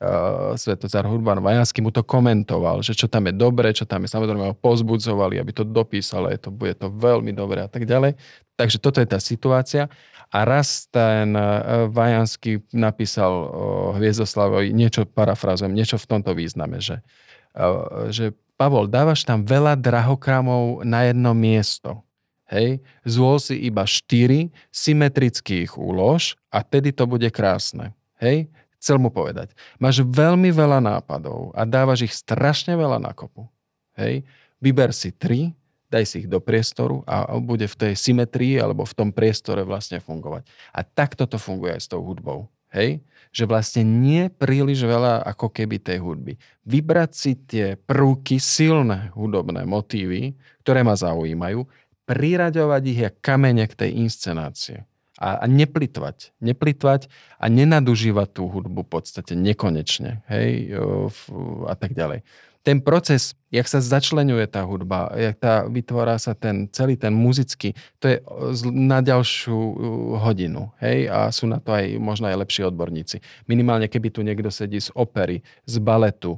uh, 0.00 0.56
Svetozar 0.56 1.04
Hurban 1.04 1.44
Vajanský 1.44 1.84
mu 1.84 1.92
to 1.92 2.00
komentoval, 2.00 2.80
že 2.80 2.96
čo 2.96 3.06
tam 3.06 3.28
je 3.28 3.34
dobre, 3.36 3.70
čo 3.76 3.84
tam 3.84 4.02
je, 4.04 4.08
samozrejme 4.10 4.52
ho 4.52 4.56
pozbudzovali, 4.56 5.36
aby 5.36 5.52
to 5.52 5.62
dopísal, 5.62 6.32
je 6.32 6.40
to, 6.40 6.50
bude 6.50 6.74
to 6.80 6.88
veľmi 6.88 7.30
dobre 7.36 7.60
a 7.60 7.68
tak 7.68 7.84
ďalej. 7.84 8.16
Takže 8.56 8.80
toto 8.80 8.98
je 8.98 9.08
tá 9.08 9.20
situácia. 9.20 9.86
A 10.30 10.46
raz 10.46 10.86
ten 10.88 11.34
uh, 11.34 11.90
Vajanský 11.90 12.62
napísal 12.70 13.30
uh, 13.30 13.48
Hviezdoslavovi 13.98 14.70
niečo, 14.70 15.02
parafrázujem, 15.04 15.74
niečo 15.74 15.98
v 15.98 16.06
tomto 16.06 16.32
význame, 16.38 16.78
že, 16.78 17.02
uh, 17.58 18.08
že 18.14 18.32
Pavol, 18.54 18.92
dávaš 18.92 19.24
tam 19.24 19.42
veľa 19.42 19.74
drahokramov 19.80 20.84
na 20.84 21.08
jedno 21.08 21.32
miesto. 21.32 22.04
Hej, 22.50 22.82
zvol 23.06 23.38
si 23.38 23.56
iba 23.62 23.86
4, 23.86 24.50
symetrických 24.74 25.78
úlož 25.78 26.34
a 26.50 26.66
tedy 26.66 26.90
to 26.90 27.06
bude 27.06 27.30
krásne. 27.30 27.94
Hej, 28.18 28.50
Chcel 28.80 28.96
mu 28.96 29.12
povedať, 29.12 29.52
máš 29.76 30.00
veľmi 30.00 30.48
veľa 30.48 30.80
nápadov 30.80 31.52
a 31.52 31.68
dávaš 31.68 32.08
ich 32.08 32.16
strašne 32.16 32.72
veľa 32.72 32.96
na 32.96 33.12
kopu. 33.12 33.44
Hej? 33.92 34.24
Vyber 34.56 34.96
si 34.96 35.12
tri, 35.12 35.52
daj 35.92 36.08
si 36.08 36.24
ich 36.24 36.28
do 36.32 36.40
priestoru 36.40 37.04
a 37.04 37.36
bude 37.36 37.68
v 37.68 37.76
tej 37.76 37.92
symetrii 37.92 38.56
alebo 38.56 38.88
v 38.88 38.96
tom 38.96 39.12
priestore 39.12 39.68
vlastne 39.68 40.00
fungovať. 40.00 40.48
A 40.72 40.80
takto 40.80 41.28
to 41.28 41.36
funguje 41.36 41.76
aj 41.76 41.82
s 41.84 41.90
tou 41.92 42.00
hudbou. 42.00 42.48
Hej? 42.72 43.04
Že 43.36 43.44
vlastne 43.52 43.82
nie 43.84 44.32
príliš 44.32 44.80
veľa 44.80 45.28
ako 45.28 45.52
keby 45.52 45.76
tej 45.76 46.00
hudby. 46.00 46.40
Vybrať 46.64 47.10
si 47.12 47.36
tie 47.36 47.76
prvky, 47.76 48.40
silné 48.40 49.12
hudobné 49.12 49.68
motívy, 49.68 50.40
ktoré 50.64 50.80
ma 50.80 50.96
zaujímajú, 50.96 51.68
priraďovať 52.08 52.82
ich 52.88 52.98
jak 53.04 53.14
kamene 53.20 53.68
k 53.68 53.76
tej 53.76 53.90
inscenácie 54.00 54.88
a, 55.20 55.44
a 55.44 55.46
neplitvať. 55.46 56.32
Neplitvať 56.40 57.12
a 57.36 57.46
nenadužívať 57.52 58.28
tú 58.40 58.48
hudbu 58.48 58.88
v 58.88 58.90
podstate 58.90 59.36
nekonečne. 59.36 60.24
Hej, 60.32 60.72
a 61.68 61.74
tak 61.76 61.92
ďalej. 61.92 62.24
Ten 62.60 62.84
proces, 62.84 63.32
jak 63.48 63.64
sa 63.64 63.80
začlenuje 63.80 64.44
tá 64.44 64.68
hudba, 64.68 65.08
jak 65.16 65.36
tá, 65.40 65.64
vytvára 65.64 66.20
sa 66.20 66.36
ten 66.36 66.68
celý 66.68 67.00
ten 67.00 67.08
muzický, 67.08 67.72
to 67.96 68.04
je 68.12 68.16
na 68.68 69.00
ďalšiu 69.00 69.56
hodinu. 70.20 70.68
Hej? 70.76 71.08
A 71.08 71.32
sú 71.32 71.48
na 71.48 71.56
to 71.56 71.72
aj 71.72 71.96
možno 71.96 72.28
aj 72.28 72.36
lepší 72.36 72.68
odborníci. 72.68 73.24
Minimálne, 73.48 73.88
keby 73.88 74.12
tu 74.12 74.20
niekto 74.20 74.52
sedí 74.52 74.76
z 74.76 74.92
opery, 74.92 75.40
z 75.64 75.74
baletu, 75.80 76.36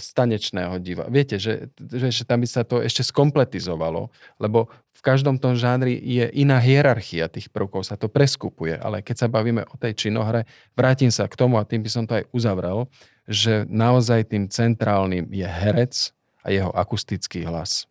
z 0.00 0.06
tanečného 0.16 0.80
diva. 0.80 1.06
Viete, 1.12 1.36
že, 1.36 1.68
že, 1.76 2.08
že 2.10 2.22
tam 2.24 2.40
by 2.40 2.48
sa 2.48 2.64
to 2.64 2.80
ešte 2.80 3.04
skompletizovalo, 3.04 4.08
lebo 4.40 4.72
v 4.90 5.00
každom 5.04 5.36
tom 5.40 5.54
žánri 5.56 5.96
je 5.96 6.26
iná 6.36 6.58
hierarchia 6.60 7.30
tých 7.30 7.48
prvkov, 7.52 7.86
sa 7.86 7.96
to 7.96 8.10
preskupuje, 8.10 8.76
ale 8.76 9.00
keď 9.00 9.16
sa 9.16 9.28
bavíme 9.32 9.64
o 9.68 9.76
tej 9.76 9.96
činohre, 9.96 10.44
vrátim 10.76 11.12
sa 11.12 11.28
k 11.28 11.38
tomu 11.38 11.56
a 11.60 11.68
tým 11.68 11.84
by 11.84 11.90
som 11.92 12.04
to 12.04 12.18
aj 12.20 12.24
uzavrel, 12.34 12.90
že 13.30 13.62
naozaj 13.70 14.34
tým 14.34 14.50
centrálnym 14.50 15.30
je 15.30 15.46
herec 15.46 16.10
a 16.42 16.50
jeho 16.50 16.74
akustický 16.74 17.46
hlas. 17.46 17.86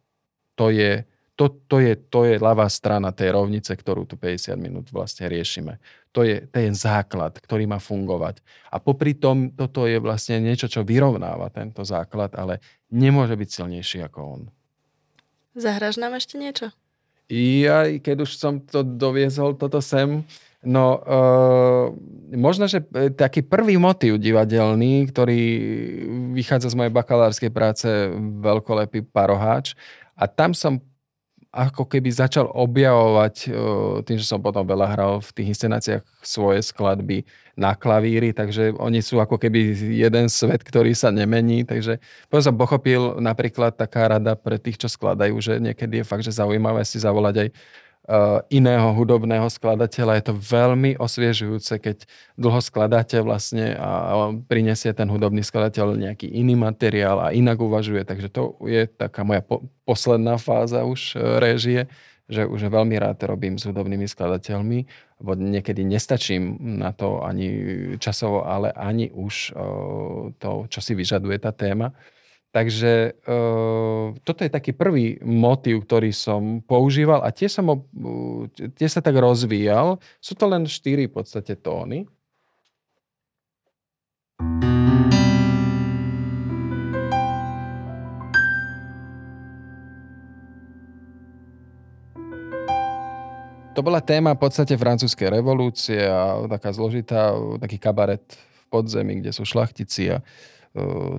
To 0.59 0.67
je, 0.67 1.07
to, 1.39 1.47
to 1.71 1.79
je, 1.79 1.95
to 1.95 2.27
je 2.27 2.35
ľavá 2.43 2.67
strana 2.67 3.15
tej 3.15 3.31
rovnice, 3.31 3.71
ktorú 3.71 4.03
tu 4.03 4.19
50 4.19 4.59
minút 4.59 4.91
vlastne 4.91 5.31
riešime. 5.31 5.79
To 6.11 6.27
je 6.27 6.43
ten 6.51 6.75
základ, 6.75 7.39
ktorý 7.39 7.71
má 7.71 7.79
fungovať. 7.79 8.43
A 8.67 8.83
popri 8.83 9.15
tom, 9.15 9.47
toto 9.55 9.87
je 9.87 9.95
vlastne 10.03 10.43
niečo, 10.43 10.67
čo 10.67 10.83
vyrovnáva 10.83 11.47
tento 11.55 11.87
základ, 11.87 12.35
ale 12.35 12.59
nemôže 12.91 13.39
byť 13.39 13.49
silnejší 13.49 14.03
ako 14.03 14.19
on. 14.19 14.41
Zahraš 15.55 15.95
nám 15.95 16.19
ešte 16.19 16.35
niečo? 16.35 16.75
Ja, 17.31 17.87
keď 17.87 18.27
už 18.27 18.35
som 18.35 18.59
to 18.59 18.83
doviezol, 18.83 19.55
toto 19.55 19.79
sem, 19.79 20.25
no 20.63 20.85
uh, 20.99 21.85
možno, 22.35 22.69
že 22.69 22.85
e, 22.93 23.09
taký 23.09 23.41
prvý 23.41 23.79
motív 23.81 24.21
divadelný, 24.21 25.09
ktorý 25.09 25.41
vychádza 26.37 26.73
z 26.73 26.77
mojej 26.77 26.93
bakalárskej 26.93 27.51
práce 27.53 27.87
Veľkolepý 28.43 29.07
paroháč. 29.09 29.73
A 30.13 30.29
tam 30.29 30.53
som 30.53 30.83
ako 31.49 31.89
keby 31.89 32.13
začal 32.13 32.45
objavovať, 32.53 33.35
e, 33.41 33.51
tým, 34.05 34.17
že 34.21 34.29
som 34.29 34.37
potom 34.37 34.61
veľa 34.61 34.87
hral 34.93 35.13
v 35.25 35.29
tých 35.33 35.57
inscenáciách 35.57 36.03
svoje 36.21 36.61
skladby 36.61 37.25
na 37.57 37.73
klavíri, 37.73 38.29
takže 38.37 38.77
oni 38.77 39.01
sú 39.01 39.17
ako 39.17 39.41
keby 39.41 39.73
jeden 39.89 40.29
svet, 40.29 40.61
ktorý 40.61 40.93
sa 40.93 41.09
nemení, 41.09 41.65
takže 41.65 41.97
potom 42.29 42.53
som 42.53 42.55
pochopil 42.55 43.17
napríklad 43.17 43.73
taká 43.73 44.13
rada 44.13 44.37
pre 44.37 44.61
tých, 44.61 44.77
čo 44.77 44.87
skladajú, 44.87 45.41
že 45.41 45.57
niekedy 45.57 46.05
je 46.05 46.05
fakt, 46.05 46.21
že 46.21 46.37
zaujímavé 46.37 46.85
si 46.85 47.01
zavolať 47.01 47.35
aj 47.41 47.49
Eh, 47.49 47.88
iného 48.49 48.89
hudobného 48.97 49.45
skladateľa. 49.53 50.17
Je 50.17 50.25
to 50.33 50.35
veľmi 50.35 50.97
osviežujúce, 50.97 51.77
keď 51.77 51.97
dlho 52.41 52.57
skladáte 52.57 53.21
vlastne 53.21 53.77
a 53.77 54.33
prinesie 54.49 54.89
ten 54.97 55.05
hudobný 55.05 55.45
skladateľ 55.45 55.93
nejaký 55.93 56.25
iný 56.25 56.57
materiál 56.57 57.21
a 57.21 57.29
inak 57.29 57.61
uvažuje. 57.61 58.01
Takže 58.01 58.33
to 58.33 58.57
je 58.65 58.89
taká 58.89 59.21
moja 59.21 59.45
po- 59.45 59.61
posledná 59.85 60.41
fáza 60.41 60.89
už 60.89 61.13
eh, 61.13 61.21
réžie, 61.37 61.81
že 62.25 62.49
už 62.49 62.69
veľmi 62.69 62.97
rád 62.97 63.21
robím 63.29 63.61
s 63.61 63.65
hudobnými 63.69 64.05
skladateľmi, 64.05 64.79
lebo 65.21 65.31
niekedy 65.37 65.81
nestačím 65.85 66.57
na 66.81 66.93
to 66.93 67.21
ani 67.25 67.49
časovo, 68.01 68.45
ale 68.45 68.73
ani 68.73 69.13
už 69.13 69.53
eh, 69.53 69.57
to, 70.41 70.65
čo 70.65 70.79
si 70.81 70.97
vyžaduje 70.97 71.37
tá 71.37 71.53
téma. 71.53 71.93
Takže 72.49 73.13
uh, 73.29 74.17
toto 74.25 74.41
je 74.41 74.49
taký 74.49 74.73
prvý 74.73 75.21
motív, 75.21 75.85
ktorý 75.85 76.09
som 76.09 76.65
používal 76.65 77.21
a 77.21 77.29
tie, 77.29 77.45
som, 77.45 77.85
tie 78.73 78.89
sa 78.89 79.05
tak 79.05 79.21
rozvíjal. 79.21 80.01
Sú 80.17 80.33
to 80.33 80.49
len 80.49 80.65
štyri 80.65 81.05
v 81.05 81.13
podstate 81.13 81.53
tóny. 81.53 82.09
To 93.77 93.85
bola 93.85 94.01
téma 94.01 94.33
v 94.35 94.43
podstate 94.43 94.75
francúzskej 94.75 95.39
revolúcie 95.39 96.01
a 96.03 96.43
taká 96.51 96.73
zložitá, 96.75 97.31
taký 97.63 97.77
kabaret 97.79 98.25
v 98.35 98.63
podzemí, 98.73 99.23
kde 99.23 99.31
sú 99.31 99.47
šlachtici 99.47 100.11
a 100.11 100.19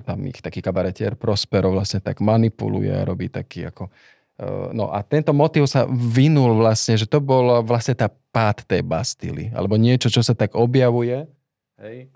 tam 0.07 0.17
ich 0.25 0.39
taký 0.39 0.63
kabaretier 0.63 1.19
Prospero 1.19 1.71
vlastne 1.75 1.99
tak 1.99 2.23
manipuluje 2.23 2.91
a 2.91 3.03
robí 3.03 3.27
taký 3.27 3.67
ako... 3.67 3.91
No 4.73 4.89
a 4.89 5.05
tento 5.05 5.37
motív 5.37 5.69
sa 5.69 5.85
vynul 5.85 6.57
vlastne, 6.57 6.97
že 6.97 7.05
to 7.05 7.21
bol 7.21 7.61
vlastne 7.61 7.93
tá 7.93 8.09
pád 8.09 8.65
tej 8.65 8.81
Bastily, 8.81 9.53
alebo 9.53 9.77
niečo, 9.77 10.09
čo 10.09 10.25
sa 10.25 10.33
tak 10.33 10.57
objavuje. 10.57 11.29
Hej. 11.77 12.09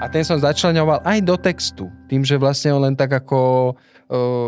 A 0.00 0.08
ten 0.08 0.22
som 0.22 0.38
začlenoval 0.38 1.02
aj 1.02 1.18
do 1.20 1.34
textu, 1.34 1.90
tým, 2.06 2.22
že 2.22 2.38
vlastne 2.38 2.72
on 2.72 2.86
len 2.86 2.94
tak 2.94 3.10
ako 3.10 3.74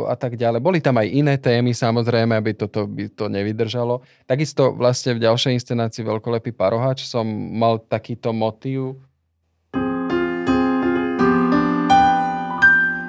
a 0.07 0.19
tak 0.19 0.35
ďalej. 0.35 0.59
Boli 0.59 0.79
tam 0.83 0.99
aj 0.99 1.07
iné 1.07 1.35
témy, 1.39 1.71
samozrejme, 1.71 2.35
aby 2.35 2.51
toto 2.55 2.87
by 2.87 3.11
to 3.11 3.31
nevydržalo. 3.31 4.03
Takisto 4.27 4.75
vlastne 4.75 5.15
v 5.15 5.23
ďalšej 5.23 5.55
inscenácii 5.55 6.03
Veľkolepý 6.03 6.51
parohač 6.51 7.07
som 7.07 7.23
mal 7.31 7.79
takýto 7.79 8.35
motív, 8.35 8.99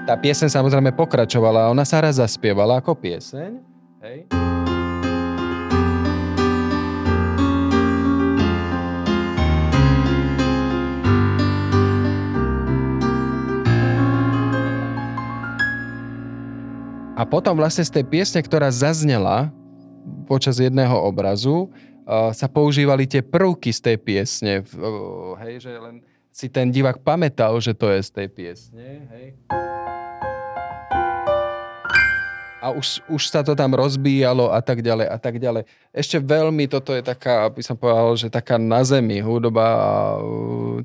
Tá 0.04 0.20
pieseň 0.20 0.52
samozrejme 0.52 0.92
pokračovala 1.00 1.64
a 1.64 1.72
ona 1.72 1.88
sa 1.88 2.04
raz 2.04 2.20
zaspievala 2.20 2.84
ako 2.84 2.92
pieseň. 2.92 3.52
Hej. 4.04 4.28
A 17.16 17.24
potom 17.24 17.56
vlastne 17.56 17.88
z 17.88 17.96
tej 17.96 18.04
piesne, 18.04 18.44
ktorá 18.44 18.68
zaznela 18.76 19.56
počas 20.28 20.60
jedného 20.60 21.00
obrazu, 21.00 21.72
sa 22.36 22.52
používali 22.52 23.08
tie 23.08 23.24
prvky 23.24 23.72
z 23.72 23.80
tej 23.80 23.98
piesne. 24.04 24.68
Hej, 25.40 25.64
že 25.64 25.72
len 25.80 26.04
si 26.28 26.52
ten 26.52 26.68
divák 26.68 27.00
pamätal, 27.00 27.56
že 27.64 27.72
to 27.72 27.88
je 27.88 28.04
z 28.04 28.12
tej 28.12 28.28
piesne. 28.28 29.08
Hej. 29.16 29.40
A 32.64 32.72
už, 32.72 33.04
už 33.12 33.28
sa 33.28 33.44
to 33.44 33.60
tam 33.60 33.76
rozbíjalo 33.76 34.56
a 34.56 34.64
tak 34.64 34.80
ďalej 34.80 35.08
a 35.12 35.18
tak 35.20 35.36
ďalej. 35.36 35.68
Ešte 35.92 36.24
veľmi 36.24 36.72
toto 36.72 36.96
je 36.96 37.04
taká, 37.04 37.52
aby 37.52 37.60
som 37.60 37.76
povedal, 37.76 38.16
že 38.16 38.32
taká 38.32 38.56
na 38.56 38.88
zemi 38.88 39.20
hudba 39.20 39.68
a 39.68 39.94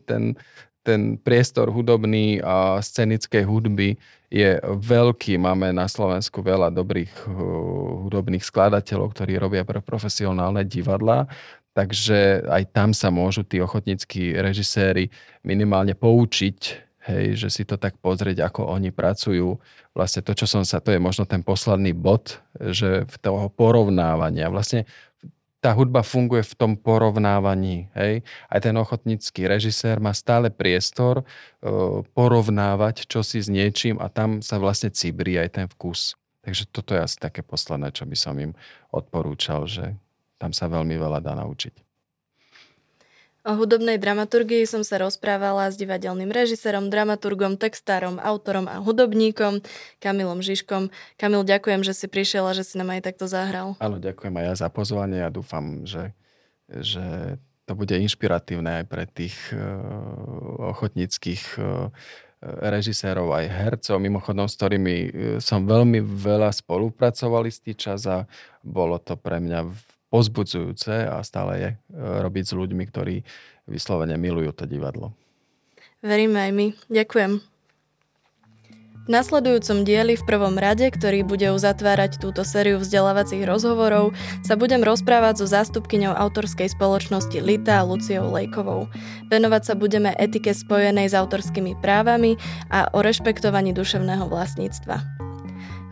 ten, 0.03 0.35
ten 0.83 1.15
priestor 1.15 1.71
hudobný 1.71 2.43
a 2.43 2.83
scenickej 2.83 3.47
hudby 3.47 3.95
je 4.27 4.59
veľký. 4.67 5.39
Máme 5.39 5.71
na 5.71 5.87
Slovensku 5.87 6.43
veľa 6.43 6.75
dobrých 6.75 7.31
hudobných 8.11 8.43
skladateľov, 8.43 9.15
ktorí 9.15 9.39
robia 9.39 9.63
pre 9.63 9.79
profesionálne 9.79 10.67
divadla 10.67 11.31
takže 11.79 12.43
aj 12.51 12.75
tam 12.75 12.91
sa 12.91 13.07
môžu 13.07 13.47
tí 13.47 13.63
ochotníckí 13.63 14.35
režiséri 14.35 15.15
minimálne 15.47 15.95
poučiť, 15.95 16.88
hej, 17.09 17.41
že 17.41 17.49
si 17.49 17.63
to 17.65 17.81
tak 17.81 17.97
pozrieť, 17.99 18.45
ako 18.45 18.69
oni 18.69 18.93
pracujú. 18.93 19.57
Vlastne 19.97 20.21
to, 20.21 20.37
čo 20.37 20.45
som 20.45 20.63
sa, 20.63 20.79
to 20.79 20.93
je 20.93 21.01
možno 21.01 21.25
ten 21.25 21.41
posledný 21.41 21.97
bod, 21.97 22.39
že 22.61 23.09
v 23.09 23.17
toho 23.19 23.49
porovnávania. 23.49 24.53
Vlastne 24.53 24.85
tá 25.59 25.75
hudba 25.75 26.07
funguje 26.07 26.47
v 26.47 26.55
tom 26.55 26.73
porovnávaní. 26.79 27.91
Hej? 27.99 28.23
Aj 28.47 28.61
ten 28.63 28.77
ochotnícky 28.79 29.51
režisér 29.51 29.99
má 29.99 30.15
stále 30.15 30.55
priestor 30.55 31.25
uh, 31.25 32.07
porovnávať 32.15 33.11
čosi 33.11 33.43
s 33.43 33.51
niečím 33.51 33.99
a 33.99 34.07
tam 34.07 34.39
sa 34.39 34.63
vlastne 34.63 34.95
cibrí 34.95 35.35
aj 35.35 35.59
ten 35.59 35.67
vkus. 35.67 36.15
Takže 36.47 36.71
toto 36.71 36.95
je 36.95 37.03
asi 37.03 37.19
také 37.19 37.43
posledné, 37.43 37.91
čo 37.91 38.07
by 38.07 38.17
som 38.17 38.39
im 38.39 38.55
odporúčal, 38.95 39.67
že 39.67 39.99
tam 40.39 40.55
sa 40.55 40.71
veľmi 40.71 40.95
veľa 40.95 41.19
dá 41.19 41.35
naučiť. 41.35 41.88
O 43.47 43.55
hudobnej 43.55 44.03
dramaturgii 44.03 44.67
som 44.67 44.83
sa 44.83 44.99
rozprávala 44.99 45.71
s 45.71 45.79
divadelným 45.79 46.29
režisérom, 46.29 46.91
dramaturgom, 46.91 47.55
textárom, 47.55 48.19
autorom 48.19 48.67
a 48.67 48.83
hudobníkom 48.83 49.63
Kamilom 50.03 50.43
Žižkom. 50.43 50.91
Kamil, 51.15 51.47
ďakujem, 51.47 51.87
že 51.87 51.95
si 51.95 52.11
prišiel 52.11 52.51
a 52.51 52.53
že 52.53 52.67
si 52.67 52.75
nám 52.77 52.99
aj 52.99 53.07
takto 53.07 53.31
zahral. 53.31 53.79
Áno, 53.79 54.03
ďakujem 54.03 54.35
aj 54.43 54.45
ja 54.45 54.55
za 54.67 54.69
pozvanie 54.75 55.23
a 55.23 55.31
dúfam, 55.31 55.87
že, 55.87 56.13
že 56.67 57.39
to 57.69 57.79
bude 57.79 57.95
inšpiratívne 57.95 58.83
aj 58.83 58.85
pre 58.91 59.05
tých 59.07 59.37
uh, 59.55 60.75
ochotníckých 60.75 61.63
uh, 61.63 61.95
režisérov 62.43 63.29
aj 63.39 63.47
hercov, 63.55 64.03
mimochodom 64.03 64.51
s 64.51 64.59
ktorými 64.59 64.97
uh, 64.97 65.09
som 65.39 65.63
veľmi 65.63 66.03
veľa 66.03 66.51
spolupracovali 66.51 67.55
istý 67.55 67.79
čas 67.79 68.03
a 68.11 68.27
bolo 68.67 68.99
to 68.99 69.15
pre 69.15 69.39
mňa 69.39 69.69
pozbudzujúce 70.09 71.09
a 71.09 71.21
stále 71.25 71.53
je 71.57 71.69
e, 71.73 71.77
robiť 71.97 72.45
s 72.49 72.53
ľuďmi, 72.57 72.85
ktorí 72.89 73.17
vyslovene 73.69 74.17
milujú 74.17 74.53
to 74.57 74.65
divadlo. 74.65 75.13
Veríme 76.01 76.49
aj 76.49 76.53
my. 76.55 76.67
Ďakujem. 76.89 77.33
V 79.09 79.17
nasledujúcom 79.17 79.89
dieli 79.89 80.21
v 80.21 80.27
prvom 80.29 80.61
rade, 80.61 80.85
ktorý 80.85 81.25
bude 81.25 81.49
uzatvárať 81.57 82.21
túto 82.21 82.45
sériu 82.45 82.77
vzdelávacích 82.77 83.41
rozhovorov, 83.49 84.13
sa 84.45 84.53
budem 84.53 84.85
rozprávať 84.85 85.41
so 85.41 85.47
zástupkyňou 85.49 86.13
autorskej 86.13 86.69
spoločnosti 86.77 87.41
Lita 87.41 87.81
Luciou 87.89 88.29
Lejkovou. 88.29 88.85
Venovať 89.33 89.63
sa 89.65 89.75
budeme 89.81 90.13
etike 90.13 90.53
spojenej 90.53 91.09
s 91.09 91.17
autorskými 91.17 91.81
právami 91.81 92.37
a 92.69 92.93
o 92.93 93.01
rešpektovaní 93.01 93.73
duševného 93.73 94.29
vlastníctva. 94.29 95.28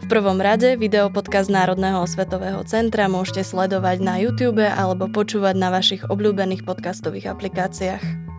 V 0.07 0.15
prvom 0.15 0.39
rade 0.39 0.79
videopodcast 0.79 1.51
Národného 1.51 2.07
osvetového 2.07 2.63
centra 2.63 3.11
môžete 3.11 3.43
sledovať 3.43 3.99
na 3.99 4.23
YouTube 4.23 4.63
alebo 4.63 5.11
počúvať 5.11 5.59
na 5.59 5.75
vašich 5.75 6.07
obľúbených 6.07 6.63
podcastových 6.63 7.35
aplikáciách. 7.35 8.36